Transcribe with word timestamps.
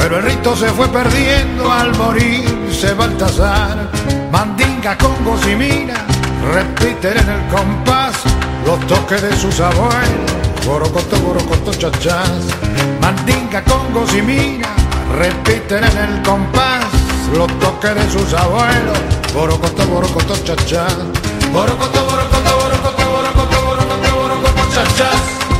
pero 0.00 0.16
el 0.16 0.22
rito 0.22 0.56
se 0.56 0.68
fue 0.70 0.88
perdiendo 0.88 1.70
al 1.70 1.94
morirse 1.96 2.94
Baltasar. 2.94 3.90
Mandinga, 4.32 4.96
congos 4.96 5.46
y 5.46 5.54
mina 5.54 6.06
repiten 6.52 7.18
en 7.18 7.28
el 7.28 7.46
compás 7.48 8.16
los 8.64 8.80
toques 8.86 9.20
de 9.20 9.36
sus 9.36 9.60
abuelos. 9.60 10.30
Borocoto, 10.66 11.16
borocoto, 11.20 11.72
chachás. 11.74 12.46
Mandinga, 13.00 13.62
congos 13.64 14.14
y 14.14 14.22
mina 14.22 14.68
repiten 15.18 15.84
en 15.84 15.98
el 15.98 16.22
compás 16.22 16.86
los 17.34 17.48
toques 17.58 17.94
de 17.94 18.10
sus 18.10 18.32
abuelos. 18.32 18.98
Borocoto, 19.34 19.86
borocoto, 19.86 20.34
chachás. 20.44 20.96
Borocoto, 21.52 22.04
borocoto, 22.06 22.56
borocoto, 22.56 23.10
borocoto, 23.10 23.66
borocoto, 23.66 24.14
borocoto. 24.16 25.59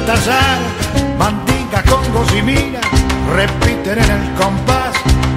Baltasar. 0.00 0.58
Mandinga, 1.18 1.82
congos 1.82 2.32
y 2.34 2.42
mina 2.42 2.80
repiten 3.34 3.98
en 3.98 4.10
el 4.10 4.34
compás 4.34 4.94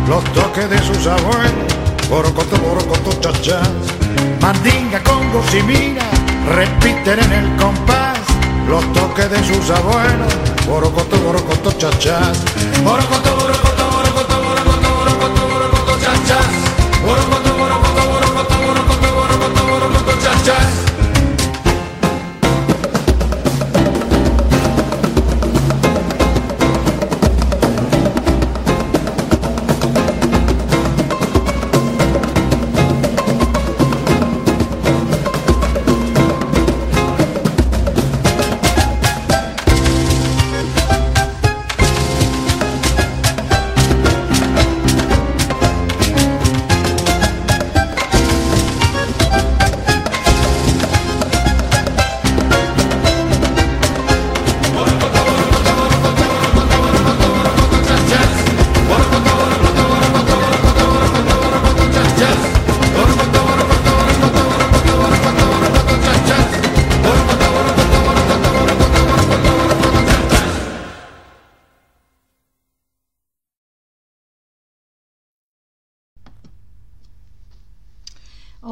los 0.07 0.23
toques 0.33 0.69
de 0.69 0.79
sus 0.79 1.05
abuelos. 1.05 1.73
Borocoto, 2.09 2.57
borocoto, 2.57 3.11
chachás. 3.19 3.67
Mandinga, 4.41 5.03
congos 5.03 5.53
y 5.53 5.63
mina 5.63 6.03
repiten 6.55 7.19
en 7.19 7.31
el 7.33 7.55
compás 7.57 8.19
los 8.67 8.83
toques 8.93 9.29
de 9.29 9.43
sus 9.43 9.69
abuelos. 9.69 10.33
Borocoto, 10.65 11.17
borocoto. 11.17 11.71
Borocoto, 11.71 11.71
borocoto, 12.83 13.35
borocoto, 13.35 13.72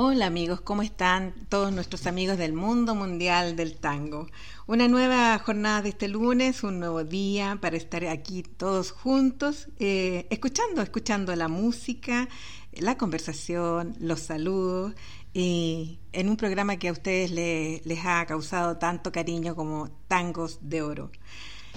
Hola 0.04 0.26
amigos, 0.26 0.62
¿cómo 0.62 0.82
están 0.82 1.32
todos 1.48 1.72
nuestros 1.72 2.08
amigos 2.08 2.40
del 2.40 2.54
mundo 2.54 2.96
mundial 2.96 3.56
del 3.56 3.78
tango? 3.78 4.26
Una 4.66 4.88
nueva 4.88 5.38
jornada 5.38 5.84
de 5.84 5.90
este 5.90 6.08
lunes, 6.08 6.64
un 6.64 6.80
nuevo 6.80 7.04
día 7.04 7.60
para 7.62 7.78
estar 7.78 8.04
aquí 8.08 8.42
todos 8.42 8.90
juntos, 8.90 9.68
eh, 9.78 10.26
escuchando, 10.32 10.82
escuchando 10.82 11.36
la 11.36 11.48
música, 11.48 12.28
la 12.72 12.98
conversación, 12.98 13.96
los 14.00 14.22
saludos, 14.22 14.96
y 15.36 16.00
en 16.14 16.30
un 16.30 16.36
programa 16.36 16.78
que 16.78 16.88
a 16.88 16.94
ustedes 16.94 17.30
le- 17.30 17.84
les 17.86 18.00
ha 18.04 18.26
causado 18.26 18.78
tanto 18.78 19.12
cariño 19.12 19.56
como 19.56 19.92
Tangos 20.08 20.58
de 20.64 20.82
Oro. 20.82 21.12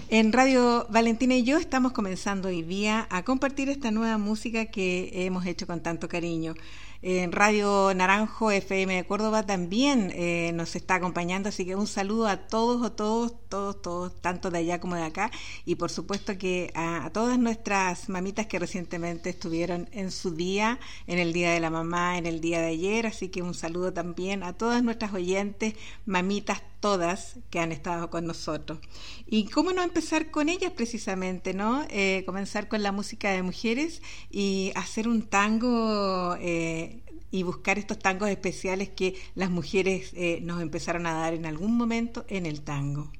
En 0.08 0.32
Radio 0.32 0.86
Valentina 0.90 1.34
y 1.36 1.44
yo 1.44 1.56
estamos 1.58 1.92
comenzando 1.92 2.48
hoy 2.48 2.62
día 2.62 3.06
a 3.10 3.22
compartir 3.22 3.68
esta 3.68 3.90
nueva 3.90 4.18
música 4.18 4.64
que 4.66 5.10
hemos 5.26 5.46
hecho 5.46 5.66
con 5.66 5.82
tanto 5.82 6.08
cariño. 6.08 6.54
En 7.06 7.32
Radio 7.32 7.92
Naranjo 7.94 8.50
FM 8.50 8.96
de 8.96 9.04
Córdoba 9.04 9.44
también 9.44 10.10
eh, 10.14 10.52
nos 10.54 10.74
está 10.74 10.94
acompañando, 10.94 11.50
así 11.50 11.66
que 11.66 11.76
un 11.76 11.86
saludo 11.86 12.26
a 12.26 12.38
todos, 12.46 12.82
a 12.82 12.96
todos, 12.96 13.34
todos, 13.50 13.82
todos, 13.82 14.22
tanto 14.22 14.50
de 14.50 14.60
allá 14.60 14.80
como 14.80 14.94
de 14.96 15.02
acá, 15.02 15.30
y 15.66 15.74
por 15.74 15.90
supuesto 15.90 16.38
que 16.38 16.72
a, 16.74 17.04
a 17.04 17.10
todas 17.10 17.38
nuestras 17.38 18.08
mamitas 18.08 18.46
que 18.46 18.58
recientemente 18.58 19.28
estuvieron 19.28 19.86
en 19.92 20.10
su 20.10 20.30
día, 20.30 20.78
en 21.06 21.18
el 21.18 21.34
Día 21.34 21.52
de 21.52 21.60
la 21.60 21.68
Mamá, 21.68 22.16
en 22.16 22.24
el 22.24 22.40
día 22.40 22.62
de 22.62 22.68
ayer, 22.68 23.06
así 23.06 23.28
que 23.28 23.42
un 23.42 23.52
saludo 23.52 23.92
también 23.92 24.42
a 24.42 24.54
todas 24.54 24.82
nuestras 24.82 25.12
oyentes, 25.12 25.74
mamitas 26.06 26.62
todas 26.84 27.36
que 27.48 27.60
han 27.60 27.72
estado 27.72 28.10
con 28.10 28.26
nosotros. 28.26 28.78
Y 29.24 29.46
cómo 29.46 29.72
no 29.72 29.82
empezar 29.82 30.30
con 30.30 30.50
ellas 30.50 30.70
precisamente, 30.72 31.54
¿no? 31.54 31.86
Eh, 31.88 32.24
comenzar 32.26 32.68
con 32.68 32.82
la 32.82 32.92
música 32.92 33.30
de 33.30 33.42
mujeres 33.42 34.02
y 34.30 34.70
hacer 34.74 35.08
un 35.08 35.22
tango 35.22 36.36
eh, 36.38 37.02
y 37.30 37.42
buscar 37.42 37.78
estos 37.78 37.98
tangos 37.98 38.28
especiales 38.28 38.90
que 38.90 39.14
las 39.34 39.48
mujeres 39.48 40.10
eh, 40.12 40.40
nos 40.42 40.60
empezaron 40.60 41.06
a 41.06 41.14
dar 41.14 41.32
en 41.32 41.46
algún 41.46 41.74
momento 41.74 42.26
en 42.28 42.44
el 42.44 42.60
tango. 42.60 43.10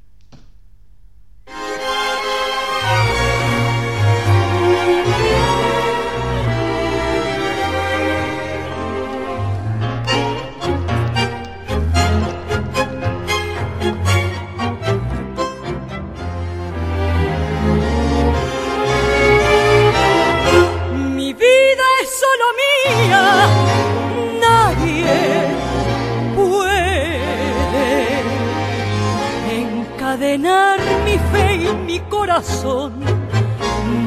Mi 30.24 31.18
fe 31.32 31.54
y 31.54 31.74
mi 31.86 32.00
corazón, 32.08 32.94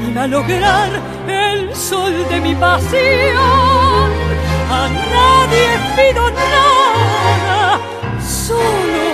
ni 0.01 0.11
malograr 0.11 0.89
el 1.27 1.75
sol 1.75 2.11
de 2.29 2.41
mi 2.41 2.55
pasión. 2.55 4.09
A 4.71 4.89
nadie 5.13 5.69
pido 5.95 6.29
nada, 6.31 7.79
solo 8.19 9.05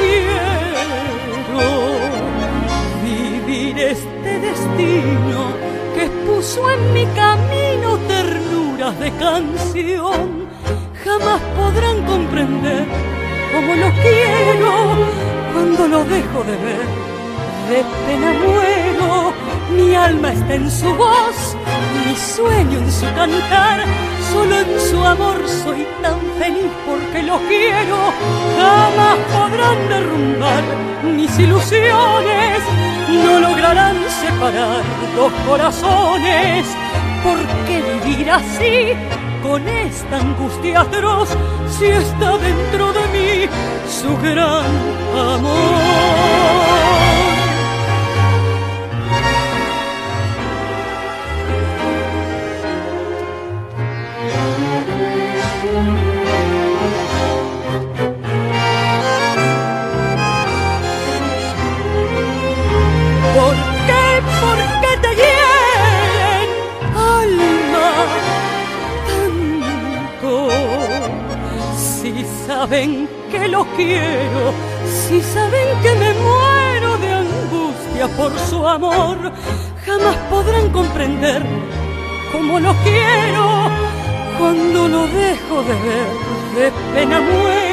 quiero 0.00 1.70
vivir 3.02 3.78
este 3.78 4.38
destino 4.38 5.40
que 5.94 6.10
puso 6.26 6.70
en 6.70 6.92
mi 6.92 7.06
camino 7.06 7.96
ternuras 8.06 9.00
de 9.00 9.10
canción. 9.12 10.46
Jamás 11.04 11.40
podrán 11.56 12.04
comprender 12.04 13.21
cómo 13.52 13.74
lo 13.74 13.90
quiero 14.02 14.72
cuando 15.52 15.88
lo 15.88 16.04
dejo 16.04 16.42
de 16.44 16.56
ver. 16.56 16.86
De 17.70 17.84
pena 18.06 18.32
muero, 18.32 19.32
mi 19.76 19.94
alma 19.94 20.32
está 20.32 20.54
en 20.54 20.70
su 20.70 20.92
voz, 20.94 21.56
mi 22.04 22.16
sueño 22.16 22.78
en 22.78 22.90
su 22.90 23.06
cantar, 23.14 23.84
solo 24.32 24.58
en 24.58 24.80
su 24.90 25.02
amor 25.04 25.36
soy 25.46 25.86
tan 26.02 26.18
feliz 26.38 26.70
porque 26.86 27.22
lo 27.22 27.38
quiero. 27.48 27.98
Jamás 28.58 29.18
podrán 29.32 29.88
derrumbar 29.88 30.64
mis 31.16 31.38
ilusiones, 31.38 32.62
no 33.24 33.40
lograrán 33.40 33.96
separar 34.22 34.82
dos 35.14 35.32
corazones. 35.46 36.66
¿Por 37.22 37.38
qué 37.66 37.80
vivir 38.04 38.30
así? 38.30 38.96
Con 39.42 39.66
esta 39.66 40.18
angustia 40.18 40.82
atroz 40.82 41.28
si 41.68 41.86
está 41.86 42.38
dentro 42.38 42.92
de 42.92 43.00
mí 43.08 43.48
su 43.88 44.16
gran 44.18 44.64
amor. 45.14 46.81
Saben 72.62 73.08
que 73.28 73.48
lo 73.48 73.64
quiero, 73.74 74.42
si 74.86 75.20
saben 75.20 75.68
que 75.82 75.92
me 76.02 76.10
muero 76.14 76.96
de 76.98 77.10
angustia 77.24 78.06
por 78.16 78.38
su 78.38 78.64
amor, 78.64 79.16
jamás 79.84 80.16
podrán 80.30 80.70
comprender 80.70 81.42
cómo 82.30 82.60
lo 82.60 82.72
quiero 82.84 83.46
cuando 84.38 84.86
lo 84.86 85.02
dejo 85.08 85.56
de 85.68 85.74
ver, 85.86 86.10
de 86.56 86.72
pena 86.94 87.20
muero, 87.20 87.71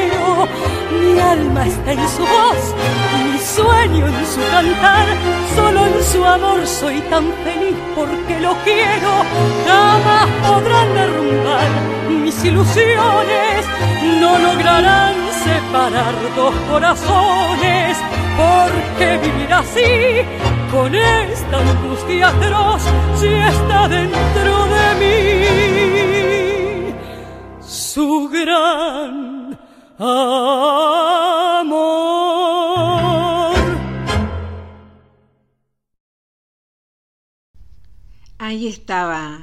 mi 0.99 1.19
alma 1.19 1.65
está 1.67 1.91
en 1.91 2.09
su 2.09 2.21
voz, 2.21 2.75
mi 3.23 3.39
sueño 3.39 4.07
en 4.07 4.25
su 4.25 4.41
cantar, 4.51 5.07
solo 5.55 5.85
en 5.85 6.03
su 6.03 6.25
amor 6.25 6.65
soy 6.67 6.99
tan 7.09 7.25
feliz 7.43 7.75
porque 7.95 8.39
lo 8.39 8.53
quiero, 8.63 9.11
jamás 9.67 10.27
podrán 10.47 10.93
derrumbar 10.93 11.99
mis 12.09 12.43
ilusiones, 12.43 13.65
no 14.19 14.37
lograrán 14.39 15.15
separar 15.43 16.13
dos 16.35 16.53
corazones, 16.69 17.97
porque 18.37 19.17
vivir 19.17 19.53
así 19.53 20.25
con 20.71 20.93
esta 20.93 21.57
angustia 21.57 22.29
atroz. 22.29 22.83
Si 23.19 23.27
está 23.27 23.58
amor. 29.99 31.79
Ahí 38.37 38.67
estaba 38.67 39.41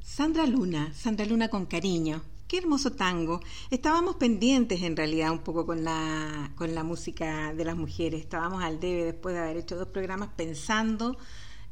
Sandra 0.00 0.46
Luna, 0.46 0.92
Sandra 0.92 1.24
Luna 1.24 1.48
con 1.48 1.66
cariño. 1.66 2.22
Qué 2.48 2.58
hermoso 2.58 2.92
tango. 2.92 3.40
Estábamos 3.70 4.16
pendientes 4.16 4.82
en 4.82 4.96
realidad 4.96 5.30
un 5.30 5.38
poco 5.38 5.64
con 5.64 5.84
la, 5.84 6.52
con 6.56 6.74
la 6.74 6.82
música 6.82 7.54
de 7.54 7.64
las 7.64 7.76
mujeres. 7.76 8.20
Estábamos 8.20 8.62
al 8.62 8.80
debe 8.80 9.04
después 9.04 9.34
de 9.34 9.40
haber 9.40 9.56
hecho 9.56 9.76
dos 9.76 9.88
programas 9.88 10.30
pensando 10.36 11.16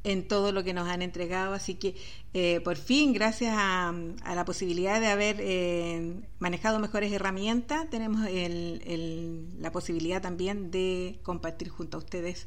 en 0.05 0.27
todo 0.27 0.53
lo 0.53 0.65
que 0.65 0.75
nos 0.75 0.89
han 0.89 1.03
entregado. 1.03 1.55
Así 1.55 1.75
que 1.75 1.95
eh, 2.35 2.61
por 2.61 2.77
fin, 2.77 3.13
gracias 3.13 3.55
a, 3.57 3.93
la 4.35 4.45
posibilidad 4.45 5.01
de 5.01 5.07
haber 5.09 5.37
eh, 5.41 6.15
manejado 6.39 6.79
mejores 6.79 7.13
herramientas, 7.13 7.89
tenemos 7.91 8.29
la 8.31 9.73
posibilidad 9.73 10.21
también 10.21 10.71
de 10.71 11.21
compartir 11.23 11.69
junto 11.69 11.99
a 11.99 12.01
ustedes 12.01 12.47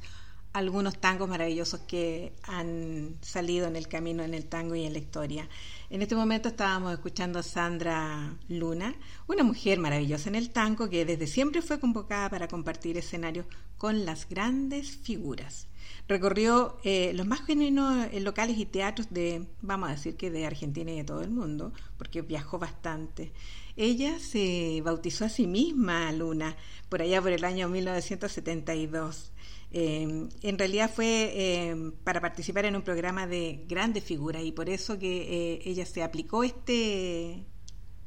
algunos 0.56 0.98
tangos 1.00 1.28
maravillosos 1.28 1.82
que 1.82 2.34
han 2.44 3.18
salido 3.22 3.68
en 3.68 3.76
el 3.76 3.90
camino 3.90 4.24
en 4.24 4.34
el 4.34 4.46
tango 4.46 4.74
y 4.74 4.86
en 4.86 4.94
la 4.94 5.00
historia. 5.00 5.50
En 5.90 6.02
este 6.02 6.16
momento 6.16 6.48
estábamos 6.48 6.94
escuchando 6.94 7.40
a 7.40 7.44
Sandra 7.44 8.38
Luna, 8.48 8.96
una 9.28 9.44
mujer 9.44 9.80
maravillosa 9.80 10.30
en 10.30 10.36
el 10.36 10.52
tango 10.52 10.90
que 10.90 11.04
desde 11.04 11.28
siempre 11.28 11.62
fue 11.62 11.82
convocada 11.82 12.30
para 12.30 12.48
compartir 12.48 12.98
escenarios 12.98 13.46
con 13.78 14.06
las 14.06 14.30
grandes 14.30 14.96
figuras. 14.96 15.68
Recorrió 16.08 16.78
eh, 16.84 17.14
los 17.14 17.26
más 17.26 17.46
genuinos 17.46 18.08
eh, 18.12 18.20
locales 18.20 18.58
y 18.58 18.66
teatros 18.66 19.08
de, 19.12 19.48
vamos 19.62 19.90
a 19.90 19.94
decir 19.94 20.16
que 20.16 20.30
de 20.30 20.46
Argentina 20.46 20.92
y 20.92 20.98
de 20.98 21.04
todo 21.04 21.22
el 21.22 21.32
mundo, 21.32 21.74
porque 21.98 22.22
viajó 22.22 22.60
bastante. 22.60 23.34
Ella 23.76 24.20
se 24.20 24.82
bautizó 24.84 25.26
a 25.26 25.30
sí 25.30 25.48
misma 25.48 26.12
Luna 26.12 26.56
por 26.90 27.02
allá 27.02 27.22
por 27.22 27.32
el 27.32 27.44
año 27.44 27.68
1972 27.68 29.34
Em, 29.78 30.30
en 30.42 30.58
realidad 30.58 30.90
fue 30.90 31.34
em, 31.36 31.92
para 31.92 32.22
participar 32.22 32.64
en 32.64 32.78
un 32.78 32.82
programa 32.82 33.28
de 33.28 33.66
grandes 33.68 34.06
figuras 34.06 34.42
y 34.42 34.54
por 34.54 34.70
eso 34.70 34.98
que 34.98 35.56
eh, 35.56 35.62
ella 35.66 35.86
se 35.86 36.02
aplicó 36.02 36.46
este, 36.46 37.44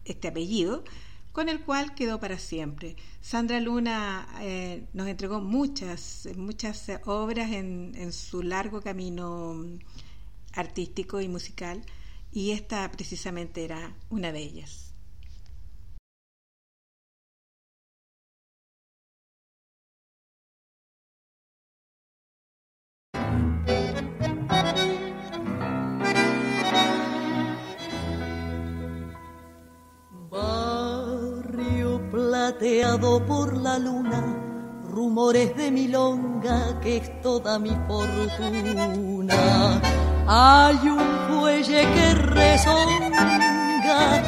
este 0.07 0.29
apellido 0.29 0.83
con 1.33 1.49
el 1.49 1.65
cual 1.65 1.95
quedó 1.95 2.21
para 2.21 2.39
siempre. 2.39 2.97
Sandra 3.21 3.61
Luna 3.61 4.29
eh, 4.41 4.87
nos 4.93 5.09
entregó 5.09 5.41
muchas, 5.41 6.29
muchas 6.37 6.91
obras 7.05 7.53
en, 7.53 7.93
en 7.95 8.13
su 8.13 8.43
largo 8.43 8.81
camino 8.81 9.65
artístico 10.55 11.21
y 11.21 11.29
musical 11.29 11.83
y 12.33 12.51
esta 12.51 12.91
precisamente 12.91 13.65
era 13.65 13.95
una 14.11 14.33
de 14.33 14.41
ellas. 14.41 14.88
Por 33.27 33.59
la 33.59 33.79
luna, 33.79 34.23
rumores 34.91 35.55
de 35.55 35.71
milonga 35.71 36.81
que 36.81 36.97
es 36.97 37.21
toda 37.21 37.59
mi 37.59 37.77
fortuna. 37.87 39.81
Hay 40.27 40.79
un 40.89 40.99
fuelle 41.29 41.87
que 41.95 42.15
rezonga 42.15 44.23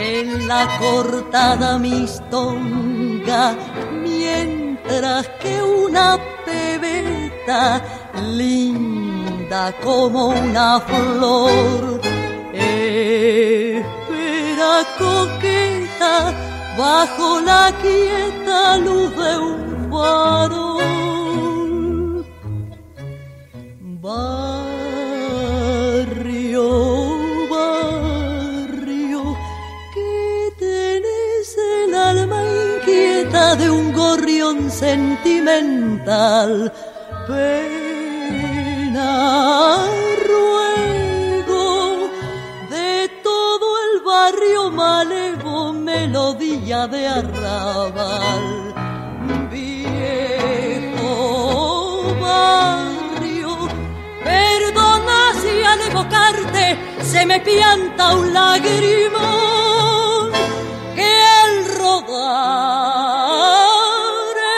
en 0.00 0.48
la 0.48 0.66
cortada 0.78 1.78
mistonga, 1.78 3.54
mientras 4.02 5.28
que 5.40 5.62
una 5.62 6.18
pebeta 6.46 7.82
linda 8.22 9.74
como 9.84 10.28
una 10.28 10.80
flor 10.80 12.00
espera 12.54 14.82
coqueta 14.98 16.45
bajo 16.76 17.40
la 17.40 17.72
quieta 17.80 18.76
luz 18.78 19.16
de 19.16 19.38
un 19.38 19.90
farol. 19.90 20.76
Barrio, 24.06 26.68
barrio, 27.50 29.36
que 29.94 30.52
tenés 30.58 31.56
el 31.74 31.94
alma 31.94 32.42
inquieta 32.44 33.56
de 33.56 33.70
un 33.70 33.92
gorrión 33.92 34.70
sentimental. 34.70 36.72
Pena, 37.26 39.08
ruego 40.28 42.08
de 42.70 43.10
día 46.12 46.86
de 46.86 47.08
arrabal. 47.08 48.74
Viejo 49.50 51.04
barrio, 52.20 53.68
perdona 54.22 55.32
si 55.42 55.62
al 55.64 55.80
evocarte 55.80 56.78
se 57.02 57.26
me 57.26 57.40
pianta 57.40 58.14
un 58.14 58.32
lagrimón 58.32 60.30
que 60.94 61.22
al 61.42 61.64
rodar 61.76 62.06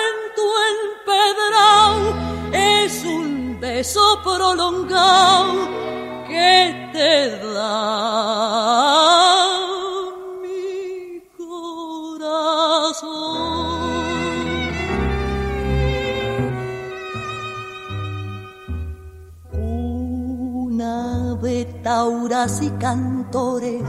en 0.05 0.15
tu 0.37 0.47
empedrado 0.75 2.05
es 2.53 3.05
un 3.05 3.59
beso 3.59 4.21
prolongado 4.23 5.67
que 6.29 6.91
te 6.93 7.39
da 7.55 9.08
tauras 21.89 22.61
y 22.61 22.69
cantores, 22.73 23.83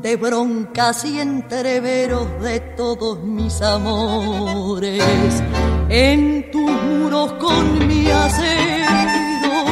de 0.00 0.14
broncas 0.14 1.04
y 1.04 1.18
entreveros 1.18 2.28
de 2.40 2.60
todos 2.60 3.18
mis 3.24 3.60
amores, 3.60 5.42
en 5.88 6.48
tus 6.52 6.70
muros 6.70 7.32
con 7.40 7.88
mi 7.88 8.08
acero, 8.08 9.64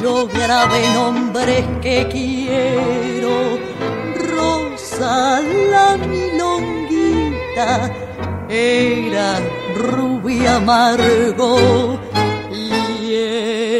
yo 0.00 0.28
grabé 0.28 0.88
nombres 0.94 1.64
que 1.82 2.06
quiero, 2.12 3.58
Rosa 4.30 5.40
la 5.42 5.96
milonguita, 5.96 7.90
era 8.48 9.40
rubia 9.74 10.58
amargo. 10.58 11.98
Y 12.52 13.14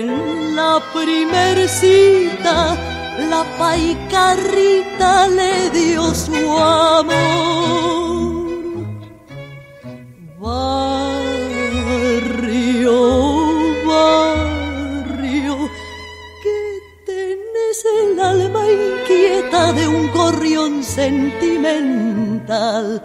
en 0.00 0.56
la 0.56 0.82
primer 0.92 1.68
cita 1.68 2.93
la 3.18 3.44
paicarrita 3.58 5.26
le 5.28 5.70
dio 5.70 6.14
su 6.14 6.34
amor. 6.58 7.14
Barrio, 10.38 11.32
barrio, 13.86 15.70
que 16.42 16.80
tenés 17.06 17.86
el 18.00 18.20
alma 18.20 18.64
inquieta 18.70 19.72
de 19.72 19.88
un 19.88 20.12
gorrión 20.12 20.82
sentimental. 20.82 23.02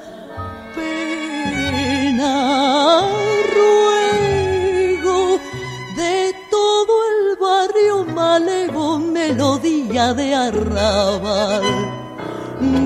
Melodía 9.00 10.14
de 10.14 10.36
arrabal. 10.36 11.64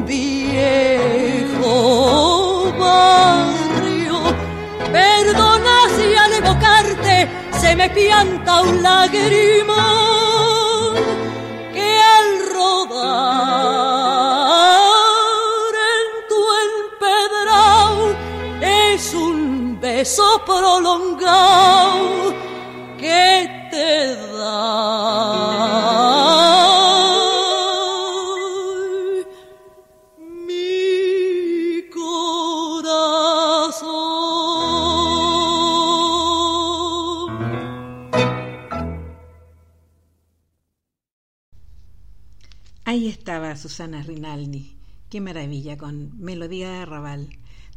Viejo 0.06 1.72
barrio, 2.80 4.20
perdona 4.92 5.76
si 5.96 6.14
al 6.14 6.34
evocarte 6.34 7.28
se 7.60 7.76
me 7.76 7.90
pianta 7.90 8.62
un 8.62 8.84
lagrimón 8.84 9.74
que 11.74 12.00
al 12.18 12.28
rodar 12.54 12.94
en 15.94 16.06
tu 16.30 16.42
empedrado 16.70 18.06
es 18.62 19.14
un 19.14 19.80
beso 19.82 20.42
prolongado 20.46 22.33
Susana 43.64 44.04
Rinaldi. 44.04 44.76
Qué 45.10 45.22
maravilla 45.22 45.78
con 45.78 46.20
Melodía 46.20 46.70
de 46.70 46.78
Arrabal. 46.80 47.30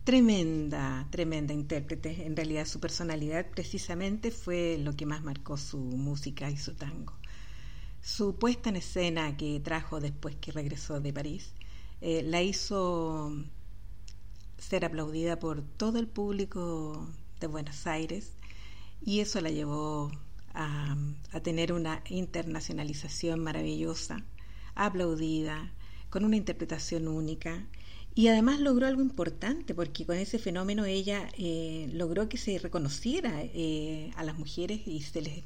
Tremenda, 0.02 1.07
tremenda 1.11 1.55
intérprete. 1.55 2.26
En 2.26 2.35
realidad 2.35 2.66
su 2.66 2.81
personalidad 2.81 3.47
precisamente 3.52 4.33
fue 4.33 4.78
lo 4.83 4.97
que 4.97 5.07
más 5.07 5.23
marcó 5.23 5.57
su 5.57 5.78
música 5.78 6.50
y 6.50 6.57
su 6.57 6.75
tango. 6.75 7.12
Su 8.02 8.35
puesta 8.35 8.71
en 8.71 8.75
escena 8.75 9.37
que 9.37 9.61
trajo 9.61 10.00
después 10.00 10.35
que 10.35 10.50
regresó 10.50 10.99
de 11.00 11.12
París 11.12 11.55
eh, 12.00 12.25
la 12.25 12.43
hizo 12.43 13.33
ser 14.59 14.85
aplaudida 14.87 15.38
por 15.38 15.62
todo 15.62 16.00
el 16.00 16.09
público 16.09 17.09
de 17.38 17.47
Buenos 17.47 17.87
Aires 17.87 18.33
y 19.05 19.21
eso 19.21 19.40
la 19.40 19.50
llevó 19.50 20.11
a, 20.52 20.97
a 21.31 21.40
tener 21.40 21.73
una 21.73 22.02
internacionalización 22.09 23.38
maravillosa, 23.38 24.25
aplaudida, 24.76 25.73
con 26.11 26.25
una 26.25 26.37
interpretación 26.37 27.09
única 27.09 27.66
y 28.14 28.28
además 28.28 28.61
logró 28.61 28.87
algo 28.87 29.02
importante 29.02 29.75
porque 29.75 30.06
con 30.06 30.16
ese 30.16 30.38
fenómeno 30.38 30.87
ella 30.87 31.28
eh, 31.37 31.90
logró 31.92 32.30
que 32.30 32.38
se 32.38 32.59
reconociera 32.59 33.42
eh, 33.42 34.11
a 34.16 34.25
las 34.25 34.38
mujeres 34.38 34.80
y 34.87 35.02
se 35.02 35.21
les 35.21 35.42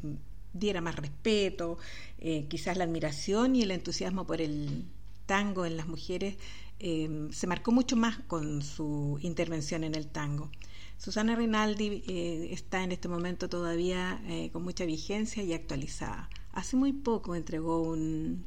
diera 0.53 0.81
más 0.81 0.95
respeto, 0.95 1.79
eh, 2.21 2.47
quizás 2.49 2.77
la 2.77 2.85
admiración 2.85 3.57
y 3.57 3.63
el 3.63 3.73
entusiasmo 3.73 4.25
por 4.25 4.41
el 4.41 4.85
tango 5.27 5.67
en 5.67 5.77
las 5.77 5.89
mujeres 5.89 6.37
se 6.79 7.47
marcó 7.47 7.73
mucho 7.73 7.95
más 7.95 8.21
con 8.21 8.63
su 8.63 9.19
intervención 9.21 9.85
en 9.85 9.95
el 9.95 10.07
tango. 10.07 10.51
Susana 10.97 11.37
Rinaldi 11.37 12.03
está 12.51 12.83
en 12.83 12.93
este 12.93 13.07
momento 13.07 13.51
todavía 13.51 14.23
con 14.51 14.63
mucha 14.63 14.87
vigencia 14.87 15.43
y 15.43 15.53
actualizada. 15.53 16.31
Hace 16.53 16.77
muy 16.77 16.95
poco 16.95 17.35
entregó 17.35 17.83
un, 17.83 18.47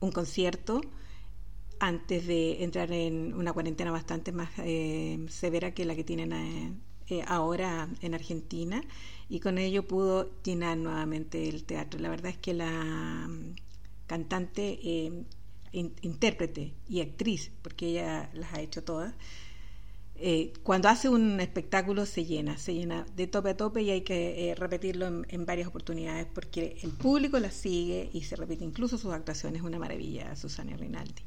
un 0.00 0.12
concierto 0.12 0.80
antes 1.80 2.26
de 2.26 2.64
entrar 2.64 2.90
en 2.92 3.34
una 3.34 3.52
cuarentena 3.52 3.90
bastante 3.92 4.32
más 4.32 4.50
eh, 4.58 5.24
severa 5.28 5.72
que 5.74 5.84
la 5.84 5.94
que 5.94 6.04
tienen 6.04 6.32
eh, 6.32 6.72
eh, 7.08 7.22
ahora 7.26 7.88
en 8.00 8.14
Argentina 8.14 8.82
y 9.28 9.40
con 9.40 9.58
ello 9.58 9.86
pudo 9.86 10.30
llenar 10.42 10.76
nuevamente 10.78 11.48
el 11.48 11.64
teatro. 11.64 12.00
La 12.00 12.08
verdad 12.08 12.30
es 12.32 12.38
que 12.38 12.54
la 12.54 12.70
mm, 13.28 13.54
cantante, 14.06 14.78
in- 15.72 15.94
intérprete 16.02 16.74
y 16.88 17.00
actriz, 17.00 17.50
porque 17.62 17.88
ella 17.88 18.30
las 18.34 18.52
ha 18.54 18.60
hecho 18.60 18.82
todas, 18.82 19.14
eh, 20.20 20.52
cuando 20.62 20.88
hace 20.88 21.08
un 21.08 21.40
espectáculo 21.40 22.04
se 22.04 22.24
llena, 22.24 22.58
se 22.58 22.74
llena 22.74 23.06
de 23.14 23.26
tope 23.26 23.50
a 23.50 23.56
tope 23.56 23.82
y 23.82 23.90
hay 23.90 24.00
que 24.02 24.50
eh, 24.50 24.54
repetirlo 24.54 25.06
en, 25.06 25.26
en 25.28 25.46
varias 25.46 25.68
oportunidades 25.68 26.26
porque 26.26 26.76
el 26.82 26.90
público 26.90 27.38
la 27.38 27.50
sigue 27.50 28.10
y 28.12 28.22
se 28.22 28.36
repite 28.36 28.64
incluso 28.64 28.98
sus 28.98 29.12
actuaciones, 29.12 29.62
una 29.62 29.78
maravilla, 29.78 30.34
Susana 30.34 30.76
Rinaldi. 30.76 31.22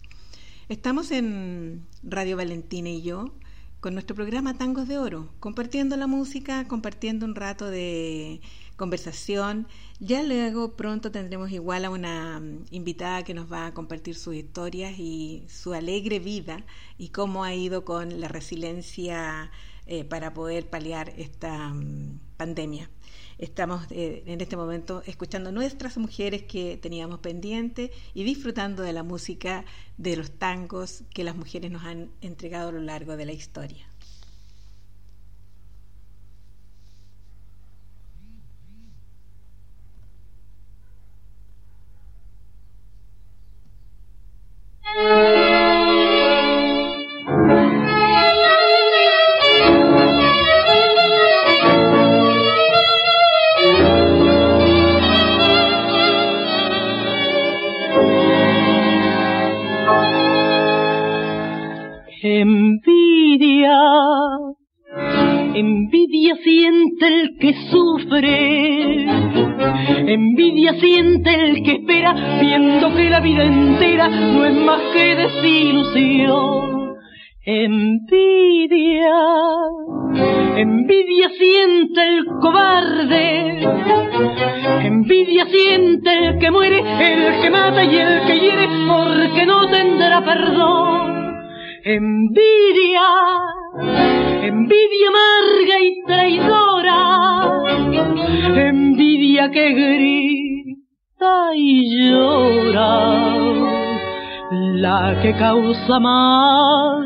Estamos 0.67 1.11
en 1.11 1.85
Radio 2.03 2.37
Valentina 2.37 2.89
y 2.89 3.01
yo 3.01 3.33
con 3.81 3.93
nuestro 3.93 4.15
programa 4.15 4.57
Tangos 4.57 4.87
de 4.87 4.97
Oro, 4.99 5.29
compartiendo 5.39 5.97
la 5.97 6.07
música, 6.07 6.67
compartiendo 6.67 7.25
un 7.25 7.35
rato 7.35 7.69
de 7.69 8.39
conversación. 8.81 9.67
Ya 9.99 10.23
luego 10.23 10.75
pronto 10.75 11.11
tendremos 11.11 11.51
igual 11.51 11.85
a 11.85 11.91
una 11.91 12.39
mm, 12.39 12.65
invitada 12.71 13.23
que 13.23 13.35
nos 13.35 13.45
va 13.45 13.67
a 13.67 13.73
compartir 13.75 14.15
sus 14.15 14.33
historias 14.33 14.97
y 14.97 15.45
su 15.47 15.73
alegre 15.73 16.17
vida 16.17 16.65
y 16.97 17.09
cómo 17.09 17.43
ha 17.43 17.53
ido 17.53 17.85
con 17.85 18.19
la 18.19 18.27
resiliencia 18.27 19.51
eh, 19.85 20.03
para 20.03 20.33
poder 20.33 20.67
paliar 20.67 21.13
esta 21.15 21.69
mm, 21.75 22.19
pandemia. 22.37 22.89
Estamos 23.37 23.85
eh, 23.91 24.23
en 24.25 24.41
este 24.41 24.57
momento 24.57 25.03
escuchando 25.05 25.51
nuestras 25.51 25.99
mujeres 25.99 26.41
que 26.41 26.77
teníamos 26.77 27.19
pendiente 27.19 27.91
y 28.15 28.23
disfrutando 28.23 28.81
de 28.81 28.93
la 28.93 29.03
música 29.03 29.63
de 29.97 30.15
los 30.15 30.31
tangos 30.31 31.03
que 31.13 31.23
las 31.23 31.35
mujeres 31.35 31.69
nos 31.69 31.83
han 31.83 32.09
entregado 32.21 32.69
a 32.69 32.71
lo 32.71 32.81
largo 32.81 33.15
de 33.15 33.27
la 33.27 33.33
historia. 33.33 33.90
Envidia 62.23 63.77
envidia 65.55 66.35
siente 66.43 67.07
el 67.07 67.37
que 67.39 67.53
sufre 67.71 68.70
envidia 69.87 70.73
siente 70.73 71.33
el 71.33 71.63
que 71.63 71.71
espera, 71.73 72.13
viendo 72.39 72.93
que 72.95 73.09
la 73.09 73.19
vida 73.19 73.43
entera 73.43 74.07
no 74.09 74.45
es 74.45 74.53
más 74.53 74.81
que 74.93 75.15
desilusión. 75.15 76.81
Envidia, 77.43 79.15
envidia 80.57 81.29
siente 81.29 82.01
el 82.07 82.25
cobarde, 82.39 83.63
envidia 84.83 85.45
siente 85.47 86.13
el 86.13 86.37
que 86.37 86.51
muere, 86.51 86.77
el 86.77 87.41
que 87.41 87.49
mata 87.49 87.83
y 87.83 87.95
el 87.95 88.21
que 88.27 88.39
hiere, 88.39 88.67
porque 88.87 89.45
no 89.47 89.67
tendrá 89.69 90.23
perdón. 90.23 91.35
Envidia, 91.83 93.01
envidia 93.73 95.07
amarga 95.09 95.79
y 95.79 96.03
traidora, 96.05 97.01
envidia 98.55 99.49
que 99.51 99.71
grita 99.71 101.55
y 101.55 102.09
llora, 102.09 102.91
la 104.51 105.19
que 105.21 105.33
causa 105.35 105.99
más 105.99 107.05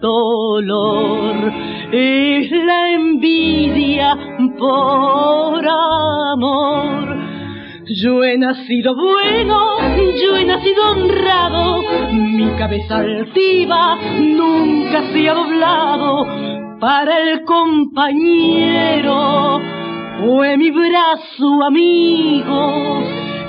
dolor 0.00 1.52
es 1.92 2.50
la 2.50 2.90
envidia 2.92 4.16
por 4.58 5.66
amor 5.68 7.27
yo 7.88 8.22
he 8.22 8.36
nacido 8.36 8.94
bueno, 8.94 9.78
yo 10.22 10.36
he 10.36 10.44
nacido 10.44 10.90
honrado, 10.90 11.82
mi 12.12 12.46
cabeza 12.58 12.96
altiva 12.98 13.98
nunca 14.18 15.02
se 15.12 15.28
ha 15.28 15.34
doblado 15.34 16.26
para 16.80 17.18
el 17.20 17.44
compañero. 17.44 19.18
Fue 20.20 20.56
mi 20.56 20.70
brazo 20.70 21.64
amigo 21.64 23.02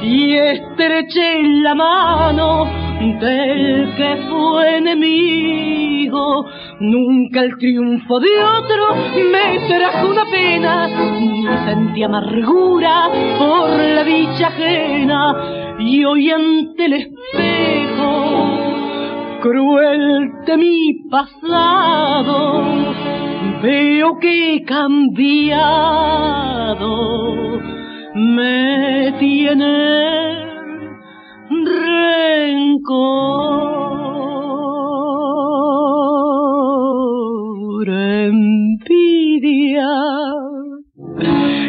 y 0.04 0.36
estreché 0.36 1.44
la 1.44 1.76
mano 1.76 2.89
del 3.00 3.96
que 3.96 4.18
fue 4.30 4.78
enemigo. 4.78 6.46
Nunca 6.82 7.42
el 7.42 7.58
triunfo 7.58 8.20
de 8.20 8.44
otro 8.44 8.96
me 9.32 9.60
trajo 9.68 10.10
una 10.10 10.26
pena, 10.26 10.88
ni 11.20 11.48
sentí 11.66 12.04
amargura 12.04 13.10
por 13.38 13.70
la 13.70 14.04
dicha 14.04 14.48
ajena. 14.48 15.76
Y 15.80 16.04
hoy 16.04 16.30
ante 16.30 16.86
el 16.86 16.94
espejo, 16.94 18.50
cruel 19.42 20.32
de 20.46 20.58
mi 20.58 20.94
pasado, 21.10 22.64
veo 23.62 24.18
que 24.20 24.62
cambiado, 24.66 25.70
me 28.14 29.14
tiene 29.20 30.49
rencor, 31.50 33.10
envidia, 37.90 39.10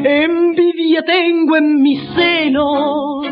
envidia 0.04 1.02
tengo 1.04 1.56
en 1.56 1.82
mis 1.82 2.00
senos, 2.14 3.26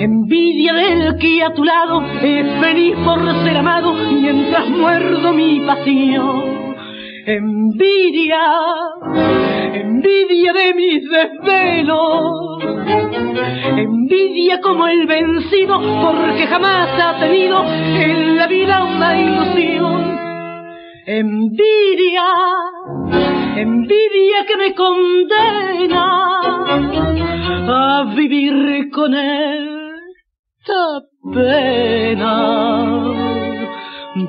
envidia 0.00 0.72
del 0.74 1.18
que 1.18 1.42
a 1.42 1.52
tu 1.52 1.64
lado 1.64 2.02
es 2.22 2.46
feliz 2.60 2.96
por 3.04 3.20
ser 3.44 3.56
amado 3.56 3.92
mientras 3.92 4.68
muerdo 4.68 5.32
mi 5.32 5.60
pasión 5.60 6.73
envidia, 7.26 8.44
envidia 9.74 10.52
de 10.52 10.74
mis 10.74 11.02
desvelos, 11.08 12.62
envidia 13.76 14.60
como 14.60 14.86
el 14.86 15.06
vencido 15.06 15.80
porque 16.02 16.46
jamás 16.46 16.90
ha 17.00 17.18
tenido 17.18 17.64
en 17.64 18.36
la 18.36 18.46
vida 18.46 18.84
una 18.84 19.20
ilusión. 19.20 20.18
Envidia, 21.06 22.24
envidia 23.56 24.46
que 24.46 24.56
me 24.56 24.74
condena 24.74 26.06
a 27.66 28.04
vivir 28.14 28.90
con 28.90 29.14
esta 29.14 31.00
pena 31.32 33.33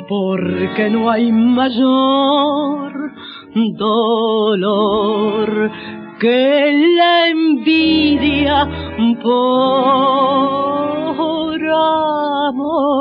porque 0.07 0.89
no 0.89 1.09
hay 1.11 1.31
mayor 1.31 3.13
dolor 3.77 5.71
que 6.19 6.95
la 6.97 7.29
envidia 7.29 8.67
por 9.21 10.05
amor. 11.63 12.95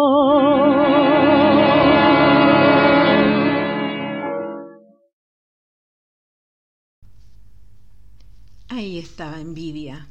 Ahí 8.69 8.99
estaba 8.99 9.41
envidia 9.41 10.07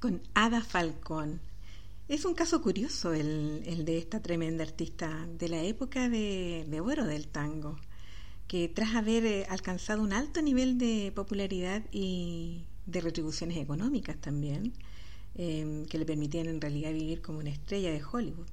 con 0.00 0.20
Ada 0.34 0.60
Falcón 0.60 1.40
es 2.10 2.24
un 2.24 2.34
caso 2.34 2.60
curioso 2.60 3.14
el, 3.14 3.84
de 3.84 3.98
esta 3.98 4.20
tremenda 4.20 4.64
artista 4.64 5.28
de 5.38 5.48
la 5.48 5.62
época 5.62 6.08
de, 6.08 6.80
oro 6.82 7.06
del 7.06 7.28
tango, 7.28 7.78
que 8.48 8.68
tras 8.68 8.96
haber 8.96 9.24
eh, 9.24 9.46
alcanzado 9.48 10.02
un 10.02 10.12
alto 10.12 10.42
nivel 10.42 10.76
de 10.76 11.12
popularidad 11.14 11.84
y 11.92 12.64
de 12.86 13.00
retribuciones 13.00 13.58
económicas 13.58 14.16
también, 14.20 14.72
em, 15.36 15.86
que 15.86 15.98
le 15.98 16.04
permitían 16.04 16.48
en 16.48 16.60
realidad 16.60 16.92
vivir 16.92 17.22
como 17.22 17.38
una 17.38 17.50
estrella 17.50 17.92
de 17.92 18.02
Hollywood, 18.02 18.48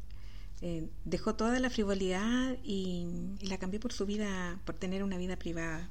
eh, 0.62 0.88
dejó 1.06 1.34
toda 1.34 1.60
la 1.60 1.72
frivolidad 1.72 2.58
y, 2.64 3.08
y 3.40 3.48
la 3.48 3.58
cambió 3.58 3.80
por 3.80 3.92
su 3.92 4.06
vida, 4.06 4.62
por 4.66 4.76
tener 4.76 5.04
una 5.04 5.18
vida 5.18 5.36
privada. 5.36 5.90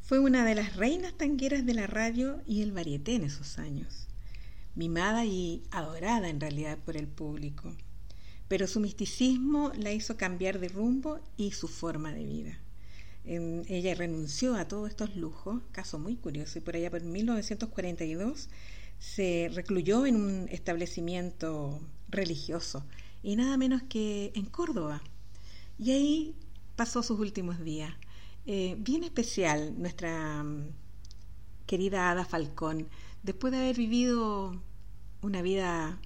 Fue 0.00 0.18
una 0.18 0.44
de 0.44 0.56
las 0.56 0.74
reinas 0.74 1.16
tangueras 1.16 1.64
de 1.64 1.74
la 1.74 1.86
radio 1.86 2.42
y 2.44 2.62
el 2.62 2.72
varieté 2.72 3.14
en 3.14 3.22
esos 3.22 3.60
años 3.60 4.08
mimada 4.74 5.24
y 5.24 5.62
adorada 5.70 6.28
en 6.28 6.40
realidad 6.40 6.78
por 6.78 6.96
el 6.96 7.08
público, 7.08 7.74
pero 8.48 8.66
su 8.66 8.80
misticismo 8.80 9.72
la 9.76 9.92
hizo 9.92 10.16
cambiar 10.16 10.58
de 10.58 10.68
rumbo 10.68 11.20
y 11.36 11.52
su 11.52 11.68
forma 11.68 12.12
de 12.12 12.24
vida. 12.24 12.58
ella 13.24 13.94
renunció 13.94 14.56
a 14.56 14.66
todos 14.66 14.90
estos 14.90 15.16
lujos, 15.16 15.62
caso 15.72 15.98
muy 15.98 16.16
curioso, 16.16 16.58
y 16.58 16.62
por 16.62 16.76
allá 16.76 16.90
por 16.90 17.02
1942 17.02 18.48
se 18.98 19.50
recluyó 19.52 20.06
en 20.06 20.16
un 20.16 20.48
establecimiento 20.50 21.80
religioso, 22.08 22.84
y 23.22 23.36
nada 23.36 23.56
menos 23.56 23.82
que 23.84 24.32
en 24.34 24.46
Córdoba. 24.46 25.02
Y 25.78 25.92
ahí 25.92 26.34
pasó 26.76 27.02
sus 27.02 27.18
últimos 27.18 27.62
días. 27.64 27.94
Eh, 28.44 28.76
bien 28.78 29.04
especial 29.04 29.80
nuestra 29.80 30.42
mm, 30.42 30.68
querida 31.66 32.10
Ada 32.10 32.24
Falcón 32.24 32.88
después 33.22 33.52
de 33.52 33.58
haber 33.58 33.76
vivido 33.76 34.60
una 35.22 35.42
vida 35.42 35.98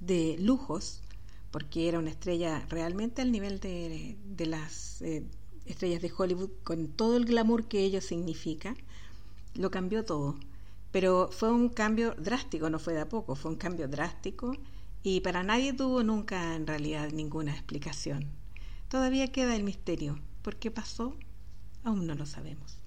de 0.00 0.36
lujos, 0.38 1.02
porque 1.50 1.88
era 1.88 1.98
una 1.98 2.10
estrella 2.10 2.64
realmente 2.68 3.22
al 3.22 3.32
nivel 3.32 3.60
de, 3.60 4.16
las 4.46 5.02
eh, 5.02 5.24
estrellas 5.66 6.00
de 6.00 6.12
Hollywood, 6.16 6.50
con 6.62 6.88
todo 6.88 7.16
el 7.16 7.24
glamour 7.24 7.66
que 7.66 7.80
ello 7.80 8.00
significa, 8.00 8.76
lo 9.54 9.70
cambió 9.70 10.04
todo. 10.04 10.36
Pero 10.92 11.28
fue 11.32 11.50
un 11.52 11.68
cambio 11.68 12.14
drástico, 12.18 12.70
no 12.70 12.78
fue 12.78 12.94
de 12.94 13.00
a 13.00 13.08
poco, 13.08 13.36
fue 13.36 13.50
un 13.50 13.56
cambio 13.56 13.88
drástico 13.88 14.56
y 15.02 15.20
para 15.20 15.42
nadie 15.42 15.72
tuvo 15.72 16.02
nunca 16.02 16.56
en 16.56 16.66
realidad 16.66 17.10
ninguna 17.12 17.52
explicación. 17.52 18.26
Todavía 18.88 19.30
queda 19.30 19.54
el 19.54 19.62
misterio. 19.62 20.18
¿Por 20.42 20.56
qué 20.56 20.70
pasó? 20.70 21.14
Aún 21.84 22.06
no 22.06 22.14
lo 22.14 22.26
sabemos. 22.26 22.79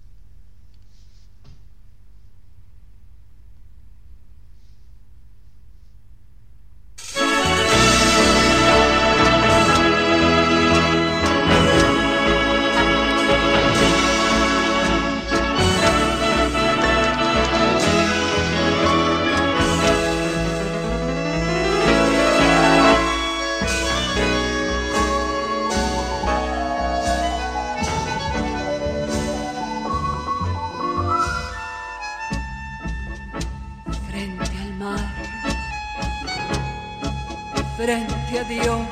Frente 38.34 38.39
a 38.39 38.43
Dios. 38.43 38.88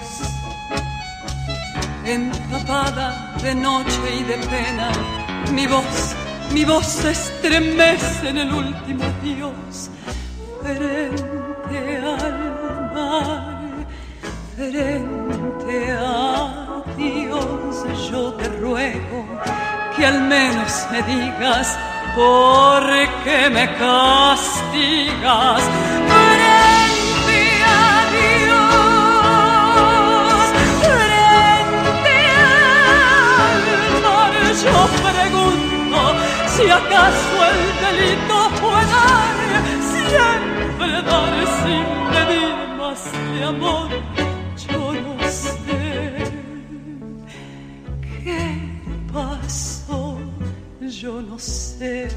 empapada 2.05 3.35
de 3.41 3.55
noche 3.55 4.15
y 4.19 4.23
de 4.23 4.37
pena. 4.37 4.91
Mi 5.51 5.65
voz, 5.67 6.15
mi 6.51 6.65
voz 6.65 6.85
se 6.85 7.11
estremece 7.11 8.29
en 8.29 8.37
el 8.37 8.53
último 8.53 9.03
adiós. 9.03 9.89
Frente 10.61 11.97
al 11.97 12.91
mar, 12.93 13.61
frente 14.55 15.91
a 15.91 16.83
Dios, 16.97 18.11
yo 18.11 18.33
te 18.33 18.47
ruego 18.59 19.25
que 19.95 20.05
al 20.05 20.21
menos 20.21 20.87
me 20.91 21.01
digas 21.03 21.77
por 22.15 22.83
qué 23.23 23.49
me 23.49 23.65
castigas. 23.77 25.61
Si 36.61 36.69
acaso 36.69 37.37
el 37.51 37.59
delito 37.85 38.37
fue 38.59 38.79
dar, 38.93 39.35
siempre 39.93 40.91
dar 41.01 41.33
sin 41.61 41.85
pedir 42.13 42.55
más 42.77 43.01
de 43.33 43.43
amor. 43.43 43.89
Yo 44.67 44.93
no 44.93 45.13
sé 45.29 45.53
qué 48.23 48.41
pasó, 49.11 50.17
yo 50.81 51.21
no 51.21 51.39
sé 51.39 52.07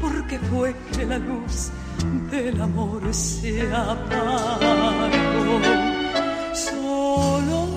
por 0.00 0.26
qué 0.26 0.38
fue 0.38 0.74
que 0.92 1.04
la 1.04 1.18
luz 1.18 1.70
del 2.30 2.60
amor 2.62 3.02
se 3.12 3.70
apagó. 3.72 4.60
Solo 6.54 7.72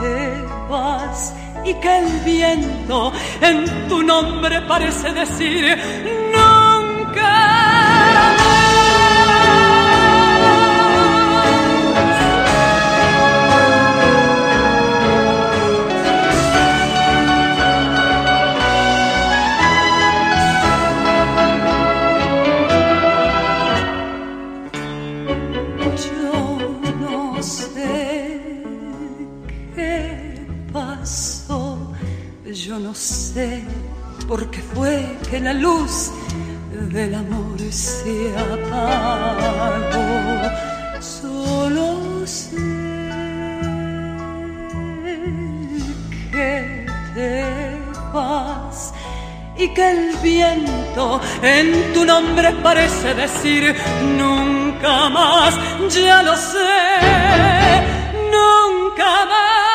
te 0.00 0.42
vas 0.68 1.34
y 1.64 1.74
que 1.74 1.98
el 1.98 2.20
viento 2.20 3.12
en 3.40 3.88
tu 3.88 4.02
nombre 4.02 4.60
parece 4.62 5.12
decir 5.12 5.78
nunca. 6.32 7.38
Porque 34.26 34.60
fue 34.60 35.16
que 35.30 35.40
la 35.40 35.52
luz 35.52 36.10
del 36.90 37.14
amor 37.14 37.58
se 37.70 38.32
apagó. 38.36 39.98
Solo 41.00 42.26
sé 42.26 42.56
que 46.32 46.86
te 47.14 47.76
vas 48.12 48.92
y 49.56 49.68
que 49.74 49.90
el 49.90 50.16
viento 50.22 51.20
en 51.42 51.92
tu 51.94 52.04
nombre 52.04 52.52
parece 52.62 53.14
decir 53.14 53.74
nunca 54.16 55.08
más, 55.08 55.54
ya 55.88 56.22
lo 56.22 56.36
sé, 56.36 56.74
nunca 58.30 59.26
más. 59.26 59.67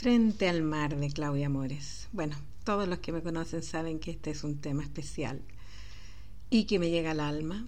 Frente 0.00 0.48
al 0.48 0.62
mar 0.62 0.96
de 0.96 1.10
Claudia 1.10 1.48
Mores. 1.48 2.06
Bueno, 2.12 2.36
todos 2.62 2.86
los 2.86 3.00
que 3.00 3.10
me 3.10 3.20
conocen 3.20 3.64
saben 3.64 3.98
que 3.98 4.12
este 4.12 4.30
es 4.30 4.44
un 4.44 4.60
tema 4.60 4.84
especial 4.84 5.42
y 6.50 6.66
que 6.66 6.78
me 6.78 6.88
llega 6.88 7.10
al 7.10 7.18
alma. 7.18 7.66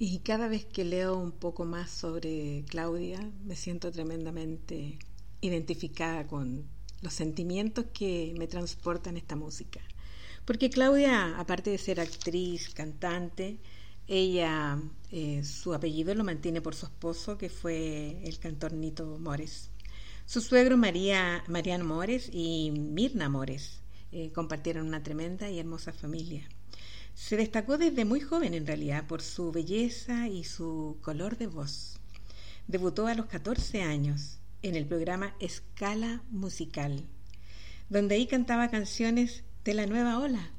Y 0.00 0.18
cada 0.18 0.48
vez 0.48 0.64
que 0.64 0.84
leo 0.84 1.16
un 1.16 1.30
poco 1.30 1.64
más 1.64 1.92
sobre 1.92 2.64
Claudia, 2.66 3.20
me 3.44 3.54
siento 3.54 3.92
tremendamente 3.92 4.98
identificada 5.42 6.26
con 6.26 6.64
los 7.02 7.14
sentimientos 7.14 7.84
que 7.94 8.34
me 8.36 8.48
transportan 8.48 9.16
esta 9.16 9.36
música. 9.36 9.78
Porque 10.44 10.70
Claudia, 10.70 11.38
aparte 11.38 11.70
de 11.70 11.78
ser 11.78 12.00
actriz, 12.00 12.74
cantante, 12.74 13.60
ella, 14.08 14.82
eh, 15.12 15.44
su 15.44 15.72
apellido 15.72 16.16
lo 16.16 16.24
mantiene 16.24 16.60
por 16.60 16.74
su 16.74 16.86
esposo, 16.86 17.38
que 17.38 17.48
fue 17.48 18.20
el 18.24 18.40
cantor 18.40 18.72
Nito 18.72 19.20
Mores. 19.20 19.70
Su 20.26 20.40
suegro 20.40 20.78
María, 20.78 21.44
Mariano 21.48 21.84
Mores 21.84 22.30
y 22.32 22.70
Mirna 22.70 23.28
Mores 23.28 23.82
eh, 24.10 24.32
compartieron 24.32 24.86
una 24.86 25.02
tremenda 25.02 25.50
y 25.50 25.58
hermosa 25.58 25.92
familia. 25.92 26.48
Se 27.14 27.36
destacó 27.36 27.76
desde 27.76 28.06
muy 28.06 28.20
joven 28.20 28.54
en 28.54 28.66
realidad 28.66 29.06
por 29.06 29.20
su 29.20 29.52
belleza 29.52 30.26
y 30.28 30.44
su 30.44 30.96
color 31.02 31.36
de 31.36 31.46
voz. 31.46 32.00
Debutó 32.66 33.06
a 33.06 33.14
los 33.14 33.26
14 33.26 33.82
años 33.82 34.38
en 34.62 34.76
el 34.76 34.86
programa 34.86 35.34
Escala 35.40 36.22
Musical, 36.30 37.04
donde 37.90 38.14
ahí 38.14 38.26
cantaba 38.26 38.70
canciones 38.70 39.44
de 39.62 39.74
la 39.74 39.86
nueva 39.86 40.18
ola. 40.18 40.50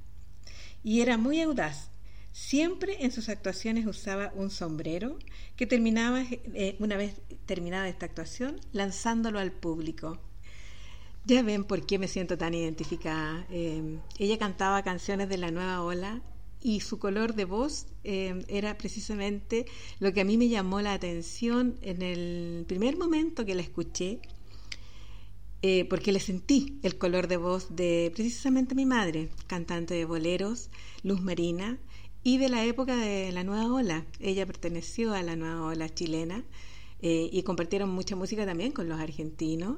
Y 0.83 1.01
era 1.01 1.17
muy 1.17 1.41
audaz, 1.41 1.89
Siempre 2.35 2.97
en 3.05 3.13
sus 3.13 3.29
actuaciones 3.29 3.87
usaba 3.87 4.33
un 4.35 4.49
sombrero 4.49 5.17
que 5.55 5.65
terminaba, 5.65 6.21
eh, 6.29 6.75
una 6.79 6.97
vez 6.97 7.21
terminada 7.45 7.87
esta 7.87 8.07
actuación, 8.07 8.59
lanzándolo 8.73 9.39
al 9.39 9.53
público. 9.53 10.19
Ya 11.23 11.43
ven 11.43 11.63
por 11.63 11.85
qué 11.85 11.97
me 11.97 12.09
siento 12.09 12.37
tan 12.37 12.53
identificada. 12.53 13.47
Eh, 13.49 13.99
ella 14.19 14.37
cantaba 14.37 14.83
canciones 14.83 15.29
de 15.29 15.37
la 15.37 15.49
nueva 15.49 15.81
ola 15.81 16.21
y 16.61 16.81
su 16.81 16.99
color 16.99 17.35
de 17.35 17.45
voz 17.45 17.85
eh, 18.03 18.43
era 18.49 18.77
precisamente 18.77 19.65
lo 20.01 20.11
que 20.11 20.19
a 20.19 20.25
mí 20.25 20.35
me 20.35 20.49
llamó 20.49 20.81
la 20.81 20.91
atención 20.91 21.79
en 21.81 22.01
el 22.01 22.65
primer 22.67 22.97
momento 22.97 23.45
que 23.45 23.55
la 23.55 23.61
escuché, 23.61 24.19
porque 25.89 26.11
le 26.11 26.19
sentí 26.19 26.77
el 26.83 26.97
color 26.99 27.27
de 27.27 27.37
voz 27.37 27.75
de 27.75 28.11
precisamente 28.13 28.75
mi 28.75 28.85
madre, 28.85 29.29
cantante 29.47 29.95
de 29.95 30.05
boleros, 30.05 30.69
Luz 31.01 31.21
Marina, 31.21 31.79
y 32.25 32.39
de 32.39 32.49
la 32.49 32.65
época 32.65 32.97
de 32.97 33.31
la 33.31 33.43
nueva 33.43 33.71
ola. 33.71 34.03
Ella 34.19 34.47
perteneció 34.47 35.13
a 35.13 35.21
la 35.21 35.35
nueva 35.35 35.61
ola 35.61 35.93
chilena 35.93 36.43
eh, 36.99 37.29
y 37.31 37.43
compartieron 37.43 37.91
mucha 37.91 38.15
música 38.15 38.47
también 38.47 38.71
con 38.71 38.89
los 38.89 38.99
argentinos. 38.99 39.77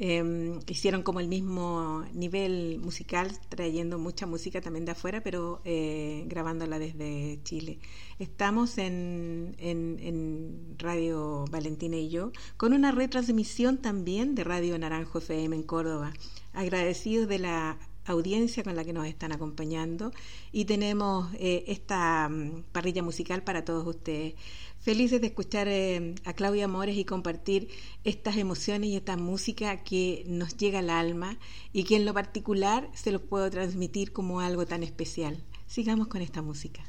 Em, 0.00 0.58
hicieron 0.66 1.04
como 1.04 1.20
el 1.20 1.28
mismo 1.28 2.04
nivel 2.12 2.80
musical, 2.80 3.30
trayendo 3.48 3.96
mucha 4.00 4.26
música 4.26 4.60
también 4.60 4.84
de 4.84 4.90
afuera, 4.90 5.22
pero 5.22 5.62
eh, 5.64 6.24
grabándola 6.26 6.80
desde 6.80 7.38
Chile. 7.44 7.78
Estamos 8.18 8.76
en, 8.78 9.54
en, 9.58 10.74
Radio 10.78 11.44
Valentina 11.48 11.96
y 11.96 12.08
yo, 12.08 12.32
con 12.56 12.72
una 12.72 12.90
retransmisión 12.90 13.78
también 13.78 14.34
de 14.34 14.42
Radio 14.42 14.76
Naranjo 14.80 15.18
FM 15.18 15.54
en 15.54 15.62
Córdoba. 15.62 16.12
Agradecidos 16.54 17.28
de 17.28 17.38
la 17.38 17.78
audiencia 18.04 18.62
con 18.62 18.76
la 18.76 18.84
que 18.84 18.92
nos 18.92 19.06
están 19.06 19.32
acompañando 19.32 20.12
y 20.52 20.64
tenemos 20.64 21.32
eh, 21.34 21.64
esta 21.68 22.28
mm, 22.28 22.64
parrilla 22.72 23.02
musical 23.02 23.42
para 23.42 23.64
todos 23.64 23.86
ustedes. 23.86 24.34
Felices 24.80 25.20
de 25.20 25.28
escuchar 25.28 25.66
eh, 25.68 26.14
a 26.24 26.34
Claudia 26.34 26.68
Mores 26.68 26.96
y 26.96 27.04
compartir 27.04 27.68
estas 28.04 28.36
emociones 28.36 28.90
y 28.90 28.96
esta 28.96 29.16
música 29.16 29.82
que 29.82 30.24
nos 30.26 30.56
llega 30.56 30.80
al 30.80 30.90
alma 30.90 31.38
y 31.72 31.84
que 31.84 31.96
en 31.96 32.04
lo 32.04 32.12
particular 32.12 32.90
se 32.94 33.10
los 33.10 33.22
puedo 33.22 33.48
transmitir 33.50 34.12
como 34.12 34.40
algo 34.40 34.66
tan 34.66 34.82
especial. 34.82 35.42
Sigamos 35.66 36.08
con 36.08 36.20
esta 36.20 36.42
música. 36.42 36.84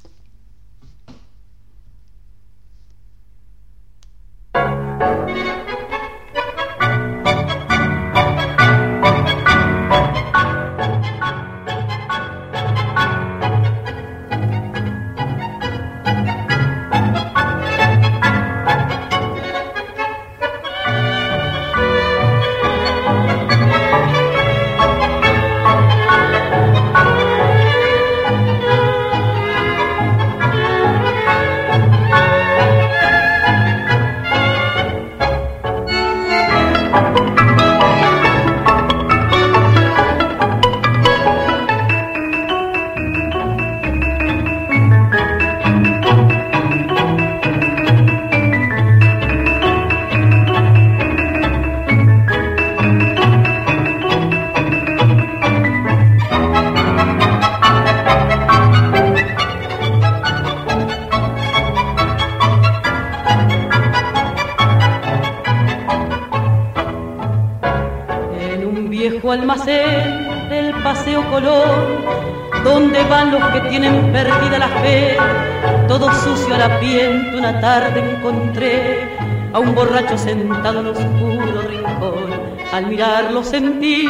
Piel, 76.85 77.35
una 77.35 77.59
tarde 77.59 77.99
encontré 77.99 79.07
a 79.53 79.59
un 79.59 79.73
borracho 79.73 80.17
sentado 80.17 80.79
en 80.81 80.87
oscuro 80.87 81.61
rincón. 81.67 82.29
Al 82.71 82.87
mirarlo 82.87 83.43
sentí 83.43 84.07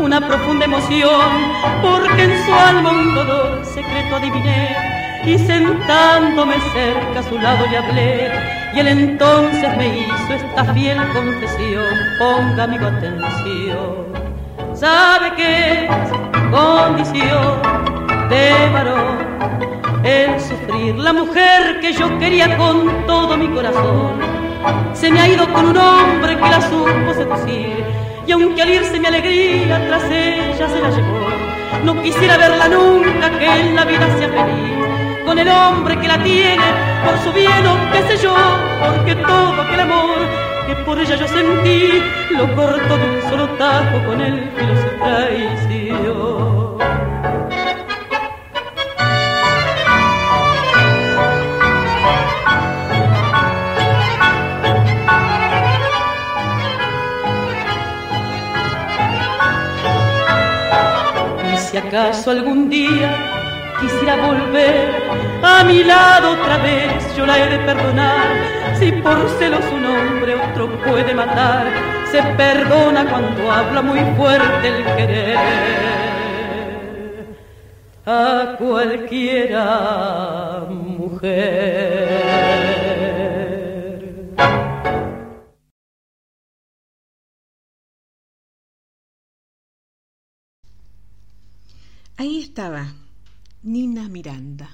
una 0.00 0.20
profunda 0.20 0.64
emoción, 0.64 1.30
porque 1.82 2.24
en 2.24 2.44
su 2.44 2.52
alma 2.52 2.90
un 2.90 3.14
dolor 3.14 3.64
secreto 3.64 4.16
adiviné. 4.16 4.76
Y 5.24 5.38
sentándome 5.38 6.54
cerca 6.72 7.20
a 7.20 7.22
su 7.22 7.38
lado 7.38 7.66
le 7.70 7.76
hablé, 7.76 8.30
y 8.74 8.80
él 8.80 8.88
entonces 8.88 9.76
me 9.76 9.98
hizo 9.98 10.34
esta 10.34 10.64
fiel 10.72 10.98
confesión. 11.12 11.94
Ponga 12.18 12.66
mi 12.66 12.76
atención 12.76 14.08
sabe 14.78 15.34
que 15.34 15.86
es 15.86 15.90
condición 16.52 17.60
de 18.30 18.70
varón 18.72 19.17
el 20.08 20.40
sufrir. 20.40 20.96
La 20.96 21.12
mujer 21.12 21.80
que 21.80 21.92
yo 21.92 22.18
quería 22.18 22.56
con 22.56 23.06
todo 23.06 23.36
mi 23.36 23.48
corazón 23.48 24.12
se 24.92 25.10
me 25.10 25.20
ha 25.20 25.28
ido 25.28 25.52
con 25.52 25.66
un 25.66 25.76
hombre 25.76 26.36
que 26.36 26.48
la 26.54 26.60
supo 26.62 27.14
seducir. 27.14 27.84
Y 28.26 28.32
aunque 28.32 28.62
al 28.62 28.70
irse 28.70 28.98
mi 28.98 29.06
alegría 29.06 29.86
tras 29.86 30.04
ella 30.04 30.68
se 30.68 30.80
la 30.80 30.90
llevó, 30.90 31.28
no 31.84 32.02
quisiera 32.02 32.36
verla 32.36 32.68
nunca 32.68 33.30
que 33.38 33.46
en 33.46 33.76
la 33.76 33.84
vida 33.84 34.06
sea 34.18 34.28
feliz 34.28 34.78
con 35.24 35.38
el 35.38 35.48
hombre 35.48 36.00
que 36.00 36.08
la 36.08 36.22
tiene 36.22 36.64
por 37.04 37.18
su 37.18 37.32
bien 37.32 37.66
o 37.66 37.76
qué 37.92 38.02
sé 38.08 38.22
yo, 38.22 38.34
porque 38.80 39.14
todo 39.14 39.60
aquel 39.60 39.80
amor 39.80 40.18
que 40.66 40.74
por 40.86 40.98
ella 40.98 41.16
yo 41.16 41.28
sentí, 41.28 42.02
lo 42.30 42.54
corto 42.54 42.96
de 42.96 43.04
un 43.04 43.30
solo 43.30 43.46
tajo 43.58 44.04
con 44.06 44.20
el 44.20 44.48
que 44.54 44.66
se 44.82 44.88
traicionó. 45.04 46.78
Acaso 61.88 62.30
algún 62.30 62.68
día 62.68 63.16
quisiera 63.80 64.16
volver 64.16 64.94
a 65.42 65.64
mi 65.64 65.82
lado 65.84 66.32
otra 66.32 66.58
vez, 66.58 67.16
yo 67.16 67.24
la 67.24 67.38
he 67.38 67.48
de 67.48 67.58
perdonar 67.64 68.28
si 68.78 68.92
por 68.92 69.26
celos 69.38 69.64
un 69.72 69.86
hombre 69.86 70.34
otro 70.34 70.68
puede 70.82 71.14
matar, 71.14 71.66
se 72.10 72.22
perdona 72.36 73.08
cuando 73.08 73.50
habla 73.50 73.80
muy 73.82 74.00
fuerte 74.16 74.68
el 74.68 74.84
querer. 74.96 75.36
A 78.06 78.56
cualquiera 78.58 79.64
mujer. 80.68 82.08
Ahí 92.20 92.40
estaba 92.40 92.96
Nina 93.62 94.08
Miranda 94.08 94.68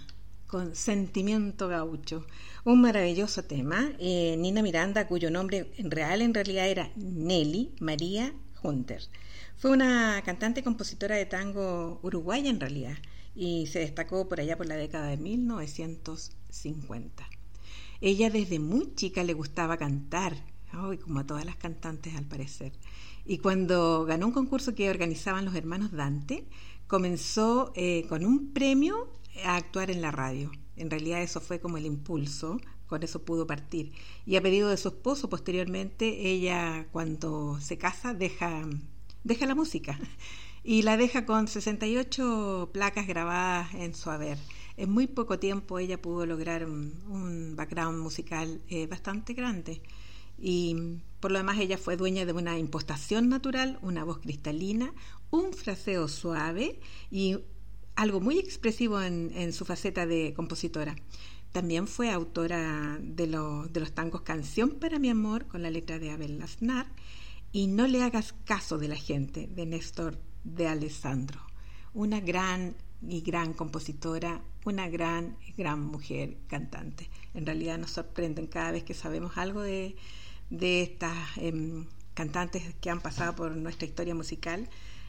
con 0.46 0.74
Sentimiento 0.74 1.68
Gaucho. 1.68 2.24
Un 2.64 2.80
maravilloso 2.80 3.44
tema. 3.44 3.90
Eh, 3.98 4.34
Nina 4.38 4.62
Miranda, 4.62 5.06
cuyo 5.06 5.30
nombre 5.30 5.70
real 5.76 6.22
en 6.22 6.32
realidad 6.32 6.66
era 6.66 6.90
Nelly 6.96 7.74
María 7.80 8.32
Hunter. 8.62 9.02
Fue 9.58 9.72
una 9.72 10.22
cantante 10.24 10.60
y 10.60 10.62
compositora 10.62 11.16
de 11.16 11.26
tango 11.26 12.00
uruguaya 12.02 12.48
en 12.48 12.60
realidad 12.60 12.96
y 13.34 13.66
se 13.66 13.80
destacó 13.80 14.26
por 14.26 14.40
allá 14.40 14.56
por 14.56 14.64
la 14.64 14.76
década 14.76 15.08
de 15.08 15.18
1950. 15.18 17.28
Ella 18.00 18.30
desde 18.30 18.58
muy 18.58 18.94
chica 18.94 19.22
le 19.22 19.34
gustaba 19.34 19.76
cantar, 19.76 20.34
como 21.04 21.20
a 21.20 21.26
todas 21.26 21.44
las 21.44 21.56
cantantes 21.56 22.16
al 22.16 22.24
parecer. 22.24 22.72
Y 23.26 23.38
cuando 23.38 24.04
ganó 24.04 24.26
un 24.26 24.32
concurso 24.32 24.74
que 24.74 24.90
organizaban 24.90 25.44
los 25.44 25.54
hermanos 25.54 25.92
Dante, 25.92 26.44
comenzó 26.86 27.72
eh, 27.74 28.06
con 28.08 28.24
un 28.24 28.52
premio 28.52 29.08
a 29.44 29.56
actuar 29.56 29.90
en 29.90 30.02
la 30.02 30.10
radio. 30.10 30.50
En 30.76 30.90
realidad 30.90 31.22
eso 31.22 31.40
fue 31.40 31.60
como 31.60 31.76
el 31.76 31.86
impulso, 31.86 32.58
con 32.86 33.02
eso 33.02 33.24
pudo 33.24 33.46
partir. 33.46 33.92
Y 34.26 34.36
a 34.36 34.42
pedido 34.42 34.68
de 34.68 34.76
su 34.76 34.88
esposo, 34.88 35.28
posteriormente, 35.28 36.28
ella 36.28 36.86
cuando 36.92 37.58
se 37.60 37.78
casa 37.78 38.14
deja, 38.14 38.62
deja 39.22 39.46
la 39.46 39.54
música 39.54 39.98
y 40.64 40.82
la 40.82 40.96
deja 40.96 41.26
con 41.26 41.48
68 41.48 42.70
placas 42.72 43.06
grabadas 43.06 43.74
en 43.74 43.94
su 43.94 44.10
haber. 44.10 44.38
En 44.76 44.90
muy 44.90 45.06
poco 45.06 45.38
tiempo 45.38 45.78
ella 45.78 46.02
pudo 46.02 46.26
lograr 46.26 46.66
un, 46.66 47.54
background 47.56 47.98
musical 48.00 48.60
eh, 48.68 48.86
bastante 48.86 49.34
grande. 49.34 49.82
Y 50.36 50.98
por 51.20 51.30
lo 51.30 51.38
demás 51.38 51.58
ella 51.58 51.78
fue 51.78 51.96
dueña 51.96 52.26
de 52.26 52.32
una 52.32 52.58
impostación 52.58 53.28
natural, 53.28 53.78
una 53.82 54.02
voz 54.02 54.18
cristalina, 54.18 54.92
un 55.34 55.52
fraseo 55.52 56.06
suave 56.06 56.78
y 57.10 57.38
algo 57.96 58.20
muy 58.20 58.38
expresivo 58.38 59.02
en, 59.02 59.52
su 59.52 59.64
faceta 59.64 60.06
de 60.06 60.32
compositora. 60.34 60.94
También 61.52 61.86
fue 61.86 62.10
autora 62.10 62.98
de, 63.00 63.26
los 63.26 63.92
tangos 63.94 64.22
Canción 64.22 64.70
para 64.70 64.98
mi 64.98 65.10
amor 65.10 65.46
con 65.46 65.62
la 65.62 65.70
letra 65.70 65.98
de 65.98 66.10
Abel 66.10 66.38
Lasnar 66.38 66.86
y 67.52 67.66
No 67.66 67.86
le 67.86 68.02
hagas 68.02 68.34
caso 68.44 68.78
de 68.78 68.88
la 68.88 68.96
gente 68.96 69.46
de 69.46 69.66
Néstor 69.66 70.18
de 70.44 70.68
Alessandro. 70.68 71.40
Una 71.92 72.20
gran 72.20 72.74
y 73.02 73.20
gran 73.20 73.52
compositora, 73.54 74.40
una 74.64 74.88
gran 74.88 75.36
gran 75.56 75.80
mujer 75.80 76.36
cantante. 76.48 77.10
En 77.34 77.44
realidad 77.44 77.78
nos 77.78 77.90
sorprenden 77.90 78.46
cada 78.46 78.72
vez 78.72 78.84
que 78.84 78.94
sabemos 78.94 79.36
algo 79.36 79.62
de, 79.62 79.96
estas 80.50 81.36
em, 81.38 81.86
cantantes 82.14 82.74
que 82.80 82.90
han 82.90 83.00
pasado 83.00 83.34
por 83.34 83.56
nuestra 83.56 83.86
historia 83.86 84.14
musical 84.14 84.68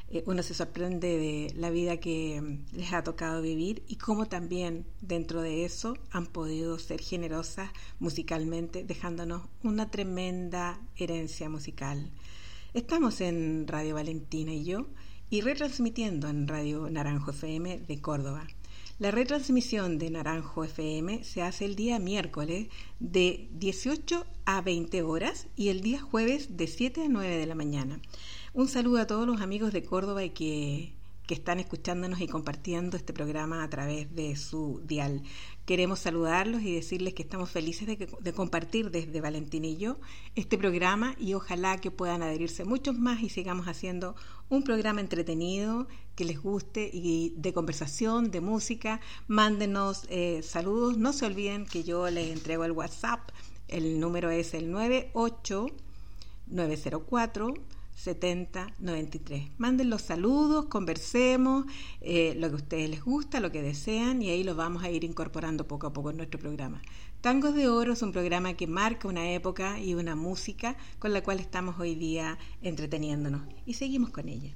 eh, 0.10 0.24
uno 0.28 0.44
se 0.44 0.54
sorprende 0.54 1.18
de 1.18 1.54
la 1.56 1.70
vida 1.70 1.98
que 1.98 2.42
mm, 2.42 2.78
les 2.78 2.94
ha 2.94 3.04
tocado 3.04 3.42
vivir 3.42 3.84
y 3.88 3.96
cómo 3.96 4.28
también 4.28 4.86
dentro 5.02 5.42
de 5.42 5.66
eso 5.66 5.98
han 6.12 6.28
podido 6.28 6.78
ser 6.80 7.02
generosas 7.02 7.72
musicalmente, 8.00 8.84
dejándonos 8.84 9.44
una 9.64 9.90
tremenda 9.90 10.80
herencia 10.96 11.50
musical. 11.50 12.12
Estamos 12.74 13.22
en 13.22 13.68
Radio 13.68 13.96
Valentina 13.96 14.54
y 14.54 14.66
yo 14.66 14.88
y 15.30 15.42
retransmitiendo 15.42 16.30
en 16.30 16.48
Radio 16.48 16.90
Naranjo 16.90 17.32
FM 17.32 17.80
de 17.80 18.02
Córdoba. 18.02 18.48
La 18.98 19.12
retransmisión 19.12 19.98
de 19.98 20.10
Naranjo 20.10 20.64
FM 20.64 21.24
se 21.26 21.42
hace 21.42 21.66
el 21.66 21.76
día 21.76 22.00
miércoles 22.00 22.68
de 23.00 23.50
18 23.52 24.26
a 24.46 24.62
20 24.62 25.02
horas 25.02 25.48
y 25.58 25.68
el 25.68 25.82
día 25.82 26.00
jueves 26.00 26.56
de 26.56 26.68
7 26.68 27.04
a 27.04 27.10
9 27.10 27.36
de 27.38 27.46
la 27.46 27.56
mañana. 27.56 28.00
Un 28.58 28.70
saludo 28.70 29.02
a 29.02 29.06
todos 29.06 29.28
los 29.28 29.42
amigos 29.42 29.74
de 29.74 29.84
Córdoba 29.84 30.24
y 30.24 30.30
que, 30.30 30.94
están 31.28 31.60
escuchándonos 31.60 32.22
y 32.22 32.28
compartiendo 32.30 32.96
este 32.96 33.12
programa 33.12 33.66
a 33.66 33.70
través 33.70 34.16
de 34.16 34.38
su 34.38 34.82
dial. 34.86 35.24
Queremos 35.66 36.00
saludarlos 36.00 36.62
y 36.62 36.74
decirles 36.74 37.14
que 37.14 37.24
estamos 37.24 37.50
felices 37.50 37.86
de, 37.86 38.08
de, 38.18 38.34
compartir 38.34 38.92
desde 38.92 39.20
Valentín 39.20 39.66
y 39.66 39.76
yo 39.76 39.98
este 40.36 40.58
programa 40.58 41.16
y 41.20 41.34
ojalá 41.34 41.82
que 41.82 41.92
puedan 41.92 42.24
adherirse 42.24 42.64
muchos 42.64 42.98
más 42.98 43.22
y 43.24 43.28
sigamos 43.28 43.68
haciendo 43.68 44.16
un 44.48 44.64
programa 44.64 45.02
entretenido 45.02 45.90
que 46.16 46.24
les 46.24 46.42
guste 46.42 46.90
y 46.94 47.34
de 47.36 47.52
conversación, 47.52 48.32
de 48.32 48.40
música. 48.40 49.02
Mándenos 49.28 50.06
eh, 50.08 50.40
saludos. 50.44 50.98
No 50.98 51.12
se 51.12 51.26
olviden 51.26 51.66
que 51.66 51.84
yo 51.84 52.10
les 52.10 52.32
entrego 52.32 52.64
el 52.64 52.72
WhatsApp. 52.72 53.32
El 53.68 54.00
número 54.00 54.30
es 54.30 54.54
el 54.54 54.72
98 54.72 55.68
904 56.48 57.54
7093. 57.96 59.52
Manden 59.58 59.90
los 59.90 60.02
saludos, 60.04 60.66
conversemos, 60.66 61.66
eh, 62.02 62.36
lo 62.38 62.48
que 62.50 62.54
a 62.54 62.58
ustedes 62.58 62.90
les 62.90 63.04
gusta, 63.04 63.40
lo 63.40 63.52
que 63.52 63.62
desean 63.62 64.22
y 64.22 64.30
ahí 64.30 64.44
lo 64.44 64.56
vamos 64.56 64.84
a 64.84 64.90
ir 64.90 65.04
incorporando 65.04 65.68
poco 65.68 65.88
a 65.88 65.94
poco 65.94 66.12
en 66.12 66.18
nuestro 66.18 66.40
programa. 66.40 66.82
Tangos 67.22 67.56
de 67.56 67.68
Oro 67.70 67.94
es 67.94 68.02
un 68.02 68.12
programa 68.12 68.54
que 68.54 68.68
marca 68.68 69.08
una 69.08 69.32
época 69.32 69.80
y 69.80 69.96
una 69.96 70.16
música 70.16 70.78
con 71.00 71.14
la 71.14 71.24
cual 71.24 71.40
estamos 71.40 71.80
hoy 71.80 71.96
día 71.96 72.38
entreteniéndonos 72.62 73.42
y 73.66 73.74
seguimos 73.74 74.12
con 74.12 74.30
ella. 74.30 74.54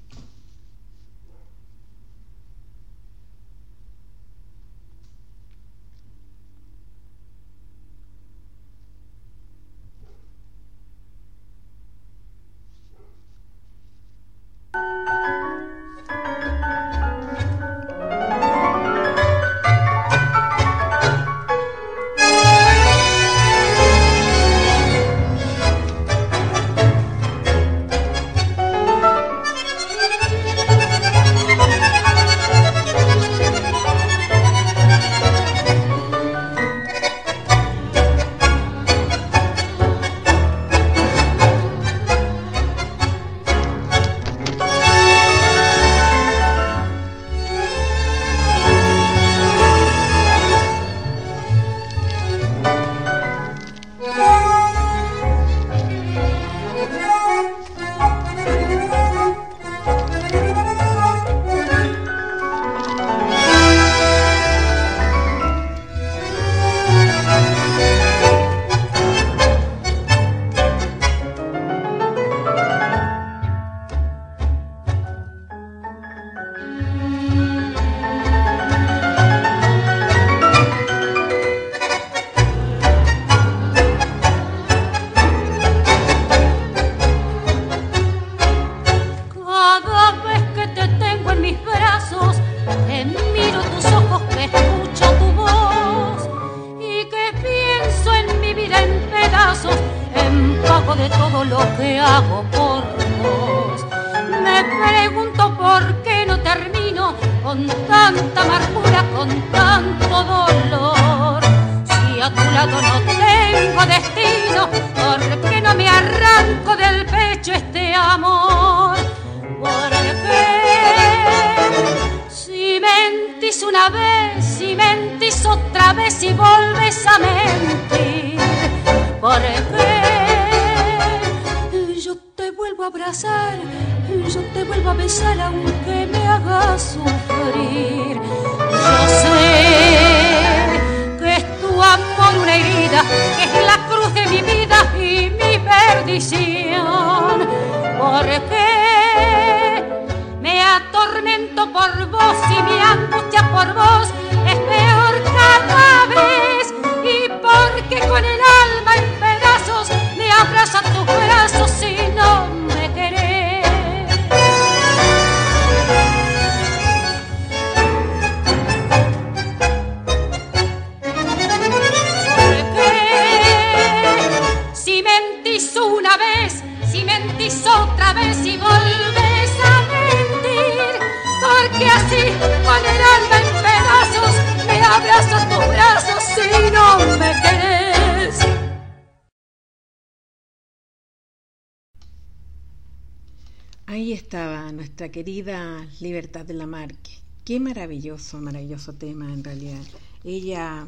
Maravilloso, 198.40 198.94
tema 198.94 199.32
en 199.32 199.44
realidad. 199.44 199.82
Ella 200.24 200.86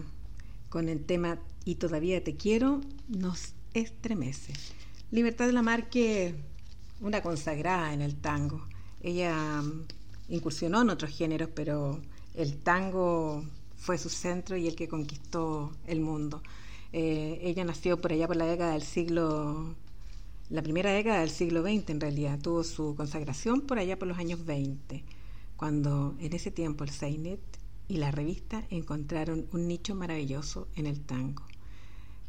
con 0.69 0.89
el 0.89 1.05
tema 1.05 1.39
Y 1.65 1.77
todavía 1.77 2.25
te 2.25 2.37
quiero 2.37 2.81
nos 3.09 3.55
estremece. 3.75 4.53
Libertad 5.11 5.47
de 5.47 5.53
la 5.53 5.63
Marque, 5.63 6.35
una 7.01 7.23
consagrada 7.23 7.93
en 7.93 8.01
el 8.01 8.17
tango. 8.17 8.67
Ella 9.03 9.63
mm, 9.63 9.85
incursionó 10.31 10.83
en 10.83 10.91
otros 10.91 11.11
géneros, 11.11 11.51
pero 11.55 12.01
el 12.35 12.57
tango 12.57 13.45
fue 13.77 13.99
su 13.99 14.09
centro 14.09 14.57
y 14.57 14.67
el 14.67 14.75
que 14.75 14.89
conquistó 14.89 15.73
el 15.87 16.01
mundo. 16.01 16.43
Eh, 16.93 17.41
ella 17.43 17.65
nació 17.65 18.01
por 18.01 18.13
allá 18.13 18.27
por 18.27 18.37
la 18.37 18.47
década 18.47 18.73
del 18.73 18.83
siglo 18.83 19.75
la 20.51 20.63
primera 20.63 20.93
década 20.93 21.21
del 21.21 21.31
siglo 21.31 21.63
XX 21.63 21.89
en 21.89 22.01
realidad 22.01 22.39
tuvo 22.39 22.63
su 22.63 22.95
consagración 22.95 23.63
por 23.63 23.79
allá 23.79 23.99
por 23.99 24.07
los 24.07 24.19
años 24.19 24.45
20, 24.45 25.03
cuando 25.63 26.17
en 26.19 26.33
ese 26.33 26.51
tiempo 26.51 26.83
el 26.83 26.91
Seinet 26.91 27.39
y 27.87 27.99
la 27.99 28.11
revista 28.11 28.67
encontraron 28.71 29.47
un 29.53 29.69
nicho 29.69 29.95
maravilloso 29.95 30.67
en 30.75 30.89
el 30.89 30.99
tango. 30.99 31.45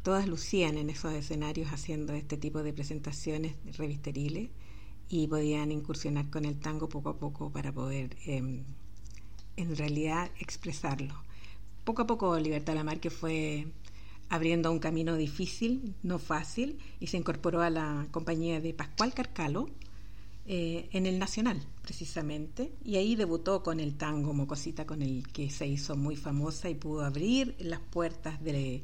Todas 0.04 0.28
lucían 0.28 0.78
en 0.78 0.88
esos 0.88 1.12
escenarios 1.12 1.72
haciendo 1.72 2.12
este 2.12 2.36
tipo 2.36 2.62
de 2.62 2.72
presentaciones 2.72 3.56
revisteriles 3.76 4.50
y 5.08 5.26
podían 5.26 5.72
incursionar 5.72 6.30
con 6.30 6.44
el 6.44 6.60
tango 6.60 6.88
poco 6.88 7.08
a 7.08 7.18
poco 7.18 7.50
para 7.50 7.72
poder 7.72 8.16
eh, 8.24 8.62
en 9.56 9.76
realidad 9.76 10.30
expresarlo. 10.38 11.16
Poco 11.82 12.02
a 12.02 12.06
poco 12.06 12.38
Libertad 12.38 12.76
Lamarque 12.76 13.10
fue 13.10 13.66
abriendo 14.28 14.70
un 14.70 14.78
camino 14.78 15.16
difícil, 15.16 15.96
no 16.04 16.20
fácil, 16.20 16.78
y 17.00 17.08
se 17.08 17.16
incorporó 17.16 17.62
a 17.62 17.70
la 17.70 18.06
compañía 18.12 18.60
de 18.60 18.74
Pascual 18.74 19.12
Carcalo 19.12 19.70
eh, 20.46 20.88
en 20.92 21.06
el 21.06 21.18
Nacional, 21.18 21.66
precisamente, 21.82 22.72
y 22.84 22.96
ahí 22.96 23.16
debutó 23.16 23.62
con 23.62 23.80
el 23.80 23.96
tango 23.96 24.34
Mocosita, 24.34 24.84
con 24.84 25.00
el 25.00 25.26
que 25.28 25.48
se 25.50 25.66
hizo 25.66 25.96
muy 25.96 26.16
famosa 26.16 26.68
y 26.68 26.74
pudo 26.74 27.02
abrir 27.02 27.54
las 27.58 27.80
puertas 27.80 28.42
de, 28.44 28.82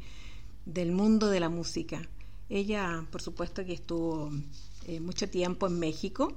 del 0.65 0.93
mundo 0.93 1.29
de 1.29 1.41
la 1.41 1.51
música. 1.51 2.01
Ella, 2.49 3.07
por 3.11 3.21
supuesto, 3.21 3.65
que 3.65 3.75
estuvo 3.75 4.31
eh, 4.87 5.01
mucho 5.01 5.29
tiempo 5.29 5.67
en 5.67 5.79
México 5.79 6.33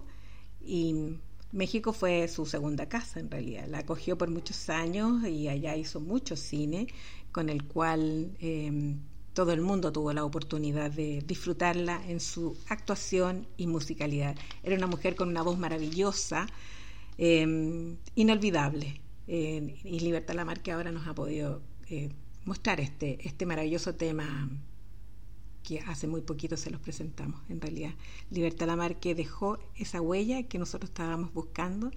y 0.62 1.16
México 1.54 1.94
fue 1.94 2.28
su 2.28 2.46
segunda 2.46 2.90
casa 2.90 3.20
en 3.20 3.32
realidad. 3.32 3.68
La 3.70 3.80
acogió 3.80 4.18
por 4.18 4.30
muchos 4.30 4.70
años 4.70 5.26
y 5.26 5.48
allá 5.48 5.76
hizo 5.78 6.02
mucho 6.02 6.36
cine 6.36 6.88
con 7.32 7.48
el 7.48 7.64
cual 7.64 8.36
eh, 8.42 8.98
todo 9.34 9.52
el 9.52 9.62
mundo 9.62 9.92
tuvo 9.92 10.14
la 10.14 10.24
oportunidad 10.24 10.92
de 10.92 11.24
disfrutarla 11.26 12.02
en 12.08 12.20
su 12.20 12.58
actuación 12.70 13.48
y 13.58 13.68
musicalidad. 13.68 14.36
Era 14.64 14.76
una 14.76 14.88
mujer 14.88 15.16
con 15.16 15.30
una 15.30 15.42
voz 15.42 15.58
maravillosa, 15.58 16.48
eh, 17.18 17.96
inolvidable. 18.16 19.02
Eh, 19.28 19.80
y 19.84 20.00
Libertad 20.02 20.36
Lamarque 20.36 20.72
ahora 20.72 20.92
nos 20.92 21.08
ha 21.08 21.16
podido 21.16 21.62
eh, 21.90 22.10
mostrar 22.46 22.80
este, 22.80 23.26
este 23.28 23.46
maravilloso 23.46 23.96
tema 23.96 24.50
que 25.64 25.80
hace 25.80 26.08
muy 26.08 26.22
poquito 26.22 26.58
se 26.58 26.70
los 26.70 26.82
presentamos. 26.82 27.42
En 27.50 27.62
realidad, 27.62 27.94
Libertad 28.30 28.68
Lamarque 28.68 29.16
dejó 29.16 29.60
esa 29.76 30.02
huella 30.02 30.44
que 30.44 30.60
nosotros 30.60 30.90
estábamos 30.90 31.34
buscando 31.34 31.92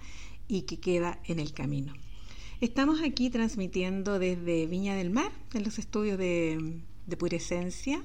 y 0.47 0.61
que 0.61 0.79
queda 0.79 1.19
en 1.25 1.39
el 1.39 1.53
camino. 1.53 1.93
Estamos 2.61 3.01
aquí 3.01 3.29
transmitiendo 3.29 4.17
desde 4.19 4.65
Viña 4.65 4.95
del 4.95 5.11
Mar, 5.11 5.31
en 5.53 5.63
los 5.63 5.77
estudios 5.77 6.17
de, 6.17 6.81
de 7.07 7.17
Puresencia, 7.17 8.03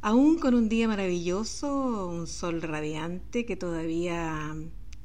aún 0.00 0.38
con 0.38 0.54
un 0.54 0.68
día 0.68 0.88
maravilloso, 0.88 2.08
un 2.08 2.26
sol 2.26 2.62
radiante 2.62 3.44
que 3.44 3.56
todavía 3.56 4.54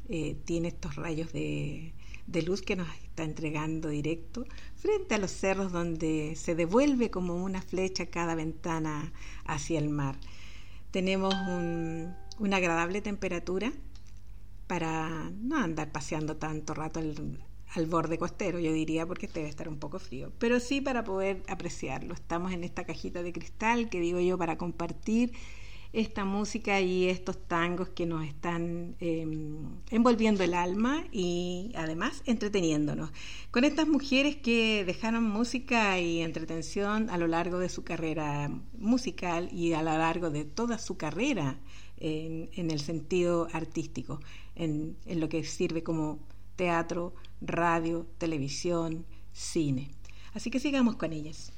eh, 0.10 0.38
tiene 0.46 0.70
estos 0.70 0.96
rayos 0.96 1.34
de, 1.34 1.94
de 2.28 2.42
luz 2.44 2.62
que 2.62 2.76
nos 2.76 2.88
está 3.04 3.24
entregando 3.24 3.90
directo, 3.90 4.46
frente 4.76 5.16
a 5.16 5.18
los 5.18 5.32
cerros 5.32 5.72
donde 5.72 6.36
se 6.36 6.56
devuelve 6.56 7.10
como 7.10 7.44
una 7.44 7.62
flecha 7.62 8.06
cada 8.06 8.36
ventana 8.36 9.12
hacia 9.46 9.80
el 9.80 9.90
mar. 9.90 10.18
Tenemos 10.92 11.34
un, 11.34 12.14
una 12.40 12.58
agradable 12.58 13.02
temperatura 13.02 13.74
para 14.68 15.30
no 15.42 15.58
andar 15.58 15.92
paseando 15.92 16.38
tanto 16.38 16.74
rato 16.74 17.00
al, 17.00 17.44
al 17.74 17.86
borde 17.86 18.18
costero, 18.18 18.60
yo 18.60 18.74
diría, 18.74 19.06
porque 19.06 19.28
debe 19.28 19.48
estar 19.48 19.70
un 19.70 19.78
poco 19.78 20.00
frío, 20.00 20.32
pero 20.40 20.60
sí 20.60 20.82
para 20.82 21.04
poder 21.04 21.44
apreciarlo. 21.48 22.14
Estamos 22.14 22.52
en 22.52 22.64
esta 22.64 22.84
cajita 22.84 23.24
de 23.24 23.32
cristal 23.34 23.90
que 23.90 24.00
digo 24.00 24.20
yo 24.20 24.38
para 24.38 24.58
compartir 24.58 25.32
esta 25.94 26.24
música 26.24 26.80
y 26.80 27.08
estos 27.08 27.38
tangos 27.48 27.90
que 27.90 28.06
nos 28.06 28.26
están 28.26 28.96
eh, 29.02 29.28
envolviendo 29.90 30.44
el 30.44 30.54
alma 30.54 31.04
y 31.12 31.72
además 31.76 32.24
entreteniéndonos. 32.26 33.12
Con 33.52 33.66
estas 33.66 33.88
mujeres 33.88 34.38
que 34.38 34.86
dejaron 34.86 35.24
música 35.24 36.00
y 36.00 36.22
entretención 36.22 37.10
a 37.10 37.18
lo 37.18 37.28
largo 37.28 37.60
de 37.60 37.68
su 37.68 37.84
carrera 37.84 38.50
musical 38.78 39.50
y 39.52 39.74
a 39.74 39.82
lo 39.82 39.98
largo 39.98 40.30
de 40.30 40.46
toda 40.46 40.78
su 40.78 40.96
carrera 40.96 41.60
en, 41.98 42.50
en 42.54 42.72
el 42.72 42.80
sentido 42.80 43.50
artístico, 43.52 44.22
en, 44.56 44.96
en 45.06 45.20
lo 45.20 45.28
que 45.28 45.44
sirve 45.44 45.84
como 45.84 46.20
teatro, 46.56 47.14
radio, 47.42 48.08
televisión, 48.18 49.06
cine. 49.34 49.92
Así 50.34 50.50
que 50.50 50.60
sigamos 50.60 50.96
con 50.96 51.12
ellas. 51.12 51.52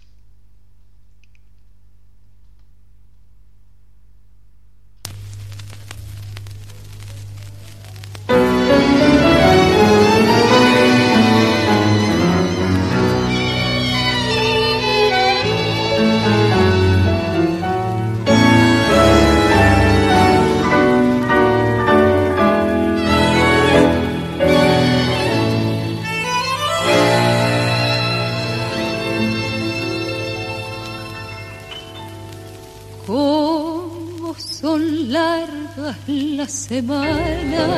Pasadas 35.83 36.07
las 36.07 36.51
semanas, 36.51 37.69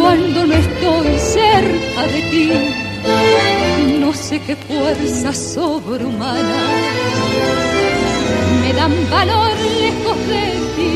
cuando 0.00 0.46
no 0.46 0.54
estoy 0.54 1.18
cerca 1.18 2.06
de 2.08 2.20
ti, 2.30 2.52
no 4.00 4.12
sé 4.12 4.40
qué 4.40 4.56
fuerza 4.56 5.32
sobrehumana 5.32 6.62
me 8.60 8.72
dan 8.72 8.92
valor 9.08 9.52
lejos 9.80 10.18
de 10.26 10.46
ti. 10.74 10.92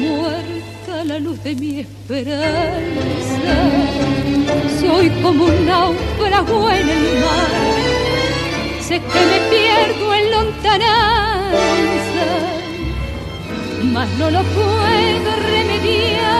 Muerta 0.00 1.04
la 1.04 1.18
luz 1.18 1.44
de 1.44 1.54
mi 1.56 1.80
esperanza, 1.80 3.54
soy 4.80 5.10
como 5.22 5.44
un 5.44 5.66
náufrago 5.66 6.70
en 6.70 6.88
el 6.88 7.20
mar 7.20 8.00
sé 8.90 8.98
que 8.98 9.20
me 9.30 9.38
pierdo 9.52 10.14
en 10.14 10.30
lontananza, 10.32 11.99
mas 13.92 14.08
no 14.18 14.30
lo 14.30 14.42
puedo 14.42 15.36
remediar. 15.36 16.39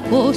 Cada 0.00 0.27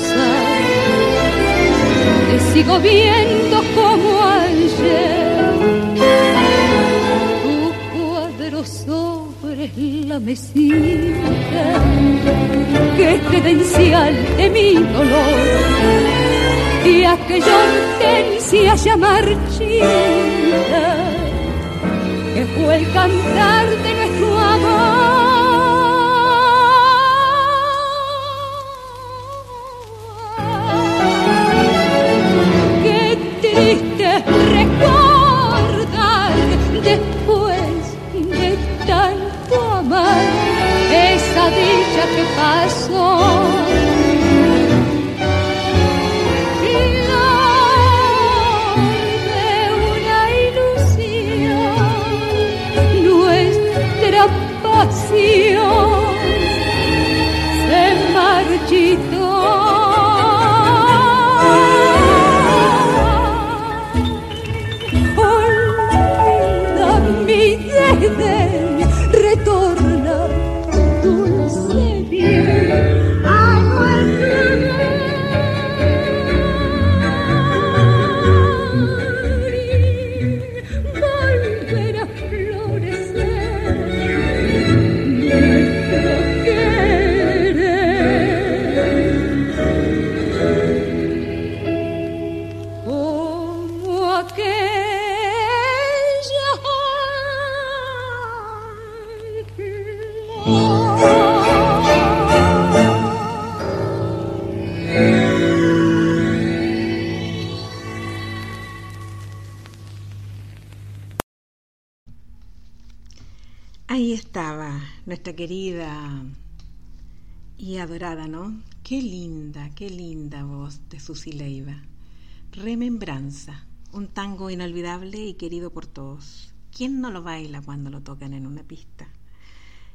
y 125.20 125.34
querido 125.36 125.72
por 125.72 125.88
todos. 125.88 126.54
¿Quién 126.72 127.02
no 127.02 127.12
lo 127.12 127.22
baila 127.22 127.62
cuando 127.62 127.90
lo 127.90 128.02
tocan 128.02 128.34
en 128.34 128.48
una 128.48 128.64
pista? 128.64 129.10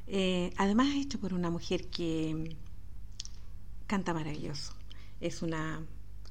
Eh, 0.06 0.52
además 0.56 0.94
hecho 0.94 1.18
por 1.18 1.34
una 1.34 1.50
mujer 1.50 1.88
que 1.88 2.56
canta 3.86 4.14
maravilloso. 4.14 4.74
Es 5.20 5.42
una 5.42 5.84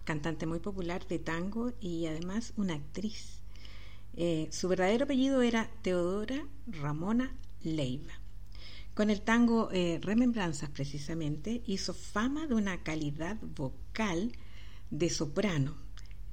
cantante 0.04 0.46
muy 0.46 0.60
popular 0.60 1.08
de 1.08 1.20
tango 1.20 1.74
y 1.82 2.06
además 2.06 2.54
una 2.58 2.76
actriz. 2.76 3.40
Eh, 4.16 4.48
su 4.52 4.68
verdadero 4.70 5.06
apellido 5.06 5.42
era 5.42 5.70
Teodora 5.82 6.48
Ramona 6.68 7.36
Leiva. 7.62 8.14
Con 8.94 9.10
el 9.10 9.22
tango 9.22 9.70
eh, 9.74 10.00
Remembranzas, 10.02 10.70
precisamente, 10.70 11.62
hizo 11.66 11.94
fama 11.94 12.48
de 12.48 12.56
una 12.56 12.82
calidad 12.84 13.38
vocal 13.42 14.32
de 14.90 15.10
soprano. 15.10 15.76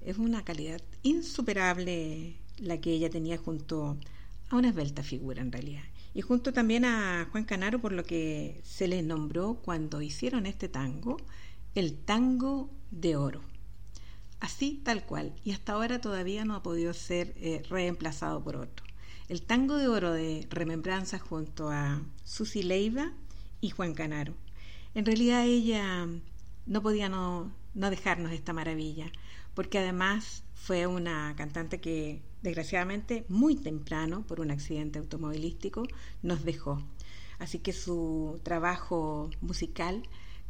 Es 0.00 0.18
una 0.18 0.44
calidad 0.44 0.80
insuperable 1.02 2.36
la 2.58 2.80
que 2.80 2.92
ella 2.92 3.10
tenía 3.10 3.38
junto 3.38 3.98
a 4.50 4.56
una 4.56 4.68
esbelta 4.68 5.02
figura, 5.02 5.40
en 5.40 5.52
realidad. 5.52 5.82
Y 6.14 6.20
junto 6.20 6.52
también 6.52 6.84
a 6.84 7.28
Juan 7.32 7.44
Canaro, 7.44 7.80
por 7.80 7.92
lo 7.92 8.04
que 8.04 8.60
se 8.64 8.86
le 8.86 9.02
nombró 9.02 9.54
cuando 9.54 10.02
hicieron 10.02 10.46
este 10.46 10.68
tango, 10.68 11.16
el 11.74 11.96
tango 11.96 12.70
de 12.90 13.16
oro. 13.16 13.40
Así, 14.40 14.80
tal 14.84 15.06
cual. 15.06 15.34
Y 15.44 15.52
hasta 15.52 15.72
ahora 15.72 16.00
todavía 16.00 16.44
no 16.44 16.54
ha 16.54 16.62
podido 16.62 16.92
ser 16.92 17.32
eh, 17.36 17.62
reemplazado 17.70 18.42
por 18.42 18.56
otro. 18.56 18.84
El 19.28 19.42
tango 19.42 19.76
de 19.76 19.88
oro 19.88 20.12
de 20.12 20.46
remembranza 20.50 21.18
junto 21.18 21.70
a 21.70 22.02
Susi 22.24 22.62
Leiva 22.62 23.12
y 23.60 23.70
Juan 23.70 23.94
Canaro. 23.94 24.34
En 24.94 25.06
realidad 25.06 25.46
ella 25.46 26.06
no 26.66 26.82
podía 26.82 27.08
no, 27.08 27.50
no 27.74 27.88
dejarnos 27.88 28.32
esta 28.32 28.52
maravilla, 28.52 29.10
porque 29.54 29.78
además 29.78 30.41
fue 30.62 30.86
una 30.86 31.34
cantante 31.36 31.80
que 31.80 32.22
desgraciadamente 32.42 33.24
muy 33.28 33.56
temprano, 33.56 34.24
por 34.24 34.38
un 34.38 34.52
accidente 34.52 35.00
automovilístico, 35.00 35.82
nos 36.22 36.44
dejó. 36.44 36.80
Así 37.40 37.58
que 37.58 37.72
su 37.72 38.38
trabajo 38.44 39.28
musical, 39.40 40.04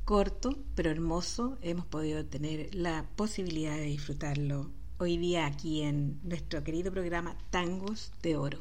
corto 0.04 0.58
pero 0.74 0.90
hermoso, 0.90 1.56
hemos 1.62 1.86
podido 1.86 2.26
tener 2.26 2.74
la 2.74 3.06
posibilidad 3.16 3.74
de 3.74 3.84
disfrutarlo 3.84 4.70
hoy 4.98 5.16
día 5.16 5.46
aquí 5.46 5.80
en 5.80 6.20
nuestro 6.24 6.62
querido 6.62 6.92
programa 6.92 7.38
Tangos 7.48 8.12
de 8.22 8.36
Oro. 8.36 8.58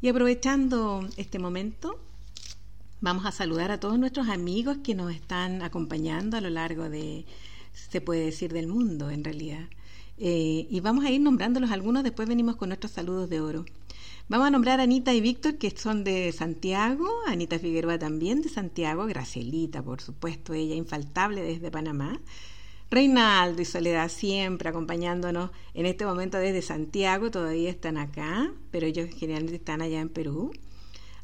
Y 0.00 0.08
aprovechando 0.08 1.08
este 1.18 1.38
momento, 1.38 2.00
vamos 3.00 3.26
a 3.26 3.30
saludar 3.30 3.70
a 3.70 3.78
todos 3.78 3.96
nuestros 3.96 4.28
amigos 4.28 4.78
que 4.82 4.96
nos 4.96 5.14
están 5.14 5.62
acompañando 5.62 6.36
a 6.36 6.40
lo 6.40 6.50
largo 6.50 6.90
de, 6.90 7.26
se 7.72 8.00
puede 8.00 8.24
decir, 8.24 8.52
del 8.52 8.66
mundo 8.66 9.08
en 9.10 9.22
realidad. 9.22 9.68
Eh, 10.18 10.66
y 10.70 10.80
vamos 10.80 11.04
a 11.04 11.10
ir 11.10 11.20
nombrándolos 11.20 11.70
algunos, 11.70 12.02
después 12.04 12.28
venimos 12.28 12.56
con 12.56 12.68
nuestros 12.68 12.92
saludos 12.92 13.28
de 13.28 13.40
oro. 13.40 13.64
Vamos 14.28 14.46
a 14.46 14.50
nombrar 14.50 14.80
a 14.80 14.84
Anita 14.84 15.12
y 15.12 15.20
Víctor, 15.20 15.58
que 15.58 15.70
son 15.70 16.04
de 16.04 16.32
Santiago, 16.32 17.06
Anita 17.26 17.58
Figueroa 17.58 17.98
también 17.98 18.40
de 18.40 18.48
Santiago, 18.48 19.06
Gracielita, 19.06 19.82
por 19.82 20.00
supuesto, 20.00 20.54
ella 20.54 20.74
infaltable 20.74 21.42
desde 21.42 21.70
Panamá. 21.70 22.20
Reinaldo 22.90 23.62
y 23.62 23.64
Soledad 23.64 24.10
siempre 24.10 24.68
acompañándonos 24.68 25.50
en 25.74 25.86
este 25.86 26.04
momento 26.04 26.38
desde 26.38 26.62
Santiago, 26.62 27.30
todavía 27.30 27.70
están 27.70 27.96
acá, 27.96 28.52
pero 28.70 28.86
ellos 28.86 29.08
generalmente 29.14 29.56
están 29.56 29.82
allá 29.82 30.00
en 30.00 30.08
Perú. 30.08 30.52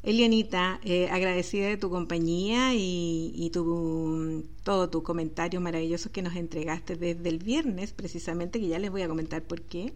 Elianita, 0.03 0.79
eh, 0.83 1.09
agradecida 1.11 1.67
de 1.67 1.77
tu 1.77 1.89
compañía 1.89 2.73
y, 2.75 3.33
y 3.35 3.49
tu, 3.51 4.45
todo 4.63 4.89
tu 4.89 5.03
comentario 5.03 5.59
maravilloso 5.61 6.11
que 6.11 6.21
nos 6.21 6.35
entregaste 6.35 6.95
desde 6.95 7.29
el 7.29 7.39
viernes, 7.39 7.93
precisamente, 7.93 8.59
que 8.59 8.67
ya 8.67 8.79
les 8.79 8.91
voy 8.91 9.01
a 9.01 9.07
comentar 9.09 9.43
por 9.43 9.61
qué. 9.61 9.93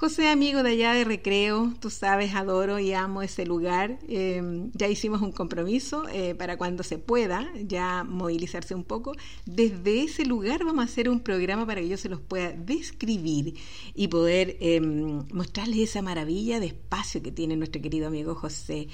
José, 0.00 0.28
amigo 0.28 0.62
de 0.62 0.70
allá 0.70 0.94
de 0.94 1.04
Recreo, 1.04 1.74
tú 1.78 1.90
sabes, 1.90 2.34
adoro 2.34 2.78
y 2.78 2.94
amo 2.94 3.20
ese 3.20 3.44
lugar. 3.44 3.98
Em, 4.08 4.70
ya 4.72 4.88
hicimos 4.88 5.20
un 5.20 5.30
compromiso 5.30 6.08
eh, 6.08 6.34
para 6.34 6.56
cuando 6.56 6.82
se 6.82 6.96
pueda, 6.96 7.52
ya 7.66 8.02
movilizarse 8.02 8.74
un 8.74 8.82
poco. 8.82 9.12
Desde 9.44 10.04
ese 10.04 10.24
lugar 10.24 10.64
vamos 10.64 10.80
a 10.80 10.90
hacer 10.90 11.10
un 11.10 11.20
programa 11.20 11.66
para 11.66 11.82
que 11.82 11.88
yo 11.88 11.98
se 11.98 12.08
los 12.08 12.18
pueda 12.18 12.50
describir 12.50 13.56
y 13.94 14.08
poder 14.08 14.56
em, 14.60 15.22
mostrarles 15.34 15.90
esa 15.90 16.00
maravilla 16.00 16.60
de 16.60 16.68
espacio 16.68 17.22
que 17.22 17.30
tiene 17.30 17.54
nuestro 17.58 17.82
querido 17.82 18.06
amigo 18.06 18.34
José. 18.34 18.88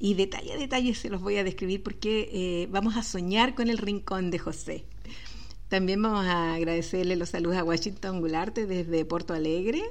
Y 0.00 0.14
detalle 0.14 0.54
a 0.54 0.56
detalle 0.56 0.94
se 0.94 1.10
los 1.10 1.20
voy 1.20 1.36
a 1.36 1.44
describir 1.44 1.82
porque 1.82 2.30
eh, 2.32 2.68
vamos 2.70 2.96
a 2.96 3.02
soñar 3.02 3.54
con 3.54 3.68
el 3.68 3.76
rincón 3.76 4.30
de 4.30 4.38
José. 4.38 4.86
También 5.68 6.00
vamos 6.00 6.24
a 6.24 6.54
agradecerle 6.54 7.16
los 7.16 7.28
saludos 7.28 7.58
a 7.58 7.64
Washington 7.64 8.20
Gularte 8.20 8.64
desde 8.64 9.04
Porto 9.04 9.34
Alegre. 9.34 9.82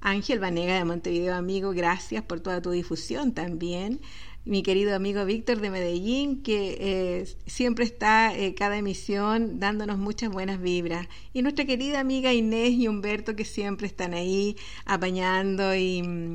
Ángel 0.00 0.38
Vanega 0.38 0.74
de 0.74 0.84
Montevideo, 0.84 1.34
amigo, 1.34 1.72
gracias 1.72 2.22
por 2.22 2.40
toda 2.40 2.60
tu 2.60 2.70
difusión 2.70 3.32
también. 3.32 4.00
Mi 4.44 4.62
querido 4.62 4.94
amigo 4.94 5.24
Víctor 5.24 5.60
de 5.60 5.70
Medellín, 5.70 6.42
que 6.42 6.76
eh, 6.78 7.36
siempre 7.46 7.84
está 7.84 8.32
eh, 8.32 8.54
cada 8.54 8.78
emisión 8.78 9.58
dándonos 9.58 9.98
muchas 9.98 10.30
buenas 10.30 10.60
vibras. 10.60 11.08
Y 11.32 11.42
nuestra 11.42 11.64
querida 11.64 11.98
amiga 11.98 12.32
Inés 12.32 12.74
y 12.74 12.86
Humberto, 12.86 13.34
que 13.34 13.44
siempre 13.44 13.88
están 13.88 14.14
ahí 14.14 14.56
apañando 14.84 15.74
y, 15.74 16.30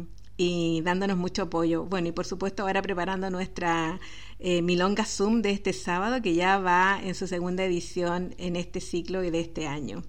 dándonos 0.83 1.15
mucho 1.17 1.43
apoyo. 1.43 1.85
Bueno, 1.85 2.09
y 2.09 2.11
por 2.11 2.25
supuesto 2.25 2.63
ahora 2.63 2.81
preparando 2.81 3.29
nuestra 3.29 3.99
eh, 4.39 4.61
Milonga 4.61 5.05
Zoom 5.05 5.41
de 5.41 5.51
este 5.51 5.71
sábado, 5.71 6.21
que 6.21 6.33
ya 6.33 6.57
va 6.57 6.99
en 7.01 7.15
su 7.15 7.27
segunda 7.27 7.63
edición 7.63 8.35
en 8.37 8.57
este 8.57 8.81
ciclo 8.81 9.23
y 9.23 9.29
de 9.29 9.39
este 9.39 9.67
año. 9.67 10.03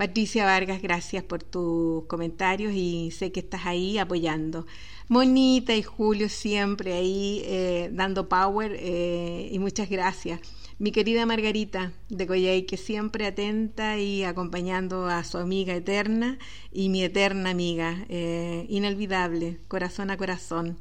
Patricia 0.00 0.46
Vargas, 0.46 0.80
gracias 0.80 1.22
por 1.22 1.42
tus 1.42 2.06
comentarios 2.06 2.72
y 2.74 3.10
sé 3.10 3.32
que 3.32 3.40
estás 3.40 3.66
ahí 3.66 3.98
apoyando. 3.98 4.66
Monita 5.08 5.74
y 5.74 5.82
Julio 5.82 6.30
siempre 6.30 6.94
ahí 6.94 7.42
eh, 7.44 7.90
dando 7.92 8.26
power 8.26 8.74
eh, 8.78 9.50
y 9.52 9.58
muchas 9.58 9.90
gracias. 9.90 10.40
Mi 10.78 10.90
querida 10.90 11.26
Margarita 11.26 11.92
de 12.08 12.26
Coyay, 12.26 12.64
que 12.64 12.78
siempre 12.78 13.26
atenta 13.26 13.98
y 13.98 14.24
acompañando 14.24 15.06
a 15.06 15.22
su 15.22 15.36
amiga 15.36 15.74
eterna 15.74 16.38
y 16.72 16.88
mi 16.88 17.04
eterna 17.04 17.50
amiga, 17.50 18.06
eh, 18.08 18.64
inolvidable, 18.70 19.58
corazón 19.68 20.10
a 20.10 20.16
corazón. 20.16 20.78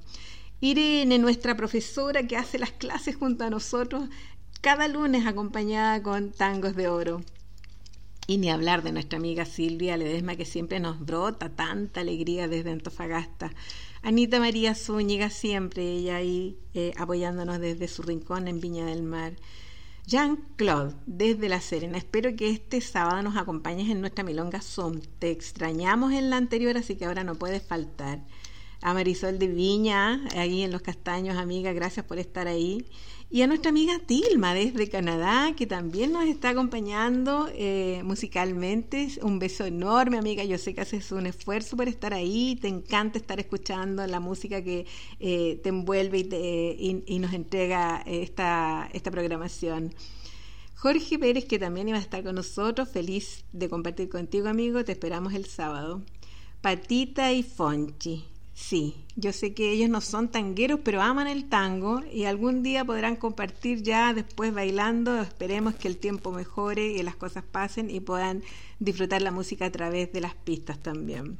Irene, 0.61 1.19
nuestra 1.19 1.57
profesora 1.57 2.25
que 2.25 2.37
hace 2.37 2.57
las 2.57 2.71
clases 2.71 3.17
junto 3.17 3.43
a 3.43 3.49
nosotros 3.49 4.07
cada 4.61 4.87
lunes 4.87 5.27
acompañada 5.27 6.01
con 6.01 6.31
tangos 6.31 6.73
de 6.77 6.87
oro. 6.87 7.21
Y 8.29 8.37
ni 8.37 8.51
hablar 8.51 8.83
de 8.83 8.91
nuestra 8.91 9.17
amiga 9.17 9.43
Silvia 9.43 9.97
Ledesma, 9.97 10.35
que 10.35 10.45
siempre 10.45 10.79
nos 10.79 11.03
brota 11.03 11.49
tanta 11.49 12.01
alegría 12.01 12.47
desde 12.47 12.69
Antofagasta. 12.69 13.51
Anita 14.03 14.39
María 14.39 14.75
Zúñiga, 14.75 15.31
siempre 15.31 15.81
ella 15.93 16.17
ahí 16.17 16.59
eh, 16.75 16.93
apoyándonos 16.95 17.59
desde 17.59 17.87
su 17.87 18.03
rincón 18.03 18.47
en 18.47 18.61
Viña 18.61 18.85
del 18.85 19.01
Mar. 19.01 19.33
Jean-Claude, 20.05 20.93
desde 21.07 21.49
La 21.49 21.59
Serena. 21.59 21.97
Espero 21.97 22.35
que 22.35 22.51
este 22.51 22.81
sábado 22.81 23.23
nos 23.23 23.35
acompañes 23.35 23.89
en 23.89 23.99
nuestra 23.99 24.23
Milonga 24.23 24.61
Zoom. 24.61 25.01
Te 25.17 25.31
extrañamos 25.31 26.13
en 26.13 26.29
la 26.29 26.37
anterior, 26.37 26.77
así 26.77 26.97
que 26.97 27.05
ahora 27.05 27.23
no 27.23 27.33
puedes 27.33 27.63
faltar. 27.63 28.19
A 28.83 28.93
Marisol 28.93 29.39
de 29.39 29.47
Viña, 29.47 30.21
ahí 30.35 30.61
en 30.61 30.71
Los 30.71 30.83
Castaños, 30.83 31.35
amiga, 31.35 31.73
gracias 31.73 32.05
por 32.05 32.19
estar 32.19 32.47
ahí 32.47 32.85
y 33.31 33.43
a 33.43 33.47
nuestra 33.47 33.69
amiga 33.69 33.99
Tilma 33.99 34.55
desde 34.55 34.89
Canadá, 34.89 35.53
que 35.55 35.67
también 35.67 36.11
nos 36.11 36.25
está 36.25 36.49
acompañando 36.49 37.47
eh, 37.53 38.01
musicalmente. 38.03 39.07
Un 39.21 39.37
beso 39.37 39.65
enorme, 39.65 40.17
amiga. 40.17 40.43
Yo 40.43 40.57
sé 40.57 40.73
que 40.73 40.81
haces 40.81 41.11
un 41.11 41.27
esfuerzo 41.27 41.77
por 41.77 41.87
estar 41.87 42.11
ahí, 42.15 42.57
te 42.59 42.67
encanta 42.67 43.19
estar 43.19 43.39
escuchando 43.39 44.05
la 44.07 44.19
música 44.19 44.63
que 44.63 44.87
eh, 45.19 45.59
te 45.61 45.69
envuelve 45.69 46.19
y, 46.19 47.03
y, 47.05 47.19
nos 47.19 47.33
entrega 47.33 48.01
esta, 48.07 48.89
esta 48.93 49.11
programación. 49.11 49.93
Jorge 50.73 51.19
Pérez, 51.19 51.45
que 51.45 51.59
también 51.59 51.87
iba 51.87 51.99
a 51.99 52.01
estar 52.01 52.23
con 52.23 52.33
nosotros, 52.33 52.89
feliz 52.89 53.43
de 53.51 53.69
compartir 53.69 54.09
contigo, 54.09 54.47
amigo. 54.47 54.83
Te 54.83 54.93
esperamos 54.93 55.35
el 55.35 55.45
sábado. 55.45 56.01
Patita 56.61 57.31
y 57.31 57.43
Fonchi. 57.43 58.25
Sí, 58.61 59.05
yo 59.15 59.31
sé 59.31 59.53
que 59.53 59.71
ellos 59.71 59.89
no 59.89 60.01
son 60.01 60.29
tangueros, 60.29 60.81
pero 60.83 61.01
aman 61.01 61.27
el 61.27 61.47
tango 61.47 62.01
y 62.13 62.25
algún 62.25 62.61
día 62.61 62.83
podrán 62.83 63.15
compartir 63.15 63.81
ya 63.81 64.13
después 64.13 64.53
bailando. 64.53 65.21
Esperemos 65.21 65.75
que 65.75 65.87
el 65.87 65.97
tiempo 65.97 66.31
mejore 66.31 66.91
y 66.91 67.01
las 67.01 67.15
cosas 67.15 67.43
pasen 67.43 67.89
y 67.89 68.01
puedan 68.01 68.43
disfrutar 68.79 69.21
la 69.21 69.31
música 69.31 69.65
a 69.65 69.71
través 69.71 70.11
de 70.11 70.21
las 70.21 70.35
pistas 70.35 70.77
también. 70.77 71.39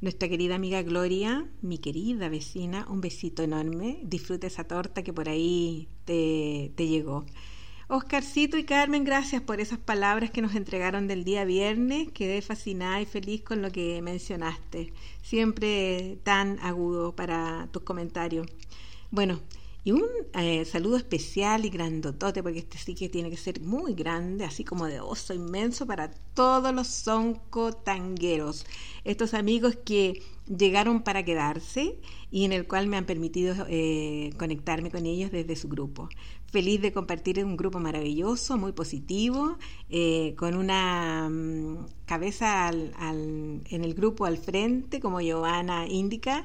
Nuestra 0.00 0.28
querida 0.28 0.56
amiga 0.56 0.82
Gloria, 0.82 1.48
mi 1.62 1.78
querida 1.78 2.28
vecina, 2.28 2.86
un 2.90 3.00
besito 3.00 3.44
enorme. 3.44 4.00
Disfruta 4.02 4.48
esa 4.48 4.64
torta 4.64 5.04
que 5.04 5.12
por 5.12 5.28
ahí 5.28 5.88
te, 6.04 6.72
te 6.74 6.88
llegó. 6.88 7.24
Oscarcito 7.94 8.56
y 8.56 8.64
Carmen, 8.64 9.04
gracias 9.04 9.42
por 9.42 9.60
esas 9.60 9.78
palabras 9.78 10.30
que 10.30 10.40
nos 10.40 10.54
entregaron 10.54 11.08
del 11.08 11.24
día 11.24 11.44
viernes. 11.44 12.10
Quedé 12.10 12.40
fascinada 12.40 13.02
y 13.02 13.04
feliz 13.04 13.42
con 13.42 13.60
lo 13.60 13.70
que 13.70 14.00
mencionaste. 14.00 14.94
Siempre 15.20 16.16
tan 16.22 16.58
agudo 16.60 17.14
para 17.14 17.68
tus 17.70 17.82
comentarios. 17.82 18.46
Bueno, 19.10 19.40
y 19.84 19.92
un 19.92 20.04
eh, 20.34 20.64
saludo 20.64 20.96
especial 20.96 21.64
y 21.64 21.70
grandotote, 21.70 22.42
porque 22.42 22.60
este 22.60 22.78
sí 22.78 22.94
que 22.94 23.08
tiene 23.08 23.30
que 23.30 23.36
ser 23.36 23.60
muy 23.60 23.94
grande, 23.94 24.44
así 24.44 24.64
como 24.64 24.86
de 24.86 25.00
oso 25.00 25.34
inmenso 25.34 25.86
para 25.86 26.10
todos 26.34 26.72
los 26.72 26.86
sonco 26.86 27.72
tangueros. 27.72 28.64
Estos 29.04 29.34
amigos 29.34 29.76
que 29.84 30.22
llegaron 30.46 31.02
para 31.02 31.24
quedarse 31.24 31.98
y 32.30 32.44
en 32.44 32.52
el 32.52 32.66
cual 32.68 32.86
me 32.86 32.96
han 32.96 33.06
permitido 33.06 33.66
eh, 33.68 34.30
conectarme 34.38 34.90
con 34.90 35.06
ellos 35.06 35.32
desde 35.32 35.56
su 35.56 35.68
grupo 35.68 36.08
feliz 36.52 36.82
de 36.82 36.92
compartir 36.92 37.42
un 37.42 37.56
grupo 37.56 37.80
maravilloso, 37.80 38.58
muy 38.58 38.72
positivo, 38.72 39.56
eh, 39.88 40.34
con 40.36 40.54
una 40.54 41.28
mm, 41.30 41.86
cabeza 42.04 42.70
en 42.70 43.62
el 43.70 43.94
grupo 43.94 44.26
al 44.26 44.36
frente, 44.36 45.00
como 45.00 45.22
Giovanna 45.22 45.88
indica, 45.88 46.44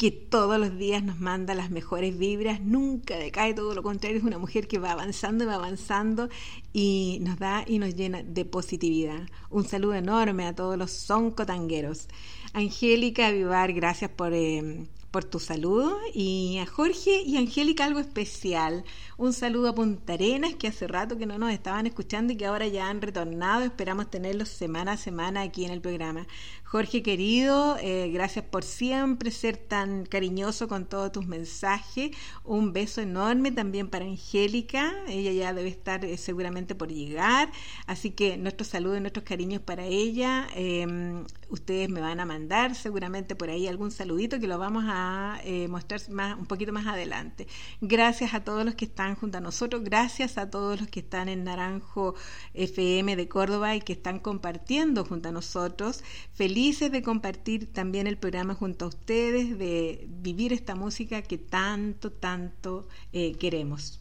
que 0.00 0.10
todos 0.10 0.58
los 0.58 0.78
días 0.78 1.02
nos 1.02 1.20
manda 1.20 1.52
las 1.54 1.70
mejores 1.70 2.16
vibras, 2.16 2.62
nunca 2.62 3.18
decae, 3.18 3.52
todo 3.52 3.74
lo 3.74 3.82
contrario, 3.82 4.16
es 4.16 4.24
una 4.24 4.38
mujer 4.38 4.66
que 4.66 4.78
va 4.78 4.92
avanzando 4.92 5.44
y 5.44 5.46
va 5.46 5.56
avanzando 5.56 6.30
y 6.72 7.18
nos 7.20 7.38
da 7.38 7.64
y 7.66 7.78
nos 7.78 7.94
llena 7.94 8.22
de 8.22 8.46
positividad. 8.46 9.28
Un 9.50 9.64
saludo 9.68 9.92
enorme 9.92 10.46
a 10.46 10.54
todos 10.54 10.78
los 10.78 10.90
soncotangueros. 10.90 12.08
Angélica 12.54 13.30
Vivar, 13.30 13.74
gracias 13.74 14.10
por 14.10 14.32
eh, 14.32 14.86
por 15.10 15.24
tu 15.24 15.40
saludo 15.40 15.98
y 16.14 16.58
a 16.58 16.66
Jorge 16.66 17.22
y 17.22 17.36
Angélica 17.36 17.84
algo 17.84 17.98
especial. 17.98 18.84
Un 19.16 19.32
saludo 19.32 19.70
a 19.70 19.74
Punta 19.74 20.12
Arenas 20.12 20.54
que 20.54 20.68
hace 20.68 20.86
rato 20.86 21.18
que 21.18 21.26
no 21.26 21.38
nos 21.38 21.52
estaban 21.52 21.86
escuchando 21.86 22.32
y 22.32 22.36
que 22.36 22.46
ahora 22.46 22.68
ya 22.68 22.88
han 22.88 23.02
retornado. 23.02 23.64
Esperamos 23.64 24.10
tenerlos 24.10 24.48
semana 24.48 24.92
a 24.92 24.96
semana 24.96 25.42
aquí 25.42 25.64
en 25.64 25.72
el 25.72 25.80
programa. 25.80 26.26
Jorge 26.70 27.02
querido, 27.02 27.76
eh, 27.80 28.12
gracias 28.12 28.44
por 28.44 28.62
siempre 28.62 29.32
ser 29.32 29.56
tan 29.56 30.06
cariñoso 30.06 30.68
con 30.68 30.86
todos 30.86 31.10
tus 31.10 31.26
mensajes. 31.26 32.12
Un 32.44 32.72
beso 32.72 33.00
enorme 33.00 33.50
también 33.50 33.88
para 33.88 34.04
Angélica. 34.04 34.92
Ella 35.08 35.32
ya 35.32 35.52
debe 35.52 35.68
estar 35.68 36.04
eh, 36.04 36.16
seguramente 36.16 36.76
por 36.76 36.92
llegar. 36.92 37.50
Así 37.88 38.12
que 38.12 38.36
nuestros 38.36 38.68
saludos 38.68 38.98
y 38.98 39.00
nuestros 39.00 39.24
cariños 39.24 39.60
para 39.62 39.84
ella. 39.84 40.46
Em, 40.54 41.24
ustedes 41.48 41.88
me 41.88 42.00
van 42.00 42.20
a 42.20 42.24
mandar 42.24 42.76
seguramente 42.76 43.34
por 43.34 43.50
ahí 43.50 43.66
algún 43.66 43.90
saludito 43.90 44.38
que 44.38 44.46
lo 44.46 44.56
vamos 44.56 44.84
a 44.86 45.40
eh, 45.42 45.66
mostrar 45.66 46.00
más, 46.10 46.38
un 46.38 46.46
poquito 46.46 46.72
más 46.72 46.86
adelante. 46.86 47.48
Gracias 47.80 48.32
a 48.32 48.44
todos 48.44 48.64
los 48.64 48.76
que 48.76 48.84
están 48.84 49.16
junto 49.16 49.38
a 49.38 49.40
nosotros. 49.40 49.82
Gracias 49.82 50.38
a 50.38 50.50
todos 50.50 50.78
los 50.78 50.88
que 50.88 51.00
están 51.00 51.28
en 51.28 51.42
Naranjo 51.42 52.14
FM 52.54 53.16
de 53.16 53.28
Córdoba 53.28 53.74
y 53.74 53.80
que 53.80 53.92
están 53.92 54.20
compartiendo 54.20 55.04
junto 55.04 55.30
a 55.30 55.32
nosotros. 55.32 56.04
Feliz 56.32 56.59
felices 56.60 56.92
de 56.92 57.02
compartir 57.02 57.72
también 57.72 58.06
el 58.06 58.18
programa 58.18 58.54
junto 58.54 58.84
a 58.84 58.88
ustedes, 58.88 59.58
de 59.58 60.06
vivir 60.10 60.52
esta 60.52 60.74
música 60.74 61.22
que 61.22 61.38
tanto, 61.38 62.12
tanto 62.12 62.86
eh, 63.14 63.32
queremos. 63.38 63.98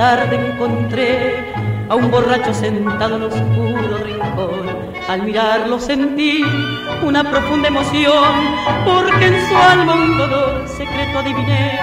Tarde 0.00 0.34
encontré 0.34 1.52
a 1.90 1.94
un 1.94 2.10
borracho 2.10 2.54
sentado 2.54 3.16
en 3.16 3.24
oscuro 3.24 3.98
rincón. 4.02 4.66
Al 5.06 5.20
mirarlo 5.24 5.78
sentí 5.78 6.42
una 7.02 7.22
profunda 7.22 7.68
emoción, 7.68 8.32
porque 8.86 9.26
en 9.26 9.46
su 9.46 9.54
alma 9.54 9.92
un 9.92 10.16
dolor 10.16 10.66
secreto 10.66 11.18
adiviné. 11.18 11.78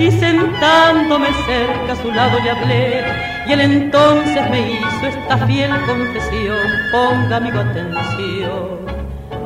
Y 0.00 0.10
sentándome 0.10 1.28
cerca 1.46 1.92
a 1.92 2.02
su 2.02 2.10
lado 2.10 2.40
le 2.42 2.50
hablé, 2.50 3.04
y 3.46 3.52
él 3.52 3.60
entonces 3.60 4.50
me 4.50 4.72
hizo 4.72 5.06
esta 5.06 5.38
fiel 5.46 5.70
confesión. 5.86 6.66
Ponga 6.90 7.36
amigo 7.36 7.60
atención, 7.60 8.78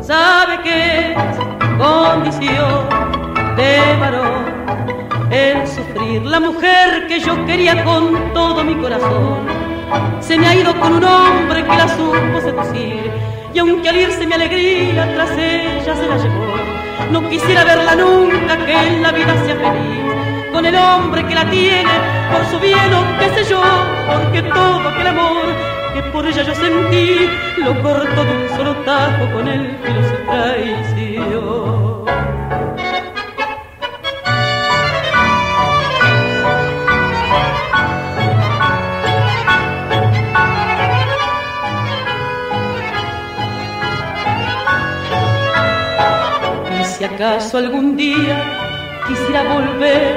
sabe 0.01 0.63
que 0.63 1.13
es 1.13 1.17
condición 1.77 2.89
de 3.59 3.97
varón 4.01 4.45
el 5.35 5.67
sufrir. 5.67 6.23
La 6.23 6.41
mujer 6.41 7.07
que 7.09 7.19
yo 7.21 7.45
quería 7.45 7.85
con 7.85 8.33
todo 8.33 8.63
mi 8.65 8.75
corazón 8.77 9.47
se 10.21 10.39
me 10.39 10.47
ha 10.47 10.55
ido 10.55 10.79
con 10.81 10.95
un 10.95 11.05
hombre 11.05 11.63
que 11.63 11.77
la 11.77 11.89
supo 11.89 12.41
seducir. 12.41 13.11
Y 13.53 13.59
aunque 13.59 13.89
al 13.89 13.97
irse 13.97 14.27
mi 14.27 14.33
alegría 14.33 15.13
tras 15.15 15.31
ella 15.33 15.97
se 15.97 16.07
la 16.07 16.17
llevó, 16.17 16.55
no 17.11 17.29
quisiera 17.29 17.65
verla 17.65 17.95
nunca 17.95 18.57
que 18.65 18.73
en 18.73 19.03
la 19.03 19.13
vida 19.13 19.35
sea 19.45 19.57
feliz. 19.57 20.53
Con 20.53 20.65
el 20.67 20.77
hombre 20.77 21.27
que 21.27 21.35
la 21.35 21.51
tiene, 21.51 21.95
por 22.33 22.47
su 22.47 22.59
bien 22.61 22.95
o 22.95 23.03
qué 23.19 23.29
sé 23.37 23.51
yo, 23.51 23.63
porque 24.13 24.43
todo 24.43 24.89
aquel 24.89 25.07
amor 25.09 25.47
que 25.95 26.03
por 26.13 26.27
ella 26.27 26.43
yo 26.43 26.55
sentí, 26.55 27.29
lo 27.59 27.81
corto 27.83 28.25
de 28.25 28.31
un 28.31 28.57
solo 28.57 28.77
tajo 28.85 29.33
con 29.33 29.49
el 29.49 29.77
filo 29.83 30.03
se 30.09 30.17
traicionó. 30.31 31.64
Acaso 47.15 47.59
algún 47.59 47.97
día 47.97 48.43
quisiera 49.07 49.43
volver 49.55 50.17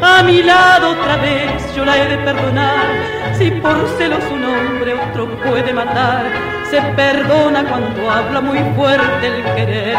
a 0.00 0.22
mi 0.22 0.42
lado 0.42 0.90
otra 0.90 1.16
vez, 1.16 1.74
yo 1.74 1.84
la 1.84 1.98
he 1.98 2.08
de 2.08 2.18
perdonar. 2.18 2.86
Si 3.34 3.50
por 3.50 3.76
celos 3.98 4.22
un 4.32 4.44
hombre 4.44 4.94
otro 4.94 5.28
puede 5.40 5.72
matar, 5.72 6.26
se 6.70 6.80
perdona 6.94 7.68
cuando 7.68 8.08
habla 8.10 8.40
muy 8.40 8.60
fuerte 8.76 9.26
el 9.26 9.42
querer. 9.56 9.96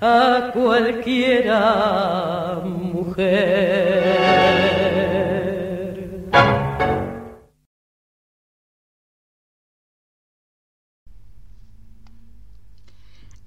A 0.00 0.50
cualquiera 0.52 2.60
mujer. 2.64 4.71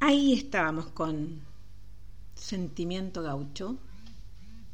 Ahí 0.07 0.33
estábamos 0.33 0.85
con 0.89 1.41
Sentimiento 2.35 3.23
Gaucho, 3.23 3.79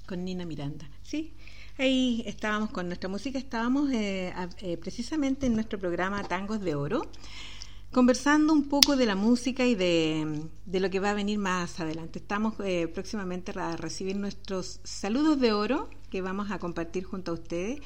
con 0.05 0.25
Nina 0.25 0.45
Miranda. 0.45 0.89
Sí, 1.03 1.33
ahí 1.77 2.21
estábamos 2.25 2.71
con 2.71 2.87
nuestra 2.87 3.07
música, 3.07 3.39
estábamos 3.39 3.89
eh, 3.93 4.33
eh, 4.57 4.75
precisamente 4.75 5.45
en 5.45 5.53
nuestro 5.53 5.79
programa 5.79 6.21
Tangos 6.25 6.59
de 6.59 6.75
Oro, 6.75 7.09
conversando 7.93 8.51
un 8.51 8.67
poco 8.67 8.97
de 8.97 9.05
la 9.05 9.15
música 9.15 9.65
y 9.65 9.73
de, 9.73 10.49
lo 10.65 10.89
que 10.89 10.99
va 10.99 11.11
a 11.11 11.13
venir 11.13 11.39
más 11.39 11.79
adelante. 11.79 12.19
Estamos 12.19 12.55
eh, 12.65 12.89
próximamente 12.89 13.57
a 13.57 13.77
recibir 13.77 14.17
nuestros 14.17 14.81
saludos 14.83 15.39
de 15.39 15.53
oro 15.53 15.89
que 16.09 16.21
vamos 16.21 16.51
a 16.51 16.59
compartir 16.59 17.05
junto 17.05 17.31
a 17.31 17.35
ustedes. 17.35 17.79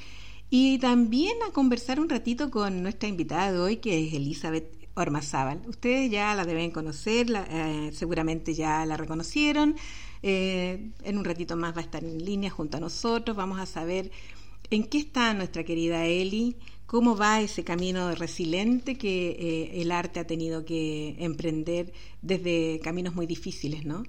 Y 0.50 0.80
también 0.80 1.38
a 1.48 1.52
conversar 1.52 2.00
un 2.00 2.10
ratito 2.10 2.50
con 2.50 2.82
nuestra 2.82 3.08
invitada 3.08 3.52
de 3.52 3.60
hoy, 3.60 3.78
que 3.78 4.08
es 4.08 4.16
Elizabeth 4.16 4.85
Ormazábal. 4.96 5.62
Ustedes 5.68 6.10
ya 6.10 6.34
la 6.36 6.46
deben 6.46 6.72
conocer, 6.72 7.28
eh, 7.50 7.92
seguramente 7.94 8.54
ya 8.54 8.86
la 8.86 8.96
reconocieron. 8.96 9.76
Eh, 10.24 10.92
en 11.04 11.18
un 11.18 11.26
ratito 11.26 11.58
más 11.58 11.76
va 11.76 11.82
a 11.82 11.84
estar 11.84 12.04
en 12.04 12.24
línea 12.24 12.50
junto 12.50 12.78
a 12.78 12.80
nosotros. 12.80 13.36
Vamos 13.36 13.60
a 13.60 13.66
saber 13.66 14.10
en 14.72 14.86
qué 14.86 14.98
está 14.98 15.34
nuestra 15.34 15.66
querida 15.66 16.06
Eli, 16.06 16.56
cómo 16.88 17.18
va 17.18 17.42
ese 17.42 17.66
camino 17.66 18.16
resiliente 18.16 18.98
que 18.98 19.32
eh, 19.32 19.82
el 19.82 19.92
arte 19.92 20.22
ha 20.22 20.28
tenido 20.28 20.64
que 20.64 21.18
emprender 21.20 21.92
desde 22.22 22.80
caminos 22.82 23.14
muy 23.16 23.28
difíciles, 23.28 23.86
¿no? 23.86 24.04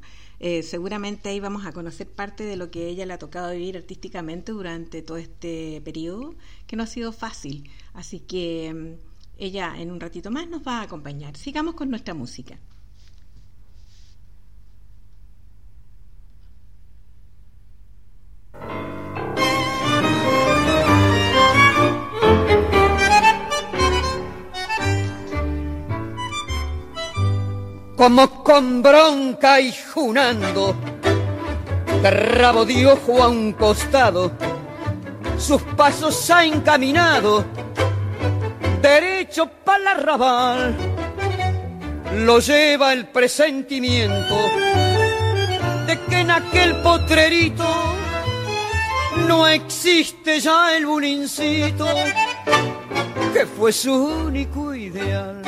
seguramente 0.62 1.30
ahí 1.30 1.40
vamos 1.40 1.64
a 1.64 1.72
conocer 1.72 2.06
parte 2.06 2.44
de 2.44 2.58
lo 2.58 2.70
que 2.70 2.88
ella 2.88 3.06
le 3.06 3.14
ha 3.14 3.18
tocado 3.18 3.52
vivir 3.52 3.78
artísticamente 3.78 4.52
durante 4.52 5.00
todo 5.00 5.16
este 5.16 5.80
periodo, 5.82 6.34
que 6.66 6.76
no 6.76 6.82
ha 6.82 6.86
sido 6.86 7.10
fácil. 7.10 7.70
Así 7.94 8.20
que 8.20 8.98
ella 9.38 9.74
en 9.76 9.90
un 9.90 10.00
ratito 10.00 10.30
más 10.30 10.48
nos 10.48 10.66
va 10.66 10.80
a 10.80 10.82
acompañar. 10.82 11.36
Sigamos 11.36 11.74
con 11.74 11.90
nuestra 11.90 12.14
música. 12.14 12.58
Como 27.96 28.44
con 28.44 28.82
bronca 28.82 29.58
y 29.58 29.72
junando, 29.72 30.76
rabo 32.02 32.66
ojo 32.86 33.22
a 33.22 33.28
un 33.28 33.52
costado, 33.54 34.32
sus 35.38 35.62
pasos 35.62 36.30
ha 36.30 36.44
encaminado 36.44 37.44
derecho 38.80 39.50
para 39.64 39.78
la 39.78 39.90
arrabal. 39.92 40.76
Lo 42.14 42.38
lleva 42.38 42.92
el 42.92 43.06
presentimiento 43.08 44.36
de 45.86 46.00
que 46.08 46.20
en 46.20 46.30
aquel 46.30 46.76
potrerito 46.76 47.64
no 49.26 49.46
existe 49.46 50.40
ya 50.40 50.76
el 50.76 50.86
bulincito 50.86 51.86
que 53.32 53.46
fue 53.46 53.72
su 53.72 53.92
único 53.92 54.74
ideal. 54.74 55.42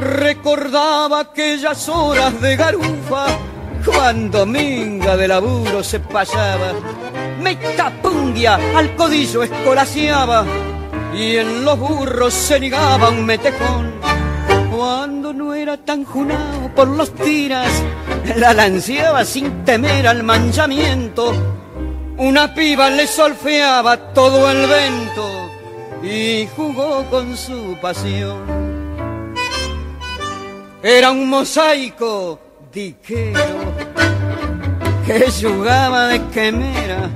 Recordaba 0.00 1.20
aquellas 1.20 1.88
horas 1.88 2.38
de 2.40 2.56
garufa 2.56 3.26
cuando 3.84 4.44
minga 4.44 5.16
de 5.16 5.28
laburo 5.28 5.82
se 5.82 6.00
pasaba, 6.00 6.72
me 7.40 7.54
tapundia 7.76 8.58
al 8.76 8.94
codillo 8.96 9.44
escolaseaba 9.44 10.44
y 11.14 11.36
en 11.36 11.64
los 11.64 11.78
burros 11.78 12.34
se 12.34 12.58
ligaba 12.58 13.10
un 13.10 13.24
metejón. 13.24 13.92
Cuando 14.74 15.32
no 15.32 15.54
era 15.54 15.76
tan 15.76 16.04
junado 16.04 16.70
por 16.74 16.88
los 16.88 17.14
tiras, 17.14 17.70
la 18.36 18.52
lanceaba 18.52 19.24
sin 19.24 19.64
temer 19.64 20.06
al 20.06 20.22
manchamiento. 20.22 21.32
Una 22.18 22.54
piba 22.54 22.90
le 22.90 23.06
solfeaba 23.06 24.12
todo 24.12 24.50
el 24.50 24.66
vento 24.66 25.50
y 26.02 26.48
jugó 26.56 27.04
con 27.10 27.36
su 27.36 27.76
pasión. 27.80 28.66
Era 30.82 31.10
un 31.10 31.28
mosaico 31.28 32.38
diquero 32.72 33.40
que 35.06 35.30
jugaba 35.30 36.08
de 36.08 36.22
quemera, 36.28 37.10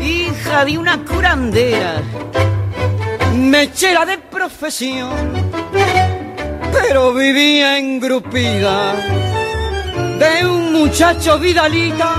hija 0.00 0.64
de 0.64 0.78
una 0.78 1.04
curandera, 1.04 2.02
mechera 3.38 4.04
de 4.04 4.18
profesión, 4.18 5.10
pero 6.72 7.14
vivía 7.14 7.78
engrupida 7.78 8.94
de 10.18 10.46
un 10.46 10.72
muchacho 10.72 11.38
vidalita 11.38 12.16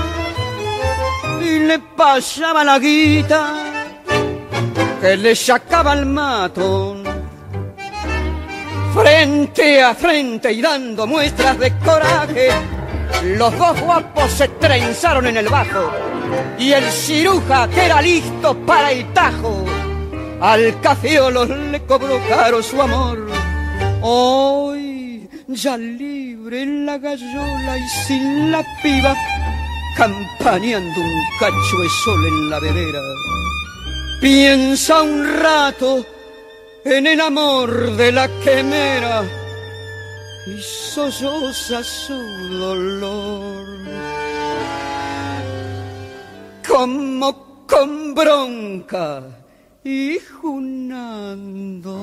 y 1.40 1.58
le 1.60 1.78
pasaba 1.78 2.64
la 2.64 2.78
guita 2.78 3.54
que 5.00 5.16
le 5.16 5.34
sacaba 5.34 5.94
el 5.94 6.06
matón. 6.06 7.04
Frente 8.94 9.82
a 9.82 9.94
frente 9.94 10.52
y 10.52 10.60
dando 10.60 11.06
muestras 11.06 11.58
de 11.58 11.72
coraje, 11.78 12.48
los 13.36 13.56
dos 13.56 13.80
guapos 13.80 14.30
se 14.32 14.48
trenzaron 14.48 15.26
en 15.26 15.36
el 15.36 15.48
bajo 15.48 15.92
y 16.58 16.72
el 16.72 16.84
ciruja 16.84 17.68
que 17.68 17.86
era 17.86 18.02
listo 18.02 18.56
para 18.66 18.90
el 18.90 19.12
tajo, 19.12 19.64
al 20.40 20.80
cafeolo 20.80 21.44
le 21.44 21.84
cobró 21.84 22.18
caro 22.28 22.62
su 22.62 22.80
amor. 22.80 23.28
Hoy 24.02 25.28
ya 25.48 25.76
libre 25.76 26.62
en 26.62 26.86
la 26.86 26.98
gallola 26.98 27.76
y 27.76 27.88
sin 28.06 28.50
la 28.50 28.64
piba, 28.82 29.14
campaneando 29.96 31.00
un 31.00 31.22
cacho 31.38 31.78
de 31.82 31.88
sol 32.04 32.26
en 32.26 32.50
la 32.50 32.58
vedera. 32.60 33.00
Piensa 34.20 35.02
un 35.02 35.26
rato 35.40 36.04
en 36.84 37.06
el 37.06 37.20
amor 37.20 37.96
de 37.96 38.12
la 38.12 38.28
quemera 38.42 39.22
y 40.46 40.60
solloza 40.60 41.84
su 41.84 42.14
dolor. 42.58 43.66
Como 46.66 47.66
con 47.66 48.14
bronca 48.14 49.39
y 49.84 50.18
junando. 50.18 51.96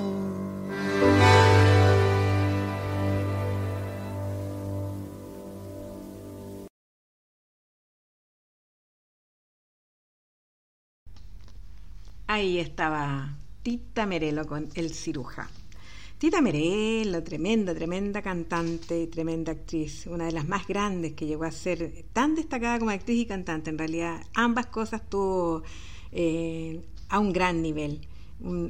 Ahí 12.30 12.60
estaba 12.60 13.38
Tita 13.64 14.06
Merelo 14.06 14.46
con 14.46 14.68
El 14.76 14.94
Ciruja. 14.94 15.50
Tita 16.18 16.42
Merelo, 16.42 17.24
tremenda, 17.24 17.76
tremenda 17.76 18.22
cantante 18.22 19.02
y 19.04 19.08
tremenda 19.08 19.52
actriz, 19.52 20.08
una 20.08 20.26
de 20.26 20.32
las 20.32 20.48
más 20.48 20.68
grandes 20.68 21.14
que 21.14 21.28
llegó 21.28 21.44
a 21.44 21.52
ser 21.52 22.06
tan 22.12 22.34
destacada 22.34 22.80
como 22.80 22.92
actriz 22.92 23.22
y 23.22 23.26
cantante. 23.28 23.70
En 23.70 23.78
realidad, 23.78 24.26
ambas 24.34 24.66
cosas 24.66 25.08
tuvo 25.08 25.64
eh, 26.12 26.82
a 27.10 27.20
un 27.20 27.34
gran 27.34 27.62
nivel. 27.62 28.08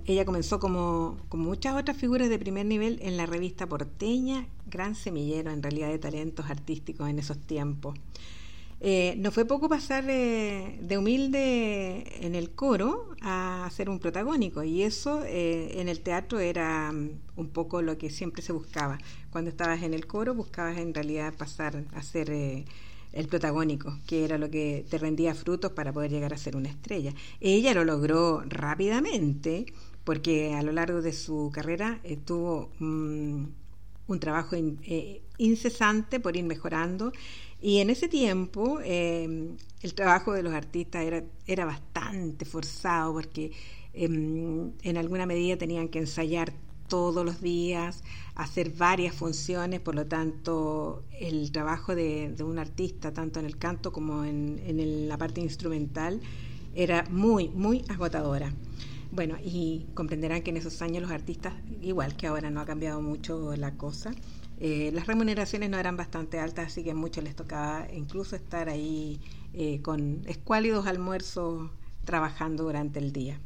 ella 0.05 0.25
comenzó 0.25 0.59
como, 0.59 1.17
como 1.29 1.45
muchas 1.45 1.75
otras 1.75 1.97
figuras 1.97 2.29
de 2.29 2.39
primer 2.39 2.65
nivel 2.65 2.99
en 3.01 3.17
la 3.17 3.25
revista 3.25 3.67
porteña, 3.67 4.47
gran 4.69 4.95
semillero 4.95 5.51
en 5.51 5.61
realidad 5.61 5.89
de 5.89 5.99
talentos 5.99 6.49
artísticos 6.49 7.09
en 7.09 7.19
esos 7.19 7.37
tiempos. 7.39 7.95
Eh, 8.79 9.15
no 9.17 9.31
fue 9.31 9.45
poco 9.45 9.67
pasar 9.69 10.05
de 10.05 10.97
humilde 10.97 12.03
en 12.23 12.35
el 12.35 12.51
coro 12.51 13.15
a 13.21 13.67
ser 13.71 13.89
un 13.89 13.97
protagónico 13.97 14.61
y 14.63 14.83
eso 14.83 15.23
eh, 15.25 15.81
en 15.81 15.89
el 15.89 16.01
teatro 16.01 16.39
era 16.39 16.91
mm, 16.91 17.09
un 17.37 17.49
poco 17.49 17.81
lo 17.81 17.97
que 17.97 18.11
siempre 18.11 18.43
se 18.43 18.53
buscaba. 18.53 18.99
Cuando 19.31 19.49
estabas 19.49 19.81
en 19.81 19.95
el 19.95 20.05
coro 20.05 20.35
buscabas 20.35 20.77
en 20.77 20.93
realidad 20.93 21.33
pasar 21.33 21.85
a 21.95 22.03
ser 22.03 22.29
eh, 22.29 22.65
el 23.13 23.27
protagónico, 23.27 23.97
que 24.05 24.23
era 24.23 24.37
lo 24.37 24.49
que 24.49 24.85
te 24.89 24.97
rendía 24.97 25.33
frutos 25.33 25.71
para 25.71 25.93
poder 25.93 26.11
llegar 26.11 26.33
a 26.33 26.37
ser 26.37 26.55
una 26.55 26.69
estrella. 26.69 27.13
Ella 27.39 27.73
lo 27.73 27.83
logró 27.83 28.43
rápidamente 28.45 29.65
porque 30.03 30.53
a 30.53 30.63
lo 30.63 30.71
largo 30.71 31.01
de 31.01 31.13
su 31.13 31.51
carrera 31.53 32.01
tuvo 32.25 32.71
mm, 32.79 33.43
un 34.07 34.19
trabajo 34.19 34.55
incesante 35.37 36.19
por 36.19 36.37
ir 36.37 36.45
mejorando 36.45 37.11
y 37.61 37.79
en 37.79 37.89
ese 37.89 38.07
tiempo 38.07 38.79
em, 38.83 39.57
el 39.81 39.93
trabajo 39.93 40.33
de 40.33 40.43
los 40.43 40.53
artistas 40.53 41.03
era, 41.03 41.23
era 41.47 41.65
bastante 41.65 42.45
forzado 42.45 43.13
porque 43.13 43.51
em, 43.93 44.71
en 44.83 44.97
alguna 44.97 45.25
medida 45.25 45.57
tenían 45.57 45.89
que 45.89 45.99
ensayar 45.99 46.53
todos 46.87 47.25
los 47.25 47.41
días, 47.41 48.03
hacer 48.35 48.71
varias 48.71 49.15
funciones, 49.15 49.79
por 49.79 49.95
lo 49.95 50.05
tanto 50.05 51.03
el 51.19 51.51
trabajo 51.51 51.95
de, 51.95 52.35
un 52.43 52.59
artista, 52.59 53.13
tanto 53.13 53.39
en 53.39 53.45
el 53.45 53.57
canto 53.57 53.91
como 53.91 54.23
en, 54.23 55.07
la 55.07 55.17
parte 55.17 55.41
instrumental, 55.41 56.21
era 56.75 57.05
muy, 57.09 57.49
muy 57.49 57.83
agotadora. 57.89 58.51
Bueno, 59.11 59.37
y 59.43 59.85
comprenderán 59.93 60.41
que 60.43 60.51
en 60.51 60.57
esos 60.57 60.81
años 60.81 61.01
los 61.01 61.11
artistas, 61.11 61.53
igual 61.81 62.15
que 62.15 62.27
ahora 62.27 62.49
no 62.51 62.59
ha 62.59 62.65
cambiado 62.65 63.01
mucho 63.01 63.55
la 63.55 63.73
cosa, 63.75 64.11
eh, 64.59 64.91
las 64.93 65.07
remuneraciones 65.07 65.69
no 65.69 65.77
eran 65.77 65.97
bastante 65.97 66.39
altas, 66.39 66.67
así 66.67 66.83
que 66.83 66.91
a 66.91 66.95
muchos 66.95 67.23
les 67.23 67.35
tocaba 67.35 67.87
incluso 67.93 68.35
estar 68.35 68.69
ahí 68.69 69.19
eh, 69.53 69.81
con 69.81 70.23
escuálidos 70.25 70.87
almuerzos 70.87 71.69
trabajando 72.05 72.63
durante 72.63 72.99
el 72.99 73.11
día. 73.13 73.39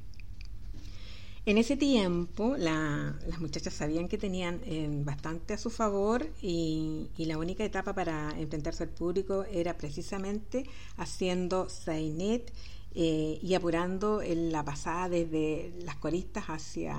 En 1.43 1.57
ese 1.57 1.75
tiempo 1.75 2.55
las 2.55 3.39
muchachas 3.39 3.73
sabían 3.73 4.07
que 4.07 4.19
tenían 4.19 4.61
eh, 4.63 4.87
bastante 5.03 5.55
a 5.55 5.57
su 5.57 5.71
favor 5.71 6.27
y, 6.41 7.09
la 7.17 7.37
única 7.37 7.63
etapa 7.63 7.93
para 7.93 8.31
enfrentarse 8.37 8.83
al 8.83 8.89
público 8.89 9.43
era 9.51 9.77
precisamente 9.77 10.65
haciendo 10.97 11.67
sainet 11.69 12.51
eh, 12.93 13.39
y 13.41 13.53
apurando 13.53 14.21
en 14.21 14.51
la 14.51 14.65
pasada 14.65 15.07
desde 15.07 15.71
las 15.83 15.95
coristas 15.95 16.45
hacia 16.47 16.97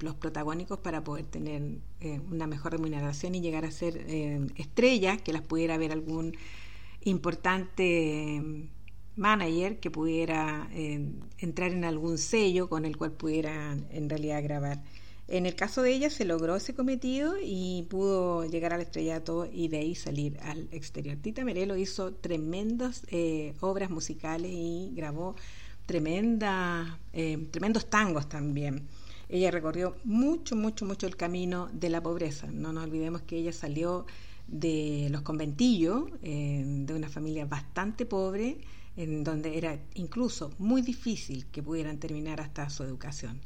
los 0.00 0.14
protagónicos 0.14 0.78
para 0.78 1.04
poder 1.04 1.26
tener 1.26 1.78
eh, 2.00 2.20
una 2.30 2.46
mejor 2.46 2.72
remuneración 2.72 3.34
y 3.34 3.42
llegar 3.42 3.66
a 3.66 3.70
ser 3.70 3.98
eh, 3.98 4.46
estrellas, 4.56 5.20
que 5.20 5.34
las 5.34 5.42
pudiera 5.42 5.76
ver 5.76 5.92
algún 5.92 6.34
importante 7.02 8.70
manager 9.20 9.78
que 9.78 9.90
pudiera 9.90 10.68
entrar 11.38 11.70
en 11.72 11.84
algún 11.84 12.18
sello 12.18 12.68
con 12.68 12.84
el 12.84 12.96
cual 12.96 13.12
pudiera 13.12 13.76
en 13.90 14.08
realidad 14.08 14.42
grabar. 14.42 14.82
En 15.30 15.46
el 15.46 15.54
caso 15.54 15.82
de 15.82 15.92
ella 15.92 16.10
se 16.10 16.24
logró 16.24 16.56
ese 16.56 16.74
cometido 16.74 17.36
y 17.40 17.86
pudo 17.88 18.44
llegar 18.46 18.72
al 18.72 18.80
estrellato 18.80 19.46
y 19.46 19.68
de 19.68 19.78
ahí 19.78 19.94
salir 19.94 20.36
al 20.40 20.66
exterior. 20.72 21.18
Tita 21.18 21.44
Merelo 21.44 21.76
hizo 21.76 22.12
tremendas 22.14 23.04
eh, 23.12 23.54
obras 23.60 23.90
musicales 23.90 24.50
y 24.52 24.90
grabó 24.92 25.36
tremenda, 25.86 26.98
eh, 27.12 27.46
tremendos 27.52 27.88
tangos 27.88 28.28
también. 28.28 28.88
Ella 29.28 29.52
recorrió 29.52 29.94
mucho, 30.02 30.56
mucho, 30.56 30.84
mucho 30.84 31.06
el 31.06 31.14
camino 31.14 31.68
de 31.72 31.90
la 31.90 32.02
pobreza. 32.02 32.48
No 32.50 32.72
nos 32.72 32.82
olvidemos 32.82 33.22
que 33.22 33.36
ella 33.36 33.52
salió 33.52 34.06
de 34.48 35.06
los 35.12 35.22
conventillos, 35.22 36.10
eh, 36.24 36.64
de 36.66 36.92
una 36.92 37.08
familia 37.08 37.44
bastante 37.44 38.04
pobre, 38.04 38.58
en 38.96 39.24
donde 39.24 39.56
era 39.56 39.78
incluso 39.94 40.52
muy 40.58 40.82
difícil 40.82 41.46
que 41.46 41.62
pudieran 41.62 41.98
terminar 41.98 42.40
hasta 42.40 42.68
su 42.70 42.82
educación. 42.82 43.40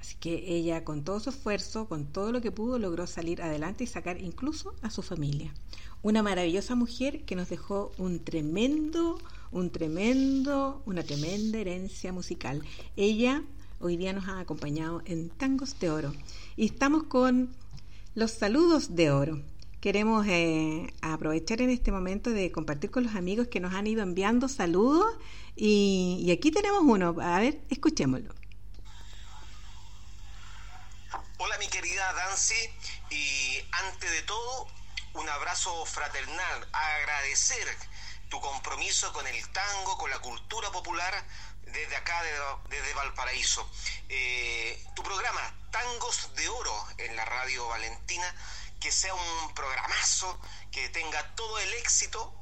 Así 0.00 0.16
que 0.18 0.56
ella 0.56 0.82
con 0.82 1.04
todo 1.04 1.20
su 1.20 1.30
esfuerzo, 1.30 1.86
con 1.86 2.06
todo 2.06 2.32
lo 2.32 2.40
que 2.40 2.50
pudo, 2.50 2.78
logró 2.78 3.06
salir 3.06 3.42
adelante 3.42 3.84
y 3.84 3.86
sacar 3.86 4.20
incluso 4.20 4.74
a 4.80 4.90
su 4.90 5.02
familia. 5.02 5.52
Una 6.02 6.22
maravillosa 6.22 6.74
mujer 6.74 7.24
que 7.24 7.36
nos 7.36 7.50
dejó 7.50 7.92
un 7.98 8.20
tremendo, 8.20 9.18
un 9.52 9.70
tremendo, 9.70 10.82
una 10.86 11.02
tremenda 11.02 11.58
herencia 11.58 12.12
musical. 12.12 12.62
Ella 12.96 13.44
hoy 13.78 13.96
día 13.98 14.14
nos 14.14 14.28
ha 14.28 14.40
acompañado 14.40 15.02
en 15.04 15.28
Tangos 15.28 15.78
de 15.78 15.90
Oro. 15.90 16.14
Y 16.56 16.66
estamos 16.66 17.04
con 17.04 17.50
los 18.14 18.30
saludos 18.30 18.94
de 18.94 19.10
oro. 19.10 19.42
Queremos 19.80 20.26
eh, 20.28 20.92
aprovechar 21.00 21.62
en 21.62 21.70
este 21.70 21.90
momento 21.90 22.30
de 22.30 22.52
compartir 22.52 22.90
con 22.90 23.04
los 23.04 23.14
amigos 23.14 23.48
que 23.48 23.60
nos 23.60 23.72
han 23.74 23.86
ido 23.86 24.02
enviando 24.02 24.46
saludos 24.48 25.16
y, 25.56 26.22
y 26.22 26.30
aquí 26.32 26.50
tenemos 26.50 26.82
uno. 26.82 27.16
A 27.20 27.40
ver, 27.40 27.60
escuchémoslo. 27.70 28.34
Hola 31.38 31.56
mi 31.58 31.68
querida 31.68 32.12
Dancy 32.12 32.54
y 33.08 33.58
ante 33.72 34.10
de 34.10 34.22
todo 34.22 34.68
un 35.14 35.28
abrazo 35.28 35.84
fraternal, 35.86 36.68
agradecer 36.72 37.66
tu 38.28 38.40
compromiso 38.40 39.12
con 39.12 39.26
el 39.26 39.48
tango, 39.48 39.98
con 39.98 40.10
la 40.10 40.18
cultura 40.20 40.70
popular 40.70 41.12
desde 41.62 41.96
acá, 41.96 42.22
desde 42.68 42.94
Valparaíso. 42.94 43.68
Eh, 44.08 44.84
tu 44.94 45.02
programa, 45.02 45.40
Tangos 45.70 46.34
de 46.36 46.48
Oro, 46.48 46.86
en 46.98 47.16
la 47.16 47.24
radio 47.24 47.66
Valentina, 47.68 48.34
que 48.80 48.90
sea 48.90 49.14
un 49.14 49.54
programazo, 49.54 50.40
que 50.72 50.88
tenga 50.88 51.34
todo 51.34 51.58
el 51.58 51.72
éxito 51.74 52.34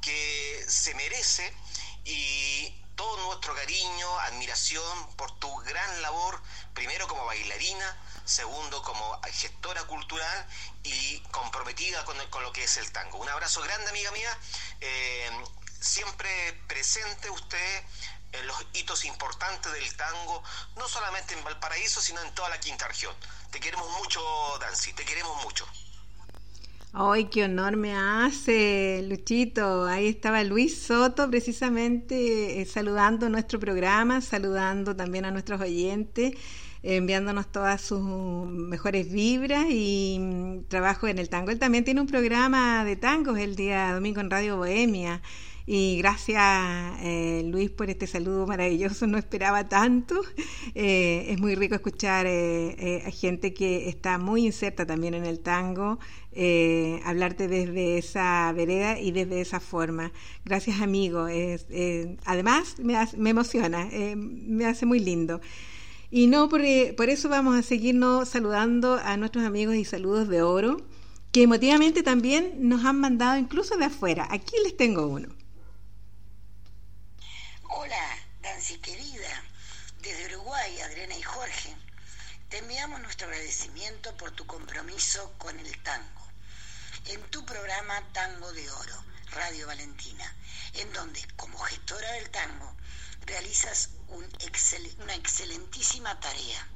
que 0.00 0.64
se 0.68 0.94
merece 0.94 1.54
y 2.04 2.68
todo 2.96 3.16
nuestro 3.26 3.54
cariño, 3.54 4.18
admiración 4.20 5.16
por 5.16 5.38
tu 5.38 5.54
gran 5.58 6.02
labor, 6.02 6.42
primero 6.74 7.06
como 7.08 7.24
bailarina, 7.24 7.96
segundo 8.24 8.82
como 8.82 9.20
gestora 9.32 9.84
cultural 9.84 10.46
y 10.82 11.20
comprometida 11.30 12.04
con, 12.04 12.16
con 12.28 12.42
lo 12.42 12.52
que 12.52 12.64
es 12.64 12.76
el 12.76 12.90
tango. 12.92 13.18
Un 13.18 13.28
abrazo 13.28 13.62
grande, 13.62 13.88
amiga 13.90 14.10
mía. 14.10 14.38
Eh, 14.80 15.30
siempre 15.80 16.52
presente 16.68 17.30
usted 17.30 17.84
en 18.32 18.46
los 18.46 18.56
hitos 18.72 19.04
importantes 19.04 19.72
del 19.72 19.96
tango, 19.96 20.42
no 20.76 20.88
solamente 20.88 21.34
en 21.34 21.44
Valparaíso, 21.44 22.00
sino 22.00 22.20
en 22.22 22.34
toda 22.34 22.48
la 22.48 22.60
quinta 22.60 22.88
región. 22.88 23.14
Te 23.52 23.60
queremos 23.60 23.86
mucho, 23.98 24.20
Dancy, 24.60 24.94
te 24.94 25.04
queremos 25.04 25.44
mucho. 25.44 25.66
¡Ay, 26.94 27.26
qué 27.26 27.44
honor 27.44 27.76
me 27.76 27.94
hace, 27.94 29.04
Luchito! 29.06 29.84
Ahí 29.84 30.08
estaba 30.08 30.42
Luis 30.42 30.82
Soto, 30.82 31.28
precisamente 31.28 32.62
eh, 32.62 32.64
saludando 32.64 33.28
nuestro 33.28 33.60
programa, 33.60 34.22
saludando 34.22 34.96
también 34.96 35.26
a 35.26 35.30
nuestros 35.30 35.60
oyentes, 35.60 36.32
enviándonos 36.82 37.52
todas 37.52 37.82
sus 37.82 38.00
mejores 38.00 39.12
vibras 39.12 39.66
y 39.68 40.16
mm, 40.18 40.64
trabajo 40.68 41.06
en 41.06 41.18
el 41.18 41.28
tango. 41.28 41.50
Él 41.50 41.58
también 41.58 41.84
tiene 41.84 42.00
un 42.00 42.06
programa 42.06 42.86
de 42.86 42.96
tangos 42.96 43.38
el 43.38 43.54
día 43.54 43.92
domingo 43.92 44.22
en 44.22 44.30
Radio 44.30 44.56
Bohemia. 44.56 45.20
Y 45.66 45.98
gracias, 45.98 46.42
eh, 47.02 47.42
Luis, 47.46 47.70
por 47.70 47.88
este 47.88 48.06
saludo 48.06 48.46
maravilloso. 48.46 49.06
No 49.06 49.18
esperaba 49.18 49.68
tanto. 49.68 50.20
Eh, 50.74 51.26
es 51.28 51.38
muy 51.38 51.54
rico 51.54 51.74
escuchar 51.74 52.26
eh, 52.26 53.02
a 53.06 53.10
gente 53.10 53.52
que 53.52 53.88
está 53.88 54.16
muy 54.18 54.46
inserta 54.46 54.86
también 54.86 55.12
en 55.14 55.26
el 55.26 55.40
tango, 55.40 55.98
hablarte 57.04 57.46
desde 57.46 57.98
esa 57.98 58.50
vereda 58.52 58.98
y 58.98 59.12
desde 59.12 59.40
esa 59.42 59.60
forma. 59.60 60.12
Gracias, 60.44 60.80
amigo. 60.80 61.26
además, 62.24 62.76
me, 62.78 62.96
me 63.18 63.30
emociona, 63.30 63.88
me 64.16 64.64
hace 64.64 64.86
muy 64.86 64.98
lindo. 65.00 65.40
Y 66.10 66.26
no, 66.26 66.48
por, 66.48 66.62
por 66.96 67.10
eso 67.10 67.28
vamos 67.28 67.56
a 67.56 67.62
seguirnos 67.62 68.28
saludando 68.30 68.98
a 69.02 69.16
nuestros 69.16 69.44
amigos 69.44 69.74
y 69.74 69.84
saludos 69.84 70.28
de 70.28 70.42
oro, 70.42 70.78
que 71.32 71.42
emotivamente 71.42 72.02
también 72.02 72.54
nos 72.60 72.84
han 72.84 72.98
mandado 72.98 73.38
incluso 73.38 73.76
de 73.76 73.86
afuera. 73.86 74.26
Aquí 74.30 74.54
les 74.64 74.76
tengo 74.76 75.06
uno. 75.06 75.28
Hola, 77.74 78.18
Dancy 78.42 78.76
querida, 78.80 79.42
desde 80.02 80.26
Uruguay, 80.26 80.78
Adriana 80.82 81.16
y 81.16 81.22
Jorge, 81.22 81.74
te 82.50 82.58
enviamos 82.58 83.00
nuestro 83.00 83.28
agradecimiento 83.28 84.14
por 84.18 84.30
tu 84.32 84.46
compromiso 84.46 85.32
con 85.38 85.58
el 85.58 85.82
tango. 85.82 86.28
En 87.06 87.22
tu 87.30 87.46
programa 87.46 87.98
Tango 88.12 88.52
de 88.52 88.70
Oro, 88.70 89.04
Radio 89.30 89.66
Valentina, 89.66 90.36
en 90.74 90.92
donde, 90.92 91.26
como 91.36 91.58
gestora 91.60 92.12
del 92.12 92.28
tango, 92.28 92.76
realizas 93.24 93.88
una 94.08 95.14
excelentísima 95.14 96.20
tarea. 96.20 96.68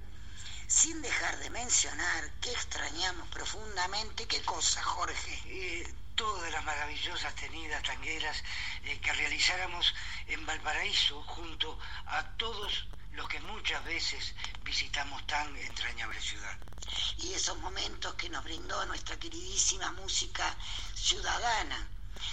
Sin 0.67 1.03
dejar 1.03 1.39
de 1.41 1.51
mencionar 1.51 2.31
que 2.41 2.53
extrañamos 2.53 3.29
profundamente, 3.29 4.27
¿qué 4.27 4.41
cosa, 4.43 4.83
Jorge? 4.83 5.43
Eh, 5.45 5.95
todas 6.17 6.51
las 6.51 6.65
maravillosas 6.65 7.35
tenidas 7.37 7.83
tangueras 7.83 8.43
eh, 8.85 8.99
que 8.99 9.13
realizáramos 9.13 9.95
en 10.27 10.45
Valparaíso 10.45 11.23
junto 11.23 11.79
a 12.07 12.25
todos 12.37 12.89
los 13.13 13.29
que 13.29 13.41
muchas 13.41 13.85
veces 13.85 14.35
visitamos 14.65 15.27
tan 15.27 15.55
entrañable 15.57 16.21
ciudad. 16.21 16.57
Y 17.19 17.33
esos 17.33 17.59
momentos 17.59 18.15
que 18.15 18.29
nos 18.29 18.45
brindó 18.45 18.85
nuestra 18.87 19.19
queridísima 19.19 19.93
música 19.93 20.45
ciudadana. 20.95 21.89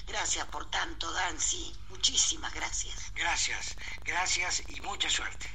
Gracias 0.07 0.45
por 0.47 0.69
tanto, 0.69 1.11
Dancy. 1.11 1.73
Muchísimas 1.89 2.53
gracias. 2.53 3.11
Gracias, 3.15 3.75
gracias 4.03 4.63
y 4.69 4.81
mucha 4.81 5.09
suerte. 5.09 5.47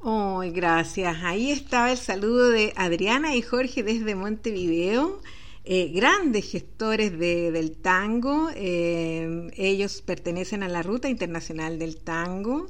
Oh, 0.00 0.42
gracias. 0.46 1.22
Ahí 1.22 1.52
estaba 1.52 1.92
el 1.92 1.98
saludo 1.98 2.50
de 2.50 2.72
Adriana 2.76 3.34
y 3.36 3.42
Jorge 3.42 3.82
desde 3.82 4.14
Montevideo. 4.14 5.22
Eh, 5.64 5.92
grandes 5.94 6.50
gestores 6.50 7.16
del 7.18 7.76
tango. 7.76 8.50
Eh, 8.54 9.48
ellos 9.56 10.02
pertenecen 10.02 10.62
a 10.64 10.68
la 10.68 10.82
Ruta 10.82 11.08
Internacional 11.08 11.78
del 11.78 11.98
Tango. 11.98 12.66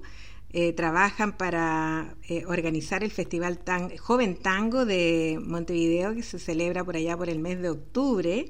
Eh, 0.51 0.75
trabajan 0.75 1.39
para 1.39 2.15
organizar 2.47 3.03
el 3.03 3.11
Festival 3.11 3.61
Joven 3.99 4.37
Tango 4.37 4.85
de 4.85 5.39
Montevideo, 5.43 6.15
que 6.15 6.23
se 6.23 6.39
celebra 6.39 6.85
por 6.85 6.97
allá 6.97 7.17
por 7.17 7.31
el 7.31 7.39
mes 7.39 7.63
de 7.63 7.71
octubre. 7.71 8.47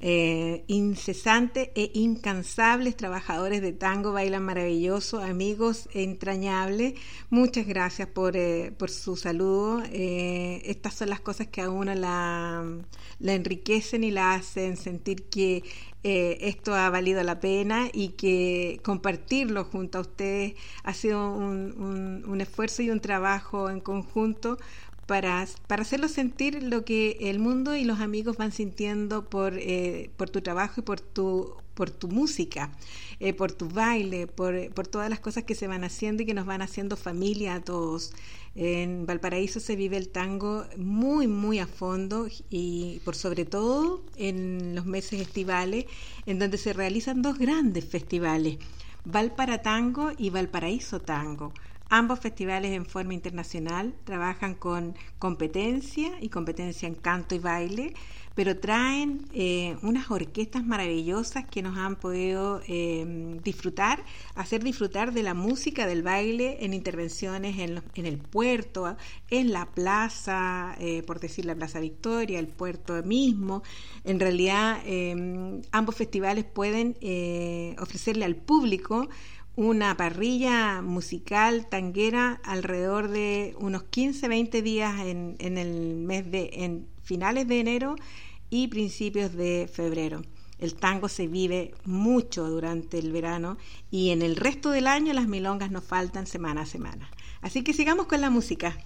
Eh, 0.00 0.64
incesantes 0.68 1.70
e 1.74 1.90
incansables 1.94 2.96
trabajadores 2.96 3.60
de 3.60 3.72
tango, 3.72 4.12
bailan 4.12 4.44
maravilloso, 4.44 5.20
amigos 5.20 5.88
entrañables. 5.92 6.94
Muchas 7.30 7.66
gracias 7.66 8.06
por, 8.08 8.36
eh, 8.36 8.72
por 8.78 8.90
su 8.90 9.16
saludo. 9.16 9.82
Eh, 9.90 10.62
estas 10.66 10.94
son 10.94 11.10
las 11.10 11.20
cosas 11.20 11.48
que 11.48 11.62
a 11.62 11.70
uno 11.70 11.94
la, 11.94 12.64
la 13.18 13.34
enriquecen 13.34 14.04
y 14.04 14.12
la 14.12 14.34
hacen 14.34 14.76
sentir 14.76 15.28
que 15.28 15.64
esto 16.04 16.74
ha 16.74 16.88
valido 16.88 17.22
la 17.22 17.38
pena 17.38 17.88
y 17.92 18.10
que 18.10 18.80
compartirlo 18.82 19.64
junto 19.64 19.98
a 19.98 20.00
ustedes 20.02 20.54
ha 20.82 20.94
sido 20.94 21.34
un, 21.34 22.24
un 22.26 22.40
esfuerzo 22.40 22.80
y 22.82 22.90
un 22.90 23.00
trabajo 23.00 23.68
en 23.68 23.80
conjunto 23.80 24.56
para, 25.08 25.48
para 25.66 25.82
hacerlo 25.82 26.06
sentir 26.06 26.62
lo 26.62 26.84
que 26.84 27.16
el 27.22 27.38
mundo 27.38 27.74
y 27.74 27.84
los 27.84 27.98
amigos 28.00 28.36
van 28.36 28.52
sintiendo 28.52 29.24
por, 29.24 29.54
eh, 29.56 30.10
por 30.18 30.28
tu 30.28 30.42
trabajo 30.42 30.82
y 30.82 30.84
por 30.84 31.00
tu, 31.00 31.54
por 31.72 31.88
tu 31.88 32.08
música, 32.08 32.70
eh, 33.18 33.32
por 33.32 33.50
tu 33.50 33.70
baile, 33.70 34.26
por, 34.26 34.70
por, 34.74 34.86
todas 34.86 35.08
las 35.08 35.18
cosas 35.18 35.44
que 35.44 35.54
se 35.54 35.66
van 35.66 35.82
haciendo 35.82 36.22
y 36.22 36.26
que 36.26 36.34
nos 36.34 36.44
van 36.44 36.60
haciendo 36.60 36.94
familia 36.98 37.54
a 37.54 37.60
todos. 37.62 38.12
En 38.54 39.06
Valparaíso 39.06 39.60
se 39.60 39.76
vive 39.76 39.96
el 39.96 40.10
tango 40.10 40.66
muy, 40.76 41.26
muy 41.26 41.58
a 41.58 41.66
fondo 41.66 42.28
y 42.50 43.00
por 43.02 43.16
sobre 43.16 43.46
todo 43.46 44.02
en 44.16 44.74
los 44.74 44.84
meses 44.84 45.22
estivales, 45.22 45.86
en 46.26 46.38
donde 46.38 46.58
se 46.58 46.74
realizan 46.74 47.22
dos 47.22 47.38
grandes 47.38 47.86
festivales, 47.86 48.58
Valpara 49.06 49.62
Tango 49.62 50.10
y 50.18 50.28
Valparaíso 50.28 51.00
Tango. 51.00 51.54
Ambos 51.90 52.20
festivales 52.20 52.72
en 52.72 52.84
forma 52.84 53.14
internacional 53.14 53.94
trabajan 54.04 54.54
con 54.54 54.94
competencia 55.18 56.10
y 56.20 56.28
competencia 56.28 56.86
en 56.86 56.94
canto 56.94 57.34
y 57.34 57.38
baile, 57.38 57.94
pero 58.34 58.58
traen 58.58 59.26
eh, 59.32 59.74
unas 59.80 60.10
orquestas 60.10 60.64
maravillosas 60.64 61.46
que 61.46 61.62
nos 61.62 61.78
han 61.78 61.96
podido 61.96 62.60
eh, 62.68 63.40
disfrutar, 63.42 64.04
hacer 64.34 64.62
disfrutar 64.62 65.14
de 65.14 65.22
la 65.22 65.32
música 65.32 65.86
del 65.86 66.02
baile 66.02 66.58
en 66.60 66.74
intervenciones 66.74 67.58
en, 67.58 68.06
el 68.06 68.18
puerto, 68.18 68.94
en 69.30 69.50
la 69.50 69.64
plaza, 69.66 70.76
eh, 70.78 71.02
por 71.04 71.20
decir 71.20 71.46
la 71.46 71.54
Plaza 71.54 71.80
Victoria, 71.80 72.38
el 72.38 72.48
puerto 72.48 73.02
mismo. 73.02 73.62
En 74.04 74.20
realidad, 74.20 74.82
ambos 75.72 75.96
festivales 75.96 76.44
pueden 76.44 76.96
ofrecerle 77.78 78.26
al 78.26 78.36
público 78.36 79.08
una 79.58 79.96
parrilla 79.96 80.82
musical 80.82 81.66
tanguera 81.68 82.40
alrededor 82.44 83.08
de 83.08 83.56
unos 83.58 83.82
15, 83.82 84.28
20 84.28 84.62
días 84.62 85.00
en, 85.00 85.34
en 85.40 85.58
el 85.58 85.96
mes 85.96 86.30
de 86.30 86.50
en 86.52 86.86
finales 87.02 87.48
de 87.48 87.58
enero 87.58 87.96
y 88.50 88.68
principios 88.68 89.32
de 89.32 89.68
febrero. 89.68 90.22
El 90.60 90.76
tango 90.76 91.08
se 91.08 91.26
vive 91.26 91.74
mucho 91.84 92.48
durante 92.48 93.00
el 93.00 93.10
verano 93.10 93.58
y 93.90 94.10
en 94.10 94.22
el 94.22 94.36
resto 94.36 94.70
del 94.70 94.86
año 94.86 95.12
las 95.12 95.26
milongas 95.26 95.72
nos 95.72 95.82
faltan 95.82 96.28
semana 96.28 96.60
a 96.60 96.66
semana. 96.66 97.10
Así 97.40 97.64
que 97.64 97.72
sigamos 97.72 98.06
con 98.06 98.20
la 98.20 98.30
música. 98.30 98.78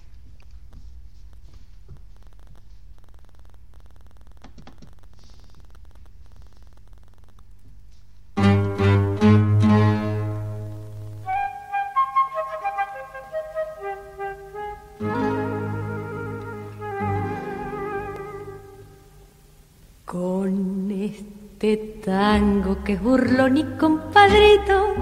Que 22.83 22.93
es 22.93 23.01
burlón 23.01 23.57
y 23.57 23.63
compadrito, 23.77 24.95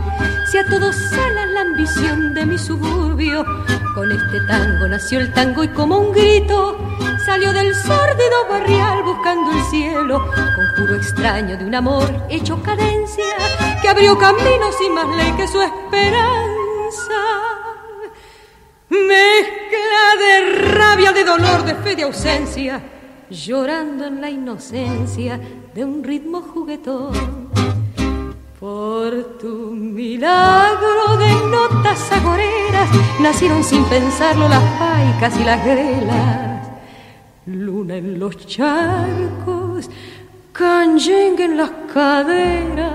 si 0.51 0.57
a 0.57 0.65
todos 0.65 0.95
sala 0.95 1.45
la 1.47 1.61
ambición 1.61 2.33
de 2.33 2.45
mi 2.45 2.57
suburbio, 2.57 3.43
con 3.95 4.11
este 4.11 4.39
tango 4.47 4.87
nació 4.87 5.19
el 5.19 5.33
tango 5.33 5.63
y 5.63 5.67
como 5.69 5.97
un 5.97 6.11
grito 6.11 6.77
salió 7.25 7.51
del 7.53 7.73
sórdido 7.73 8.47
barrial 8.49 9.03
buscando 9.03 9.51
el 9.51 9.63
cielo, 9.63 10.19
conjuro 10.55 10.95
extraño 10.95 11.57
de 11.57 11.65
un 11.65 11.73
amor 11.73 12.07
hecho 12.29 12.61
cadencia 12.61 13.35
que 13.81 13.89
abrió 13.89 14.17
caminos 14.17 14.75
y 14.85 14.89
más 14.89 15.07
ley 15.15 15.31
que 15.31 15.47
su 15.47 15.61
esperanza. 15.61 16.21
Mezcla 18.89 20.03
de 20.19 20.69
rabia, 20.71 21.11
de 21.13 21.23
dolor, 21.23 21.63
de 21.63 21.75
fe, 21.75 21.95
de 21.95 22.03
ausencia, 22.03 22.81
llorando 23.29 24.05
en 24.05 24.21
la 24.21 24.29
inocencia 24.29 25.39
de 25.73 25.83
un 25.83 26.03
ritmo 26.03 26.41
juguetón. 26.41 27.40
Por 28.61 29.39
tu 29.39 29.71
milagro 29.73 31.17
de 31.17 31.31
notas 31.49 32.11
agoreras 32.11 32.89
nacieron 33.19 33.63
sin 33.63 33.83
pensarlo 33.85 34.47
las 34.47 34.61
paicas 34.77 35.39
y 35.39 35.43
las 35.43 35.65
grelas. 35.65 36.69
Luna 37.47 37.95
en 37.95 38.19
los 38.19 38.37
charcos, 38.45 39.89
canyengue 40.53 41.45
en 41.45 41.57
las 41.57 41.71
caderas 41.91 42.91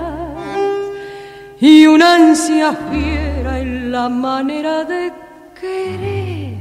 y 1.61 1.85
una 1.89 2.15
ansia 2.15 2.73
fiera 2.73 3.59
en 3.59 3.91
la 3.91 4.09
manera 4.09 4.85
de 4.85 5.13
querer. 5.61 6.59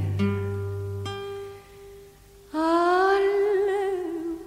Al 2.53 3.21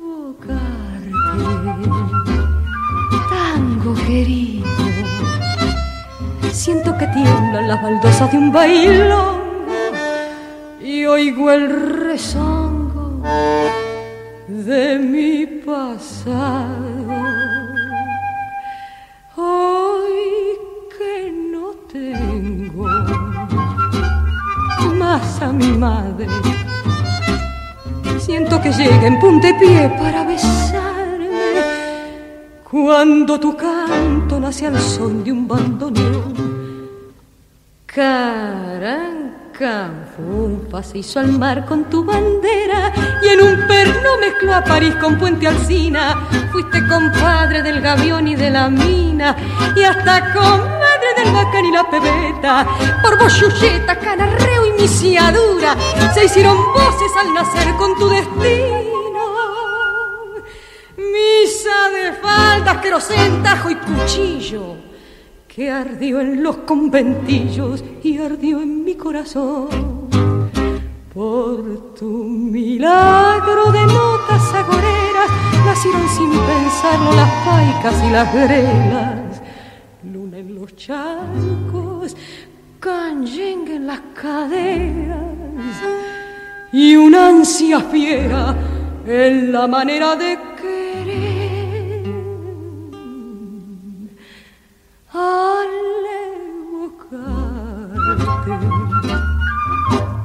evocarte, 0.01 1.13
tango 3.31 3.95
querido, 3.95 4.48
siento 6.59 6.99
que 6.99 7.07
tiemblan 7.07 7.69
las 7.69 7.81
baldosas 7.81 8.33
de 8.33 8.39
un 8.39 8.51
bailón 8.53 9.39
y 10.81 11.05
oigo 11.07 11.53
el 11.53 11.69
rezongo 12.05 13.23
de 14.49 14.99
mi 14.99 15.47
pasado. 15.65 16.75
Hoy 19.37 20.59
que 20.99 21.33
no 21.53 21.71
tengo 21.93 22.89
más 24.97 25.41
a 25.41 25.53
mi 25.53 25.69
madre, 25.79 26.27
siento 28.19 28.61
que 28.61 28.73
llega 28.73 29.07
en 29.07 29.21
puntepié 29.21 29.89
para 29.91 30.25
besarme. 30.25 30.99
Cuando 32.69 33.39
tu 33.39 33.57
canto 33.57 34.39
nace 34.41 34.67
al 34.67 34.79
son 34.79 35.25
de 35.25 35.33
un 35.33 35.49
bandoneón, 35.49 36.48
caranca, 37.99 39.91
funfa 40.15 40.85
se 40.85 40.99
hizo 40.99 41.19
al 41.19 41.33
mar 41.33 41.67
con 41.67 41.91
tu 41.91 42.05
bandera 42.05 42.93
y 43.21 43.27
en 43.27 43.41
un 43.43 43.67
perno 43.67 44.11
mezcló 44.21 44.55
a 44.55 44.63
París 44.63 44.95
con 45.01 45.19
Puente 45.19 45.49
Alsina. 45.49 46.29
Fuiste 46.53 46.87
compadre 46.87 47.61
del 47.61 47.81
gavión 47.81 48.29
y 48.29 48.37
de 48.37 48.51
la 48.51 48.69
mina 48.69 49.35
y 49.75 49.83
hasta 49.83 50.33
comadre 50.33 51.09
del 51.17 51.33
bacán 51.33 51.65
y 51.65 51.73
la 51.73 51.91
pebeta. 51.91 52.69
Por 53.03 53.19
vos, 53.19 53.45
canarreo 54.01 54.67
y 54.67 54.81
misiadura 54.81 55.77
se 56.15 56.27
hicieron 56.27 56.57
voces 56.73 57.11
al 57.21 57.35
nacer 57.35 57.75
con 57.79 57.99
tu 57.99 58.09
destino. 58.09 59.25
Misa 60.97 61.91
de 61.91 62.13
faldas, 62.23 62.77
querosén, 62.77 63.43
tajo 63.43 63.71
y 63.71 63.75
cuchillo 63.75 64.88
que 65.59 65.73
ardió 65.73 66.21
en 66.21 66.41
los 66.41 66.59
conventillos 66.59 67.83
y 68.05 68.17
ardió 68.19 68.63
en 68.63 68.85
mi 68.85 68.95
corazón. 68.95 70.09
Por 71.13 71.95
tu 71.99 72.07
milagro 72.07 73.73
de 73.73 73.81
notas 73.81 74.55
agoreras 74.55 75.29
nacieron 75.67 76.09
sin 76.11 76.31
pensarlo 76.31 77.13
las 77.13 77.31
paicas 77.45 78.05
y 78.07 78.11
las 78.13 78.33
grelas. 78.33 79.43
Luna 80.05 80.39
en 80.39 80.55
los 80.55 80.77
charcos, 80.77 82.17
canyengue 82.79 83.75
en 83.75 83.89
las 83.89 84.01
caderas 84.15 85.19
y 86.71 86.95
una 86.95 87.31
ansia 87.31 87.81
fiera 87.81 88.55
en 89.05 89.51
la 89.51 89.67
manera 89.67 90.15
de 90.15 90.39
Al 95.19 95.69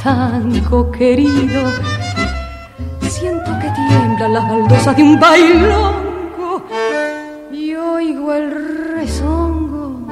tango 0.03 0.91
querido, 0.91 1.61
siento 3.01 3.51
que 3.61 3.69
tiemblan 3.71 4.33
las 4.33 4.49
baldosas 4.49 4.95
de 4.97 5.03
un 5.03 5.19
bailongo 5.19 6.63
y 7.51 7.73
oigo 7.73 8.33
el 8.33 8.95
rezongo 8.95 10.05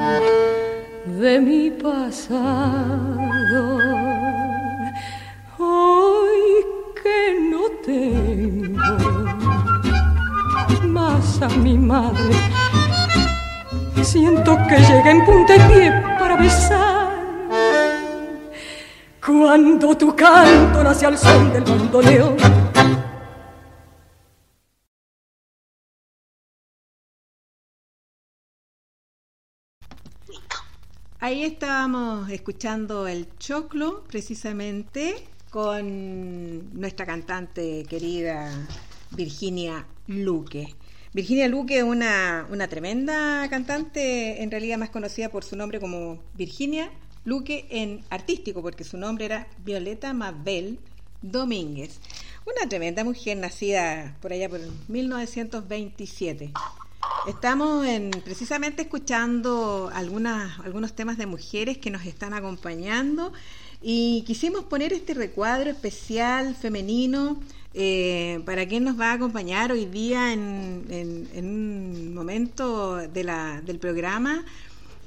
de 1.06 1.42
mi 1.42 1.70
pasado. 1.72 2.80
Hoy 5.60 6.66
que 7.04 7.38
no 7.52 7.64
tengo 7.86 8.96
más 10.88 11.42
a 11.42 11.50
mi 11.50 11.78
madre, 11.78 12.36
siento 14.04 14.58
que 14.68 14.78
llega 14.78 15.12
en 15.12 15.26
punta 15.26 15.54
de 15.54 15.60
pie 15.74 15.92
para 16.20 16.36
besar. 16.36 17.12
Cuando 19.26 19.96
tu 19.96 20.16
canto 20.16 20.84
nace 20.84 21.06
al 21.06 21.18
son 21.18 21.54
del 21.54 21.64
bandoneón. 21.64 22.38
Ahí 31.20 31.44
estábamos 31.44 32.30
escuchando 32.32 33.08
el 33.08 33.38
choclo, 33.38 34.04
precisamente, 34.06 35.24
con 35.52 36.80
nuestra 36.80 37.06
cantante 37.06 37.86
querida 37.88 38.50
Virginia 39.12 39.86
Luque. 40.08 40.76
Virginia 41.14 41.50
Luque 41.50 41.80
es 41.80 41.84
una, 41.84 42.48
una 42.50 42.70
tremenda 42.70 43.46
cantante, 43.50 44.42
en 44.44 44.50
realidad 44.50 44.78
más 44.78 44.92
conocida 44.92 45.28
por 45.28 45.44
su 45.44 45.58
nombre 45.58 45.82
como 45.82 46.20
Virginia 46.36 46.90
Luque 47.26 47.68
en 47.70 48.02
artístico, 48.10 48.62
porque 48.62 48.86
su 48.86 48.98
nombre 48.98 49.26
era 49.26 49.48
Violeta 49.66 50.14
Mabel 50.14 50.80
Domínguez. 51.22 52.00
Una 52.46 52.70
tremenda 52.70 53.04
mujer 53.04 53.38
nacida 53.38 54.16
por 54.22 54.32
allá 54.32 54.48
por 54.48 54.62
1927. 54.88 56.54
Estamos 57.28 57.86
en, 57.86 58.10
precisamente 58.24 58.84
escuchando 58.84 59.92
algunas, 59.94 60.60
algunos 60.62 60.94
temas 60.94 61.18
de 61.18 61.26
mujeres 61.26 61.78
que 61.78 61.92
nos 61.92 62.06
están 62.06 62.34
acompañando 62.34 63.34
y 63.82 64.24
quisimos 64.26 64.64
poner 64.64 64.94
este 64.94 65.14
recuadro 65.14 65.70
especial 65.70 66.56
femenino 66.56 67.40
eh, 67.74 68.42
para 68.46 68.68
quien 68.68 68.84
nos 68.84 69.00
va 69.00 69.12
a 69.12 69.14
acompañar 69.14 69.72
hoy 69.72 69.86
día 69.86 70.34
en, 70.34 70.86
en- 70.90 71.30
en 71.34 71.46
un 71.46 72.14
momento 72.14 72.96
de 72.98 73.24
la, 73.24 73.62
del 73.62 73.80
programa 73.80 74.46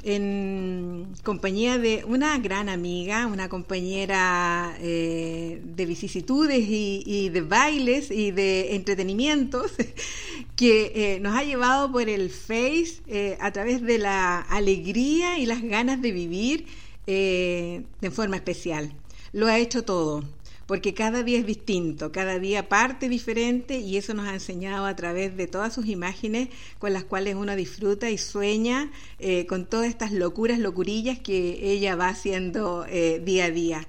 en 0.06 1.08
compañía 1.22 1.78
de 1.78 2.04
una 2.06 2.38
gran 2.38 2.68
amiga, 2.68 3.26
una 3.26 3.48
compañera 3.48 4.76
eh, 4.80 5.62
de 5.64 5.86
vicisitudes 5.86 6.62
y, 6.68 7.30
de 7.30 7.40
bailes 7.40 8.10
y 8.10 8.30
de 8.30 8.74
entretenimientos 8.76 9.72
que 10.56 10.92
eh, 10.94 11.20
nos 11.20 11.34
ha 11.34 11.42
llevado 11.44 11.90
por 11.90 12.08
el 12.08 12.28
Face 12.30 13.02
eh, 13.06 13.38
a 13.40 13.50
través 13.52 13.80
de 13.82 13.98
la 13.98 14.40
alegría 14.40 15.38
y 15.38 15.46
las 15.46 15.62
ganas 15.62 16.02
de 16.02 16.12
vivir 16.12 16.66
eh, 17.06 17.82
de 18.00 18.10
forma 18.10 18.36
especial. 18.36 18.92
Lo 19.32 19.46
ha 19.46 19.58
hecho 19.58 19.84
todo 19.84 20.22
porque 20.66 20.94
cada 20.94 21.22
día 21.22 21.38
es 21.38 21.46
distinto, 21.46 22.12
cada 22.12 22.38
día 22.38 22.68
parte 22.68 23.08
diferente 23.08 23.78
y 23.78 23.96
eso 23.96 24.14
nos 24.14 24.26
ha 24.28 24.34
enseñado 24.34 24.86
a 24.86 24.96
través 24.96 25.36
de 25.36 25.46
todas 25.46 25.74
sus 25.74 25.86
imágenes 25.86 26.48
con 26.78 26.92
las 26.92 27.04
cuales 27.04 27.34
uno 27.34 27.54
disfruta 27.56 28.10
y 28.10 28.18
sueña 28.18 28.90
eh, 29.18 29.46
con 29.46 29.66
todas 29.66 29.88
estas 29.88 30.12
locuras, 30.12 30.58
locurillas 30.58 31.18
que 31.18 31.72
ella 31.72 31.96
va 31.96 32.08
haciendo 32.08 32.86
eh, 32.88 33.20
día 33.22 33.46
a 33.46 33.50
día. 33.50 33.88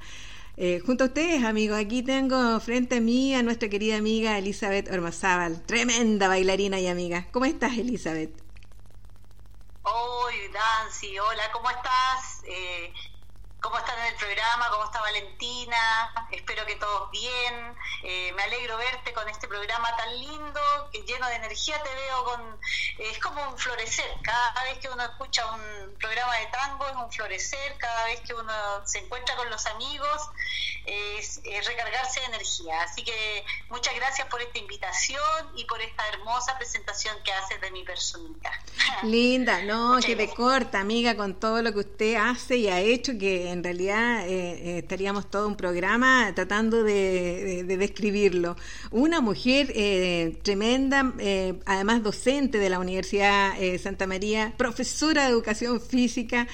Eh, 0.58 0.82
junto 0.86 1.04
a 1.04 1.08
ustedes, 1.08 1.44
amigos, 1.44 1.78
aquí 1.78 2.02
tengo 2.02 2.60
frente 2.62 2.98
a 2.98 3.02
mí 3.02 3.36
a 3.36 3.44
nuestra 3.44 3.68
querida 3.68 3.98
amiga 3.98 4.38
Elizabeth 4.38 4.90
Ormazábal, 4.90 5.66
tremenda 5.66 6.28
bailarina 6.30 6.80
y 6.80 6.88
amiga. 6.88 7.28
¿Cómo 7.32 7.46
estás, 7.46 7.78
Elizabeth? 7.78 8.42
Hoy, 9.82 10.36
Nancy, 10.54 11.20
hola, 11.20 11.44
¿cómo 11.54 11.70
estás? 11.70 12.42
Cómo 13.66 13.80
están 13.80 13.98
en 13.98 14.14
el 14.14 14.16
programa, 14.16 14.70
cómo 14.70 14.86
está 14.86 15.02
Valentina, 15.02 16.28
espero 16.30 16.68
que 16.68 16.76
todos 16.76 17.10
bien, 17.10 17.76
eh, 18.04 18.32
me 18.36 18.44
alegro 18.44 18.78
verte 18.78 19.12
con 19.12 19.28
este 19.28 19.48
programa 19.48 19.90
tan 19.98 20.20
lindo, 20.20 20.62
que 20.92 21.02
lleno 21.02 21.28
de 21.28 21.36
energía 21.38 21.82
te 21.82 21.90
veo 21.90 22.24
con, 22.26 22.60
es 23.00 23.18
como 23.18 23.42
un 23.50 23.58
florecer, 23.58 24.06
cada 24.22 24.64
vez 24.66 24.78
que 24.78 24.88
uno 24.88 25.04
escucha 25.04 25.50
un 25.52 25.96
programa 25.98 26.38
de 26.38 26.46
tango 26.48 26.86
es 26.88 26.96
un 26.96 27.12
florecer, 27.12 27.76
cada 27.80 28.06
vez 28.06 28.22
que 28.22 28.36
uno 28.36 28.54
se 28.86 29.00
encuentra 29.00 29.36
con 29.36 29.50
los 29.50 29.66
amigos 29.66 30.22
es, 30.86 31.42
recargarse 31.66 32.20
de 32.20 32.26
energía, 32.28 32.84
así 32.84 33.04
que 33.04 33.44
muchas 33.70 33.96
gracias 33.96 34.28
por 34.28 34.44
esta 34.44 34.60
invitación 34.60 35.50
y 35.56 35.66
por 35.66 35.82
esta 35.82 36.08
hermosa 36.10 36.56
presentación 36.60 37.18
que 37.24 37.34
haces 37.34 37.60
de 37.62 37.72
mi 37.72 37.84
personita. 37.84 38.52
Linda, 39.02 39.64
no, 39.64 39.98
que 40.06 40.16
te 40.16 40.30
corta, 40.30 40.80
amiga, 40.80 41.18
con 41.18 41.40
todo 41.40 41.64
lo 41.64 41.74
que 41.74 41.80
usted 41.80 42.16
hace 42.16 42.58
y 42.58 42.68
ha 42.68 42.80
hecho, 42.80 43.14
que 43.20 43.55
en 43.56 43.64
realidad 43.64 44.28
eh, 44.28 44.32
eh, 44.32 44.78
estaríamos 44.80 45.32
todo 45.32 45.48
un 45.48 45.56
programa 45.56 46.32
tratando 46.36 46.84
de, 46.84 47.64
describirlo. 47.64 48.56
Una 48.92 49.22
mujer 49.22 49.72
eh, 49.74 50.38
tremenda, 50.44 51.14
además 51.66 52.04
docente 52.04 52.58
de 52.58 52.70
la 52.70 52.80
Universidad 52.80 53.54
Santa 53.82 54.08
María, 54.08 54.54
profesora 54.58 55.24
de 55.24 55.30
educación 55.30 55.82
física, 55.82 56.48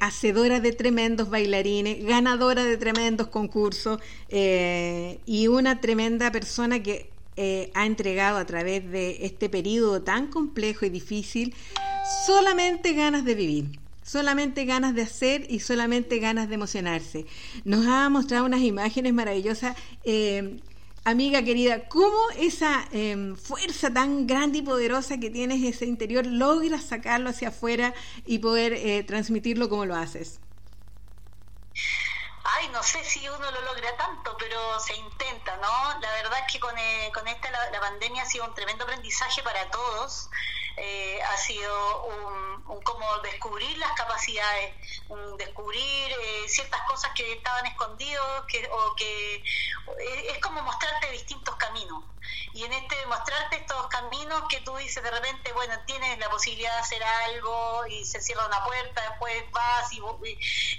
hacedora 0.00 0.60
de 0.60 0.72
tremendos 0.72 1.28
bailarines, 1.28 2.04
ganadora 2.04 2.64
de 2.64 2.76
tremendos 2.76 3.28
concursos 3.28 4.00
y 4.30 5.46
una 5.48 5.80
tremenda 5.80 6.30
persona 6.30 6.82
que 6.82 7.10
ha 7.74 7.86
entregado 7.86 8.38
a 8.38 8.46
través 8.46 8.88
de 8.90 9.26
este 9.26 9.48
periodo 9.48 10.02
tan 10.02 10.28
complejo 10.28 10.86
y 10.86 10.90
difícil 10.90 11.54
solamente 12.26 12.92
ganas 12.92 13.24
de 13.24 13.34
vivir 13.34 13.81
solamente 14.12 14.66
ganas 14.66 14.94
de 14.94 15.02
hacer 15.02 15.46
y 15.48 15.60
solamente 15.60 16.18
ganas 16.18 16.48
de 16.50 16.56
emocionarse. 16.56 17.26
Nos 17.64 17.86
ha 17.86 18.10
mostrado 18.10 18.44
unas 18.44 18.60
imágenes 18.60 19.14
maravillosas. 19.14 19.74
Eh, 20.04 20.60
amiga 21.04 21.42
querida, 21.42 21.88
¿cómo 21.88 22.18
esa 22.38 22.86
em, 22.92 23.36
fuerza 23.36 23.90
tan 23.92 24.26
grande 24.26 24.58
y 24.58 24.62
poderosa 24.62 25.18
que 25.18 25.30
tienes 25.30 25.62
ese 25.62 25.86
interior 25.86 26.26
logras 26.26 26.84
sacarlo 26.84 27.30
hacia 27.30 27.48
afuera 27.48 27.94
y 28.26 28.38
poder 28.40 28.74
eh, 28.74 29.02
transmitirlo 29.04 29.70
como 29.70 29.86
lo 29.86 29.94
haces? 29.96 30.42
Ay, 32.44 32.68
no 32.68 32.82
sé 32.82 33.04
si 33.04 33.28
uno 33.28 33.50
lo 33.50 33.60
logra 33.62 33.96
tanto, 33.96 34.36
pero 34.36 34.80
se 34.80 34.94
intenta, 34.96 35.56
¿no? 35.58 36.00
La 36.00 36.10
verdad 36.12 36.40
es 36.40 36.52
que 36.52 36.58
con, 36.58 36.76
eh, 36.76 37.10
con 37.14 37.26
esta 37.28 37.50
la, 37.50 37.80
pandemia 37.80 38.22
ha 38.22 38.26
sido 38.26 38.44
un 38.44 38.54
tremendo 38.54 38.84
aprendizaje 38.84 39.42
para 39.42 39.70
todos. 39.70 40.28
Eh, 40.76 41.22
ha 41.22 41.36
sido 41.36 42.04
un, 42.04 42.82
como 42.82 43.18
descubrir 43.18 43.76
las 43.78 43.92
capacidades, 43.92 44.74
un 45.08 45.36
descubrir 45.36 46.12
eh, 46.12 46.48
ciertas 46.48 46.80
cosas 46.82 47.12
que 47.14 47.32
estaban 47.34 47.66
escondidos, 47.66 48.44
que, 48.48 48.68
o 48.72 48.94
que 48.96 49.44
es 50.28 50.38
como 50.38 50.62
mostrarte 50.62 51.10
distintos 51.12 51.54
caminos. 51.56 52.02
Y 52.54 52.64
en 52.64 52.72
este 52.72 53.06
mostrarte 53.06 53.56
estos 53.56 53.86
caminos 53.88 54.42
que 54.48 54.60
tú 54.60 54.76
dices 54.76 55.02
de 55.02 55.10
repente, 55.10 55.52
bueno, 55.52 55.74
tienes 55.86 56.18
la 56.18 56.28
posibilidad 56.28 56.72
de 56.74 56.80
hacer 56.80 57.02
algo 57.02 57.86
y 57.86 58.04
se 58.04 58.20
cierra 58.20 58.46
una 58.46 58.64
puerta, 58.64 59.02
después 59.08 59.44
vas 59.52 59.92
y... 59.92 60.00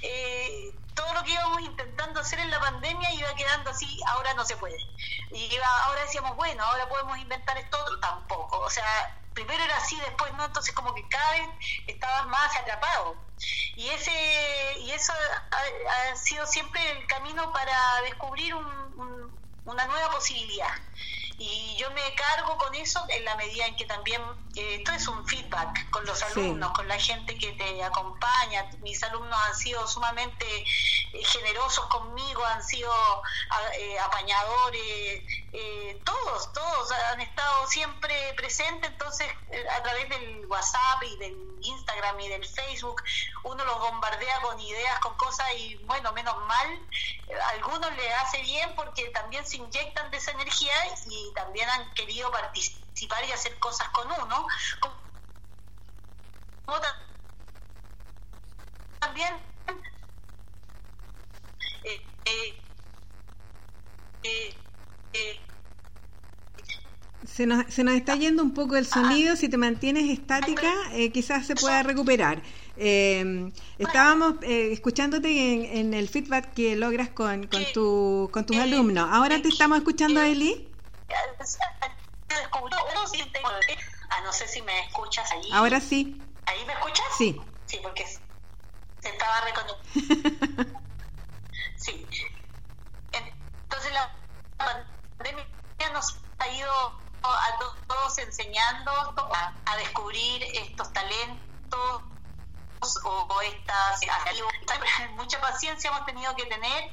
Eh, 0.02 0.74
todo 0.94 1.12
lo 1.14 1.24
que 1.24 1.32
íbamos 1.32 1.62
intentando 1.62 2.20
hacer 2.20 2.40
en 2.40 2.52
la 2.52 2.60
pandemia 2.60 3.12
iba 3.14 3.34
quedando 3.36 3.72
así, 3.72 4.00
ahora 4.08 4.34
no 4.36 4.46
se 4.46 4.56
puede. 4.58 4.78
Y 5.32 5.54
iba, 5.54 5.84
ahora 5.86 6.02
decíamos, 6.02 6.36
bueno, 6.36 6.64
ahora 6.64 6.88
podemos 6.88 7.18
inventar 7.18 7.58
esto 7.58 7.80
otro, 7.82 8.00
tampoco. 8.00 8.60
O 8.60 8.70
sea, 8.70 8.86
primero 9.34 9.64
era 9.64 9.78
así, 9.78 10.00
después 10.00 10.34
no, 10.34 10.46
entonces 10.46 10.74
como 10.74 10.94
que 10.94 11.08
cada 11.08 11.32
vez 11.32 11.50
estabas 11.88 12.28
más 12.28 12.56
atrapado. 12.58 13.16
Y 13.76 13.90
ese 13.90 14.80
y 14.80 14.92
eso 14.92 15.14
ha, 15.52 16.16
sido 16.16 16.46
siempre 16.46 16.92
el 16.92 17.08
camino 17.08 17.52
para 17.52 18.02
descubrir 18.04 18.54
una 19.66 19.88
nueva 19.88 20.12
posibilidad 20.12 20.74
y 21.46 21.76
yo 21.76 21.92
me 21.92 22.02
cargo 22.16 22.58
con 22.58 22.74
eso 22.76 23.04
en 23.10 23.26
la 23.26 23.36
medida 23.36 23.66
en 23.66 23.76
que 23.76 23.86
también 23.86 24.22
eh, 24.56 24.76
esto 24.76 24.94
es 24.94 25.08
un 25.10 25.28
feedback 25.28 25.90
con 25.90 26.06
los 26.06 26.22
alumnos, 26.24 26.72
con 26.72 26.88
la 26.88 26.98
gente 26.98 27.38
que 27.38 27.52
te 27.54 27.84
acompaña. 27.84 28.70
Mis 28.80 29.04
alumnos 29.04 29.38
han 29.48 29.56
sido 29.56 29.86
sumamente 29.86 30.46
eh, 30.58 31.26
generosos 31.26 31.86
conmigo, 31.88 32.46
han 32.46 32.64
sido 32.64 32.92
eh, 33.78 34.00
apañadores, 34.00 35.24
todos, 36.06 36.54
todos 36.54 36.92
han 36.92 37.22
estado 37.22 37.68
siempre 37.68 38.34
presentes, 38.36 38.90
entonces 38.92 39.28
a 39.72 39.84
través 39.84 40.10
del 40.10 40.46
WhatsApp 40.48 41.04
y 41.04 41.18
del 41.18 41.54
Instagram 41.62 42.20
y 42.20 42.30
del 42.30 42.46
Facebook 42.46 43.02
uno 43.44 43.64
los 43.66 43.80
bombardea 43.80 44.42
con 44.42 44.60
ideas, 44.60 45.00
con 45.00 45.16
cosas 45.16 45.48
y 45.58 45.76
bueno, 45.86 46.12
menos 46.14 46.36
mal, 46.48 46.88
a 47.42 47.50
algunos 47.50 47.96
les 47.96 48.14
hace 48.16 48.42
bien 48.42 48.74
porque 48.76 49.10
también 49.10 49.46
se 49.46 49.58
inyectan 49.58 50.12
de 50.12 50.18
esa 50.18 50.32
energía 50.32 50.74
y 51.10 51.33
también 51.34 51.70
han 51.70 51.94
querido 51.94 52.32
participar 52.32 53.24
y 53.28 53.32
hacer 53.32 53.58
cosas 53.60 53.90
con 53.90 54.08
uno. 54.08 54.48
también 59.00 59.34
eh, 61.84 62.02
eh, 64.24 64.56
eh, 65.14 65.40
se 67.26 67.46
nos, 67.46 67.66
se 67.74 67.84
nos 67.84 67.96
está 67.96 68.16
yendo 68.16 68.44
un 68.44 68.54
poco 68.54 68.76
el 68.76 68.86
sonido, 68.86 69.36
si 69.36 69.50
te 69.50 69.58
mantienes 69.58 70.10
estática, 70.10 70.72
quizás 71.14 71.48
se 71.48 71.56
pueda 71.56 71.82
recuperar. 71.82 72.44
estábamos 72.76 74.36
escuchándote 74.42 75.80
en, 75.80 75.94
el 75.94 76.10
feedback 76.10 76.54
que 76.54 76.76
logras 76.76 77.10
con, 77.10 77.48
con, 77.48 77.64
tu, 77.74 78.30
con 78.34 78.46
tus 78.46 78.58
alumnos. 78.58 79.08
Ahora 79.10 79.42
te 79.42 79.48
estamos 79.48 79.78
escuchando, 79.78 80.22
Eli. 80.22 80.73
Ah, 84.10 84.22
no 84.24 84.32
sé 84.32 84.48
si 84.48 84.62
me 84.62 84.80
escuchas 84.82 85.32
ahí. 85.32 85.50
Ahora 85.52 85.80
sí. 85.80 86.38
¿Ahí 86.46 86.66
me 86.66 86.74
escuchas? 86.74 87.06
Sí. 87.18 87.40
Sí, 87.66 87.80
porque 87.82 88.06
se 88.06 89.10
estaba 89.10 89.42
reconociendo. 89.42 90.80
sí. 91.78 92.10
Entonces 93.12 93.94
la 93.94 94.12
pandemia 94.58 95.46
nos 95.94 96.16
ha 96.40 96.48
ido 96.50 96.72
a 97.24 97.58
todos 97.88 98.18
enseñando 98.20 98.92
a, 99.66 99.78
descubrir 99.78 100.44
estos 100.54 100.94
talentos 100.94 102.04
o, 103.06 103.42
estas 103.42 104.02
mucha 105.16 105.40
paciencia 105.42 105.90
hemos 105.90 106.06
tenido 106.06 106.36
que 106.36 106.46
tener 106.46 106.84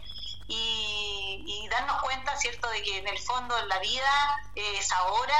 y, 0.51 1.69
darnos 1.71 2.03
cuenta, 2.03 2.37
¿cierto?, 2.37 2.69
de 2.69 2.83
que 2.83 2.99
en 2.99 3.07
el 3.07 3.19
fondo 3.21 3.55
la 3.67 3.79
vida 3.79 4.43
es 4.57 4.91
ahora, 4.91 5.37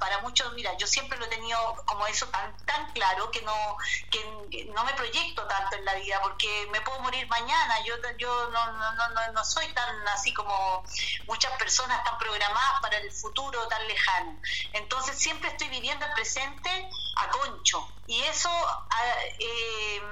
para 0.00 0.18
muchos, 0.18 0.52
mira, 0.54 0.76
yo 0.76 0.88
siempre 0.88 1.16
lo 1.18 1.26
he 1.26 1.28
tenido 1.28 1.58
como 1.86 2.04
eso 2.08 2.26
tan, 2.28 2.56
tan 2.66 2.92
claro 2.92 3.30
que 3.30 3.42
no, 3.42 3.76
que 4.10 4.64
no 4.74 4.84
me 4.84 4.92
proyecto 4.94 5.46
tanto 5.46 5.76
en 5.76 5.84
la 5.84 5.94
vida 5.94 6.20
porque 6.20 6.68
me 6.72 6.80
puedo 6.80 6.98
morir 7.00 7.28
mañana, 7.28 7.84
yo, 7.84 7.94
yo 8.18 8.50
no, 8.50 8.72
no, 8.72 8.92
no, 8.92 9.32
no 9.32 9.44
soy 9.44 9.72
tan 9.72 10.08
así 10.08 10.34
como 10.34 10.84
muchas 11.28 11.52
personas 11.52 12.02
tan 12.02 12.18
programadas 12.18 12.80
para 12.82 12.98
el 12.98 13.12
futuro 13.12 13.68
tan 13.68 13.86
lejano. 13.86 14.40
Entonces 14.72 15.16
siempre 15.16 15.50
estoy 15.50 15.68
viviendo 15.68 16.04
el 16.04 16.12
presente 16.12 16.90
a 17.18 17.28
concho 17.30 17.86
y 18.06 18.20
eso... 18.22 18.50
Ah, 18.50 19.14
eh, 19.38 20.02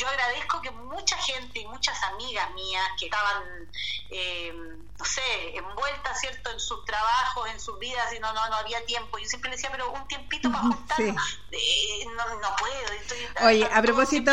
yo 0.00 0.08
agradezco 0.08 0.62
que 0.62 0.70
mucha 0.70 1.16
gente 1.18 1.60
y 1.60 1.66
muchas 1.66 2.02
amigas 2.04 2.50
mías 2.54 2.82
que 2.98 3.04
estaban, 3.06 3.42
eh, 4.08 4.50
no 4.98 5.04
sé, 5.04 5.20
envueltas, 5.54 6.18
¿cierto?, 6.18 6.50
en 6.50 6.58
sus 6.58 6.82
trabajos, 6.86 7.50
en 7.50 7.60
sus 7.60 7.78
vidas, 7.78 8.06
y 8.16 8.18
no, 8.18 8.32
no, 8.32 8.48
no 8.48 8.56
había 8.56 8.82
tiempo. 8.86 9.18
Yo 9.18 9.26
siempre 9.26 9.50
decía, 9.50 9.68
pero 9.70 9.92
un 9.92 10.08
tiempito 10.08 10.50
para 10.50 10.62
juntar, 10.68 11.00
eh, 11.00 12.06
no, 12.16 12.40
no, 12.40 12.48
puedo. 12.56 12.92
Estoy, 12.98 13.18
Oye, 13.46 13.68
a 13.70 13.82
propósito, 13.82 14.32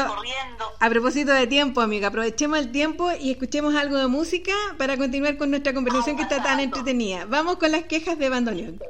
a 0.80 0.90
propósito 0.90 1.34
de 1.34 1.48
tiempo, 1.48 1.82
amiga, 1.82 2.08
aprovechemos 2.08 2.60
el 2.60 2.72
tiempo 2.72 3.12
y 3.12 3.32
escuchemos 3.32 3.76
algo 3.76 3.98
de 3.98 4.08
música 4.08 4.54
para 4.78 4.96
continuar 4.96 5.38
con 5.38 5.50
nuestra 5.50 5.74
conversación 5.74 6.16
que 6.16 6.24
está 6.24 6.42
tan 6.42 6.62
entretenida. 6.62 7.26
Vamos 7.26 7.58
con 7.58 7.72
las 7.72 7.84
quejas 7.84 8.18
de 8.18 8.30
bandoneón. 8.30 8.82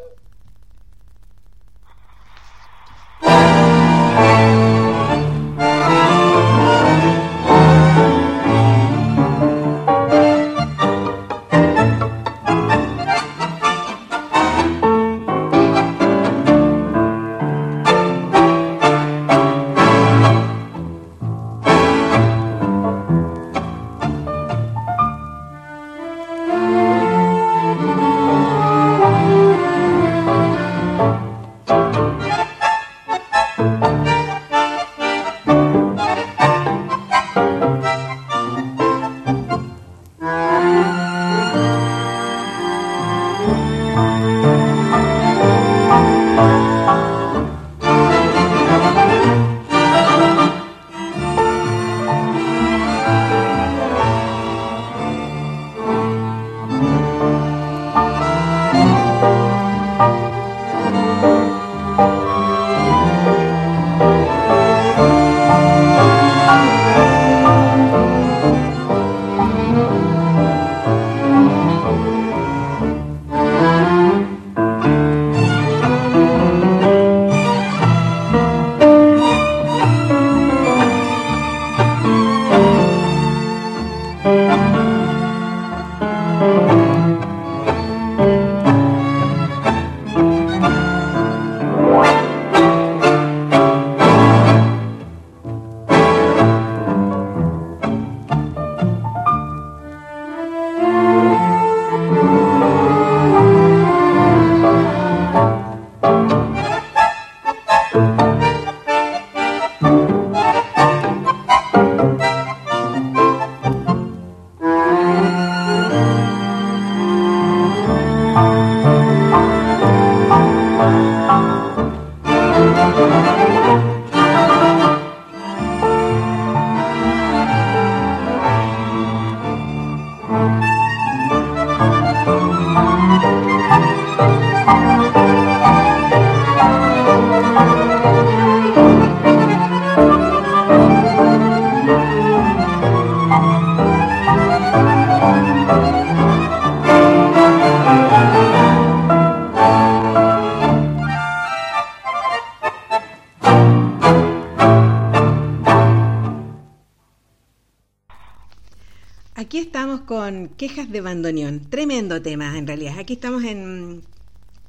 De 160.88 161.02
Bandoneón. 161.02 161.70
Tremendo 161.70 162.22
tema, 162.22 162.58
en 162.58 162.66
realidad. 162.66 163.00
Aquí 163.00 163.14
estamos 163.14 163.44
en, 163.44 164.02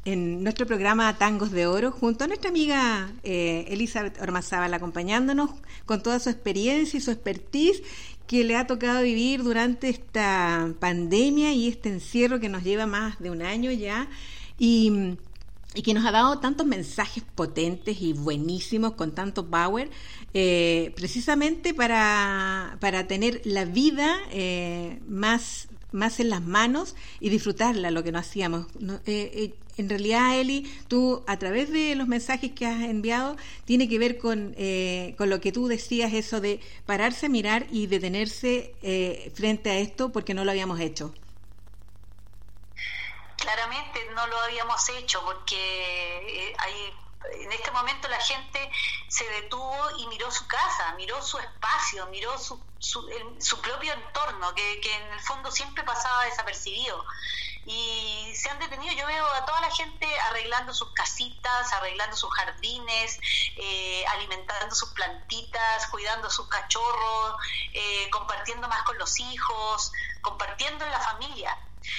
en 0.04 0.42
nuestro 0.42 0.66
programa 0.66 1.16
Tangos 1.16 1.52
de 1.52 1.66
Oro, 1.66 1.92
junto 1.92 2.24
a 2.24 2.26
nuestra 2.26 2.50
amiga 2.50 3.12
eh, 3.22 3.66
Elizabeth 3.68 4.20
Ormazábal, 4.20 4.74
acompañándonos 4.74 5.50
con 5.86 6.02
toda 6.02 6.18
su 6.18 6.30
experiencia 6.30 6.98
y 6.98 7.00
su 7.00 7.10
expertise 7.10 7.82
que 8.26 8.44
le 8.44 8.56
ha 8.56 8.66
tocado 8.66 9.02
vivir 9.02 9.42
durante 9.42 9.88
esta 9.88 10.72
pandemia 10.80 11.52
y 11.52 11.68
este 11.68 11.88
encierro 11.88 12.40
que 12.40 12.48
nos 12.48 12.62
lleva 12.62 12.86
más 12.86 13.18
de 13.20 13.30
un 13.30 13.42
año 13.42 13.70
ya. 13.70 14.08
Y 14.58 15.16
y 15.74 15.82
que 15.82 15.92
nos 15.92 16.04
ha 16.06 16.10
dado 16.10 16.38
tantos 16.38 16.66
mensajes 16.66 17.22
potentes 17.34 18.00
y 18.00 18.12
buenísimos 18.12 18.94
con 18.94 19.12
tanto 19.12 19.46
power, 19.46 19.90
eh, 20.32 20.92
precisamente 20.96 21.74
para, 21.74 22.78
para, 22.80 23.06
tener 23.06 23.42
la 23.44 23.64
vida 23.64 24.16
eh, 24.32 24.98
más, 25.06 25.67
más 25.92 26.20
en 26.20 26.30
las 26.30 26.42
manos 26.42 26.94
y 27.20 27.28
disfrutarla, 27.28 27.90
lo 27.90 28.02
que 28.02 28.12
no 28.12 28.18
hacíamos. 28.18 28.66
Eh, 29.06 29.54
en 29.76 29.88
realidad, 29.88 30.38
Eli, 30.38 30.70
tú 30.88 31.22
a 31.26 31.38
través 31.38 31.70
de 31.70 31.94
los 31.94 32.08
mensajes 32.08 32.52
que 32.52 32.66
has 32.66 32.82
enviado, 32.82 33.36
tiene 33.64 33.88
que 33.88 33.98
ver 33.98 34.18
con, 34.18 34.56
con 35.16 35.30
lo 35.30 35.40
que 35.40 35.52
tú 35.52 35.68
decías, 35.68 36.12
eso 36.12 36.40
de 36.40 36.60
pararse 36.84 37.26
a 37.26 37.28
mirar 37.28 37.66
y 37.70 37.86
detenerse 37.86 38.74
frente 39.34 39.70
a 39.70 39.78
esto 39.78 40.10
porque 40.10 40.34
no 40.34 40.44
lo 40.44 40.50
habíamos 40.50 40.80
hecho 40.80 41.14
claramente 43.38 44.00
no 44.14 44.26
lo 44.26 44.38
habíamos 44.40 44.88
hecho 44.90 45.22
porque 45.24 45.56
eh, 45.56 46.56
hay 46.58 46.92
en 47.32 47.52
este 47.52 47.70
momento 47.70 48.08
la 48.08 48.20
gente 48.20 48.70
se 49.08 49.28
detuvo 49.28 49.76
y 49.98 50.06
miró 50.08 50.30
su 50.30 50.46
casa, 50.46 50.94
miró 50.96 51.22
su 51.22 51.38
espacio, 51.38 52.06
miró 52.06 52.38
su, 52.38 52.62
su, 52.78 53.60
propio 53.60 53.92
entorno, 53.92 54.54
que, 54.54 54.80
que, 54.80 54.94
en 54.94 55.12
el 55.12 55.20
fondo 55.20 55.50
siempre 55.50 55.84
pasaba 55.84 56.24
desapercibido. 56.24 57.04
Y 57.66 58.32
se 58.34 58.48
han 58.48 58.58
detenido, 58.58 58.94
yo 58.94 59.06
veo 59.06 59.26
a 59.26 59.44
toda 59.44 59.60
la 59.60 59.70
gente 59.70 60.06
arreglando 60.20 60.72
sus 60.72 60.92
casitas, 60.94 61.72
arreglando 61.74 62.16
sus 62.16 62.32
jardines, 62.32 63.20
eh, 63.56 64.06
alimentando 64.08 64.74
sus 64.74 64.90
plantitas, 64.90 65.86
cuidando 65.88 66.28
a 66.28 66.30
sus 66.30 66.48
cachorros, 66.48 67.36
eh, 67.74 68.08
compartiendo 68.10 68.68
más 68.68 68.82
con 68.84 68.96
los 68.96 69.20
hijos, 69.20 69.92
compartiendo 70.22 70.84
en 70.84 70.90
la 70.90 71.00
familia 71.00 71.58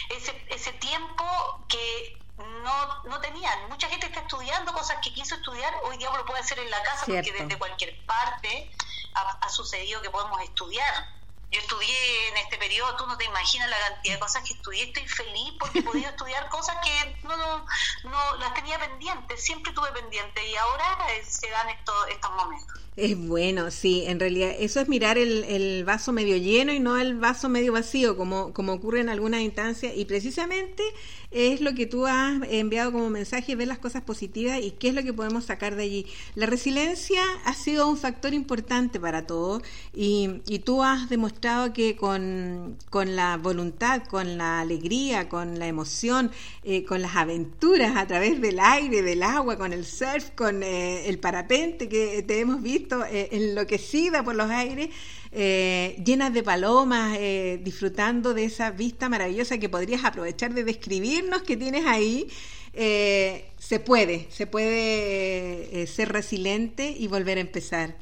ese, 0.10 0.46
ese 0.50 0.74
tiempo 0.74 1.26
que 1.68 2.20
no, 2.64 3.04
no 3.04 3.22
tenían. 3.22 3.70
Mucha 3.70 3.88
gente 3.90 4.08
está 4.08 4.22
estudiando 4.22 4.74
cosas 4.74 4.98
que 5.04 5.14
quiso 5.14 5.36
estudiar, 5.36 5.74
hoy 5.84 5.98
día 5.98 6.10
lo 6.16 6.26
puede 6.26 6.40
hacer 6.40 6.60
en 6.60 6.70
la 6.70 6.82
casa 6.84 7.06
porque 7.06 7.32
desde 7.32 7.58
cualquier 7.58 8.06
parte 8.06 8.72
ha, 9.14 9.50
sucedido 9.50 10.02
que 10.02 10.10
podemos 10.10 10.42
estudiar. 10.42 11.20
Yo 11.52 11.60
estudié 11.60 12.30
en 12.30 12.38
este 12.38 12.58
periodo, 12.58 12.96
tú 12.96 13.08
no 13.08 13.18
te 13.18 13.26
imaginas 13.26 13.68
la 13.72 13.80
cantidad 13.90 14.14
de 14.14 14.20
cosas 14.20 14.44
que 14.44 14.54
estudié, 14.54 14.84
estoy 14.84 15.08
feliz 15.08 15.54
porque 15.60 15.80
he 15.80 15.82
podido 15.82 16.08
estudiar 16.10 16.48
cosas 16.50 16.78
que 16.84 17.18
no, 17.24 17.36
no, 17.36 17.66
no, 18.04 18.36
las 18.38 18.54
tenía 18.54 18.78
pendientes, 18.78 19.44
siempre 19.44 19.74
tuve 19.74 19.92
pendientes 19.92 20.44
y 20.48 20.56
ahora 20.56 20.86
eh, 21.10 21.24
se 21.28 21.50
dan 21.50 21.70
estos, 21.70 21.96
estos 22.10 22.32
momentos. 22.32 22.80
Es 22.96 23.18
bueno, 23.18 23.72
sí, 23.72 24.04
en 24.06 24.20
realidad 24.20 24.52
eso 24.60 24.80
es 24.80 24.88
mirar 24.88 25.18
el, 25.18 25.44
el, 25.46 25.86
vaso 25.86 26.12
medio 26.12 26.38
lleno 26.38 26.72
y 26.72 26.80
no 26.80 26.98
el 26.98 27.18
vaso 27.18 27.50
medio 27.50 27.74
vacío, 27.74 28.16
como, 28.16 28.54
como 28.54 28.74
ocurre 28.74 29.00
en 29.00 29.10
algunas 29.10 29.42
instancias, 29.42 29.94
y 29.96 30.06
precisamente 30.06 30.84
es 31.32 31.62
lo 31.62 31.76
que 31.76 31.86
tú 31.86 32.08
has 32.08 32.42
enviado 32.50 32.92
como 32.92 33.10
mensaje, 33.10 33.56
ver 33.56 33.68
las 33.68 33.78
cosas 33.78 34.02
positivas 34.02 34.60
y 34.62 34.72
qué 34.72 34.90
es 34.90 34.96
lo 34.96 35.04
que 35.04 35.14
podemos 35.14 35.46
sacar 35.46 35.76
de 35.76 35.84
allí. 35.84 36.06
La 36.36 36.46
resiliencia 36.46 37.22
ha 37.46 37.54
sido 37.54 37.88
un 37.88 37.98
factor 37.98 38.34
importante 38.34 39.00
para 39.00 39.28
todos 39.28 39.62
y, 39.94 40.42
y 40.48 40.60
tú 40.60 40.84
has 40.84 41.10
demostrado 41.10 41.72
que 41.74 41.96
con, 41.96 42.78
con, 42.90 43.16
la 43.16 43.38
voluntad, 43.38 44.04
con 44.04 44.38
la 44.38 44.60
alegría, 44.60 45.30
con 45.30 45.60
la 45.60 45.68
emoción, 45.68 46.32
eh, 46.64 46.84
con 46.84 47.02
las 47.02 47.16
aventuras 47.16 47.96
a 47.96 48.08
través 48.08 48.42
del 48.42 48.60
aire, 48.60 49.02
del 49.02 49.24
agua, 49.24 49.58
con 49.58 49.74
el 49.74 49.86
surf, 49.86 50.32
con 50.32 50.64
eh, 50.64 51.08
el 51.08 51.20
parapente 51.20 51.88
que 51.88 52.24
te 52.24 52.40
hemos 52.40 52.62
visto, 52.62 53.06
eh, 53.06 53.30
enloquecida 53.32 54.24
por 54.24 54.36
los 54.36 54.50
aires, 54.50 54.90
eh, 55.32 55.96
llenas 56.04 56.34
de 56.34 56.44
palomas, 56.44 57.16
eh, 57.20 57.60
disfrutando 57.62 58.34
de 58.34 58.46
esa 58.46 58.72
vista 58.72 59.10
maravillosa 59.10 59.58
que 59.58 59.70
podrías 59.70 60.04
aprovechar 60.04 60.54
de 60.54 60.64
describirnos 60.64 61.44
que 61.44 61.58
tienes 61.58 61.86
ahí. 61.86 62.32
se 62.74 63.80
puede, 63.86 64.32
se 64.32 64.48
puede 64.48 65.86
ser 65.88 66.10
resiliente 66.12 66.96
y 66.98 67.08
volver 67.08 67.38
a 67.38 67.42
empezar. 67.42 67.96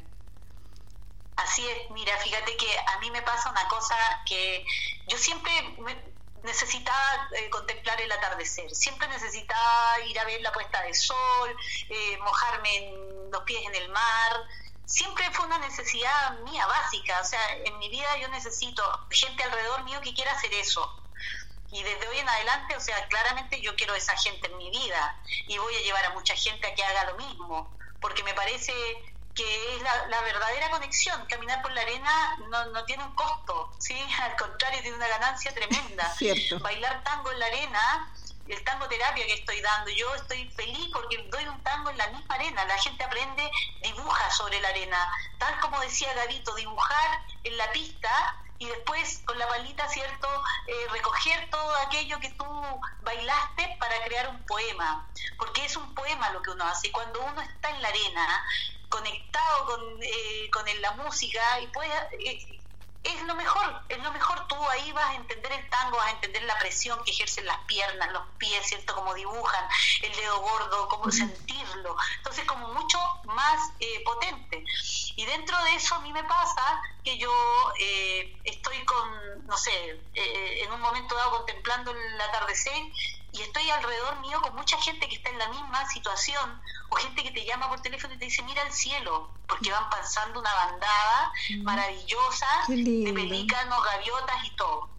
Así 1.35 1.63
es, 1.65 1.91
mira, 1.91 2.15
fíjate 2.17 2.55
que 2.57 2.67
a 2.95 2.99
mí 2.99 3.11
me 3.11 3.21
pasa 3.21 3.49
una 3.49 3.67
cosa 3.67 3.95
que 4.25 4.65
yo 5.07 5.17
siempre 5.17 5.51
necesitaba 6.43 7.29
contemplar 7.49 7.99
el 8.01 8.11
atardecer, 8.11 8.69
siempre 8.73 9.07
necesitaba 9.07 9.99
ir 10.07 10.19
a 10.19 10.25
ver 10.25 10.41
la 10.41 10.51
puesta 10.51 10.81
de 10.83 10.93
sol, 10.93 11.55
mojarme 12.23 12.75
en 12.77 13.31
los 13.31 13.41
pies 13.43 13.61
en 13.65 13.75
el 13.75 13.89
mar, 13.89 14.31
siempre 14.87 15.29
fue 15.31 15.45
una 15.45 15.59
necesidad 15.59 16.39
mía 16.39 16.65
básica, 16.65 17.19
o 17.21 17.25
sea, 17.25 17.39
en 17.65 17.77
mi 17.77 17.89
vida 17.89 18.17
yo 18.19 18.29
necesito 18.29 18.81
gente 19.11 19.43
alrededor 19.43 19.83
mío 19.83 20.01
que 20.01 20.13
quiera 20.13 20.31
hacer 20.31 20.53
eso. 20.53 21.03
Y 21.69 21.83
desde 21.83 22.07
hoy 22.07 22.17
en 22.17 22.29
adelante, 22.29 22.77
o 22.77 22.79
sea, 22.79 23.05
claramente 23.09 23.61
yo 23.61 23.75
quiero 23.75 23.93
esa 23.93 24.15
gente 24.15 24.47
en 24.47 24.57
mi 24.57 24.69
vida 24.71 25.21
y 25.47 25.57
voy 25.57 25.75
a 25.75 25.81
llevar 25.81 26.05
a 26.05 26.11
mucha 26.11 26.33
gente 26.35 26.65
a 26.65 26.73
que 26.73 26.83
haga 26.83 27.11
lo 27.11 27.17
mismo, 27.17 27.77
porque 27.99 28.23
me 28.23 28.33
parece 28.33 28.71
que 29.35 29.75
es 29.75 29.81
la, 29.81 30.21
verdadera 30.21 30.71
conexión. 30.71 31.25
Caminar 31.27 31.61
por 31.61 31.71
la 31.73 31.81
arena 31.81 32.37
no, 32.49 32.65
no 32.67 32.85
tiene 32.85 33.03
un 33.03 33.13
costo, 33.13 33.71
¿sí? 33.79 33.93
Al 34.21 34.37
contrario, 34.37 34.81
tiene 34.81 34.95
una 34.95 35.09
ganancia 35.09 35.53
tremenda. 35.53 36.15
Bailar 36.61 37.03
tango 37.03 37.31
en 37.31 37.39
la 37.39 37.45
arena 37.45 38.13
el 38.49 38.63
tango 38.63 38.87
terapia 38.87 39.25
que 39.25 39.33
estoy 39.33 39.61
dando. 39.61 39.91
Yo 39.91 40.13
estoy 40.15 40.49
feliz 40.51 40.89
porque 40.93 41.17
doy 41.29 41.45
un 41.47 41.61
tango 41.63 41.89
en 41.89 41.97
la 41.97 42.07
misma 42.09 42.35
arena. 42.35 42.65
La 42.65 42.77
gente 42.77 43.03
aprende, 43.03 43.49
dibuja 43.81 44.31
sobre 44.31 44.59
la 44.61 44.69
arena. 44.69 45.11
Tal 45.37 45.59
como 45.59 45.79
decía 45.81 46.13
Gavito, 46.13 46.55
dibujar 46.55 47.21
en 47.43 47.57
la 47.57 47.71
pista 47.71 48.43
y 48.59 48.65
después 48.65 49.21
con 49.25 49.37
la 49.37 49.47
palita, 49.47 49.87
¿cierto? 49.89 50.27
Eh, 50.67 50.87
recoger 50.91 51.49
todo 51.49 51.75
aquello 51.77 52.19
que 52.19 52.29
tú 52.31 52.45
bailaste 53.03 53.77
para 53.79 54.03
crear 54.05 54.29
un 54.29 54.43
poema. 54.45 55.07
Porque 55.37 55.65
es 55.65 55.75
un 55.75 55.93
poema 55.93 56.31
lo 56.31 56.41
que 56.41 56.51
uno 56.51 56.65
hace. 56.65 56.91
Cuando 56.91 57.21
uno 57.21 57.41
está 57.41 57.69
en 57.69 57.81
la 57.81 57.89
arena, 57.89 58.45
conectado 58.89 59.65
con, 59.65 59.81
eh, 60.01 60.49
con 60.51 60.65
la 60.81 60.91
música 60.91 61.59
y 61.61 61.67
puede... 61.67 61.93
Eh, 62.19 62.56
es 63.07 63.23
lo 63.23 63.35
mejor, 63.35 63.81
es 63.89 63.97
lo 63.99 64.11
mejor. 64.11 64.47
Tú 64.47 64.55
ahí 64.69 64.91
vas 64.91 65.09
a 65.11 65.15
entender 65.15 65.51
el 65.51 65.69
tango, 65.69 65.97
vas 65.97 66.07
a 66.07 66.11
entender 66.11 66.43
la 66.43 66.57
presión 66.59 67.01
que 67.03 67.11
ejercen 67.11 67.45
las 67.45 67.57
piernas, 67.65 68.11
los 68.11 68.23
pies, 68.37 68.67
¿cierto? 68.67 68.95
Cómo 68.95 69.13
dibujan, 69.13 69.65
el 70.01 70.15
dedo 70.15 70.39
gordo, 70.39 70.87
cómo 70.89 71.11
sentirlo. 71.11 71.95
Entonces, 72.17 72.45
como 72.45 72.67
mucho 72.73 72.99
más 73.25 73.71
eh, 73.79 74.03
potente. 74.03 74.63
Y 75.15 75.25
dentro 75.25 75.61
de 75.63 75.75
eso 75.75 75.95
a 75.95 75.99
mí 75.99 76.11
me 76.11 76.23
pasa 76.23 76.81
que 77.03 77.17
yo 77.17 77.31
eh, 77.79 78.37
estoy 78.43 78.83
con, 78.85 79.45
no 79.47 79.57
sé, 79.57 79.71
eh, 80.13 80.63
en 80.63 80.71
un 80.71 80.81
momento 80.81 81.15
dado 81.15 81.31
contemplando 81.37 81.91
el 81.91 82.21
atardecer 82.21 82.73
y 83.31 83.41
estoy 83.41 83.69
alrededor 83.69 84.19
mío 84.21 84.39
con 84.41 84.55
mucha 84.55 84.77
gente 84.81 85.07
que 85.07 85.15
está 85.15 85.29
en 85.29 85.37
la 85.37 85.49
misma 85.49 85.87
situación 85.89 86.61
o 86.89 86.95
gente 86.95 87.23
que 87.23 87.31
te 87.31 87.45
llama 87.45 87.69
por 87.69 87.81
teléfono 87.81 88.13
y 88.13 88.17
te 88.17 88.25
dice 88.25 88.43
mira 88.43 88.61
el 88.63 88.71
cielo 88.71 89.35
porque 89.47 89.71
van 89.71 89.89
pasando 89.89 90.39
una 90.39 90.53
bandada 90.53 91.31
maravillosa 91.63 92.47
de 92.67 93.11
pelícanos, 93.13 93.83
gaviotas 93.83 94.43
y 94.43 94.55
todo. 94.55 94.96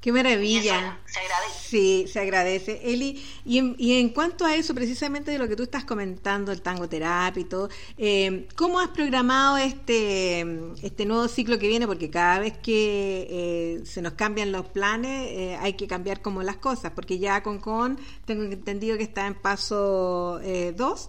Qué 0.00 0.12
maravilla. 0.12 0.98
se 1.04 1.20
agradece. 1.20 1.58
Sí, 1.60 2.04
se 2.08 2.20
agradece. 2.20 2.80
Eli, 2.84 3.22
y 3.44 3.58
en, 3.58 3.76
y 3.78 4.00
en, 4.00 4.08
cuanto 4.08 4.46
a 4.46 4.54
eso, 4.54 4.74
precisamente 4.74 5.30
de 5.30 5.38
lo 5.38 5.46
que 5.46 5.56
tú 5.56 5.64
estás 5.64 5.84
comentando, 5.84 6.52
el 6.52 6.62
tango 6.62 6.88
terapia 6.88 7.40
y 7.40 7.44
todo, 7.44 7.68
eh, 7.98 8.48
¿cómo 8.56 8.80
has 8.80 8.88
programado 8.88 9.58
este, 9.58 10.40
este 10.82 11.04
nuevo 11.04 11.28
ciclo 11.28 11.58
que 11.58 11.68
viene? 11.68 11.86
Porque 11.86 12.08
cada 12.08 12.38
vez 12.38 12.56
que 12.56 13.26
eh, 13.28 13.82
se 13.84 14.00
nos 14.00 14.14
cambian 14.14 14.52
los 14.52 14.66
planes, 14.66 15.28
eh, 15.32 15.58
hay 15.60 15.74
que 15.74 15.86
cambiar 15.86 16.22
como 16.22 16.42
las 16.42 16.56
cosas, 16.56 16.92
porque 16.94 17.18
ya 17.18 17.42
con 17.42 17.58
Con 17.58 17.98
tengo 18.24 18.44
entendido 18.44 18.96
que 18.96 19.04
está 19.04 19.26
en 19.26 19.34
paso 19.34 20.40
2 20.76 21.08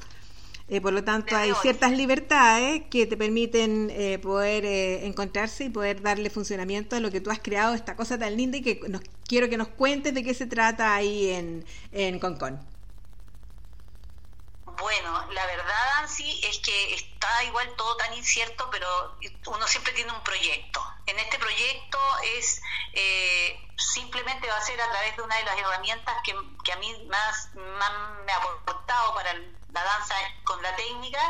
eh, 0.72 0.80
por 0.80 0.94
lo 0.94 1.04
tanto, 1.04 1.36
hay 1.36 1.52
ciertas 1.62 1.92
libertades 1.92 2.84
que 2.90 3.06
te 3.06 3.18
permiten 3.18 3.90
eh, 3.92 4.20
poder 4.20 4.64
eh, 4.64 5.06
encontrarse 5.06 5.66
y 5.66 5.70
poder 5.70 6.02
darle 6.02 6.30
funcionamiento 6.30 6.96
a 6.96 7.02
lo 7.02 7.12
que 7.12 7.20
tú 7.20 7.30
has 7.30 7.40
creado, 7.40 7.74
esta 7.74 7.98
cosa 7.98 8.18
tan 8.18 8.38
linda 8.38 8.58
y 8.58 8.62
que 8.62 8.80
nos, 8.88 9.02
quiero 9.28 9.50
que 9.50 9.58
nos 9.58 9.68
cuentes 9.68 10.14
de 10.14 10.24
qué 10.24 10.34
se 10.34 10.48
trata 10.48 10.96
ahí 10.96 11.28
en, 11.28 11.66
en 11.92 12.20
Concon. 12.20 12.71
Bueno, 14.82 15.28
la 15.32 15.46
verdad, 15.46 15.92
Ansi, 16.00 16.42
es 16.44 16.58
que 16.58 16.96
está 16.96 17.44
igual 17.44 17.72
todo 17.78 17.96
tan 17.98 18.14
incierto, 18.16 18.68
pero 18.72 19.18
uno 19.46 19.68
siempre 19.68 19.94
tiene 19.94 20.12
un 20.12 20.24
proyecto. 20.24 20.84
En 21.06 21.20
este 21.20 21.38
proyecto 21.38 22.00
es 22.24 22.62
simplemente 23.78 24.48
va 24.48 24.58
a 24.58 24.62
ser 24.62 24.82
a 24.82 24.90
través 24.90 25.16
de 25.16 25.22
una 25.22 25.38
de 25.38 25.44
las 25.44 25.58
herramientas 25.58 26.16
que, 26.24 26.36
que 26.64 26.72
a 26.72 26.78
mí 26.78 27.08
más, 27.10 27.50
más 27.54 27.92
me 28.26 28.32
ha 28.32 28.38
aportado 28.38 29.14
para 29.14 29.34
la 29.34 29.84
danza 29.84 30.16
con 30.44 30.62
la 30.62 30.76
técnica, 30.76 31.22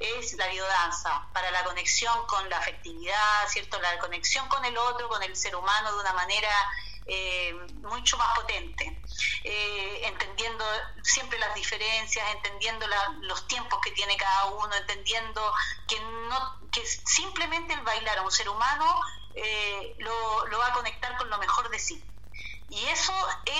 es 0.00 0.32
la 0.34 0.48
biodanza, 0.48 1.26
para 1.32 1.50
la 1.50 1.62
conexión 1.64 2.26
con 2.26 2.48
la 2.48 2.58
afectividad, 2.58 3.48
¿cierto? 3.48 3.80
La 3.80 3.98
conexión 3.98 4.48
con 4.48 4.64
el 4.64 4.76
otro, 4.76 5.08
con 5.08 5.22
el 5.22 5.36
ser 5.36 5.54
humano 5.54 5.92
de 5.92 6.00
una 6.00 6.12
manera 6.14 6.50
eh, 7.06 7.52
mucho 7.82 8.16
más 8.16 8.36
potente, 8.36 9.00
eh, 9.44 10.00
entendiendo 10.04 10.64
siempre 11.02 11.38
las 11.38 11.54
diferencias, 11.54 12.26
entendiendo 12.34 12.86
los 13.22 13.46
tiempos 13.48 13.80
que 13.82 13.90
tiene 13.92 14.16
cada 14.16 14.46
uno, 14.46 14.74
entendiendo 14.74 15.52
que 15.88 16.00
no 16.00 16.60
que 16.70 16.86
simplemente 16.86 17.74
el 17.74 17.80
bailar 17.80 18.18
a 18.18 18.22
un 18.22 18.30
ser 18.30 18.48
humano 18.48 19.00
eh, 19.34 19.94
lo, 19.98 20.46
lo 20.46 20.58
va 20.58 20.68
a 20.68 20.72
conectar 20.72 21.16
con 21.16 21.28
lo 21.28 21.38
mejor 21.38 21.68
de 21.70 21.78
sí. 21.78 22.04
Y 22.70 22.86
eso 22.86 23.12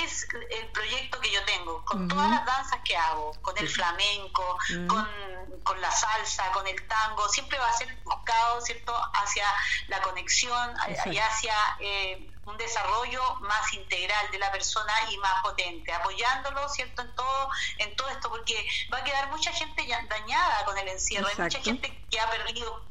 es 0.05 0.28
el 0.51 0.69
proyecto 0.69 1.20
que 1.20 1.32
yo 1.32 1.45
tengo, 1.45 1.85
con 1.85 2.07
todas 2.07 2.31
las 2.31 2.47
danzas 2.47 2.78
que 2.85 2.97
hago, 2.97 3.32
con 3.43 3.59
el 3.59 3.69
flamenco, 3.69 4.57
con, 4.87 5.81
la 5.81 5.91
salsa, 5.91 6.53
con 6.53 6.65
el 6.69 6.87
tango, 6.87 7.28
siempre 7.28 7.59
va 7.59 7.69
a 7.69 7.73
ser 7.73 7.93
buscado, 8.05 8.61
¿cierto?, 8.61 8.95
hacia 9.15 9.45
la 9.89 10.01
conexión 10.03 10.74
y 11.07 11.19
hacia 11.19 11.55
eh, 11.81 12.31
un 12.51 12.57
desarrollo 12.57 13.23
más 13.41 13.73
integral 13.73 14.31
de 14.31 14.39
la 14.39 14.51
persona 14.53 14.93
y 15.11 15.19
más 15.19 15.43
potente, 15.43 15.93
apoyándolo, 15.93 16.69
¿cierto?, 16.69 17.03
en 17.03 17.15
todo, 17.15 17.51
en 17.79 17.97
todo 17.97 18.09
esto, 18.09 18.31
porque 18.31 18.69
va 18.93 18.99
a 18.99 19.05
quedar 19.05 19.31
mucha 19.31 19.53
gente 19.53 19.87
dañada 20.09 20.65
con 20.65 20.77
el 20.79 20.89
encierro, 20.89 21.29
hay 21.29 21.37
mucha 21.37 21.61
gente 21.61 22.05
que 22.11 22.21
ha 22.21 22.31
perdido... 22.31 22.85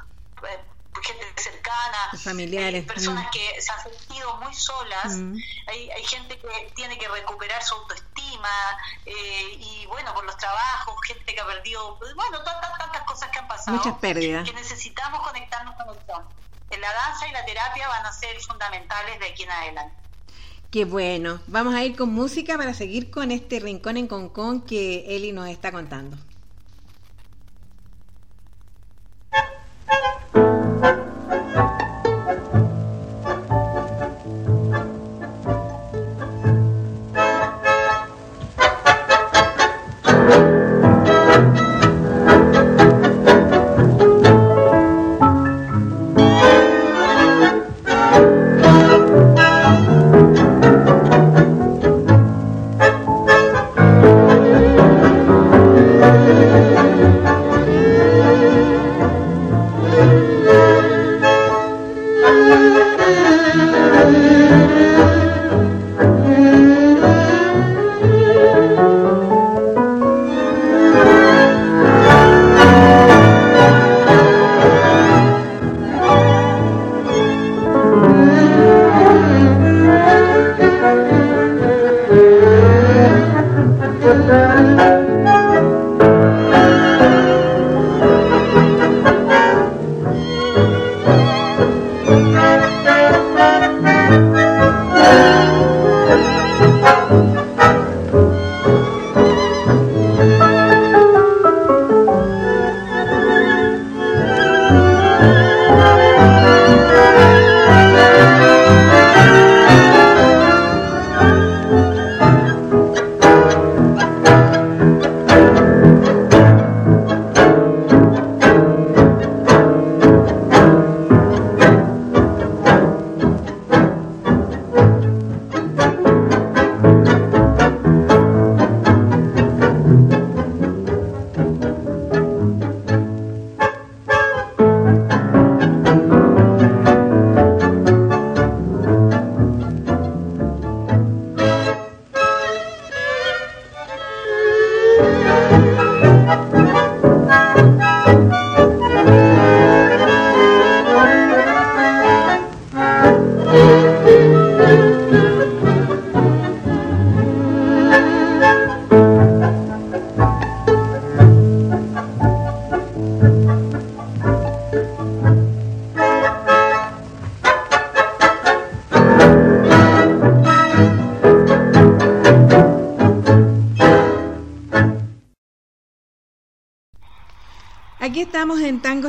Eh, 0.48 0.60
gente 1.02 1.41
cercana, 1.41 2.11
familiares, 2.22 2.86
personas 2.86 3.27
mm. 3.27 3.30
que 3.30 3.61
se 3.61 3.72
han 3.72 3.84
sentido 3.84 4.36
muy 4.38 4.53
solas, 4.53 5.15
mm. 5.15 5.36
hay, 5.68 5.90
hay, 5.91 6.03
gente 6.03 6.38
que 6.38 6.72
tiene 6.76 6.98
que 6.98 7.07
recuperar 7.07 7.64
su 7.64 7.76
autoestima 7.76 8.49
eh, 9.06 9.57
y 9.60 9.86
bueno, 9.88 10.14
por 10.14 10.26
los 10.26 10.36
trabajos, 10.38 10.95
gente 11.06 11.34
que 11.34 11.40
ha 11.40 11.45
perdido, 11.45 11.98
bueno, 12.15 12.44
tantas, 12.44 12.77
tantas 12.77 13.03
cosas 13.03 13.30
que 13.30 13.40
han 13.40 13.48
pasado. 13.48 13.77
Muchas 13.77 13.98
pérdidas. 13.99 14.44
Que 14.44 14.53
necesitamos 14.53 15.22
conectarnos 15.22 15.76
con 15.76 15.90
el 15.90 16.06
La 16.77 16.93
danza 16.93 17.27
y 17.27 17.31
la 17.31 17.43
terapia 17.45 17.87
van 17.87 18.05
a 18.05 18.11
ser 18.11 18.39
fundamentales 18.41 19.19
de 19.19 19.25
aquí 19.27 19.43
en 19.43 19.51
adelante. 19.51 19.95
Qué 20.71 20.85
bueno. 20.85 21.41
Vamos 21.47 21.73
a 21.73 21.83
ir 21.83 21.95
con 21.95 22.13
música 22.13 22.57
para 22.57 22.73
seguir 22.73 23.09
con 23.09 23.31
este 23.31 23.59
rincón 23.59 23.97
en 23.97 24.07
Concón 24.07 24.61
que 24.61 25.15
Eli 25.15 25.31
nos 25.31 25.49
está 25.49 25.71
contando. 25.71 26.15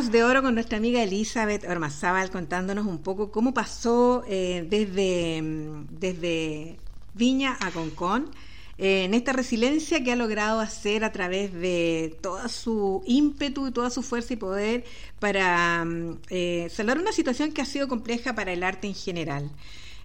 De 0.09 0.25
Oro 0.25 0.41
con 0.41 0.55
nuestra 0.55 0.79
amiga 0.79 1.03
Elizabeth 1.03 1.69
Ormazábal 1.69 2.31
contándonos 2.31 2.87
un 2.87 3.03
poco 3.03 3.31
cómo 3.31 3.53
pasó 3.53 4.25
eh, 4.27 4.67
desde, 4.67 5.43
desde 5.91 6.79
Viña 7.13 7.59
a 7.61 7.71
Concón 7.71 8.31
eh, 8.79 9.05
en 9.05 9.13
esta 9.13 9.35
resiliencia 9.35 10.03
que 10.03 10.13
ha 10.13 10.17
logrado 10.17 10.61
hacer 10.61 11.05
a 11.05 11.13
través 11.13 11.53
de 11.53 12.17
todo 12.23 12.49
su 12.49 13.03
ímpetu 13.07 13.69
y 13.69 13.73
toda 13.73 13.91
su 13.91 14.03
fuerza 14.03 14.33
y 14.33 14.37
poder 14.37 14.85
para 15.19 15.87
eh, 16.31 16.69
salvar 16.71 16.99
una 16.99 17.13
situación 17.13 17.53
que 17.53 17.61
ha 17.61 17.67
sido 17.67 17.87
compleja 17.87 18.35
para 18.35 18.53
el 18.53 18.63
arte 18.63 18.87
en 18.87 18.95
general. 18.95 19.51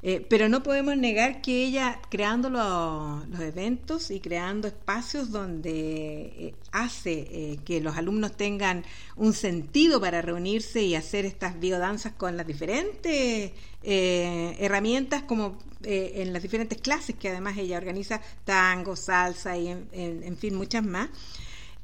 Eh, 0.07 0.23
pero 0.29 0.49
no 0.49 0.61
podemos 0.61 0.95
negar 0.95 1.41
que 1.41 1.65
ella, 1.65 1.99
creando 2.11 2.51
los 2.51 3.39
eventos 3.39 4.11
y 4.11 4.19
creando 4.19 4.67
espacios 4.67 5.31
donde 5.31 5.71
eh, 5.71 6.55
hace 6.71 7.27
eh, 7.31 7.59
que 7.65 7.81
los 7.81 7.97
alumnos 7.97 8.37
tengan 8.37 8.85
un 9.15 9.33
sentido 9.33 9.99
para 9.99 10.21
reunirse 10.21 10.83
y 10.83 10.93
hacer 10.93 11.25
estas 11.25 11.59
biodanzas 11.59 12.13
con 12.13 12.37
las 12.37 12.45
diferentes 12.45 13.51
herramientas, 13.81 15.23
como 15.23 15.57
en 15.81 16.33
las 16.33 16.43
diferentes 16.43 16.79
clases 16.79 17.15
que 17.15 17.29
además 17.29 17.57
ella 17.57 17.77
organiza, 17.77 18.21
tango, 18.43 18.95
salsa 18.95 19.57
y 19.57 19.69
en, 19.69 20.37
fin, 20.37 20.53
muchas 20.53 20.83
más. 20.83 21.09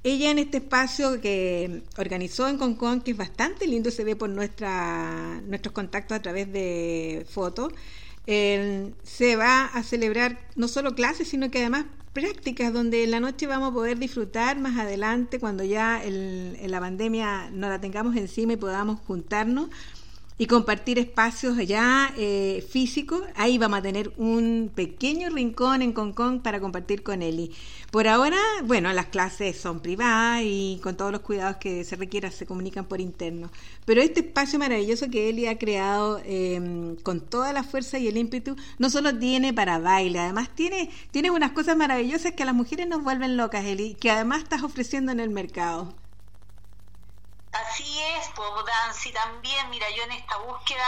Ella 0.04 0.30
en 0.30 0.38
este 0.38 0.58
espacio 0.58 1.22
que 1.22 1.84
organizó 1.98 2.48
en 2.48 2.58
Concón, 2.58 3.02
que 3.02 3.12
es 3.12 3.18
bastante 3.18 3.66
lindo, 3.66 3.90
se 3.90 4.04
ve 4.04 4.16
por 4.16 4.30
nuestra, 4.30 5.42
nuestros 5.46 5.74
contactos 5.74 6.18
a 6.18 6.22
través 6.22 6.52
de 6.52 7.26
fotos, 7.30 7.72
se 8.26 9.36
va 9.36 9.66
a 9.66 9.84
celebrar 9.84 10.40
no 10.56 10.68
solo 10.68 10.96
clases, 10.96 11.28
sino 11.28 11.50
que 11.52 11.60
además 11.60 11.86
prácticas 12.14 12.74
donde 12.74 13.04
en 13.04 13.12
la 13.12 13.20
noche 13.20 13.48
vamos 13.48 13.72
a 13.72 13.74
poder 13.74 13.98
disfrutar 13.98 14.60
más 14.60 14.78
adelante 14.78 15.40
cuando 15.40 15.64
ya 15.64 16.02
la 16.04 16.80
pandemia 16.80 17.50
no 17.52 17.70
la 17.70 17.80
tengamos 17.80 18.16
encima 18.16 18.54
y 18.54 18.58
podamos 18.58 19.00
juntarnos 19.00 19.70
y 20.42 20.48
compartir 20.48 20.98
espacios 20.98 21.56
ya 21.68 22.12
eh, 22.18 22.66
físicos. 22.68 23.22
Ahí 23.36 23.60
vamos 23.60 23.78
a 23.78 23.82
tener 23.84 24.12
un 24.18 24.72
pequeño 24.74 25.30
rincón 25.30 25.84
en 25.84 25.94
Concón 25.94 26.40
para 26.42 26.60
compartir 26.60 27.04
con 27.04 27.22
Eli. 27.22 27.52
Por 27.92 28.08
ahora, 28.08 28.40
bueno, 28.64 28.92
las 28.92 29.06
clases 29.06 29.62
son 29.62 29.82
privadas 29.82 30.42
y 30.44 30.80
con 30.82 30.98
todos 30.98 31.12
los 31.12 31.22
cuidados 31.22 31.58
que 31.58 31.84
se 31.84 31.96
requieran 31.96 32.32
se 32.32 32.48
comunican 32.48 32.86
por 32.86 33.00
interno. 33.00 33.52
Pero 33.86 34.02
este 34.02 34.22
espacio 34.22 34.58
maravilloso 34.58 35.12
que 35.12 35.30
Eli 35.30 35.46
ha 35.46 35.60
creado 35.60 36.20
em, 36.26 36.96
con 36.96 37.22
toda 37.22 37.54
la 37.54 37.64
fuerza 37.64 38.00
y 38.00 38.08
el 38.08 38.18
ímpetu, 38.18 38.56
no 38.80 38.90
solo 38.90 39.16
tiene 39.16 39.54
para 39.54 39.78
baile, 39.78 40.18
además 40.18 40.50
tiene, 40.56 40.90
tiene 41.12 41.30
unas 41.30 41.52
cosas 41.52 41.78
maravillosas 41.78 42.32
que 42.32 42.42
a 42.42 42.48
las 42.48 42.56
mujeres 42.56 42.88
nos 42.88 43.04
vuelven 43.04 43.38
locas, 43.38 43.64
Eli, 43.64 43.94
que 43.94 44.10
además 44.10 44.42
estás 44.42 44.64
ofreciendo 44.64 45.12
en 45.12 45.20
el 45.20 45.30
mercado. 45.30 46.01
Así 47.52 48.02
es, 48.02 48.30
pues 48.34 48.50
Dancy 48.66 49.12
también, 49.12 49.70
mira, 49.70 49.90
yo 49.90 50.04
en 50.04 50.14
esta 50.14 50.38
búsqueda 50.38 50.86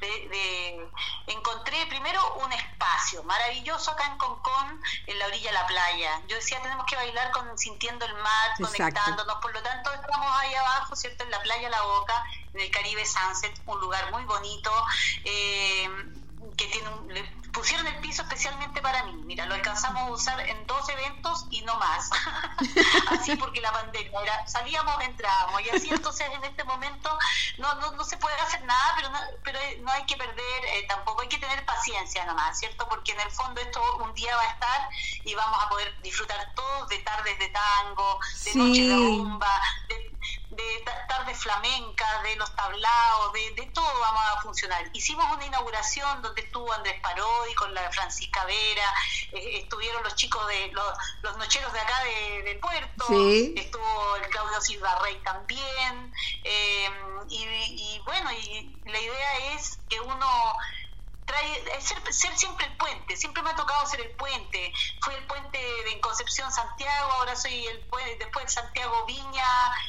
de, 0.00 0.88
encontré 1.26 1.84
primero 1.86 2.20
un 2.36 2.52
espacio 2.52 3.22
maravilloso 3.24 3.90
acá 3.90 4.06
en 4.06 4.16
Concón, 4.16 4.80
en 5.06 5.18
la 5.18 5.26
orilla 5.26 5.50
de 5.50 5.54
la 5.54 5.66
playa. 5.66 6.22
Yo 6.26 6.36
decía, 6.36 6.60
tenemos 6.62 6.86
que 6.86 6.96
bailar 6.96 7.30
con 7.32 7.58
sintiendo 7.58 8.06
el 8.06 8.14
mar, 8.14 8.50
conectándonos, 8.58 9.36
por 9.36 9.52
lo 9.52 9.62
tanto 9.62 9.92
estamos 9.92 10.30
ahí 10.38 10.54
abajo, 10.54 10.96
¿cierto? 10.96 11.24
En 11.24 11.30
la 11.30 11.42
playa 11.42 11.68
La 11.68 11.82
Boca, 11.82 12.24
en 12.54 12.60
el 12.60 12.70
Caribe 12.70 13.04
Sunset, 13.04 13.60
un 13.66 13.78
lugar 13.80 14.10
muy 14.10 14.24
bonito. 14.24 14.72
Eh, 15.24 15.88
que 16.56 16.66
tiene 16.66 16.88
un, 16.88 17.08
pusieron 17.56 17.86
el 17.86 17.96
piso 18.00 18.22
especialmente 18.22 18.82
para 18.82 19.02
mí. 19.04 19.14
Mira, 19.24 19.46
lo 19.46 19.54
alcanzamos 19.54 20.02
a 20.02 20.10
usar 20.10 20.40
en 20.40 20.66
dos 20.66 20.86
eventos 20.90 21.46
y 21.50 21.62
no 21.62 21.74
más. 21.76 22.10
así 23.10 23.34
porque 23.36 23.60
la 23.60 23.72
pandemia 23.72 24.20
era, 24.22 24.46
salíamos, 24.46 25.02
entrábamos 25.02 25.62
y 25.62 25.70
así 25.70 25.88
entonces 25.88 26.28
en 26.32 26.44
este 26.44 26.64
momento 26.64 27.18
no, 27.58 27.74
no, 27.76 27.92
no 27.92 28.04
se 28.04 28.18
puede 28.18 28.36
hacer 28.36 28.62
nada, 28.64 28.92
pero 28.96 29.10
no, 29.10 29.18
pero 29.42 29.58
no 29.80 29.90
hay 29.90 30.04
que 30.04 30.16
perder, 30.16 30.64
eh, 30.74 30.84
tampoco 30.86 31.22
hay 31.22 31.28
que 31.28 31.38
tener 31.38 31.64
paciencia 31.64 32.24
nomás, 32.26 32.58
¿cierto? 32.58 32.86
Porque 32.88 33.12
en 33.12 33.20
el 33.20 33.30
fondo 33.30 33.60
esto 33.60 33.80
un 34.04 34.12
día 34.14 34.36
va 34.36 34.42
a 34.42 34.52
estar 34.52 34.88
y 35.24 35.34
vamos 35.34 35.58
a 35.62 35.68
poder 35.70 36.02
disfrutar 36.02 36.52
todos 36.54 36.88
de 36.88 36.98
tardes 36.98 37.38
de 37.38 37.48
tango, 37.48 38.20
de 38.44 38.54
noche 38.54 38.82
de 38.82 38.94
rumba, 38.94 39.62
de 40.96 41.26
de 41.26 41.34
flamenca, 41.34 42.22
de 42.22 42.36
los 42.36 42.54
tablaos, 42.54 43.32
de, 43.32 43.70
todo 43.74 44.00
vamos 44.00 44.22
a 44.32 44.40
funcionar. 44.42 44.84
Hicimos 44.92 45.24
una 45.34 45.44
inauguración 45.44 46.22
donde 46.22 46.42
estuvo 46.42 46.72
Andrés 46.72 47.00
Parodi 47.00 47.54
con 47.54 47.74
la 47.74 47.90
Francisca 47.90 48.44
Vera, 48.44 48.94
eh, 49.32 49.58
estuvieron 49.62 50.02
los 50.04 50.14
chicos 50.14 50.46
de 50.46 50.72
los, 50.72 51.36
nocheros 51.36 51.72
de 51.72 51.80
acá 51.80 52.04
de, 52.04 52.42
del 52.42 52.58
puerto, 52.58 53.04
estuvo 53.56 54.16
el 54.16 54.28
Claudio 54.30 54.60
Silva 54.60 54.98
Rey 55.02 55.16
también, 55.24 56.12
eh, 56.44 56.90
y, 57.28 57.44
y 57.44 58.00
bueno, 58.04 58.30
y 58.32 58.76
la 58.84 59.00
idea 59.00 59.54
es 59.54 59.78
que 59.88 60.00
uno 60.00 60.56
trae, 61.26 61.80
ser, 61.80 62.12
ser, 62.12 62.38
siempre 62.38 62.66
el 62.66 62.76
puente, 62.76 63.16
siempre 63.16 63.42
me 63.42 63.50
ha 63.50 63.56
tocado 63.56 63.86
ser 63.86 64.00
el 64.00 64.10
puente. 64.12 64.72
Fui 65.02 65.14
el 65.14 65.26
puente 65.26 65.58
de 65.58 66.00
Concepción 66.00 66.50
Santiago, 66.52 67.12
ahora 67.12 67.36
soy 67.36 67.66
el 67.66 67.80
puente, 67.86 68.16
después 68.18 68.46
de 68.46 68.50
Santiago 68.50 69.04
Viña, 69.06 69.46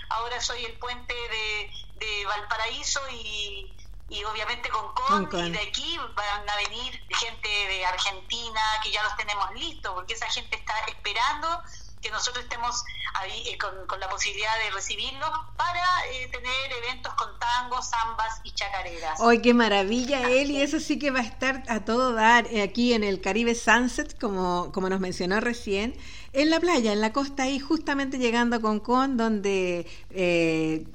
ahora 0.09 0.41
soy 0.41 0.65
el 0.65 0.73
puente 0.79 1.13
de, 1.13 1.71
de 1.95 2.25
Valparaíso 2.25 2.99
y, 3.11 3.73
y 4.09 4.23
obviamente 4.23 4.69
con 4.69 4.93
Con, 4.93 5.45
y 5.45 5.51
de 5.51 5.59
aquí 5.59 5.97
van 6.15 6.49
a 6.49 6.55
venir 6.57 7.01
gente 7.09 7.47
de 7.47 7.85
Argentina 7.85 8.61
que 8.83 8.91
ya 8.91 9.03
los 9.03 9.15
tenemos 9.15 9.53
listos, 9.53 9.93
porque 9.93 10.13
esa 10.13 10.29
gente 10.29 10.57
está 10.57 10.77
esperando 10.87 11.63
que 12.01 12.11
nosotros 12.11 12.43
estemos 12.43 12.83
ahí 13.15 13.43
eh, 13.47 13.57
con, 13.57 13.99
la 13.99 14.09
posibilidad 14.09 14.57
de 14.63 14.71
recibirlos 14.71 15.29
para 15.55 15.81
eh, 16.11 16.29
tener 16.31 16.71
eventos 16.83 17.13
con 17.15 17.27
tangos, 17.39 17.89
zambas 17.89 18.39
y 18.43 18.51
chacareras. 18.51 19.19
¡Ay, 19.19 19.41
qué 19.41 19.53
maravilla, 19.53 20.29
Eli! 20.29 20.61
Eso 20.61 20.79
sí 20.79 20.99
que 20.99 21.11
va 21.11 21.19
a 21.19 21.23
estar 21.23 21.63
a 21.67 21.85
todo 21.85 22.13
dar 22.13 22.47
eh, 22.47 22.61
aquí 22.61 22.93
en 22.93 23.03
el 23.03 23.21
Caribe 23.21 23.55
Sunset, 23.55 24.19
como, 24.19 24.71
como 24.71 24.89
nos 24.89 24.99
mencionó 24.99 25.39
recién, 25.39 25.95
en 26.33 26.49
la 26.49 26.59
playa, 26.59 26.93
en 26.93 27.01
la 27.01 27.13
costa, 27.13 27.43
ahí 27.43 27.59
justamente 27.59 28.19
llegando 28.19 28.57
a 28.57 28.59
Concón, 28.59 29.17
donde 29.17 29.87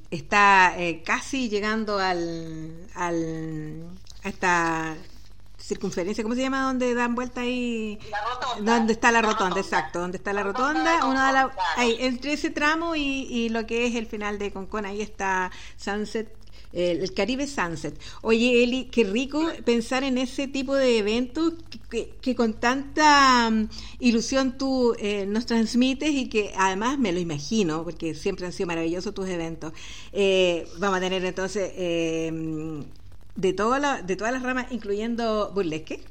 está 0.09 0.73
casi 1.03 1.49
llegando 1.49 1.99
al, 1.99 2.87
al 2.95 3.83
hasta 4.23 4.95
circunferencia, 5.63 6.23
¿cómo 6.23 6.35
se 6.35 6.41
llama? 6.41 6.63
Donde 6.63 6.93
dan 6.93 7.15
vuelta 7.15 7.41
ahí. 7.41 7.97
La 8.11 8.17
rotonda. 8.23 8.77
Donde 8.77 8.93
está 8.93 9.11
la, 9.11 9.21
rotonda, 9.21 9.59
exacto. 9.59 9.99
Donde 9.99 10.17
está 10.17 10.33
la, 10.33 10.43
rotonda, 10.43 11.05
uno 11.05 11.13
la, 11.13 11.55
ahí, 11.77 11.95
entre 11.99 12.33
ese 12.33 12.49
tramo 12.49 12.95
y, 12.95 13.27
y, 13.29 13.49
lo 13.49 13.65
que 13.65 13.87
es 13.87 13.95
el 13.95 14.05
final 14.05 14.37
de 14.39 14.51
Concón, 14.51 14.85
ahí 14.85 15.01
está 15.01 15.51
Sunset. 15.77 16.35
El, 16.73 17.13
Caribe 17.13 17.45
Sunset. 17.45 17.95
Oye, 18.23 18.63
Eli, 18.63 18.85
qué 18.85 19.03
rico 19.03 19.47
pensar 19.63 20.03
en 20.03 20.17
ese 20.17 20.47
tipo 20.47 20.73
de 20.73 20.97
eventos 20.97 21.53
que, 22.19 22.35
con 22.35 22.53
tanta 22.55 23.47
mm, 23.49 23.69
ilusión 23.99 24.57
tú 24.57 24.95
eh, 24.97 25.25
nos 25.27 25.45
transmites 25.45 26.09
y 26.09 26.29
que 26.29 26.51
además 26.57 26.97
me 26.97 27.11
lo 27.11 27.19
imagino, 27.19 27.83
porque 27.83 28.15
siempre 28.15 28.47
han 28.47 28.53
sido 28.53 28.67
maravillosos 28.67 29.13
tus 29.13 29.29
eventos. 29.29 29.71
Eh, 30.11 30.67
vamos 30.79 30.97
a 30.97 31.01
tener 31.01 31.23
entonces 31.23 31.71
eh, 31.75 32.83
de, 33.35 33.53
toda 33.53 33.79
la, 33.79 34.01
de 34.01 34.15
todas 34.15 34.33
las 34.33 34.43
ramas, 34.43 34.67
incluyendo 34.71 35.51
burlesque? 35.53 36.09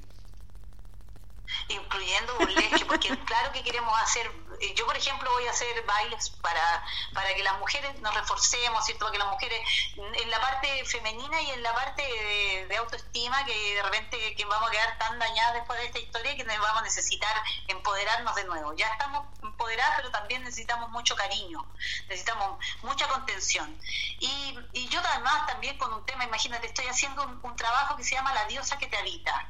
Incluyendo 1.69 2.35
burlesque, 2.39 2.85
porque 2.86 3.09
claro 3.27 3.53
que 3.53 3.62
queremos 3.62 3.93
hacer 4.03 4.27
yo 4.74 4.86
por 4.86 4.97
ejemplo 4.97 5.30
voy 5.32 5.47
a 5.47 5.51
hacer 5.51 5.82
bailes 5.84 6.30
para, 6.30 6.84
para 7.12 7.34
que 7.34 7.43
las 7.43 7.59
mujeres 7.59 8.01
nos 8.01 8.14
reforcemos, 8.14 8.84
¿cierto? 8.84 9.05
Para 9.06 9.12
que 9.12 9.18
las 9.18 9.28
mujeres 9.28 9.60
en 9.97 10.30
la 10.30 10.40
parte 10.40 10.84
femenina 10.84 11.40
y 11.43 11.51
en 11.51 11.62
la 11.62 11.72
parte 11.74 12.02
de, 12.68 12.76
autoestima 12.76 13.44
que 13.44 13.74
de 13.74 13.82
repente 13.82 14.34
que 14.34 14.44
vamos 14.44 14.68
a 14.68 14.72
quedar 14.72 14.98
tan 14.98 15.18
dañadas 15.18 15.55
después 15.55 15.78
de 15.78 15.86
esta 15.86 15.98
historia 15.98 16.36
que 16.36 16.44
vamos 16.44 16.80
a 16.80 16.82
necesitar 16.82 17.34
empoderarnos 17.68 18.34
de 18.34 18.44
nuevo. 18.44 18.74
Ya 18.74 18.89
estamos 18.89 19.26
empoderadas, 19.43 19.97
pero 19.97 20.10
también 20.10 20.43
necesitamos 20.43 20.90
mucho 20.90 21.14
cariño, 21.14 21.64
necesitamos 22.09 22.59
mucha 22.82 23.06
contención. 23.09 23.78
Y, 24.18 24.59
y 24.72 24.89
yo 24.89 25.01
además 25.05 25.47
también 25.47 25.76
con 25.78 25.93
un 25.93 26.05
tema, 26.06 26.24
imagínate, 26.24 26.66
estoy 26.66 26.86
haciendo 26.86 27.22
un 27.43 27.56
trabajo 27.56 27.97
que 27.97 28.05
se 28.05 28.14
llama 28.14 28.32
La 28.32 28.47
diosa 28.47 28.78
que 28.78 28.86
te 28.86 28.97
habita 28.97 29.48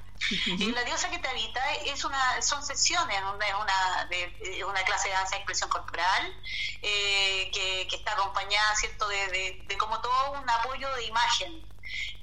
la 0.74 0.84
diosa 0.84 1.10
que 1.10 1.18
te 1.18 1.28
habita 1.28 1.60
es 1.84 2.04
una, 2.04 2.40
son 2.42 2.64
sesiones, 2.64 3.18
una, 3.22 4.06
de, 4.06 4.64
una 4.64 4.82
clase 4.82 5.08
de 5.08 5.14
danza 5.14 5.30
de 5.30 5.36
expresión 5.36 5.68
corporal 5.70 6.36
eh, 6.82 7.50
que, 7.52 7.88
está 7.92 8.12
acompañada, 8.12 8.74
¿cierto?, 8.76 9.08
de, 9.08 9.64
de, 9.66 9.76
como 9.78 10.00
todo 10.00 10.32
un 10.32 10.48
apoyo 10.48 10.94
de 10.96 11.04
imagen, 11.04 11.66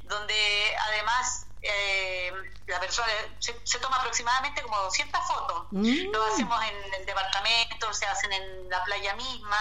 donde 0.03 0.75
además 0.87 1.48
eh, 1.61 2.31
la 2.67 2.79
persona 2.79 3.07
se, 3.39 3.79
toma 3.79 3.97
aproximadamente 3.97 4.61
como 4.61 4.77
200 4.83 5.21
fotos. 5.27 5.67
Mm. 5.71 6.11
Lo 6.11 6.23
hacemos 6.25 6.63
en 6.63 6.93
el 6.93 7.05
departamento, 7.05 7.93
se 7.93 8.05
hacen 8.05 8.31
en 8.31 8.69
la 8.69 8.83
playa 8.83 9.15
misma 9.15 9.57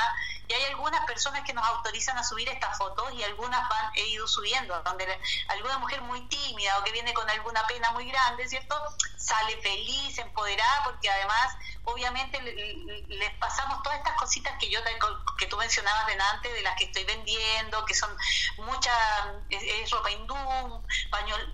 y 0.48 0.54
hay 0.54 0.64
algunas 0.64 1.04
personas 1.04 1.42
que 1.42 1.52
nos 1.52 1.64
autorizan 1.66 2.16
a 2.16 2.24
subir 2.24 2.48
estas 2.48 2.76
fotos 2.78 3.12
y 3.12 3.22
algunas 3.22 3.68
van 3.68 3.92
he 3.94 4.06
ido 4.08 4.26
subiendo, 4.26 4.80
donde 4.82 5.06
alguna 5.48 5.78
mujer 5.78 6.00
muy 6.02 6.22
tímida 6.28 6.78
o 6.78 6.84
que 6.84 6.92
viene 6.92 7.12
con 7.12 7.28
alguna 7.28 7.66
pena 7.66 7.90
muy 7.92 8.10
grande, 8.10 8.48
¿cierto? 8.48 8.74
Sale 9.16 9.60
feliz, 9.60 10.16
empoderada, 10.16 10.84
porque 10.84 11.10
además, 11.10 11.54
obviamente, 11.84 12.40
les 12.40 13.30
pasamos 13.34 13.82
todas 13.82 13.98
estas 13.98 14.14
cositas 14.14 14.54
que 14.58 14.70
yo 14.70 14.80
que 15.38 15.46
tú 15.46 15.56
mencionabas 15.58 16.06
delante, 16.06 16.50
de 16.52 16.62
las 16.62 16.76
que 16.76 16.84
estoy 16.84 17.04
vendiendo, 17.04 17.84
que 17.84 17.94
son 17.94 18.10
mucha, 18.56 18.92
es, 19.50 19.90
ropa 19.90 20.10
hindú, 20.10 20.34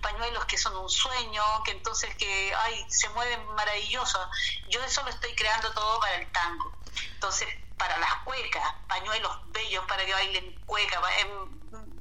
pañuelos 0.01 0.34
que 0.43 0.57
son 0.57 0.75
un 0.75 0.89
sueño, 0.89 1.43
que 1.63 1.71
entonces 1.71 2.13
que, 2.15 2.53
ay, 2.53 2.85
se 2.89 3.07
mueven 3.09 3.45
maravilloso. 3.55 4.19
Yo 4.67 4.83
eso 4.83 5.01
lo 5.03 5.09
estoy 5.09 5.33
creando 5.35 5.71
todo 5.71 6.01
para 6.01 6.15
el 6.15 6.29
tango. 6.33 6.73
Entonces, 7.13 7.47
para 7.77 7.97
las 7.97 8.13
cuecas, 8.25 8.73
pañuelos 8.87 9.31
bellos 9.51 9.85
para 9.87 10.05
que 10.05 10.13
bailen 10.13 10.61
cueca, 10.65 11.01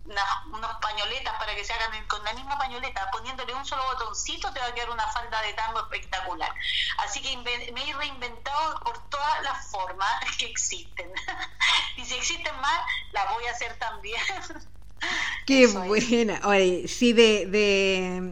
unas, 0.04 0.76
pañoletas 0.80 1.34
para 1.38 1.54
que 1.54 1.64
se 1.64 1.72
hagan 1.72 2.06
con 2.06 2.22
la 2.24 2.32
misma 2.34 2.58
pañoleta, 2.58 3.10
poniéndole 3.10 3.54
un 3.54 3.64
solo 3.64 3.84
botoncito 3.84 4.52
te 4.52 4.60
va 4.60 4.66
a 4.66 4.74
quedar 4.74 4.90
una 4.90 5.06
falda 5.08 5.40
de 5.42 5.52
tango 5.54 5.80
espectacular. 5.80 6.52
Así 6.98 7.22
que 7.22 7.36
me 7.38 7.90
he 7.90 7.94
reinventado 7.94 8.80
por 8.80 8.98
todas 9.08 9.42
las 9.42 9.70
formas 9.70 10.12
que 10.38 10.46
existen. 10.46 11.12
y 11.96 12.04
si 12.04 12.14
existen 12.14 12.60
más, 12.60 12.80
las 13.12 13.32
voy 13.32 13.46
a 13.46 13.52
hacer 13.52 13.78
también. 13.78 14.20
Qué 15.46 15.66
buena. 15.66 16.40
Oye, 16.44 16.88
sí, 16.88 17.12
de, 17.12 17.46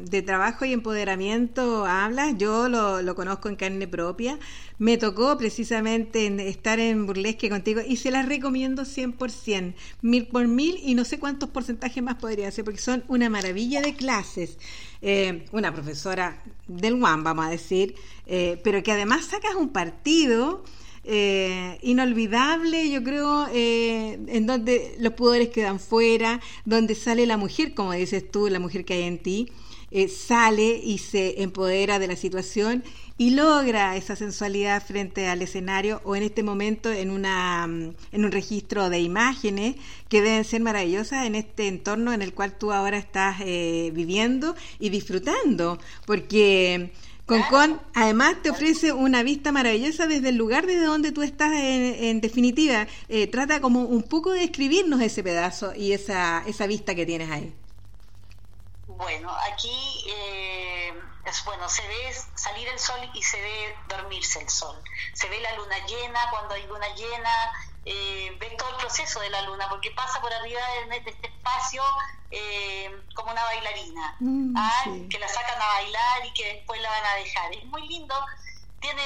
de, 0.08 0.22
trabajo 0.22 0.64
y 0.64 0.72
empoderamiento 0.72 1.84
hablas. 1.84 2.36
Yo 2.38 2.68
lo, 2.68 3.02
lo, 3.02 3.14
conozco 3.14 3.48
en 3.48 3.56
carne 3.56 3.86
propia. 3.86 4.38
Me 4.78 4.96
tocó 4.96 5.36
precisamente 5.36 6.48
estar 6.48 6.80
en 6.80 7.06
burlesque 7.06 7.50
contigo 7.50 7.80
y 7.86 7.96
se 7.96 8.10
las 8.10 8.26
recomiendo 8.26 8.82
100%, 8.82 9.74
mil 10.00 10.26
por 10.26 10.48
mil 10.48 10.78
y 10.82 10.94
no 10.94 11.04
sé 11.04 11.18
cuántos 11.18 11.50
porcentajes 11.50 12.02
más 12.02 12.16
podría 12.16 12.50
ser 12.50 12.64
porque 12.64 12.80
son 12.80 13.04
una 13.08 13.28
maravilla 13.28 13.80
de 13.82 13.94
clases. 13.94 14.58
Eh, 15.02 15.44
una 15.52 15.72
profesora 15.72 16.42
del 16.66 16.94
UAM, 16.94 17.24
vamos 17.24 17.46
a 17.46 17.50
decir, 17.50 17.94
eh, 18.26 18.60
pero 18.64 18.82
que 18.82 18.92
además 18.92 19.26
sacas 19.26 19.54
un 19.54 19.70
partido 19.70 20.64
eh, 21.04 21.78
inolvidable, 21.82 22.88
yo 22.88 23.02
creo, 23.02 23.48
eh, 23.52 24.20
en 24.28 24.46
donde 24.46 24.94
los 25.00 25.14
pudores 25.14 25.48
quedan 25.48 25.80
fuera, 25.80 26.40
donde 26.64 26.94
sale 26.94 27.26
la 27.26 27.36
mujer, 27.36 27.74
como 27.74 27.92
dices 27.92 28.30
tú, 28.30 28.48
la 28.48 28.60
mujer 28.60 28.84
que 28.84 28.94
hay 28.94 29.02
en 29.02 29.18
ti, 29.18 29.48
eh, 29.90 30.08
sale 30.08 30.80
y 30.82 30.98
se 30.98 31.42
empodera 31.42 31.98
de 31.98 32.06
la 32.06 32.16
situación 32.16 32.84
y 33.18 33.30
logra 33.30 33.96
esa 33.96 34.16
sensualidad 34.16 34.82
frente 34.86 35.26
al 35.26 35.42
escenario 35.42 36.00
o 36.04 36.16
en 36.16 36.22
este 36.22 36.42
momento 36.42 36.90
en, 36.90 37.10
una, 37.10 37.66
mm, 37.66 37.94
en 38.12 38.24
un 38.24 38.32
registro 38.32 38.88
de 38.88 39.00
imágenes 39.00 39.74
que 40.08 40.22
deben 40.22 40.44
ser 40.44 40.62
maravillosas 40.62 41.26
en 41.26 41.34
este 41.34 41.66
entorno 41.66 42.12
en 42.12 42.22
el 42.22 42.32
cual 42.32 42.56
tú 42.56 42.72
ahora 42.72 42.96
estás 42.96 43.40
viviendo 43.40 44.54
y 44.78 44.88
disfrutando, 44.90 45.78
porque 46.06 46.92
Concon 47.26 47.80
además 47.94 48.36
te 48.42 48.50
ofrece 48.50 48.92
una 48.92 49.22
vista 49.22 49.52
maravillosa 49.52 50.06
desde 50.06 50.30
el 50.30 50.36
lugar 50.36 50.66
desde 50.66 50.84
donde 50.84 51.12
tú 51.12 51.22
estás 51.22 51.52
en, 51.52 52.20
definitiva. 52.20 52.86
Eh, 53.08 53.26
trata 53.28 53.60
como 53.60 53.80
un 53.82 54.02
poco 54.02 54.32
de 54.32 54.40
describirnos 54.40 55.00
ese 55.00 55.22
pedazo 55.22 55.74
y 55.74 55.92
esa, 55.92 56.42
esa 56.46 56.66
vista 56.66 56.94
que 56.94 57.06
tienes 57.06 57.30
ahí. 57.30 57.54
Bueno, 58.86 59.34
aquí 59.52 60.04
eh, 60.08 60.92
es 61.24 61.44
bueno, 61.44 61.68
se 61.68 61.82
ve 61.86 62.14
salir 62.34 62.68
el 62.68 62.78
sol 62.78 62.98
y 63.14 63.22
se 63.22 63.40
ve 63.40 63.74
dormirse 63.88 64.40
el 64.40 64.48
sol. 64.48 64.76
Se 65.12 65.28
ve 65.28 65.40
la 65.40 65.56
luna 65.56 65.76
llena 65.86 66.18
cuando 66.30 66.54
hay 66.54 66.66
luna 66.66 66.86
llena, 66.94 67.30
eh, 67.84 68.36
ves 68.38 68.56
todo 68.56 68.70
el 68.70 68.76
proceso 68.76 69.20
de 69.20 69.30
la 69.30 69.42
luna, 69.42 69.68
porque 69.68 69.90
pasa 69.90 70.20
por 70.20 70.32
arriba 70.32 70.60
de, 70.88 70.96
este 70.98 71.26
espacio 71.26 71.82
eh, 72.30 73.02
como 73.14 73.32
una 73.32 73.42
bailarina, 73.44 74.16
mm, 74.20 74.56
¿ah? 74.56 74.84
que 75.10 75.18
la 75.18 75.28
sacan 75.28 75.60
a 75.60 75.66
bailar 75.66 76.26
y 76.26 76.32
que 76.32 76.54
después 76.54 76.80
la 76.80 76.90
van 76.90 77.04
a 77.04 77.14
dejar. 77.16 77.52
Es 77.54 77.64
muy 77.64 77.88
lindo, 77.88 78.14
tiene, 78.80 79.02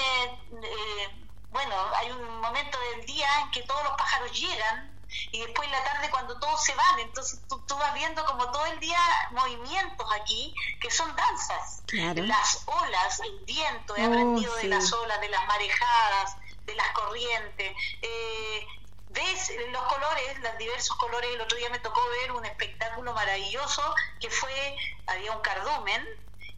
eh, 0.63 1.09
bueno, 1.51 1.75
hay 1.97 2.11
un 2.11 2.41
momento 2.41 2.79
del 2.93 3.07
día 3.07 3.29
en 3.43 3.51
que 3.51 3.63
todos 3.63 3.83
los 3.85 3.93
pájaros 3.93 4.39
llegan 4.39 4.95
y 5.33 5.41
después 5.41 5.67
en 5.67 5.73
la 5.73 5.85
tarde 5.85 6.11
cuando 6.11 6.39
todos 6.39 6.63
se 6.63 6.75
van, 6.75 7.01
entonces 7.01 7.41
tú, 7.49 7.77
vas 7.77 7.95
viendo 7.95 8.25
como 8.27 8.51
todo 8.51 8.67
el 8.67 8.81
día 8.81 8.99
movimientos 9.31 10.07
aquí 10.21 10.55
que 10.81 10.91
son 10.91 11.15
danzas, 11.17 11.83
las 11.93 12.63
olas, 12.67 13.21
el 13.21 13.39
viento, 13.45 13.97
he 13.97 14.03
oh, 14.03 14.07
aprendido 14.07 14.55
de 14.57 14.65
las 14.65 14.93
olas, 14.93 15.21
de 15.21 15.29
las 15.29 15.47
marejadas, 15.47 16.37
de 16.67 16.75
las 16.75 16.91
corrientes. 16.93 17.73
Eh, 18.03 18.67
ves 19.09 19.53
los 19.71 19.83
colores, 19.85 20.39
los 20.41 20.59
diversos 20.59 20.97
colores. 20.97 21.31
El 21.33 21.41
otro 21.41 21.57
día 21.59 21.71
me 21.71 21.79
tocó 21.79 22.01
ver 22.21 22.33
un 22.33 22.45
espectáculo 22.45 23.13
maravilloso 23.15 23.83
que 24.21 24.31
fue, 24.31 24.77
había 25.07 25.33
un 25.33 25.41
cardumen 25.41 26.07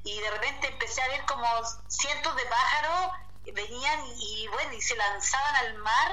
y 0.03 0.21
de 0.21 0.31
repente 0.31 0.69
empecé 0.69 1.03
a 1.03 1.09
ver 1.09 1.25
como 1.27 1.47
cientos 1.89 2.35
de 2.37 2.45
pájaros 2.47 3.13
venían 3.55 4.01
y 4.17 4.47
bueno, 4.49 4.73
y 4.75 4.83
se 4.83 4.95
lanzaban 4.97 5.57
al 5.57 5.75
mar 5.79 6.13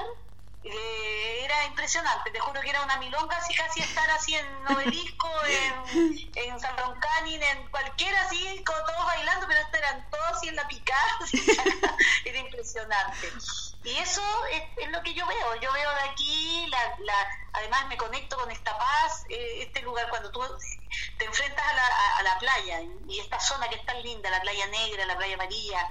eh, 0.68 1.44
era 1.44 1.64
impresionante, 1.66 2.30
te 2.32 2.40
juro 2.40 2.60
que 2.60 2.70
era 2.70 2.82
una 2.82 2.96
milonga 2.96 3.36
así 3.36 3.54
casi 3.54 3.80
estar 3.80 4.10
así 4.10 4.34
en 4.34 4.64
Novelisco, 4.64 5.28
en, 5.46 6.32
en 6.34 6.60
San 6.60 6.76
Roncanin, 6.76 7.40
en 7.40 7.68
cualquiera 7.68 8.20
así, 8.22 8.64
todos 8.64 9.06
bailando, 9.06 9.46
pero 9.46 9.60
eran 9.72 10.10
todos 10.10 10.24
así 10.32 10.48
en 10.48 10.56
la 10.56 10.66
picada, 10.66 11.18
era 12.24 12.38
impresionante. 12.38 13.32
Y 13.86 13.98
eso 13.98 14.20
es, 14.50 14.90
lo 14.90 15.00
que 15.02 15.14
yo 15.14 15.24
veo, 15.28 15.54
yo 15.60 15.72
veo 15.72 15.90
de 15.94 16.10
aquí, 16.10 16.66
la, 16.66 16.96
la, 16.98 17.14
además 17.52 17.86
me 17.86 17.96
conecto 17.96 18.36
con 18.36 18.50
esta 18.50 18.76
paz, 18.76 19.24
eh, 19.28 19.62
este 19.62 19.80
lugar 19.82 20.10
cuando 20.10 20.32
tú 20.32 20.40
te 21.18 21.24
enfrentas 21.24 21.64
a 21.64 21.72
la, 21.72 22.16
a 22.16 22.22
la 22.24 22.38
playa 22.40 22.80
y 23.08 23.20
esta 23.20 23.38
zona 23.38 23.68
que 23.68 23.76
es 23.76 23.86
tan 23.86 24.02
linda, 24.02 24.28
la 24.28 24.40
playa 24.40 24.66
negra, 24.66 25.06
la 25.06 25.16
playa 25.16 25.34
amarilla, 25.34 25.88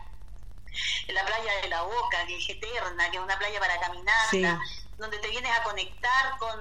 la 1.07 1.25
playa 1.25 1.61
de 1.61 1.69
la 1.69 1.83
Boca, 1.83 2.25
que 2.27 2.37
es 2.37 2.49
eterna, 2.49 3.09
que 3.09 3.15
es 3.15 3.23
una 3.23 3.39
playa 3.39 3.61
para 3.61 3.79
caminar, 3.79 4.59
donde 4.97 5.17
te 5.19 5.29
vienes 5.29 5.57
a 5.57 5.63
conectar 5.63 6.37
con, 6.37 6.59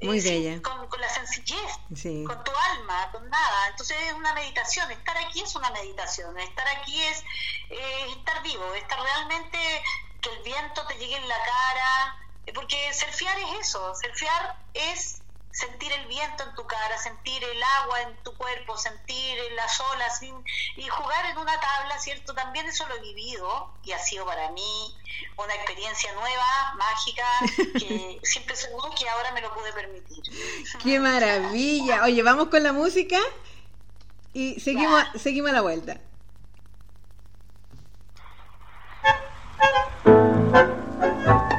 eh, 0.00 0.60
con, 0.62 1.00
la 1.00 1.08
sencillez, 1.08 2.26
con 2.26 2.44
tu 2.44 2.52
alma, 2.74 3.10
con 3.10 3.28
nada. 3.30 3.68
Entonces 3.68 3.96
es 4.02 4.12
una 4.12 4.34
meditación, 4.34 4.90
estar 4.90 5.16
aquí 5.16 5.40
es 5.40 5.54
una 5.54 5.70
meditación, 5.70 6.38
estar 6.38 6.68
aquí 6.68 7.02
es 7.04 7.24
estar 7.70 8.42
vivo, 8.42 8.74
estar 8.74 9.00
realmente 9.00 9.82
que 10.20 10.30
el 10.30 10.42
viento 10.42 10.86
te 10.86 10.94
llegue 10.94 11.16
en 11.16 11.28
la 11.28 11.36
cara, 11.36 12.16
porque 12.54 12.92
surfear 12.94 13.38
es 13.38 13.68
eso, 13.68 13.94
surfear 13.94 14.56
es 14.74 15.22
sentir 15.50 15.90
el 15.92 16.06
viento 16.06 16.44
en 16.44 16.54
tu 16.54 16.64
cara, 16.66 16.96
sentir 16.98 17.42
el 17.42 17.62
agua 17.82 18.02
en 18.02 18.22
tu 18.22 18.36
cuerpo, 18.36 18.76
sentir 18.76 19.38
las 19.56 19.80
olas 19.80 20.20
y 20.76 20.88
jugar 20.88 21.26
en 21.26 21.38
una 21.38 21.58
tabla, 21.58 21.98
¿cierto? 21.98 22.32
También 22.32 22.66
eso 22.66 22.86
lo 22.86 22.94
he 22.96 23.00
vivido 23.00 23.74
y 23.82 23.92
ha 23.92 23.98
sido 23.98 24.24
para 24.24 24.50
mí 24.52 24.94
una 25.36 25.54
experiencia 25.54 26.12
nueva, 26.12 26.74
mágica, 26.76 27.24
que 27.76 28.20
siempre 28.22 28.54
seguro 28.54 28.90
que 28.96 29.08
ahora 29.08 29.32
me 29.32 29.40
lo 29.40 29.52
pude 29.52 29.72
permitir. 29.72 30.22
¡Qué 30.82 31.00
maravilla! 31.00 32.04
Oye, 32.04 32.22
vamos 32.22 32.48
con 32.48 32.62
la 32.62 32.72
música 32.72 33.18
y 34.32 34.60
seguimos, 34.60 35.04
seguimos 35.16 35.50
a 35.50 35.54
la 35.54 35.60
vuelta. 35.62 36.00
Thank 39.60 41.52
you. 41.52 41.57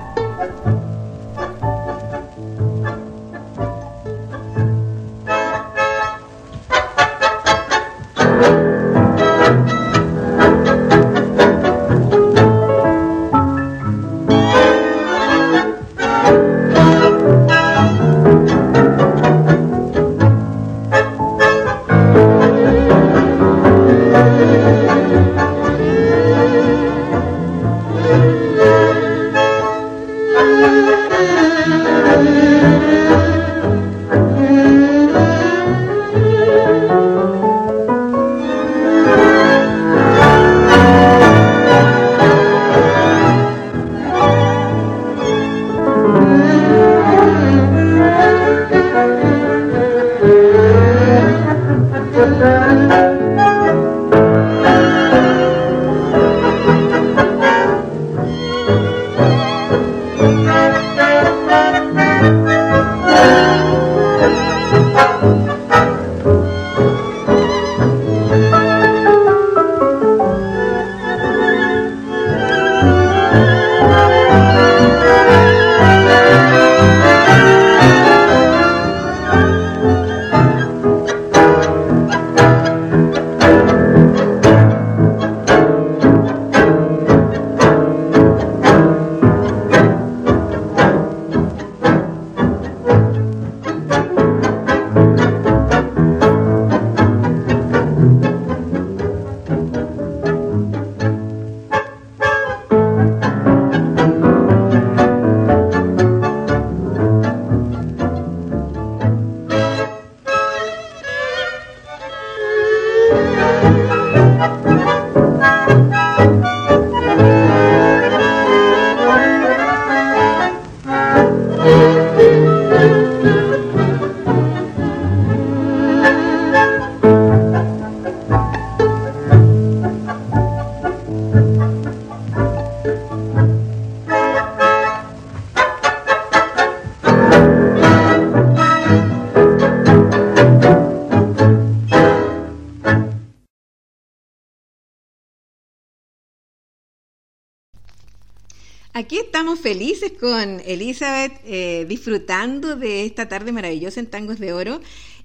Felices 149.70 150.14
con 150.20 150.60
Elizabeth 150.66 151.34
eh, 151.46 151.86
disfrutando 151.88 152.76
de 152.76 153.06
esta 153.06 153.30
tarde 153.30 153.52
maravillosa 153.52 154.00
en 154.00 154.08
Tangos 154.08 154.40
de 154.40 154.52
Oro. 154.52 154.82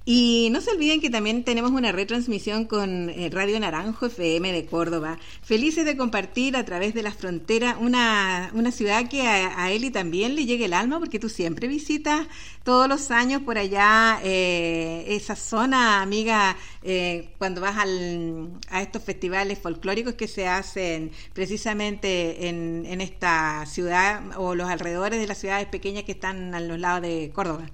Y 0.07 0.51
no 0.53 0.61
se 0.61 0.71
olviden 0.71 1.01
que 1.01 1.09
también 1.09 1.45
tenemos 1.45 1.71
una 1.71 1.91
retransmisión 1.91 2.67
con 2.67 3.09
eh, 3.09 3.31
Radio 3.33 3.59
Naranjo 3.59 4.05
FM 4.07 4.53
de 4.53 4.67
Córdoba. 4.67 5.19
Felices 5.43 5.87
de 5.87 5.97
compartir 5.97 6.59
a 6.59 6.65
través 6.67 6.93
de 6.93 7.03
la 7.03 7.11
frontera 7.11 7.79
una, 7.81 8.51
una 8.53 8.71
ciudad 8.71 9.09
que 9.09 9.23
a, 9.23 9.73
Eli 9.73 9.91
también 9.91 10.35
le 10.35 10.45
llega 10.45 10.67
el 10.67 10.75
alma, 10.75 10.99
porque 10.99 11.19
tú 11.19 11.31
siempre 11.31 11.69
visitas 11.69 12.27
todos 12.65 12.87
los 12.87 13.11
años 13.11 13.43
por 13.43 13.57
allá 13.57 14.21
eh, 14.23 15.07
esa 15.09 15.37
zona, 15.37 16.03
amiga, 16.03 16.55
eh, 16.83 17.31
cuando 17.39 17.63
vas 17.63 17.79
al, 17.79 18.51
a 18.69 18.83
estos 18.83 19.03
festivales 19.03 19.59
folclóricos 19.59 20.15
que 20.15 20.29
se 20.29 20.47
hacen 20.47 21.13
precisamente 21.33 22.49
en, 22.49 22.85
en 22.87 23.01
esta 23.01 23.65
ciudad 23.65 24.23
o 24.37 24.55
los 24.55 24.69
alrededores 24.69 25.19
de 25.19 25.27
las 25.27 25.39
ciudades 25.39 25.67
pequeñas 25.69 26.05
que 26.05 26.13
están 26.13 26.55
a 26.55 26.61
los 26.61 26.79
lados 26.79 27.01
de 27.01 27.31
Córdoba. 27.35 27.71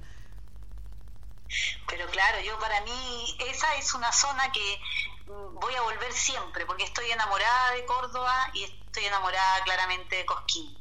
Pero 1.88 2.06
claro, 2.08 2.40
yo 2.40 2.58
para 2.58 2.80
mí 2.82 3.36
esa 3.40 3.74
es 3.76 3.94
una 3.94 4.12
zona 4.12 4.50
que 4.52 4.80
mm, 5.26 5.58
voy 5.58 5.74
a 5.74 5.82
volver 5.82 6.12
siempre, 6.12 6.66
porque 6.66 6.84
estoy 6.84 7.10
enamorada 7.10 7.72
de 7.72 7.84
Córdoba 7.86 8.50
y 8.54 8.64
estoy 8.64 9.06
enamorada 9.06 9.62
claramente 9.64 10.16
de 10.16 10.26
Cosquín. 10.26 10.76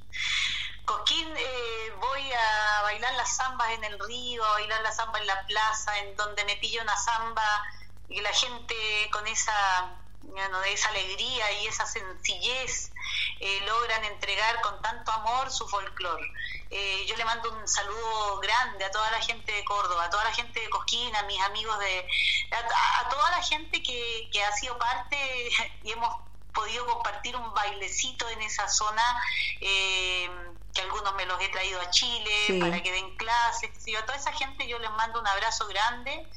Cosquín 0.86 1.32
eh, 1.38 1.94
voy 2.00 2.32
a 2.34 2.82
bailar 2.84 3.14
las 3.14 3.36
zambas 3.36 3.70
en 3.72 3.84
el 3.84 4.00
río, 4.00 4.44
a 4.44 4.54
bailar 4.54 4.82
la 4.82 4.91
zamba 4.91 5.20
en 5.20 5.28
la 5.28 5.46
plaza, 5.46 5.98
en 6.00 6.16
donde 6.16 6.44
me 6.46 6.56
pillo 6.58 6.82
una 6.82 6.98
zamba 6.98 7.64
y 8.08 8.22
la 8.22 8.34
gente 8.34 8.76
con 9.12 9.28
esa 9.28 10.09
de 10.22 10.74
esa 10.74 10.90
alegría 10.90 11.52
y 11.62 11.68
esa 11.68 11.86
sencillez 11.86 12.91
eh, 13.40 13.62
logran 13.66 14.04
entregar 14.06 14.62
con 14.62 14.82
tanto 14.82 15.12
amor 15.12 15.52
su 15.52 15.68
folclore. 15.68 16.24
Eh, 16.70 17.06
yo 17.08 17.16
le 17.16 17.26
mando 17.26 17.52
un 17.52 17.68
saludo 17.68 18.40
grande 18.40 18.86
a 18.86 18.91
toda 18.91 19.10
la 19.12 19.22
gente 19.22 19.52
de 19.52 19.64
Córdoba, 19.66 20.06
a 20.06 20.10
toda 20.10 20.24
la 20.24 20.34
gente 20.34 20.60
de 20.60 20.70
Cosquina, 20.70 21.20
a 21.20 21.24
mis 21.24 21.41
amigos 21.41 21.78
de... 21.80 22.08
a, 22.52 23.10
toda 23.10 23.32
la 23.32 23.41
gente 23.44 23.82
que, 23.82 24.30
que 24.32 24.44
ha 24.44 24.52
sido 24.54 24.78
parte 24.78 25.18
y 25.84 25.91
hemos 25.91 26.16
podido 26.54 26.86
compartir 26.86 27.36
un 27.36 27.54
bailecito 27.54 28.28
en 28.30 28.41
esa 28.41 28.68
zona, 28.68 29.24
eh, 29.62 30.30
que 30.74 30.82
algunos 30.82 31.14
me 31.16 31.26
los 31.26 31.41
he 31.41 31.50
traído 31.50 31.80
a 31.82 31.90
Chile 31.90 32.60
para 32.60 32.82
que 32.82 32.91
den 32.91 33.16
clases, 33.18 33.72
a 33.98 34.06
toda 34.06 34.18
esa 34.18 34.34
gente 34.34 34.68
yo 34.68 34.78
les 34.80 34.91
mando 34.91 35.20
un 35.20 35.28
abrazo 35.28 35.68
grande 35.68 36.28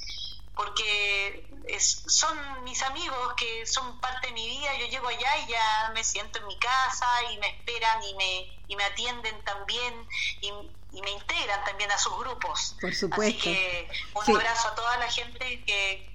porque 0.54 1.48
son 1.78 2.64
mis 2.64 2.82
amigos 2.82 3.34
que 3.36 3.66
son 3.66 4.00
parte 4.00 4.28
de 4.28 4.32
mi 4.32 4.46
vida, 4.48 4.76
yo 4.78 4.86
llego 4.86 5.08
allá 5.08 5.36
y 5.46 5.50
ya 5.50 5.90
me 5.94 6.02
siento 6.04 6.38
en 6.38 6.46
mi 6.46 6.58
casa 6.58 7.06
y 7.30 7.38
me 7.38 7.48
esperan 7.48 8.02
y 8.02 8.14
me, 8.14 8.64
y 8.68 8.76
me 8.76 8.84
atienden 8.84 9.42
también 9.44 10.08
y, 10.40 10.52
me 11.00 11.10
integran 11.10 11.64
también 11.64 11.90
a 11.90 11.96
sus 11.96 12.16
grupos. 12.18 12.76
Por 12.80 12.94
supuesto. 12.94 13.22
Así 13.22 13.38
que 13.38 13.88
un 14.14 14.36
abrazo 14.36 14.68
a 14.68 14.74
toda 14.74 14.98
la 14.98 15.10
gente 15.10 15.64
que, 15.64 16.11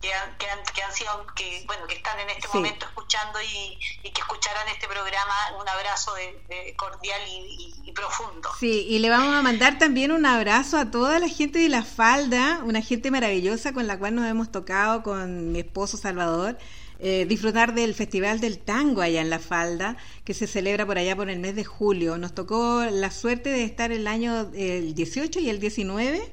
que 0.00 0.12
han, 0.12 0.34
que 0.36 0.82
han, 0.82 0.92
sido, 0.92 1.26
que, 1.34 1.62
bueno, 1.66 1.86
que 1.86 1.94
están 1.94 2.18
en 2.20 2.30
este 2.30 2.48
momento 2.54 2.86
escuchando 2.86 3.38
y, 3.42 3.78
que 4.02 4.20
escucharán 4.20 4.66
este 4.68 4.88
programa. 4.88 5.34
Un 5.60 5.68
abrazo 5.68 6.14
de, 6.14 6.74
cordial 6.76 7.20
y, 7.28 7.92
profundo. 7.92 8.48
Sí, 8.58 8.86
y 8.88 9.00
le 9.00 9.10
vamos 9.10 9.34
a 9.34 9.42
mandar 9.42 9.78
también 9.78 10.12
un 10.12 10.24
abrazo 10.24 10.78
a 10.78 10.90
toda 10.90 11.18
la 11.18 11.28
gente 11.28 11.58
de 11.58 11.68
La 11.68 11.82
Falda, 11.82 12.60
una 12.64 12.80
gente 12.82 13.10
maravillosa 13.10 13.72
con 13.72 13.86
la 13.88 13.98
cual 13.98 14.14
nos 14.14 14.26
hemos 14.26 14.50
tocado 14.52 15.02
con 15.02 15.52
mi 15.52 15.60
esposo 15.60 15.96
Salvador. 15.96 16.56
Eh, 17.00 17.26
disfrutar 17.26 17.74
del 17.74 17.94
Festival 17.94 18.40
del 18.40 18.58
Tango 18.58 19.00
allá 19.00 19.20
en 19.20 19.30
La 19.30 19.38
Falda, 19.38 19.96
que 20.24 20.34
se 20.34 20.46
celebra 20.46 20.86
por 20.86 20.98
allá 20.98 21.16
por 21.16 21.28
el 21.28 21.40
mes 21.40 21.56
de 21.56 21.64
julio. 21.64 22.16
Nos 22.16 22.34
tocó 22.34 22.84
la 22.84 23.10
suerte 23.10 23.50
de 23.50 23.64
estar 23.64 23.90
el 23.90 24.06
año 24.06 24.50
el 24.54 24.94
18 24.94 25.40
y 25.40 25.50
el 25.50 25.60
19 25.60 26.30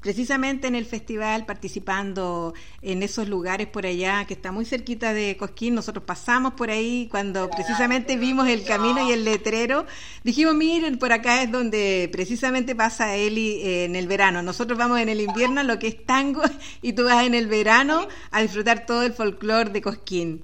precisamente 0.00 0.66
en 0.66 0.74
el 0.74 0.84
festival, 0.84 1.46
participando 1.46 2.54
en 2.82 3.02
esos 3.02 3.28
lugares 3.28 3.66
por 3.66 3.86
allá, 3.86 4.24
que 4.24 4.34
está 4.34 4.52
muy 4.52 4.64
cerquita 4.64 5.12
de 5.12 5.36
Cosquín, 5.36 5.74
nosotros 5.74 6.04
pasamos 6.04 6.54
por 6.54 6.70
ahí 6.70 7.08
cuando 7.10 7.50
precisamente 7.50 8.16
vimos 8.16 8.48
el 8.48 8.64
camino 8.64 9.06
y 9.08 9.12
el 9.12 9.24
letrero, 9.24 9.86
dijimos, 10.22 10.54
miren, 10.54 10.98
por 10.98 11.12
acá 11.12 11.42
es 11.42 11.50
donde 11.50 12.08
precisamente 12.12 12.74
pasa 12.74 13.16
Eli 13.16 13.60
en 13.62 13.96
el 13.96 14.06
verano, 14.06 14.42
nosotros 14.42 14.78
vamos 14.78 15.00
en 15.00 15.08
el 15.08 15.20
invierno, 15.20 15.62
lo 15.62 15.78
que 15.78 15.88
es 15.88 16.04
tango, 16.04 16.42
y 16.82 16.92
tú 16.92 17.04
vas 17.04 17.24
en 17.24 17.34
el 17.34 17.46
verano 17.46 18.06
a 18.30 18.42
disfrutar 18.42 18.86
todo 18.86 19.02
el 19.02 19.12
folclore 19.12 19.70
de 19.70 19.82
Cosquín 19.82 20.42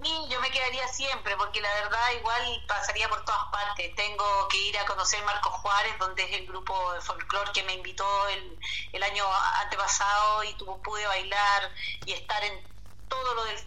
yo 0.00 0.40
me 0.40 0.50
quedaría 0.50 0.88
siempre, 0.88 1.36
porque 1.36 1.60
la 1.60 1.72
verdad 1.74 2.12
igual 2.18 2.64
pasaría 2.66 3.08
por 3.08 3.24
todas 3.24 3.44
partes. 3.50 3.94
Tengo 3.94 4.48
que 4.48 4.56
ir 4.56 4.78
a 4.78 4.86
conocer 4.86 5.22
Marcos 5.24 5.52
Juárez, 5.52 5.98
donde 5.98 6.22
es 6.24 6.32
el 6.32 6.46
grupo 6.46 6.92
de 6.94 7.00
folclore 7.00 7.52
que 7.52 7.62
me 7.64 7.74
invitó 7.74 8.28
el, 8.28 8.58
el 8.92 9.02
año 9.02 9.24
antepasado 9.60 10.44
y 10.44 10.54
tuvo, 10.54 10.80
pude 10.82 11.06
bailar 11.06 11.70
y 12.06 12.12
estar 12.12 12.42
en 12.44 12.64
todo 13.08 13.34
lo 13.34 13.44
del 13.44 13.58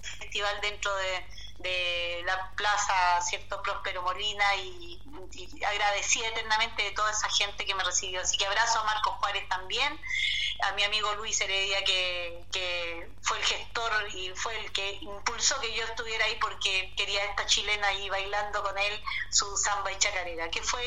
festival 0.00 0.60
dentro 0.60 0.94
de, 0.96 1.26
de 1.60 2.22
la 2.24 2.50
plaza, 2.56 3.20
¿cierto? 3.22 3.62
Próspero 3.62 4.02
Molina 4.02 4.54
y, 4.56 5.00
y, 5.32 5.64
agradecida 5.64 6.28
eternamente 6.28 6.82
de 6.82 6.90
toda 6.92 7.10
esa 7.10 7.28
gente 7.28 7.64
que 7.64 7.74
me 7.74 7.84
recibió. 7.84 8.20
Así 8.20 8.36
que 8.36 8.46
abrazo 8.46 8.80
a 8.80 8.84
Marcos 8.84 9.14
Juárez 9.20 9.48
también 9.48 10.00
a 10.62 10.72
mi 10.72 10.84
amigo 10.84 11.12
Luis 11.14 11.40
Heredia, 11.40 11.82
que, 11.84 12.44
que 12.52 13.10
fue 13.22 13.38
el 13.38 13.44
gestor 13.44 13.92
y 14.14 14.30
fue 14.30 14.58
el 14.60 14.72
que 14.72 14.98
impulsó 15.00 15.58
que 15.60 15.74
yo 15.74 15.84
estuviera 15.84 16.24
ahí 16.24 16.36
porque 16.40 16.92
quería 16.96 17.24
esta 17.24 17.46
chilena 17.46 17.88
ahí 17.88 18.08
bailando 18.08 18.62
con 18.62 18.76
él 18.76 19.02
su 19.30 19.56
samba 19.56 19.92
y 19.92 19.98
chacarera, 19.98 20.50
que 20.50 20.62
fue 20.62 20.82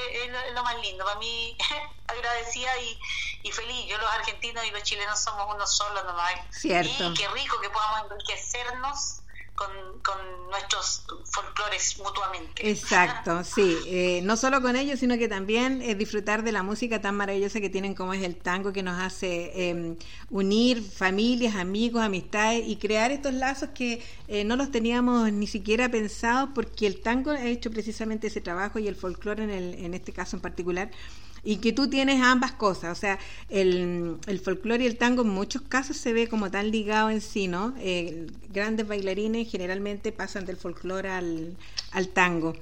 lo, 0.54 0.64
más 0.64 0.78
lindo. 0.80 1.06
Para 1.06 1.20
mí, 1.20 1.58
agradecida 2.08 2.78
y, 2.80 3.00
y, 3.44 3.52
feliz. 3.52 3.88
Yo, 3.88 3.98
los 3.98 4.12
argentinos 4.12 4.64
y 4.66 4.72
los 4.72 4.84
chilenos 4.84 5.20
somos 5.20 5.54
uno 5.54 5.66
solo 5.66 6.04
nomás. 6.04 6.34
Cierto. 6.52 7.12
Y 7.12 7.14
qué 7.14 7.28
rico 7.30 7.60
que 7.60 7.70
podamos 7.70 8.12
enriquecernos 8.12 9.23
con, 9.56 9.70
nuestros 10.50 11.04
folclores 11.26 11.98
mutuamente. 11.98 12.70
Exacto, 12.70 13.44
sí, 13.56 13.76
eh, 13.88 14.22
no 14.24 14.38
solo 14.38 14.62
con 14.62 14.76
ellos, 14.76 15.00
sino 15.00 15.18
que 15.18 15.28
también 15.28 15.82
eh, 15.82 15.96
disfrutar 15.96 16.44
de 16.44 16.52
la 16.52 16.62
música 16.62 17.02
tan 17.02 17.16
maravillosa 17.16 17.60
que 17.60 17.72
tienen 17.72 17.96
como 17.96 18.14
es 18.14 18.22
el 18.22 18.36
tango, 18.36 18.72
que 18.72 18.84
nos 18.84 19.00
hace 19.02 19.70
em, 19.70 19.96
unir 20.30 20.84
familias, 20.84 21.56
amigos, 21.56 22.04
amistades 22.04 22.64
y 22.68 22.76
crear 22.76 23.12
estos 23.12 23.34
lazos 23.34 23.70
que 23.74 24.04
eh, 24.28 24.44
no 24.44 24.56
los 24.56 24.70
teníamos 24.70 25.32
ni 25.32 25.48
siquiera 25.48 25.90
pensados, 25.90 26.52
porque 26.54 26.86
el 26.86 27.02
tango 27.02 27.32
ha 27.32 27.46
hecho 27.46 27.72
precisamente 27.72 28.28
ese 28.28 28.42
trabajo 28.42 28.78
y 28.78 28.88
el 28.88 28.96
folclore 28.96 29.44
en, 29.44 29.50
el, 29.50 29.74
en 29.74 29.94
este 29.96 30.14
caso 30.14 30.36
en 30.36 30.42
particular 30.42 30.92
y 31.44 31.58
que 31.58 31.74
tú 31.74 31.90
tienes 31.90 32.22
ambas 32.22 32.54
cosas, 32.54 32.98
o 32.98 33.00
sea, 33.00 33.20
el, 33.50 34.18
el 34.28 34.40
folclore 34.40 34.84
y 34.84 34.88
el 34.88 34.98
tango 34.98 35.24
en 35.24 35.30
muchos 35.30 35.62
casos 35.62 35.98
se 35.98 36.14
ve 36.14 36.28
como 36.28 36.50
tan 36.50 36.72
ligado 36.72 37.10
en 37.10 37.22
sí, 37.22 37.48
¿no? 37.48 37.74
Eh, 37.80 38.28
grandes 38.54 38.88
bailarines 38.88 39.50
generalmente 39.50 40.12
pasan 40.12 40.46
del 40.46 40.56
folclore 40.56 41.10
al, 41.10 41.58
al 41.92 42.08
tango. 42.08 42.54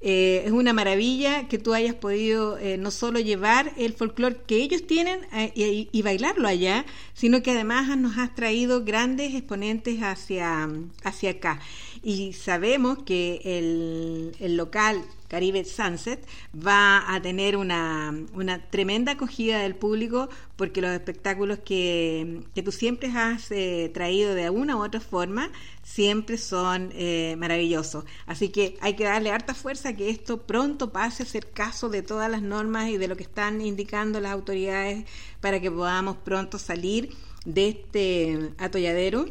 Eh, 0.00 0.44
es 0.46 0.52
una 0.52 0.72
maravilla 0.72 1.48
que 1.48 1.58
tú 1.58 1.74
hayas 1.74 1.96
podido 1.96 2.56
eh, 2.58 2.76
no 2.76 2.92
solo 2.92 3.18
llevar 3.18 3.72
el 3.76 3.94
folclore 3.94 4.36
que 4.46 4.54
ellos 4.54 4.86
tienen 4.86 5.26
y, 5.56 5.88
y, 5.90 6.02
bailarlo 6.02 6.46
allá, 6.46 6.86
sino 7.14 7.42
que 7.42 7.50
además 7.50 7.98
nos 7.98 8.16
has 8.16 8.32
traído 8.36 8.84
grandes 8.84 9.34
exponentes 9.34 9.98
hacia, 10.00 10.68
hacia 11.02 11.30
acá. 11.30 11.60
Y 12.02 12.32
sabemos 12.32 12.98
que 13.04 13.40
el, 13.44 14.36
el 14.40 14.56
local 14.56 15.04
Caribe 15.28 15.64
Sunset, 15.64 16.26
va 16.54 17.14
a 17.14 17.20
tener 17.20 17.56
una, 17.56 18.14
una 18.32 18.70
tremenda 18.70 19.12
acogida 19.12 19.58
del 19.60 19.76
público 19.76 20.28
porque 20.56 20.80
los 20.80 20.90
espectáculos 20.90 21.58
que, 21.64 22.42
que 22.54 22.62
tú 22.62 22.72
siempre 22.72 23.10
has 23.10 23.50
eh, 23.50 23.90
traído 23.92 24.34
de 24.34 24.46
alguna 24.46 24.76
u 24.76 24.82
otra 24.82 25.00
forma 25.00 25.50
siempre 25.82 26.38
son 26.38 26.90
eh, 26.94 27.36
maravillosos. 27.38 28.04
Así 28.26 28.48
que 28.48 28.78
hay 28.80 28.94
que 28.94 29.04
darle 29.04 29.30
harta 29.30 29.54
fuerza 29.54 29.90
a 29.90 29.96
que 29.96 30.08
esto 30.08 30.42
pronto 30.42 30.90
pase 30.92 31.22
a 31.22 31.26
ser 31.26 31.50
caso 31.50 31.90
de 31.90 32.02
todas 32.02 32.30
las 32.30 32.42
normas 32.42 32.88
y 32.88 32.96
de 32.96 33.08
lo 33.08 33.16
que 33.16 33.22
están 33.24 33.60
indicando 33.60 34.20
las 34.20 34.32
autoridades 34.32 35.04
para 35.40 35.60
que 35.60 35.70
podamos 35.70 36.16
pronto 36.16 36.58
salir 36.58 37.10
de 37.44 37.68
este 37.68 38.50
atolladero 38.58 39.26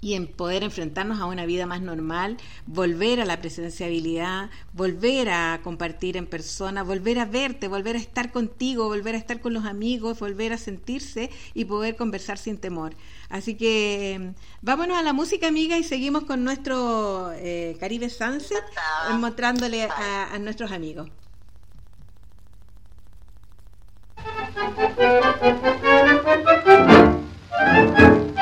y 0.00 0.14
en 0.14 0.26
poder 0.26 0.62
enfrentarnos 0.62 1.20
a 1.20 1.26
una 1.26 1.46
vida 1.46 1.66
más 1.66 1.80
normal, 1.80 2.36
volver 2.66 3.20
a 3.20 3.24
la 3.24 3.40
presenciabilidad, 3.40 4.50
volver 4.72 5.30
a 5.30 5.60
compartir 5.62 6.16
en 6.16 6.26
persona, 6.26 6.82
volver 6.82 7.18
a 7.18 7.24
verte, 7.24 7.68
volver 7.68 7.96
a 7.96 7.98
estar 7.98 8.30
contigo, 8.30 8.88
volver 8.88 9.14
a 9.14 9.18
estar 9.18 9.40
con 9.40 9.54
los 9.54 9.64
amigos, 9.64 10.20
volver 10.20 10.52
a 10.52 10.58
sentirse 10.58 11.30
y 11.54 11.64
poder 11.64 11.96
conversar 11.96 12.38
sin 12.38 12.58
temor. 12.58 12.94
Así 13.28 13.54
que 13.56 14.12
em, 14.12 14.34
vámonos 14.62 14.96
a 14.98 15.02
la 15.02 15.12
música, 15.12 15.48
amiga, 15.48 15.78
y 15.78 15.84
seguimos 15.84 16.24
con 16.24 16.44
nuestro 16.44 17.32
eh, 17.32 17.76
Caribe 17.80 18.10
Sunset, 18.10 18.62
mostrándole 19.18 19.84
a, 19.84 20.34
a 20.34 20.38
nuestros 20.38 20.72
amigos. 20.72 21.10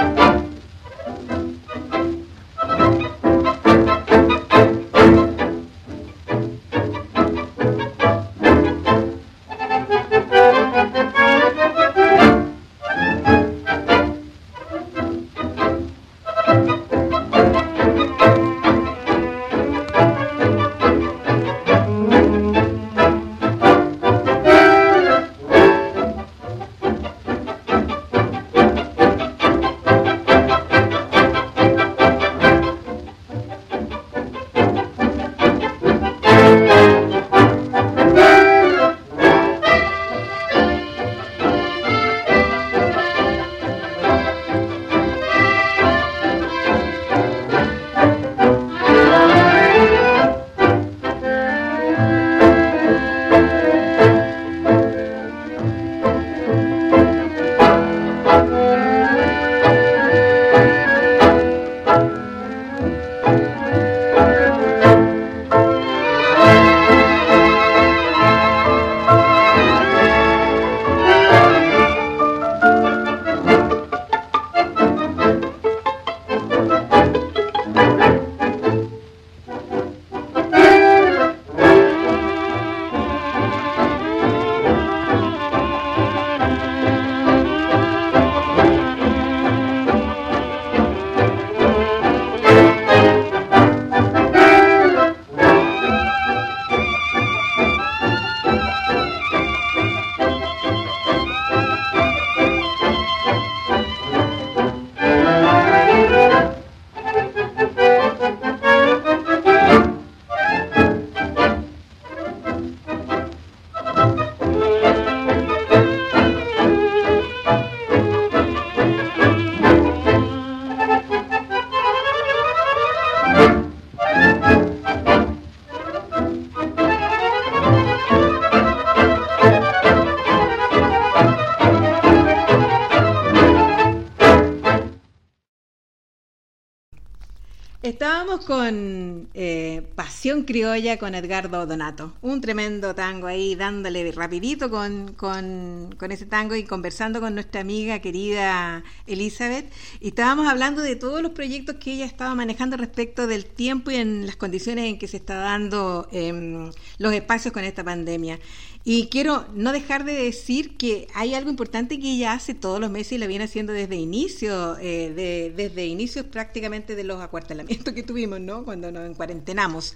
con 138.47 139.29
eh, 139.35 139.83
Pasión 139.95 140.45
Criolla 140.45 140.99
con 140.99 141.15
Edgardo 141.15 141.67
Donato, 141.67 142.13
un 142.21 142.41
tremendo 142.41 142.95
tango 142.95 143.27
ahí, 143.27 143.55
dándole 143.55 144.13
rapidito 144.13 144.71
con, 144.71 145.15
con, 145.15 145.97
ese 146.11 146.27
tango 146.27 146.55
y 146.55 146.65
conversando 146.65 147.21
con 147.21 147.35
nuestra 147.35 147.61
amiga 147.61 148.01
querida 148.01 148.85
Elizabeth. 149.07 149.73
Y 150.01 150.09
estábamos 150.09 150.47
hablando 150.47 150.83
de 150.83 150.97
todos 150.97 151.23
los 151.23 151.33
proyectos 151.33 151.77
que 151.77 151.93
ella 151.93 152.07
estaba 152.07 152.35
manejando 152.35 152.77
respecto 152.77 153.27
del 153.27 153.47
tiempo 153.47 153.91
y 153.91 153.97
en 153.97 154.27
las 154.27 154.37
condiciones 154.37 154.85
en 154.87 154.99
que 154.99 155.09
se 155.09 155.17
está 155.17 155.37
dando 155.37 156.09
eh, 156.13 156.71
los 156.99 157.13
espacios 157.13 157.53
con 157.53 157.65
esta 157.65 157.83
pandemia. 157.83 158.39
Y 158.87 159.07
quiero 159.07 159.47
no 159.55 159.73
dejar 159.73 160.05
de 160.05 160.13
decir 160.13 160.77
que 160.77 161.09
hay 161.15 161.35
algo 161.35 161.49
importante 161.49 161.99
que 161.99 162.13
ella 162.13 162.35
hace 162.35 162.53
todos 162.53 162.79
los 162.79 162.91
meses 162.91 163.13
y 163.13 163.19
la 163.19 163.27
viene 163.27 163.45
haciendo 163.45 163.73
desde 163.73 163.97
inicio, 163.97 164.77
eh, 164.79 165.11
de, 165.15 165.55
desde 165.57 165.87
inicios 165.87 166.27
prácticamente 166.27 166.95
de 166.95 167.05
los 167.05 167.23
acuartelamientos 167.23 167.95
que 167.95 168.03
tuvimos, 168.03 168.41
¿no? 168.41 168.65
Cuando 168.65 168.93
nos 168.93 169.09
encuarentenamos. 169.09 169.95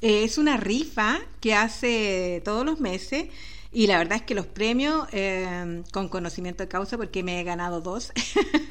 Eh, 0.00 0.24
es 0.24 0.38
una 0.38 0.56
rifa 0.56 1.20
que 1.40 1.54
hace 1.54 2.40
todos 2.42 2.64
los 2.64 2.80
meses 2.80 3.26
y 3.72 3.86
la 3.86 3.98
verdad 3.98 4.18
es 4.18 4.22
que 4.22 4.34
los 4.34 4.46
premios, 4.46 5.08
eh, 5.12 5.82
con 5.92 6.08
conocimiento 6.08 6.62
de 6.62 6.68
causa, 6.68 6.98
porque 6.98 7.22
me 7.22 7.40
he 7.40 7.44
ganado 7.44 7.80
dos, 7.80 8.12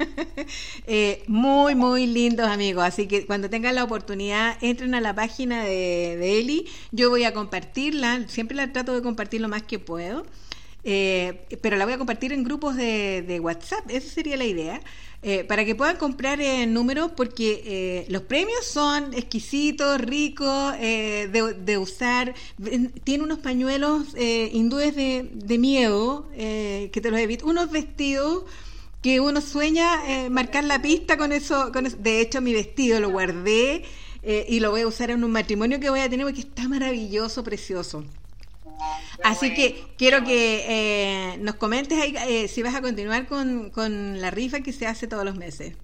eh, 0.86 1.24
muy, 1.26 1.74
muy 1.74 2.06
lindos 2.06 2.48
amigos. 2.48 2.84
Así 2.84 3.08
que 3.08 3.26
cuando 3.26 3.50
tengan 3.50 3.74
la 3.74 3.84
oportunidad, 3.84 4.56
entren 4.60 4.94
a 4.94 5.00
la 5.00 5.14
página 5.14 5.64
de, 5.64 6.16
de 6.18 6.38
Eli. 6.38 6.68
Yo 6.92 7.10
voy 7.10 7.24
a 7.24 7.34
compartirla, 7.34 8.28
siempre 8.28 8.56
la 8.56 8.72
trato 8.72 8.94
de 8.94 9.02
compartir 9.02 9.40
lo 9.40 9.48
más 9.48 9.64
que 9.64 9.80
puedo. 9.80 10.24
Eh, 10.84 11.46
pero 11.60 11.76
la 11.76 11.84
voy 11.84 11.94
a 11.94 11.98
compartir 11.98 12.32
en 12.32 12.42
grupos 12.44 12.76
de, 12.76 13.22
de 13.22 13.40
WhatsApp, 13.40 13.88
esa 13.88 14.08
sería 14.08 14.36
la 14.36 14.44
idea. 14.44 14.80
Eh, 15.24 15.44
para 15.44 15.64
que 15.64 15.76
puedan 15.76 15.98
comprar 15.98 16.40
en 16.40 16.74
números 16.74 17.12
porque 17.16 17.62
eh, 17.64 18.06
los 18.08 18.22
premios 18.22 18.64
son 18.64 19.14
exquisitos, 19.14 20.00
ricos, 20.00 20.74
eh, 20.80 21.30
de, 21.30 21.78
usar. 21.78 22.34
Tiene 23.04 23.22
unos 23.22 23.38
pañuelos 23.38 24.14
hindúes 24.16 24.96
de, 24.96 25.30
de 25.32 25.58
miedo, 25.58 26.26
que 26.36 27.00
te 27.00 27.10
los 27.10 27.20
evito, 27.20 27.46
unos 27.46 27.70
vestidos 27.70 28.44
que 29.00 29.20
uno 29.20 29.40
sueña 29.40 30.28
marcar 30.30 30.64
la 30.64 30.82
pista 30.82 31.16
con 31.16 31.32
eso, 31.32 31.70
con 31.72 31.86
eso. 31.86 31.96
De 31.98 32.20
hecho, 32.20 32.40
mi 32.40 32.52
vestido 32.52 32.98
lo 33.00 33.10
guardé 33.10 33.84
y 34.24 34.60
lo 34.60 34.70
voy 34.70 34.82
a 34.82 34.86
usar 34.88 35.10
en 35.10 35.22
un 35.24 35.30
matrimonio 35.30 35.78
que 35.80 35.90
voy 35.90 36.00
a 36.00 36.08
tener 36.08 36.26
porque 36.26 36.40
está 36.40 36.68
maravilloso, 36.68 37.44
precioso. 37.44 38.04
Así 39.24 39.54
que 39.54 39.94
quiero 39.96 40.24
que 40.24 40.64
eh, 40.68 41.36
nos 41.38 41.56
comentes 41.56 42.00
ahí, 42.00 42.14
eh, 42.28 42.48
si 42.48 42.62
vas 42.62 42.74
a 42.74 42.82
continuar 42.82 43.26
con, 43.26 43.70
con 43.70 44.20
la 44.20 44.30
rifa 44.30 44.60
que 44.60 44.72
se 44.72 44.86
hace 44.86 45.06
todos 45.06 45.24
los 45.24 45.36
meses. 45.36 45.76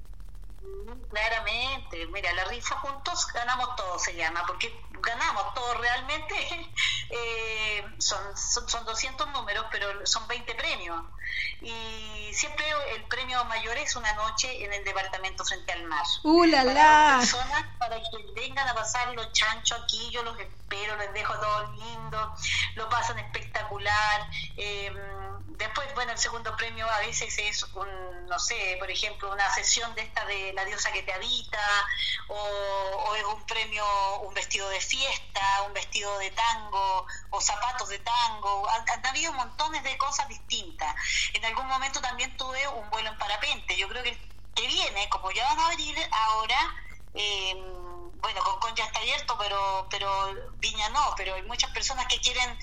Claramente, 1.10 2.06
mira, 2.12 2.32
la 2.34 2.44
rifa 2.44 2.76
juntos 2.76 3.26
ganamos 3.32 3.76
todo 3.76 3.98
se 3.98 4.14
llama, 4.14 4.44
porque 4.46 4.72
ganamos 5.02 5.54
todo 5.54 5.74
realmente. 5.74 6.34
Eh, 7.10 7.82
son, 7.96 8.36
son, 8.36 8.84
200 8.84 9.28
números, 9.32 9.64
pero 9.70 10.06
son 10.06 10.28
20 10.28 10.54
premios. 10.56 11.02
Y 11.62 12.30
siempre 12.34 12.66
el 12.94 13.02
premio 13.04 13.42
mayor 13.46 13.78
es 13.78 13.96
una 13.96 14.12
noche 14.12 14.62
en 14.62 14.74
el 14.74 14.84
departamento 14.84 15.42
frente 15.42 15.72
al 15.72 15.84
mar. 15.84 16.04
¡Uh, 16.22 16.44
la, 16.44 16.64
para 16.64 17.18
personas, 17.20 17.64
para 17.78 17.96
que 17.96 18.32
vengan 18.34 18.68
a 18.68 18.74
pasar 18.74 19.14
los 19.14 19.32
chanchos 19.32 19.80
aquí, 19.84 20.10
yo 20.10 20.22
los 20.22 20.38
espero, 20.38 20.96
les 20.96 21.10
dejo 21.14 21.32
todo 21.38 21.72
lindo, 21.72 22.34
lo 22.74 22.90
pasan 22.90 23.18
espectacular. 23.18 24.28
Eh, 24.58 24.92
después, 25.58 25.92
bueno, 25.94 26.12
el 26.12 26.18
segundo 26.18 26.56
premio 26.56 26.88
a 26.88 27.00
veces 27.00 27.36
es 27.38 27.62
un, 27.74 28.26
no 28.26 28.38
sé, 28.38 28.76
por 28.78 28.90
ejemplo, 28.90 29.30
una 29.32 29.52
sesión 29.54 29.94
de 29.94 30.02
esta 30.02 30.24
de 30.24 30.52
la 30.54 30.64
diosa 30.64 30.92
que 30.92 31.02
te 31.02 31.12
habita, 31.12 31.58
o, 32.28 33.14
es 33.16 33.24
un 33.24 33.44
premio, 33.46 33.84
un 34.20 34.34
vestido 34.34 34.68
de 34.70 34.80
fiesta, 34.88 35.62
un 35.66 35.72
vestido 35.72 36.18
de 36.18 36.30
tango, 36.30 37.06
o 37.30 37.40
zapatos 37.40 37.88
de 37.88 37.98
tango. 37.98 38.68
Han, 38.68 39.06
habido 39.06 39.32
montones 39.34 39.82
de 39.82 39.96
cosas 39.98 40.28
distintas. 40.28 40.94
En 41.34 41.44
algún 41.44 41.66
momento 41.66 42.00
también 42.00 42.36
tuve 42.36 42.66
un 42.68 42.90
vuelo 42.90 43.10
en 43.10 43.18
parapente. 43.18 43.76
Yo 43.76 43.88
creo 43.88 44.02
que 44.02 44.28
que 44.58 44.66
viene, 44.66 45.08
como 45.08 45.30
ya 45.30 45.44
van 45.44 45.60
a 45.60 45.66
abrir 45.66 45.96
ahora, 46.10 46.74
eh, 47.14 47.54
bueno, 48.20 48.42
con 48.60 48.74
ya 48.74 48.84
está 48.86 48.98
abierto, 48.98 49.36
pero, 49.38 49.86
pero 49.88 50.34
Viña 50.56 50.88
no, 50.88 51.14
pero 51.16 51.34
hay 51.36 51.42
muchas 51.42 51.70
personas 51.70 52.06
que 52.06 52.20
quieren 52.20 52.58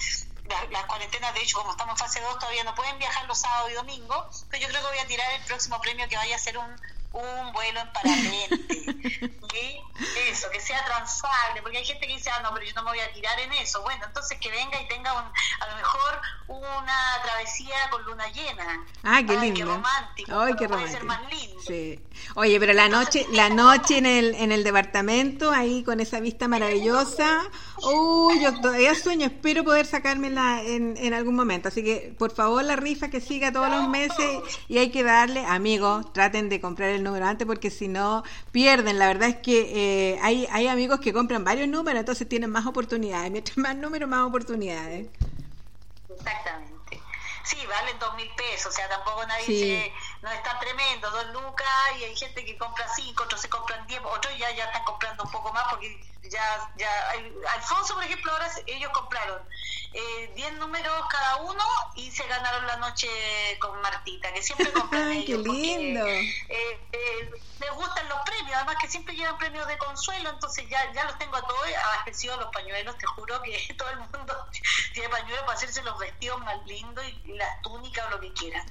las 0.71 0.85
cuarentenas, 0.85 1.33
de 1.33 1.41
hecho, 1.41 1.57
como 1.57 1.71
estamos 1.71 1.93
en 1.93 1.97
fase 1.97 2.21
2, 2.21 2.37
todavía 2.37 2.63
no 2.65 2.75
pueden 2.75 2.99
viajar 2.99 3.25
los 3.25 3.39
sábados 3.39 3.71
y 3.71 3.73
domingos, 3.75 4.45
pero 4.49 4.61
yo 4.61 4.69
creo 4.69 4.81
que 4.81 4.87
voy 4.89 4.99
a 4.99 5.07
tirar 5.07 5.31
el 5.31 5.43
próximo 5.45 5.79
premio 5.81 6.07
que 6.07 6.17
vaya 6.17 6.35
a 6.35 6.39
ser 6.39 6.57
un, 6.57 6.75
un 7.15 7.53
vuelo 7.53 7.79
en 7.79 7.93
parapente. 7.93 9.39
Eso, 10.29 10.49
que 10.51 10.59
sea 10.59 10.83
transable, 10.83 11.61
porque 11.61 11.77
hay 11.77 11.85
gente 11.85 12.05
que 12.05 12.13
dice, 12.13 12.29
ah, 12.29 12.41
no, 12.43 12.53
pero 12.53 12.65
yo 12.65 12.73
no 12.73 12.83
me 12.83 12.89
voy 12.91 12.99
a 12.99 13.11
tirar 13.13 13.39
en 13.39 13.53
eso. 13.53 13.81
Bueno, 13.83 14.03
entonces 14.05 14.37
que 14.39 14.51
venga 14.51 14.81
y 14.81 14.87
tenga 14.89 15.13
un, 15.13 15.23
a 15.23 15.67
lo 15.69 15.75
mejor 15.77 16.21
una 16.47 17.21
travesía 17.23 17.89
con 17.89 18.03
luna 18.03 18.27
llena. 18.29 18.85
Ah, 19.03 19.21
qué 19.25 19.37
lindo. 19.37 19.59
Qué 19.59 19.65
romántico. 19.65 20.39
Ay, 20.39 20.53
qué 20.55 20.67
romántico. 20.67 20.67
Puede 20.67 20.91
ser 20.91 21.03
más 21.05 21.21
lindo. 21.31 21.61
Sí. 21.61 21.99
Oye, 22.35 22.59
pero 22.59 22.73
la 22.73 22.89
noche, 22.89 23.25
la 23.31 23.49
noche 23.49 23.97
en 23.97 24.05
el, 24.05 24.35
en 24.35 24.51
el 24.51 24.65
departamento, 24.65 25.51
ahí 25.51 25.83
con 25.83 26.01
esa 26.01 26.19
vista 26.19 26.49
maravillosa. 26.49 27.43
Uy, 27.83 28.41
yo 28.41 28.59
todavía 28.61 28.95
sueño, 28.95 29.25
espero 29.25 29.63
poder 29.63 29.85
sacármela 29.85 30.61
en, 30.63 30.95
en 30.97 31.13
algún 31.13 31.35
momento. 31.35 31.67
Así 31.67 31.83
que, 31.83 32.13
por 32.17 32.31
favor, 32.31 32.63
la 32.63 32.75
rifa 32.75 33.09
que 33.09 33.21
siga 33.21 33.51
todos 33.51 33.69
los 33.69 33.87
meses 33.89 34.39
y 34.67 34.77
hay 34.77 34.91
que 34.91 35.03
darle, 35.03 35.45
amigos, 35.45 36.11
traten 36.13 36.49
de 36.49 36.61
comprar 36.61 36.89
el 36.89 37.03
número 37.03 37.25
antes 37.25 37.45
porque 37.45 37.69
si 37.69 37.87
no, 37.87 38.23
pierden. 38.51 38.97
La 38.99 39.07
verdad 39.07 39.29
es 39.29 39.37
que 39.37 40.13
eh, 40.13 40.19
hay, 40.21 40.47
hay 40.51 40.67
amigos 40.67 40.99
que 40.99 41.13
compran 41.13 41.43
varios 41.43 41.67
números, 41.67 41.99
entonces 41.99 42.27
tienen 42.27 42.49
más 42.49 42.65
oportunidades. 42.65 43.31
Mientras 43.31 43.57
más 43.57 43.75
números, 43.75 44.09
más 44.09 44.25
oportunidades. 44.25 45.07
Exactamente. 46.09 46.75
Sí, 47.43 47.57
valen 47.69 47.99
dos 47.99 48.15
mil 48.15 48.27
pesos, 48.35 48.73
o 48.73 48.75
sea, 48.75 48.89
tampoco 48.89 49.23
nadie 49.27 49.45
dice, 49.47 49.93
no 50.25 50.31
está 50.31 50.57
tremendo, 50.59 51.07
dos 51.11 51.27
lucas, 51.27 51.67
y 51.99 52.03
hay 52.03 52.15
gente 52.15 52.43
que 52.43 52.57
compra 52.57 52.87
cinco, 52.95 53.25
otros 53.25 53.39
se 53.39 53.47
compran 53.47 53.85
diez, 53.85 54.01
otros 54.03 54.35
ya, 54.39 54.49
ya 54.55 54.65
están 54.65 54.83
comprando 54.83 55.23
un 55.23 55.31
poco 55.31 55.53
más 55.53 55.65
porque 55.69 56.01
ya, 56.29 56.71
ya, 56.77 56.89
Alfonso, 57.53 57.93
por 57.93 58.03
ejemplo, 58.03 58.31
ahora 58.31 58.49
ellos 58.65 58.91
compraron 58.91 59.39
eh, 59.93 60.31
10 60.35 60.53
números 60.53 60.93
cada 61.09 61.37
uno 61.37 61.63
y 61.95 62.09
se 62.09 62.25
ganaron 62.27 62.65
la 62.65 62.77
noche 62.77 63.07
con 63.59 63.79
Martita, 63.81 64.33
que 64.33 64.41
siempre 64.41 64.71
compran 64.73 65.11
ellos. 65.11 65.43
¡Qué 65.43 65.49
lindo! 65.49 66.05
eh, 66.07 66.35
eh, 66.49 67.29
les 67.59 67.71
gustan 67.71 68.07
los 68.09 68.19
premios, 68.25 68.55
además 68.55 68.75
que 68.81 68.87
siempre 68.87 69.15
llevan 69.15 69.37
premios 69.37 69.67
de 69.67 69.77
consuelo, 69.77 70.29
entonces 70.29 70.67
ya, 70.69 70.91
ya 70.93 71.05
los 71.05 71.17
tengo 71.17 71.35
a 71.37 71.41
todos 71.41 71.65
abastecidos 71.93 72.39
los 72.39 72.51
pañuelos, 72.51 72.97
te 72.97 73.05
juro 73.05 73.41
que 73.41 73.73
todo 73.77 73.89
el 73.89 73.99
mundo 73.99 74.47
tiene 74.93 75.09
pañuelos 75.09 75.41
para 75.41 75.53
hacerse 75.53 75.81
los 75.83 75.97
vestidos 75.97 76.39
más 76.41 76.65
lindos 76.65 77.05
y, 77.05 77.33
las 77.35 77.61
túnicas 77.61 78.05
o 78.07 78.09
lo 78.11 78.19
que 78.21 78.31
quieran. 78.33 78.65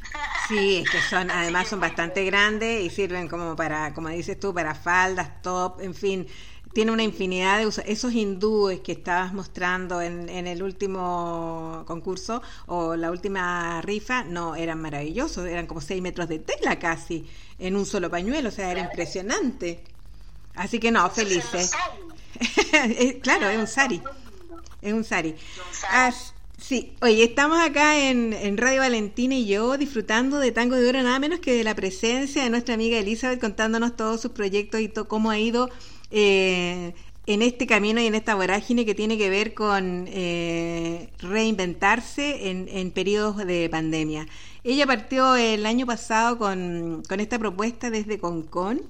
Sí, 0.48 0.82
es 0.84 0.90
que 0.90 1.00
son, 1.02 1.30
además 1.44 1.68
son 1.68 1.80
bastante 1.80 2.24
grandes 2.24 2.82
y 2.82 2.90
sirven 2.90 3.28
como 3.28 3.54
para, 3.54 3.94
como 3.94 4.08
dices 4.08 4.38
tú, 4.40 4.52
para 4.52 4.74
faldas, 4.74 5.42
top, 5.42 5.80
en 5.80 5.94
fin 5.94 6.26
tiene 6.74 6.90
una 6.90 7.04
infinidad 7.04 7.58
de 7.58 7.66
usos. 7.66 7.84
Esos 7.86 8.12
hindúes 8.12 8.80
que 8.80 8.92
estabas 8.92 9.32
mostrando 9.32 10.02
en, 10.02 10.28
en, 10.28 10.46
el 10.48 10.62
último 10.62 11.84
concurso 11.86 12.42
o 12.66 12.96
la 12.96 13.10
última 13.12 13.80
rifa, 13.80 14.24
no, 14.24 14.56
eran 14.56 14.82
maravillosos, 14.82 15.46
eran 15.46 15.66
como 15.66 15.80
6 15.80 16.02
metros 16.02 16.28
de 16.28 16.40
tela 16.40 16.78
casi, 16.78 17.26
en 17.60 17.76
un 17.76 17.86
solo 17.86 18.10
pañuelo, 18.10 18.48
o 18.48 18.52
sea, 18.52 18.72
era 18.72 18.80
impresionante. 18.80 19.84
Así 20.56 20.80
que 20.80 20.90
no, 20.90 21.08
felices. 21.10 21.70
claro, 23.22 23.48
es 23.48 23.58
un 23.58 23.68
sari. 23.68 24.02
Es 24.82 24.92
un 24.92 25.04
sari. 25.04 25.36
Sí, 26.66 26.94
oye, 27.02 27.24
estamos 27.24 27.58
acá 27.60 28.08
en, 28.08 28.56
Radio 28.56 28.80
Valentina 28.80 29.34
y 29.34 29.46
yo 29.46 29.76
disfrutando 29.76 30.38
de 30.38 30.50
Tango 30.50 30.76
de 30.76 30.88
Oro, 30.88 31.02
nada 31.02 31.18
menos 31.18 31.40
que 31.40 31.54
de 31.54 31.62
la 31.62 31.74
presencia 31.74 32.42
de 32.42 32.48
nuestra 32.48 32.74
amiga 32.74 32.98
Elizabeth 32.98 33.38
contándonos 33.38 33.96
todos 33.96 34.22
sus 34.22 34.30
proyectos 34.30 34.80
y 34.80 34.88
cómo 34.88 35.30
ha 35.30 35.38
ido 35.38 35.68
eh, 36.10 36.94
en 37.26 37.42
este 37.42 37.66
camino 37.66 38.00
y 38.00 38.06
en 38.06 38.14
esta 38.14 38.34
vorágine 38.34 38.86
que 38.86 38.94
tiene 38.94 39.18
que 39.18 39.28
ver 39.28 39.52
con 39.52 40.06
eh, 40.08 41.10
reinventarse 41.18 42.48
en, 42.48 42.68
en, 42.70 42.90
periodos 42.92 43.36
de 43.36 43.68
pandemia. 43.68 44.26
Ella 44.62 44.86
partió 44.86 45.36
el 45.36 45.66
año 45.66 45.84
pasado 45.84 46.38
con, 46.38 47.02
con 47.06 47.20
esta 47.20 47.38
propuesta 47.38 47.90
desde 47.90 48.18
Concon 48.18 48.80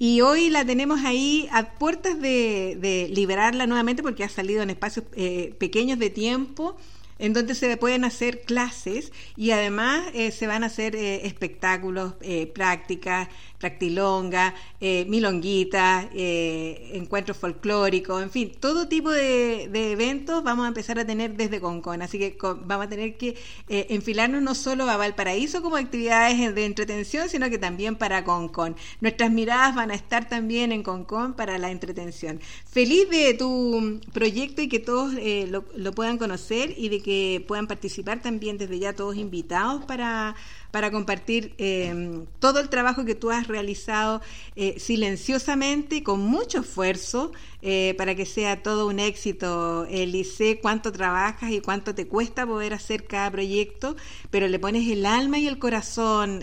y 0.00 0.20
hoy 0.22 0.50
la 0.50 0.64
tenemos 0.64 1.04
ahí 1.04 1.48
a 1.52 1.74
puertas 1.74 2.20
de, 2.20 2.76
de 2.80 3.08
liberarla 3.14 3.68
nuevamente 3.68 4.02
porque 4.02 4.24
ha 4.24 4.28
salido 4.28 4.62
en 4.62 4.70
espacios 4.70 5.04
eh, 5.14 5.54
pequeños 5.58 6.00
de 6.00 6.10
tiempo 6.10 6.76
en 7.20 7.34
donde 7.34 7.54
se 7.54 7.76
pueden 7.76 8.04
hacer 8.04 8.40
clases 8.40 9.12
y 9.36 9.50
además 9.50 10.06
eh, 10.14 10.30
se 10.30 10.46
van 10.46 10.64
a 10.64 10.66
hacer 10.66 10.96
eh, 10.96 11.26
espectáculos, 11.26 12.14
eh, 12.22 12.46
prácticas, 12.46 13.28
practilonga, 13.58 14.54
milonguita, 14.80 16.08
encuentros 16.14 17.36
folclóricos, 17.36 18.22
en 18.22 18.30
fin, 18.30 18.52
todo 18.58 18.88
tipo 18.88 19.10
de, 19.10 19.64
eventos 19.92 20.42
vamos 20.42 20.64
a 20.64 20.68
empezar 20.68 20.98
a 20.98 21.06
tener 21.06 21.36
desde 21.36 21.60
Concon. 21.60 22.00
Así 22.00 22.18
que 22.18 22.38
vamos 22.40 22.86
a 22.86 22.88
tener 22.88 23.18
que 23.18 23.36
enfilarnos 23.68 24.40
no 24.40 24.54
solo 24.54 24.88
a 24.88 24.96
Valparaíso 24.96 25.60
como 25.60 25.76
actividades 25.76 26.54
de 26.54 26.64
entretención, 26.64 27.28
sino 27.28 27.50
que 27.50 27.58
también 27.58 27.96
para 27.96 28.24
Concon. 28.24 28.76
Nuestras 29.02 29.30
miradas 29.30 29.74
van 29.74 29.90
a 29.90 29.94
estar 29.94 30.26
también 30.26 30.72
en 30.72 30.82
Concon 30.82 31.34
para 31.34 31.58
la 31.58 31.70
entretención. 31.70 32.40
Feliz 32.64 33.10
de 33.10 33.34
tu 33.34 34.00
proyecto 34.14 34.62
y 34.62 34.68
que 34.68 34.78
todos 34.78 35.12
lo, 35.50 35.66
lo 35.76 35.92
puedan 35.92 36.16
conocer 36.16 36.72
y 36.78 36.88
de 36.88 37.02
que 37.02 37.09
puedan 37.46 37.66
participar 37.66 38.22
también 38.22 38.58
desde 38.58 38.78
ya 38.78 38.94
todos 38.94 39.16
invitados 39.16 39.84
para, 39.84 40.34
para 40.70 40.90
compartir 40.90 41.54
eh, 41.58 42.24
todo 42.38 42.60
el 42.60 42.68
trabajo 42.68 43.04
que 43.04 43.14
tú 43.14 43.30
has 43.30 43.48
realizado 43.48 44.20
eh, 44.56 44.78
silenciosamente 44.78 46.02
con 46.02 46.20
mucho 46.20 46.60
esfuerzo 46.60 47.32
eh, 47.62 47.94
para 47.98 48.14
que 48.14 48.26
sea 48.26 48.62
todo 48.62 48.86
un 48.86 49.00
éxito. 49.00 49.86
Eli, 49.90 50.24
sé 50.24 50.60
cuánto 50.60 50.92
trabajas 50.92 51.50
y 51.50 51.60
cuánto 51.60 51.94
te 51.94 52.06
cuesta 52.06 52.46
poder 52.46 52.74
hacer 52.74 53.04
cada 53.04 53.30
proyecto, 53.30 53.96
pero 54.30 54.48
le 54.48 54.58
pones 54.58 54.88
el 54.88 55.06
alma 55.06 55.38
y 55.38 55.46
el 55.46 55.58
corazón 55.58 56.40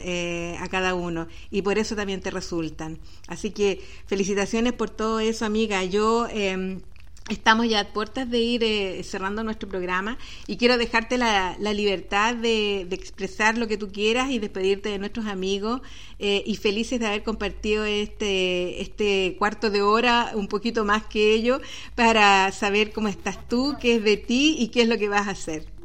a 0.60 0.68
cada 0.70 0.96
uno 0.96 1.28
y 1.52 1.62
por 1.62 1.78
eso 1.78 1.96
también 1.96 2.22
te 2.22 2.32
resultan. 2.32 3.00
Así 3.28 3.52
que 3.52 3.82
felicitaciones 4.06 4.74
por 4.74 4.90
todo 4.90 5.20
eso, 5.20 5.46
amiga. 5.46 5.84
Yo 5.84 6.28
em, 6.30 6.82
Estamos 7.30 7.68
ya 7.68 7.82
a 7.82 7.84
puertas 7.92 8.30
de 8.30 8.40
ir 8.40 8.64
eh, 8.64 9.04
cerrando 9.04 9.44
nuestro 9.44 9.68
programa 9.68 10.18
y 10.48 10.56
quiero 10.56 10.78
dejarte 10.78 11.18
la, 11.18 11.58
libertad 11.60 12.34
de, 12.36 12.88
expresar 12.92 13.58
lo 13.58 13.68
que 13.68 13.78
tú 13.78 13.92
quieras 13.92 14.32
y 14.32 14.40
despedirte 14.40 14.88
de 14.88 14.98
nuestros 14.98 15.26
amigos 15.26 15.82
eh, 16.20 16.42
y 16.46 16.56
felices 16.56 17.02
de 17.02 17.08
haber 17.08 17.24
compartido 17.24 17.84
este, 17.84 18.82
este 18.82 19.36
cuarto 19.38 19.70
de 19.70 19.82
hora, 19.82 20.32
un 20.36 20.48
poquito 20.48 20.86
más 20.86 21.06
que 21.06 21.34
ello, 21.34 21.60
para 21.96 22.50
saber 22.54 22.94
cómo 22.94 23.10
estás 23.10 23.46
tú, 23.50 23.76
qué 23.82 23.96
es 23.96 24.04
de 24.04 24.16
ti 24.16 24.56
y 24.58 24.70
qué 24.70 24.84
es 24.84 24.88
lo 24.88 24.98
que 24.98 25.10
vas 25.10 25.28
a 25.28 25.32
hacer. 25.32 25.77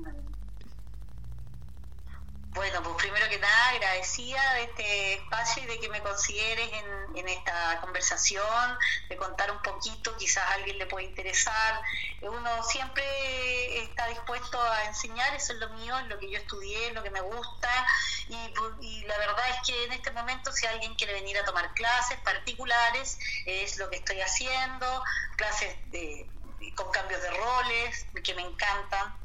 Bueno, 2.54 2.82
pues 2.82 2.96
primero 2.96 3.26
que 3.30 3.38
nada, 3.38 3.68
agradecida 3.70 4.54
de 4.54 4.64
este 4.64 5.14
espacio 5.14 5.62
y 5.62 5.66
de 5.66 5.80
que 5.80 5.88
me 5.88 6.02
consideres 6.02 6.70
en, 7.14 7.28
esta 7.28 7.80
conversación, 7.80 8.78
de 9.08 9.16
contar 9.16 9.50
un 9.50 9.62
poquito, 9.62 10.14
quizás 10.18 10.44
a 10.44 10.54
alguien 10.54 10.76
le 10.76 10.84
puede 10.84 11.06
interesar. 11.06 11.82
Uno 12.20 12.62
siempre 12.62 13.82
está 13.82 14.06
dispuesto 14.08 14.60
a 14.60 14.84
enseñar, 14.84 15.34
eso 15.34 15.54
es 15.54 15.60
lo 15.60 15.70
mío, 15.70 15.98
es 16.00 16.06
lo 16.08 16.18
que 16.18 16.30
yo 16.30 16.38
estudié, 16.38 16.92
lo 16.92 17.02
que 17.02 17.10
me 17.10 17.22
gusta. 17.22 17.86
Y, 18.28 18.36
y 18.80 19.04
la 19.04 19.16
verdad 19.16 19.48
es 19.48 19.66
que 19.66 19.84
en 19.84 19.92
este 19.92 20.10
momento, 20.10 20.52
si 20.52 20.66
alguien 20.66 20.94
quiere 20.96 21.14
venir 21.14 21.38
a 21.38 21.44
tomar 21.46 21.72
clases 21.72 22.18
particulares, 22.20 23.18
es 23.46 23.78
lo 23.78 23.88
que 23.88 23.96
estoy 23.96 24.20
haciendo, 24.20 25.02
clases 25.36 25.74
de, 25.90 26.28
con 26.74 26.90
cambios 26.90 27.22
de 27.22 27.30
roles, 27.30 28.06
que 28.22 28.34
me 28.34 28.42
encantan. 28.42 29.16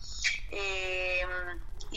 Eh, 0.49 1.25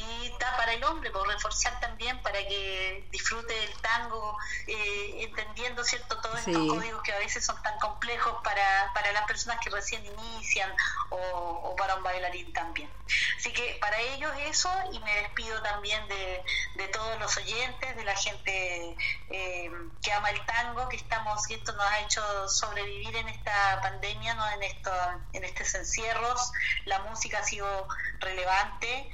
y 0.01 0.27
está 0.27 0.56
para 0.56 0.72
el 0.72 0.82
hombre, 0.85 1.10
por 1.10 1.27
reforzar 1.27 1.78
también 1.81 2.20
para 2.22 2.39
que 2.39 3.06
disfrute 3.10 3.52
del 3.52 3.72
tango, 3.81 4.36
eh, 4.66 5.24
entendiendo 5.24 5.85
cierto 5.85 6.20
todos 6.20 6.39
estos 6.39 6.68
códigos 6.68 7.02
que 7.02 7.12
a 7.12 7.18
veces 7.18 7.44
son 7.44 7.60
tan 7.62 7.78
complejos 7.78 8.36
para, 8.43 8.93
para 8.94 9.12
las 9.12 9.24
personas 9.27 9.59
que 9.62 9.70
recién 9.70 10.05
inician 10.05 10.70
o, 11.10 11.74
para 11.77 11.97
un 11.97 12.02
bailarín 12.02 12.52
también. 12.52 12.90
Así 13.36 13.52
que 13.52 13.78
para 13.81 13.98
ellos 14.01 14.32
eso 14.40 14.70
y 14.93 14.98
me 15.01 15.14
despido 15.16 15.60
también 15.62 16.06
de, 16.09 16.43
de 16.77 16.89
todos 16.89 17.18
los 17.18 17.36
oyentes, 17.36 17.97
de 17.97 18.05
la 18.05 18.14
gente 18.14 18.97
eh, 19.31 19.70
que 20.02 20.12
ama 20.12 20.31
el 20.31 20.44
tango, 20.47 20.89
que 20.89 20.97
estamos, 20.97 21.48
y 21.51 21.55
esto 21.55 21.72
nos 21.72 21.86
ha 21.86 22.01
hecho 22.01 22.48
sobrevivir 22.48 23.16
en 23.16 23.28
esta 23.28 23.81
pandemia, 23.82 24.35
¿no? 24.35 24.48
en, 24.51 24.62
esto, 24.62 24.93
en 25.32 25.44
estos 25.44 25.74
encierros, 25.74 26.52
la 26.85 27.01
música 27.01 27.39
ha 27.39 27.44
sido 27.44 27.89
relevante. 28.20 29.10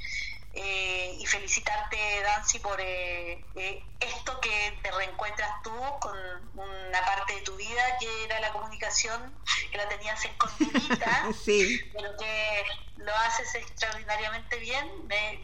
Eh, 0.59 1.19
y 1.19 1.27
felicitarte, 1.27 1.99
Dancy, 2.23 2.61
por 2.61 2.81
eh, 2.81 3.45
eh, 3.57 3.85
esto 4.01 4.41
que 4.41 4.79
te 4.83 4.91
reencuentras 4.91 5.51
tú 5.63 5.71
con 6.01 6.17
una 6.55 7.05
parte 7.05 7.35
de 7.35 7.43
tu 7.43 7.55
vida 7.57 7.99
que 8.01 8.25
era 8.25 8.41
la 8.41 8.55
comunicación, 8.55 9.39
que 9.71 9.77
la 9.77 9.87
tenías 9.87 10.25
escondidita, 10.25 11.29
pero 11.93 12.17
que 12.17 12.65
lo 12.97 13.15
haces 13.17 13.55
extraordinariamente 13.55 14.57
bien. 14.57 14.91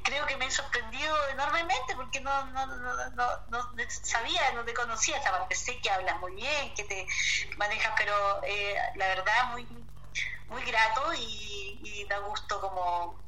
creo 0.03 0.27
que 0.27 0.37
me 0.39 0.47
he 0.47 0.51
sorprendido 0.51 1.15
enormemente 1.29 1.95
porque 1.95 2.21
no, 2.21 2.47
no, 2.47 2.67
no, 3.11 3.27
no, 3.49 3.71
sabía, 3.89 4.53
no 4.53 4.65
te 4.65 4.73
conocía 4.73 5.19
esa 5.19 5.31
parte. 5.31 5.55
Sé 5.55 5.79
que 5.81 5.91
hablas 5.91 6.19
muy 6.21 6.33
bien, 6.37 6.73
que 6.75 6.85
te 6.85 7.07
manejas, 7.59 7.93
pero 7.99 8.41
la 8.95 9.09
verdad, 9.09 9.45
muy, 9.51 9.67
muy 10.49 10.65
grato 10.65 11.13
y, 11.13 11.81
y 11.83 12.07
da 12.07 12.17
gusto 12.21 12.63
como 12.63 13.22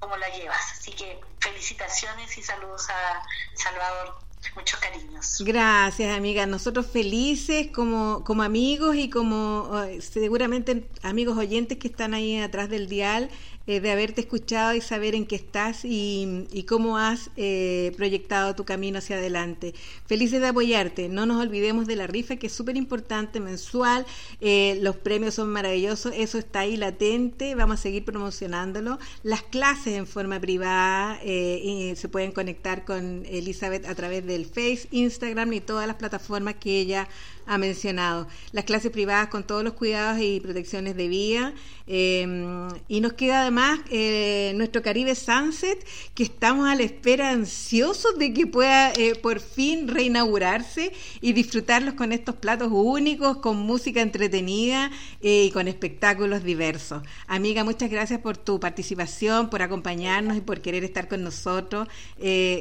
cómo 0.00 0.16
la 0.16 0.28
llevas. 0.30 0.60
Así 0.72 0.92
que 0.92 1.18
felicitaciones 1.40 2.36
y 2.38 2.42
saludos 2.42 2.88
a 2.90 3.22
Salvador. 3.54 4.14
Muchos 4.54 4.78
cariños. 4.78 5.42
Gracias, 5.44 6.16
amiga. 6.16 6.46
Nosotros 6.46 6.86
felices 6.86 7.68
como, 7.74 8.22
como 8.24 8.42
amigos 8.42 8.94
y 8.94 9.10
como 9.10 9.82
eh, 9.82 10.00
seguramente 10.00 10.88
amigos 11.02 11.36
oyentes 11.36 11.78
que 11.78 11.88
están 11.88 12.14
ahí 12.14 12.38
atrás 12.40 12.68
del 12.68 12.88
dial 12.88 13.28
eh, 13.68 13.80
de 13.80 13.90
haberte 13.90 14.20
escuchado 14.20 14.74
y 14.74 14.80
saber 14.80 15.16
en 15.16 15.26
qué 15.26 15.34
estás 15.34 15.84
y, 15.84 16.64
cómo 16.68 16.98
has 16.98 17.30
eh, 17.36 17.92
proyectado 17.96 18.54
tu 18.54 18.64
camino 18.64 18.98
hacia 18.98 19.16
adelante. 19.16 19.74
Felices 20.06 20.40
de 20.40 20.48
apoyarte. 20.48 21.08
No 21.08 21.26
nos 21.26 21.42
olvidemos 21.42 21.86
de 21.86 21.96
la 21.96 22.06
rifa 22.06 22.36
que 22.36 22.46
es 22.46 22.52
súper 22.52 22.76
importante, 22.76 23.40
mensual. 23.40 24.06
Eh, 24.40 24.78
los 24.82 24.96
premios 24.96 25.34
son 25.34 25.48
maravillosos. 25.48 26.12
Eso 26.16 26.38
está 26.38 26.60
ahí 26.60 26.76
latente. 26.76 27.54
Vamos 27.54 27.80
a 27.80 27.82
seguir 27.82 28.04
promocionándolo. 28.04 28.98
Las 29.24 29.42
clases 29.42 29.94
en 29.94 30.06
forma 30.06 30.38
privada 30.38 31.20
y 31.24 31.94
se 31.96 32.08
pueden 32.08 32.32
conectar 32.32 32.84
con 32.84 33.24
Elizabeth 33.26 33.86
a 33.86 33.94
través 33.94 34.24
del 34.24 34.46
Face, 34.46 34.86
Instagram 34.92 35.52
y 35.52 35.60
todas 35.60 35.86
las 35.86 35.96
plataformas 35.96 36.54
que 36.56 36.78
ella 36.80 37.08
ha 37.46 37.58
mencionado. 37.58 38.26
Las 38.52 38.64
clases 38.64 38.90
privadas 38.90 39.28
con 39.28 39.44
todos 39.44 39.64
los 39.64 39.74
cuidados 39.74 40.20
y 40.20 40.40
protecciones 40.40 40.96
de 40.96 41.08
vía. 41.08 41.54
Em, 41.88 42.66
y 42.88 43.00
nos 43.00 43.12
queda 43.12 43.42
además 43.42 43.78
eh, 43.90 44.52
nuestro 44.56 44.82
Caribe 44.82 45.14
Sunset, 45.14 45.86
que 46.14 46.24
estamos 46.24 46.68
a 46.68 46.74
la 46.74 46.82
espera 46.82 47.30
ansiosos 47.30 48.18
de 48.18 48.32
que 48.32 48.46
pueda 48.46 48.92
eh, 48.92 49.14
por 49.14 49.38
fin 49.38 49.86
reinaugurarse 49.86 50.92
y 51.20 51.32
disfrutarlos 51.32 51.94
con 51.94 52.10
estos 52.10 52.34
platos 52.34 52.70
únicos, 52.72 53.36
con 53.36 53.58
música 53.58 54.00
entretenida 54.00 54.90
eh, 55.22 55.44
y 55.44 55.50
con 55.52 55.68
espectáculos 55.68 56.42
diversos. 56.42 57.04
Amiga, 57.28 57.62
muchas 57.62 57.88
gracias 57.88 58.18
por 58.20 58.36
tu 58.36 58.58
participación, 58.58 59.48
por 59.48 59.62
acompañarnos 59.62 60.36
y 60.36 60.40
por 60.40 60.60
querer 60.60 60.82
estar 60.82 61.06
con 61.06 61.22
nosotros. 61.22 61.86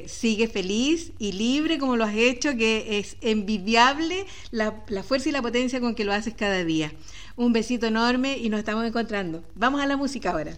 sigue 0.05 0.47
feliz 0.47 1.11
y 1.17 1.31
libre 1.31 1.79
como 1.79 1.95
lo 1.95 2.03
has 2.03 2.15
hecho, 2.15 2.55
que 2.55 2.99
es 2.99 3.17
envidiable 3.21 4.25
la 4.51 4.74
la, 4.87 5.03
fuerza 5.03 5.29
y 5.29 5.31
la 5.31 5.41
potencia 5.41 5.79
con 5.79 5.95
que 5.95 6.05
lo 6.05 6.13
haces 6.13 6.33
cada 6.33 6.63
día. 6.63 6.91
Un 7.35 7.53
besito 7.53 7.87
enorme 7.87 8.37
y 8.37 8.49
nos 8.49 8.59
estamos 8.59 8.85
encontrando. 8.85 9.43
Vamos 9.55 9.81
a 9.81 9.85
la 9.85 9.97
música 9.97 10.31
ahora. 10.31 10.53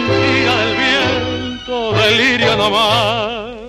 Mentira 0.00 0.56
del 0.56 0.76
viento, 0.76 1.92
delirio 1.92 2.56
nomás. 2.56 3.67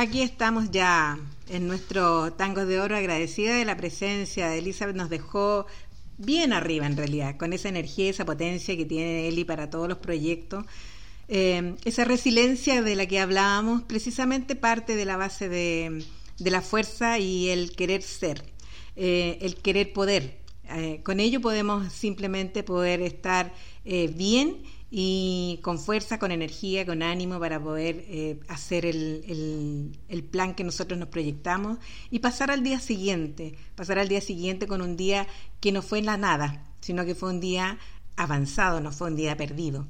Aquí 0.00 0.22
estamos 0.22 0.70
ya 0.70 1.18
en 1.50 1.68
nuestro 1.68 2.32
tango 2.32 2.64
de 2.64 2.80
oro, 2.80 2.96
agradecida 2.96 3.54
de 3.54 3.66
la 3.66 3.76
presencia 3.76 4.48
de 4.48 4.60
Elizabeth, 4.60 4.96
nos 4.96 5.10
dejó 5.10 5.66
bien 6.16 6.54
arriba 6.54 6.86
en 6.86 6.96
realidad, 6.96 7.36
con 7.36 7.52
esa 7.52 7.68
energía, 7.68 8.08
esa 8.08 8.24
potencia 8.24 8.74
que 8.78 8.86
tiene 8.86 9.28
Eli 9.28 9.44
para 9.44 9.68
todos 9.68 9.90
los 9.90 9.98
proyectos. 9.98 10.64
Eh, 11.28 11.74
esa 11.84 12.06
resiliencia 12.06 12.80
de 12.80 12.96
la 12.96 13.04
que 13.04 13.20
hablábamos, 13.20 13.82
precisamente 13.82 14.56
parte 14.56 14.96
de 14.96 15.04
la 15.04 15.18
base 15.18 15.50
de, 15.50 16.02
la 16.38 16.62
fuerza 16.62 17.18
y 17.18 17.50
el 17.50 17.76
querer 17.76 18.00
ser, 18.00 18.42
eh, 18.96 19.36
el 19.42 19.56
querer 19.56 19.92
poder. 19.92 20.38
Eh, 20.70 21.02
con 21.04 21.20
ello 21.20 21.42
podemos 21.42 21.92
simplemente 21.92 22.62
poder 22.62 23.02
estar 23.02 23.52
bien 23.84 24.62
y 24.90 25.60
con 25.62 25.78
fuerza, 25.78 26.18
con 26.18 26.32
energía, 26.32 26.84
con 26.84 27.02
ánimo 27.02 27.38
para 27.38 27.62
poder 27.62 28.04
eh, 28.08 28.40
hacer 28.48 28.84
el, 28.84 29.24
el, 29.28 29.98
el, 30.08 30.24
plan 30.24 30.54
que 30.54 30.64
nosotros 30.64 30.98
nos 30.98 31.08
proyectamos 31.08 31.78
y 32.10 32.18
pasar 32.18 32.50
al 32.50 32.64
día 32.64 32.80
siguiente, 32.80 33.54
pasar 33.76 34.00
al 34.00 34.08
día 34.08 34.20
siguiente 34.20 34.66
con 34.66 34.82
un 34.82 34.96
día 34.96 35.28
que 35.60 35.70
no 35.70 35.82
fue 35.82 36.00
en 36.00 36.06
la 36.06 36.16
nada, 36.16 36.64
sino 36.80 37.04
que 37.04 37.14
fue 37.14 37.30
un 37.30 37.40
día 37.40 37.78
avanzado, 38.16 38.80
no 38.80 38.90
fue 38.90 39.08
un 39.08 39.16
día 39.16 39.36
perdido. 39.36 39.86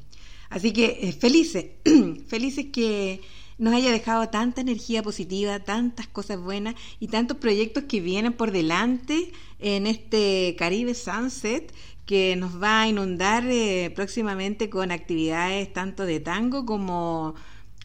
Así 0.51 0.73
que 0.73 0.99
eh, 1.01 1.13
felices, 1.13 1.67
felices 2.27 2.67
que 2.73 3.23
nos 3.57 3.75
haya 3.75 3.91
dejado 3.91 4.29
tanta 4.29 4.61
energía 4.61 5.03
positiva, 5.03 5.61
tantas 5.61 6.09
cosas 6.09 6.41
buenas 6.41 6.75
y 6.99 7.09
tantos 7.09 7.37
proyectos 7.37 7.85
que 7.85 8.01
vienen 8.01 8.33
por 8.33 8.53
delante 8.53 9.33
en 9.59 9.87
este 9.87 10.57
Caribe 10.59 10.95
Sunset 10.95 11.73
que 12.11 12.35
nos 12.35 12.61
va 12.61 12.83
a 12.83 12.89
inundar 12.89 13.45
eh, 13.47 13.93
próximamente 13.95 14.69
con 14.69 14.91
actividades 14.91 15.73
tanto 15.73 16.05
de 16.07 16.19
tango 16.19 16.67
como 16.67 17.37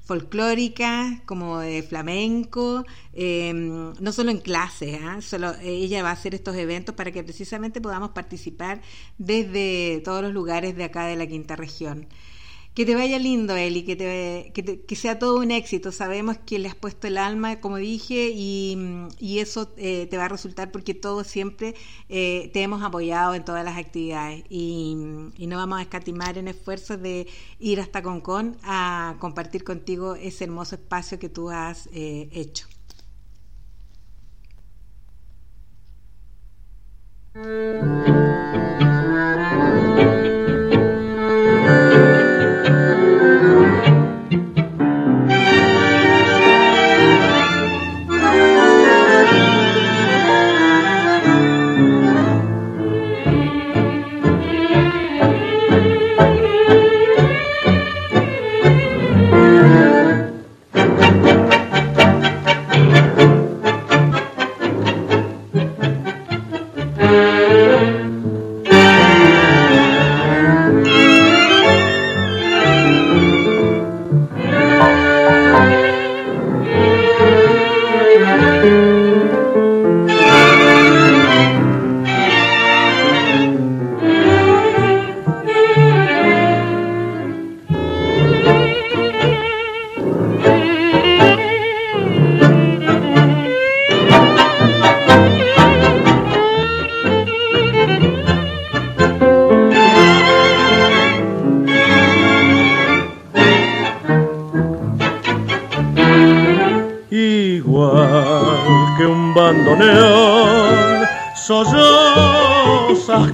folclóricas, 0.03 1.21
como 1.27 1.59
de 1.59 1.83
flamenco, 1.83 2.85
eh, 3.13 3.53
no 3.53 4.11
solo 4.11 4.31
en 4.31 4.39
clases, 4.39 4.95
¿eh? 4.95 5.21
solo 5.21 5.53
ella 5.61 6.01
va 6.01 6.09
a 6.09 6.13
hacer 6.13 6.33
estos 6.33 6.55
eventos 6.55 6.95
para 6.95 7.11
que 7.11 7.23
precisamente 7.23 7.81
podamos 7.81 8.09
participar 8.11 8.81
desde 9.19 10.01
todos 10.03 10.23
los 10.23 10.33
lugares 10.33 10.75
de 10.75 10.85
acá 10.85 11.05
de 11.05 11.17
la 11.17 11.27
quinta 11.27 11.55
región. 11.55 12.07
Que 12.75 12.85
te 12.85 12.93
vaya 12.93 13.17
lindo, 13.19 13.55
Eli, 13.55 13.83
que, 13.83 13.95
te, 13.95 14.51
que, 14.85 14.95
sea 14.97 15.17
todo 15.17 15.39
un 15.39 15.49
éxito. 15.51 15.93
Sabemos 15.93 16.37
que 16.45 16.59
le 16.59 16.67
has 16.67 16.75
puesto 16.75 17.07
el 17.07 17.17
alma, 17.17 17.61
como 17.61 17.77
dije, 17.77 18.31
y, 18.35 18.77
y 19.17 19.39
eso 19.39 19.71
eh, 19.77 20.07
te 20.09 20.17
va 20.17 20.25
a 20.25 20.27
resultar 20.27 20.71
porque 20.71 20.93
todos 20.93 21.25
siempre 21.25 21.73
eh, 22.09 22.49
te 22.53 22.61
hemos 22.63 22.83
apoyado 22.83 23.33
en 23.33 23.45
todas 23.45 23.63
las 23.63 23.77
actividades 23.77 24.43
y, 24.49 24.97
y, 25.37 25.47
no 25.47 25.55
vamos 25.55 25.79
a 25.79 25.83
escatimar 25.83 26.37
en 26.37 26.49
esfuerzos 26.49 27.01
de 27.01 27.27
ir 27.59 27.79
hasta 27.79 28.01
Concón 28.03 28.57
a 28.61 29.15
compartir 29.19 29.63
contigo 29.63 30.15
ese 30.15 30.43
hermoso 30.43 30.75
espacio 30.75 31.17
que 31.17 31.29
tú 31.29 31.49
has 31.49 31.87
eh, 31.93 32.27
hecho. 32.33 32.67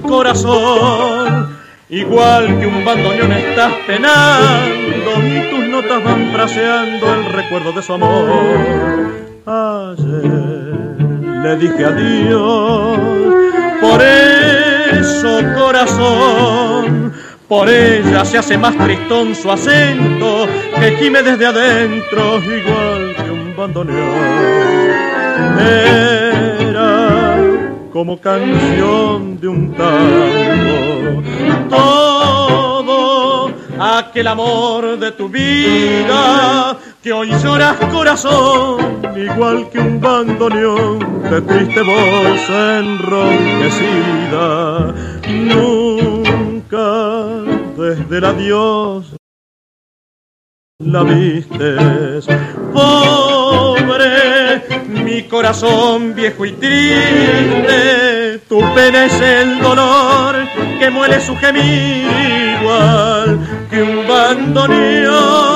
Corazón. 0.00 1.56
Igual 1.88 2.58
que 2.58 2.66
un 2.66 2.84
bandoneón 2.84 3.32
estás 3.32 3.72
penando 3.86 5.10
y 5.22 5.50
tus 5.50 5.68
notas 5.68 6.02
van 6.02 6.32
fraseando 6.32 7.14
el 7.14 7.24
recuerdo 7.26 7.72
de 7.72 7.82
su 7.82 7.92
amor. 7.92 9.12
Ayer 9.44 10.72
le 11.42 11.56
dije 11.56 11.84
adiós 11.84 12.98
Por 13.80 14.00
eso, 14.00 15.40
corazón, 15.54 17.12
por 17.48 17.68
ella 17.68 18.24
se 18.24 18.38
hace 18.38 18.56
más 18.56 18.74
tristón 18.78 19.34
su 19.34 19.50
acento 19.50 20.46
que 20.78 20.96
gime 20.96 21.22
desde 21.22 21.44
adentro, 21.44 22.38
igual 22.38 23.14
que 23.16 23.30
un 23.30 23.54
bandoneón. 23.54 24.92
Como 27.92 28.18
canción 28.20 29.38
de 29.38 29.46
un 29.48 29.74
tango. 29.74 31.22
Todo 31.68 33.52
aquel 33.78 34.26
amor 34.28 34.98
de 34.98 35.12
tu 35.12 35.28
vida 35.28 36.78
que 37.02 37.12
hoy 37.12 37.28
lloras 37.42 37.76
corazón, 37.92 39.02
igual 39.16 39.68
que 39.70 39.78
un 39.78 40.00
bandoneón 40.00 41.22
de 41.30 41.42
triste 41.42 41.82
voz 41.82 42.48
enronquecida. 42.78 44.94
Nunca 45.28 47.12
desde 47.76 48.18
el 48.18 48.24
adiós 48.24 49.14
la 50.78 51.02
vistes, 51.04 52.26
pobre, 52.72 54.31
mi 55.12 55.24
corazón 55.24 56.14
viejo 56.14 56.46
y 56.46 56.52
triste, 56.52 58.38
tu 58.48 58.58
pena 58.74 59.04
es 59.04 59.20
el 59.20 59.58
dolor 59.60 60.36
que 60.78 60.88
muele 60.88 61.20
su 61.20 61.36
gemir 61.36 62.06
igual 62.58 63.38
que 63.68 63.82
un 63.82 64.08
bandoneón. 64.08 65.51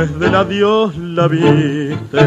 Desde 0.00 0.26
el 0.28 0.34
adiós 0.34 0.96
la 0.96 1.28
viste. 1.28 2.26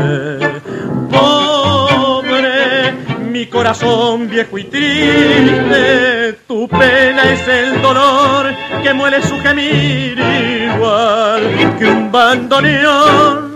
Pobre, 1.10 2.91
mi 3.32 3.48
corazón 3.48 4.30
viejo 4.30 4.60
y 4.60 4.66
triste, 4.66 6.34
tu 6.48 6.68
pena 6.68 7.24
es 7.32 7.48
el 7.48 7.82
dolor 7.82 8.54
que 8.84 8.94
muele 8.94 9.24
su 9.24 9.40
gemir 9.40 10.20
igual 10.20 11.76
que 11.80 11.86
un 11.86 12.12
bandoneón. 12.12 13.54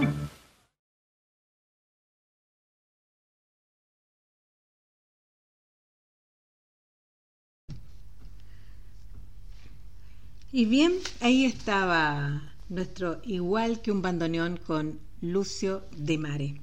Y 10.51 10.65
bien, 10.65 10.93
ahí 11.21 11.45
estaba 11.45 12.41
nuestro 12.69 13.21
igual 13.23 13.81
que 13.81 13.91
un 13.91 14.01
bandoneón 14.01 14.57
con 14.57 14.99
Lucio 15.21 15.83
de 15.95 16.17
Mare. 16.17 16.61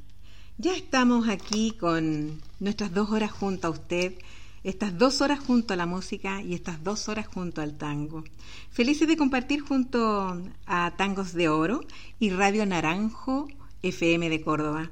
Ya 0.58 0.76
estamos 0.76 1.28
aquí 1.28 1.72
con 1.72 2.40
nuestras 2.60 2.92
dos 2.94 3.10
horas 3.10 3.32
junto 3.32 3.66
a 3.66 3.70
usted, 3.70 4.14
estas 4.62 4.96
dos 4.96 5.20
horas 5.20 5.40
junto 5.40 5.74
a 5.74 5.76
la 5.76 5.86
música 5.86 6.42
y 6.42 6.54
estas 6.54 6.82
dos 6.84 7.08
horas 7.08 7.26
junto 7.26 7.60
al 7.60 7.76
tango. 7.76 8.24
Felices 8.70 9.08
de 9.08 9.16
compartir 9.16 9.60
junto 9.60 10.40
a 10.66 10.94
Tangos 10.96 11.32
de 11.32 11.48
Oro 11.48 11.80
y 12.18 12.30
Radio 12.30 12.64
Naranjo 12.64 13.48
FM 13.82 14.30
de 14.30 14.40
Córdoba. 14.42 14.90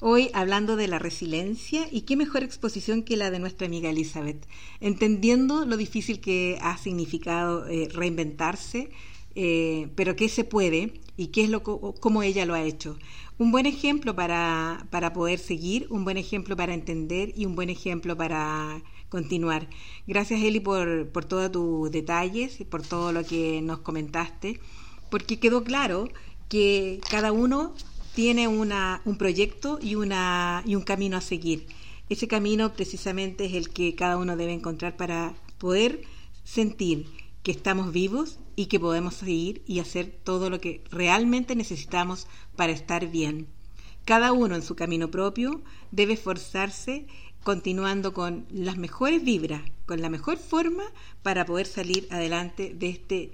Hoy 0.00 0.30
hablando 0.34 0.76
de 0.76 0.88
la 0.88 0.98
resiliencia 0.98 1.86
y 1.90 2.02
qué 2.02 2.16
mejor 2.16 2.42
exposición 2.42 3.02
que 3.02 3.16
la 3.16 3.30
de 3.30 3.38
nuestra 3.38 3.66
amiga 3.66 3.88
Elizabeth, 3.88 4.46
entendiendo 4.80 5.64
lo 5.64 5.76
difícil 5.76 6.20
que 6.20 6.58
ha 6.60 6.76
significado 6.76 7.66
eh, 7.68 7.88
reinventarse, 7.90 8.90
eh, 9.34 9.88
pero 9.96 10.16
qué 10.16 10.28
se 10.28 10.44
puede 10.44 11.00
y 11.16 11.28
qué 11.28 11.44
es 11.44 11.50
lo 11.50 11.62
cómo 11.62 12.22
ella 12.22 12.46
lo 12.46 12.54
ha 12.54 12.62
hecho. 12.62 12.98
Un 13.36 13.50
buen 13.50 13.66
ejemplo 13.66 14.14
para, 14.14 14.86
para 14.90 15.12
poder 15.12 15.38
seguir, 15.38 15.86
un 15.90 16.04
buen 16.04 16.16
ejemplo 16.16 16.56
para 16.56 16.74
entender 16.74 17.32
y 17.36 17.46
un 17.46 17.56
buen 17.56 17.68
ejemplo 17.70 18.16
para 18.16 18.82
continuar. 19.08 19.68
Gracias 20.06 20.40
Eli 20.42 20.60
por, 20.60 21.08
por 21.08 21.24
todos 21.24 21.50
tus 21.50 21.90
detalles, 21.90 22.58
por 22.70 22.82
todo 22.82 23.12
lo 23.12 23.24
que 23.24 23.60
nos 23.62 23.80
comentaste, 23.80 24.60
porque 25.10 25.38
quedó 25.40 25.64
claro 25.64 26.08
que 26.48 27.00
cada 27.10 27.32
uno 27.32 27.74
tiene 28.14 28.46
una, 28.46 29.02
un 29.04 29.18
proyecto 29.18 29.78
y, 29.82 29.96
una, 29.96 30.62
y 30.64 30.76
un 30.76 30.82
camino 30.82 31.16
a 31.16 31.20
seguir. 31.20 31.66
Ese 32.08 32.28
camino 32.28 32.72
precisamente 32.74 33.46
es 33.46 33.54
el 33.54 33.70
que 33.70 33.94
cada 33.94 34.16
uno 34.16 34.36
debe 34.36 34.52
encontrar 34.52 34.96
para 34.96 35.34
poder 35.58 36.02
sentir 36.44 37.06
que 37.44 37.52
estamos 37.52 37.92
vivos 37.92 38.40
y 38.56 38.66
que 38.66 38.80
podemos 38.80 39.14
seguir 39.14 39.62
y 39.66 39.78
hacer 39.78 40.10
todo 40.24 40.50
lo 40.50 40.60
que 40.60 40.82
realmente 40.90 41.54
necesitamos 41.54 42.26
para 42.56 42.72
estar 42.72 43.08
bien. 43.08 43.46
Cada 44.04 44.32
uno 44.32 44.56
en 44.56 44.62
su 44.62 44.74
camino 44.74 45.10
propio 45.10 45.62
debe 45.92 46.14
esforzarse 46.14 47.06
continuando 47.44 48.12
con 48.12 48.46
las 48.50 48.78
mejores 48.78 49.22
vibras, 49.22 49.62
con 49.86 50.00
la 50.00 50.08
mejor 50.08 50.38
forma 50.38 50.84
para 51.22 51.44
poder 51.44 51.66
salir 51.66 52.08
adelante 52.10 52.74
de 52.74 52.88
este 52.88 53.32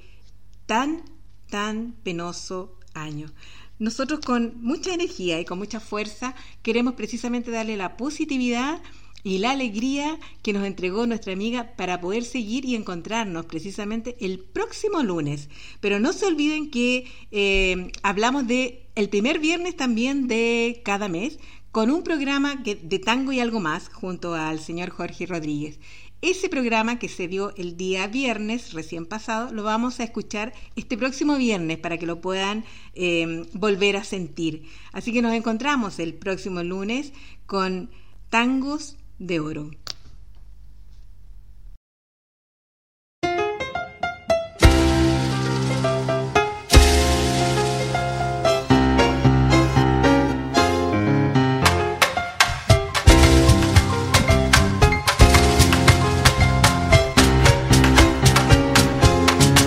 tan, 0.66 1.02
tan 1.48 1.92
penoso 2.02 2.76
año 2.92 3.32
nosotros 3.80 4.20
con 4.20 4.60
mucha 4.60 4.92
energía 4.92 5.40
y 5.40 5.46
con 5.46 5.58
mucha 5.58 5.80
fuerza 5.80 6.34
queremos 6.62 6.94
precisamente 6.94 7.50
darle 7.50 7.78
la 7.78 7.96
positividad 7.96 8.80
y 9.22 9.38
la 9.38 9.50
alegría 9.50 10.18
que 10.42 10.52
nos 10.52 10.66
entregó 10.66 11.06
nuestra 11.06 11.32
amiga 11.32 11.72
para 11.76 12.00
poder 12.00 12.24
seguir 12.24 12.64
y 12.64 12.74
encontrarnos 12.74 13.46
precisamente 13.46 14.16
el 14.20 14.38
próximo 14.38 15.02
lunes. 15.02 15.48
Pero 15.80 16.00
no 16.00 16.12
se 16.12 16.26
olviden 16.26 16.70
que 16.70 17.06
eh, 17.30 17.92
hablamos 18.02 18.46
de 18.46 18.86
el 18.94 19.08
primer 19.08 19.38
viernes 19.38 19.76
también 19.76 20.28
de 20.28 20.82
cada 20.84 21.08
mes 21.08 21.38
con 21.72 21.90
un 21.90 22.02
programa 22.02 22.56
de 22.56 22.98
tango 22.98 23.32
y 23.32 23.40
algo 23.40 23.60
más 23.60 23.88
junto 23.88 24.34
al 24.34 24.60
señor 24.60 24.90
Jorge 24.90 25.26
Rodríguez. 25.26 25.78
Ese 26.22 26.50
programa 26.50 26.98
que 26.98 27.08
se 27.08 27.28
dio 27.28 27.54
el 27.56 27.78
día 27.78 28.06
viernes 28.06 28.74
recién 28.74 29.06
pasado 29.06 29.54
lo 29.54 29.62
vamos 29.62 30.00
a 30.00 30.04
escuchar 30.04 30.52
este 30.76 30.98
próximo 30.98 31.36
viernes 31.36 31.78
para 31.78 31.96
que 31.96 32.04
lo 32.04 32.20
puedan 32.20 32.64
eh, 32.94 33.46
volver 33.54 33.96
a 33.96 34.04
sentir. 34.04 34.64
Así 34.92 35.14
que 35.14 35.22
nos 35.22 35.32
encontramos 35.32 35.98
el 35.98 36.12
próximo 36.12 36.62
lunes 36.62 37.14
con 37.46 37.88
Tangos 38.28 38.96
de 39.20 39.38
Oro. 39.38 39.70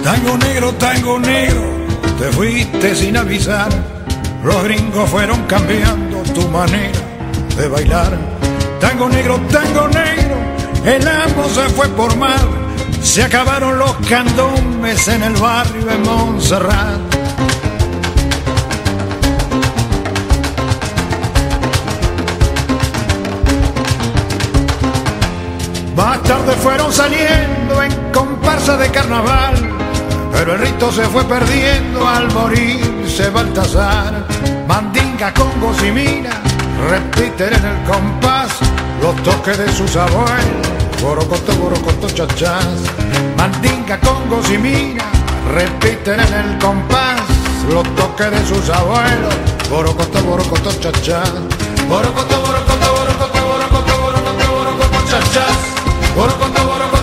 Tango 0.03 0.37
negro, 0.37 0.73
tango 0.73 1.19
negro, 1.19 1.63
te 2.17 2.31
fuiste 2.31 2.95
sin 2.95 3.17
avisar. 3.17 3.69
Los 4.43 4.63
gringos 4.63 5.09
fueron 5.09 5.43
cambiando 5.43 6.23
tu 6.33 6.47
manera 6.49 6.99
de 7.55 7.67
bailar. 7.67 8.42
Tango 8.83 9.07
negro, 9.07 9.39
tango 9.49 9.87
negro, 9.87 10.35
el 10.83 11.07
amo 11.07 11.47
se 11.47 11.69
fue 11.69 11.87
por 11.87 12.17
mar. 12.17 12.45
Se 13.01 13.23
acabaron 13.23 13.79
los 13.79 13.93
candombes 14.09 15.07
en 15.07 15.23
el 15.23 15.33
barrio 15.37 15.85
de 15.85 15.97
Montserrat. 15.99 16.99
Más 25.95 26.23
tarde 26.23 26.51
fueron 26.61 26.91
saliendo 26.91 27.81
en 27.81 28.11
comparsa 28.11 28.75
de 28.75 28.89
carnaval 28.91 29.55
pero 30.33 30.55
el 30.55 30.59
rito 30.59 30.91
se 30.91 31.03
fue 31.03 31.23
perdiendo 31.23 32.05
al 32.05 32.29
morirse 32.33 33.29
Baltasar. 33.29 34.27
Mandinga, 34.67 35.33
congos 35.33 35.81
y 35.83 35.91
mina 35.91 36.43
en 37.39 37.65
el 37.65 37.83
compás 37.85 38.52
los 39.03 39.21
toques 39.21 39.57
de 39.57 39.69
sus 39.73 39.97
abuelos. 39.97 40.67
Borocoto, 41.01 41.53
borocoto, 41.55 42.07
chachás. 42.09 42.65
Mandinga, 43.37 43.99
congos 43.99 44.49
y 44.49 44.57
mina 44.57 45.03
repiten 45.53 46.21
en 46.21 46.33
el 46.33 46.57
compás 46.57 47.19
los 47.69 47.83
toques 47.95 48.31
de 48.31 48.45
sus 48.47 48.69
abuelos. 48.69 49.35
Borocoto, 49.69 50.23
borocoto, 50.23 50.71
chachás. 50.79 51.33
Borocoto, 51.89 52.35
borocoto, 52.45 52.87
borocoto, 52.97 53.39
borocoto, 53.51 53.93
borocoto, 54.03 54.45
borocoto. 54.55 54.93
Borocoto, 56.15 56.63
borocoto, 56.65 56.65
borocoto, 56.65 57.02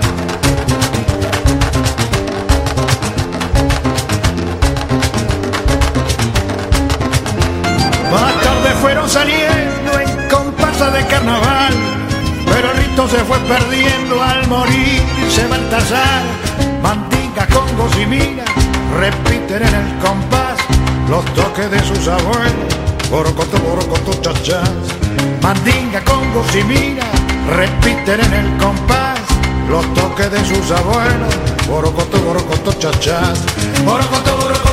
Rito 12.91 13.07
se 13.07 13.23
fue 13.23 13.39
perdiendo 13.39 14.21
al 14.21 14.47
morir 14.47 15.01
se 15.29 15.47
Baltasar. 15.47 16.23
Mandinga, 16.81 17.47
congos 17.47 17.91
y 17.97 18.05
repiten 18.97 19.63
en 19.63 19.75
el 19.75 19.97
compás 19.99 20.57
los 21.09 21.23
toques 21.33 21.69
de 21.71 21.79
sus 21.83 22.07
abuelos. 22.07 22.75
Borocoto, 23.09 23.57
borocoto, 23.59 24.13
chachas. 24.21 24.69
Mandinga, 25.41 26.03
congos 26.03 26.55
y 26.55 26.63
mira, 26.63 27.05
repiten 27.55 28.19
en 28.21 28.33
el 28.33 28.57
compás 28.57 29.19
los 29.69 29.85
toques 29.93 30.31
de 30.31 30.45
sus 30.45 30.71
abuelos. 30.71 31.33
Borocoto, 31.67 32.17
borocoto, 32.19 32.73
chachas. 32.73 33.39
Borocoto, 33.85 34.37
borocoto. 34.37 34.70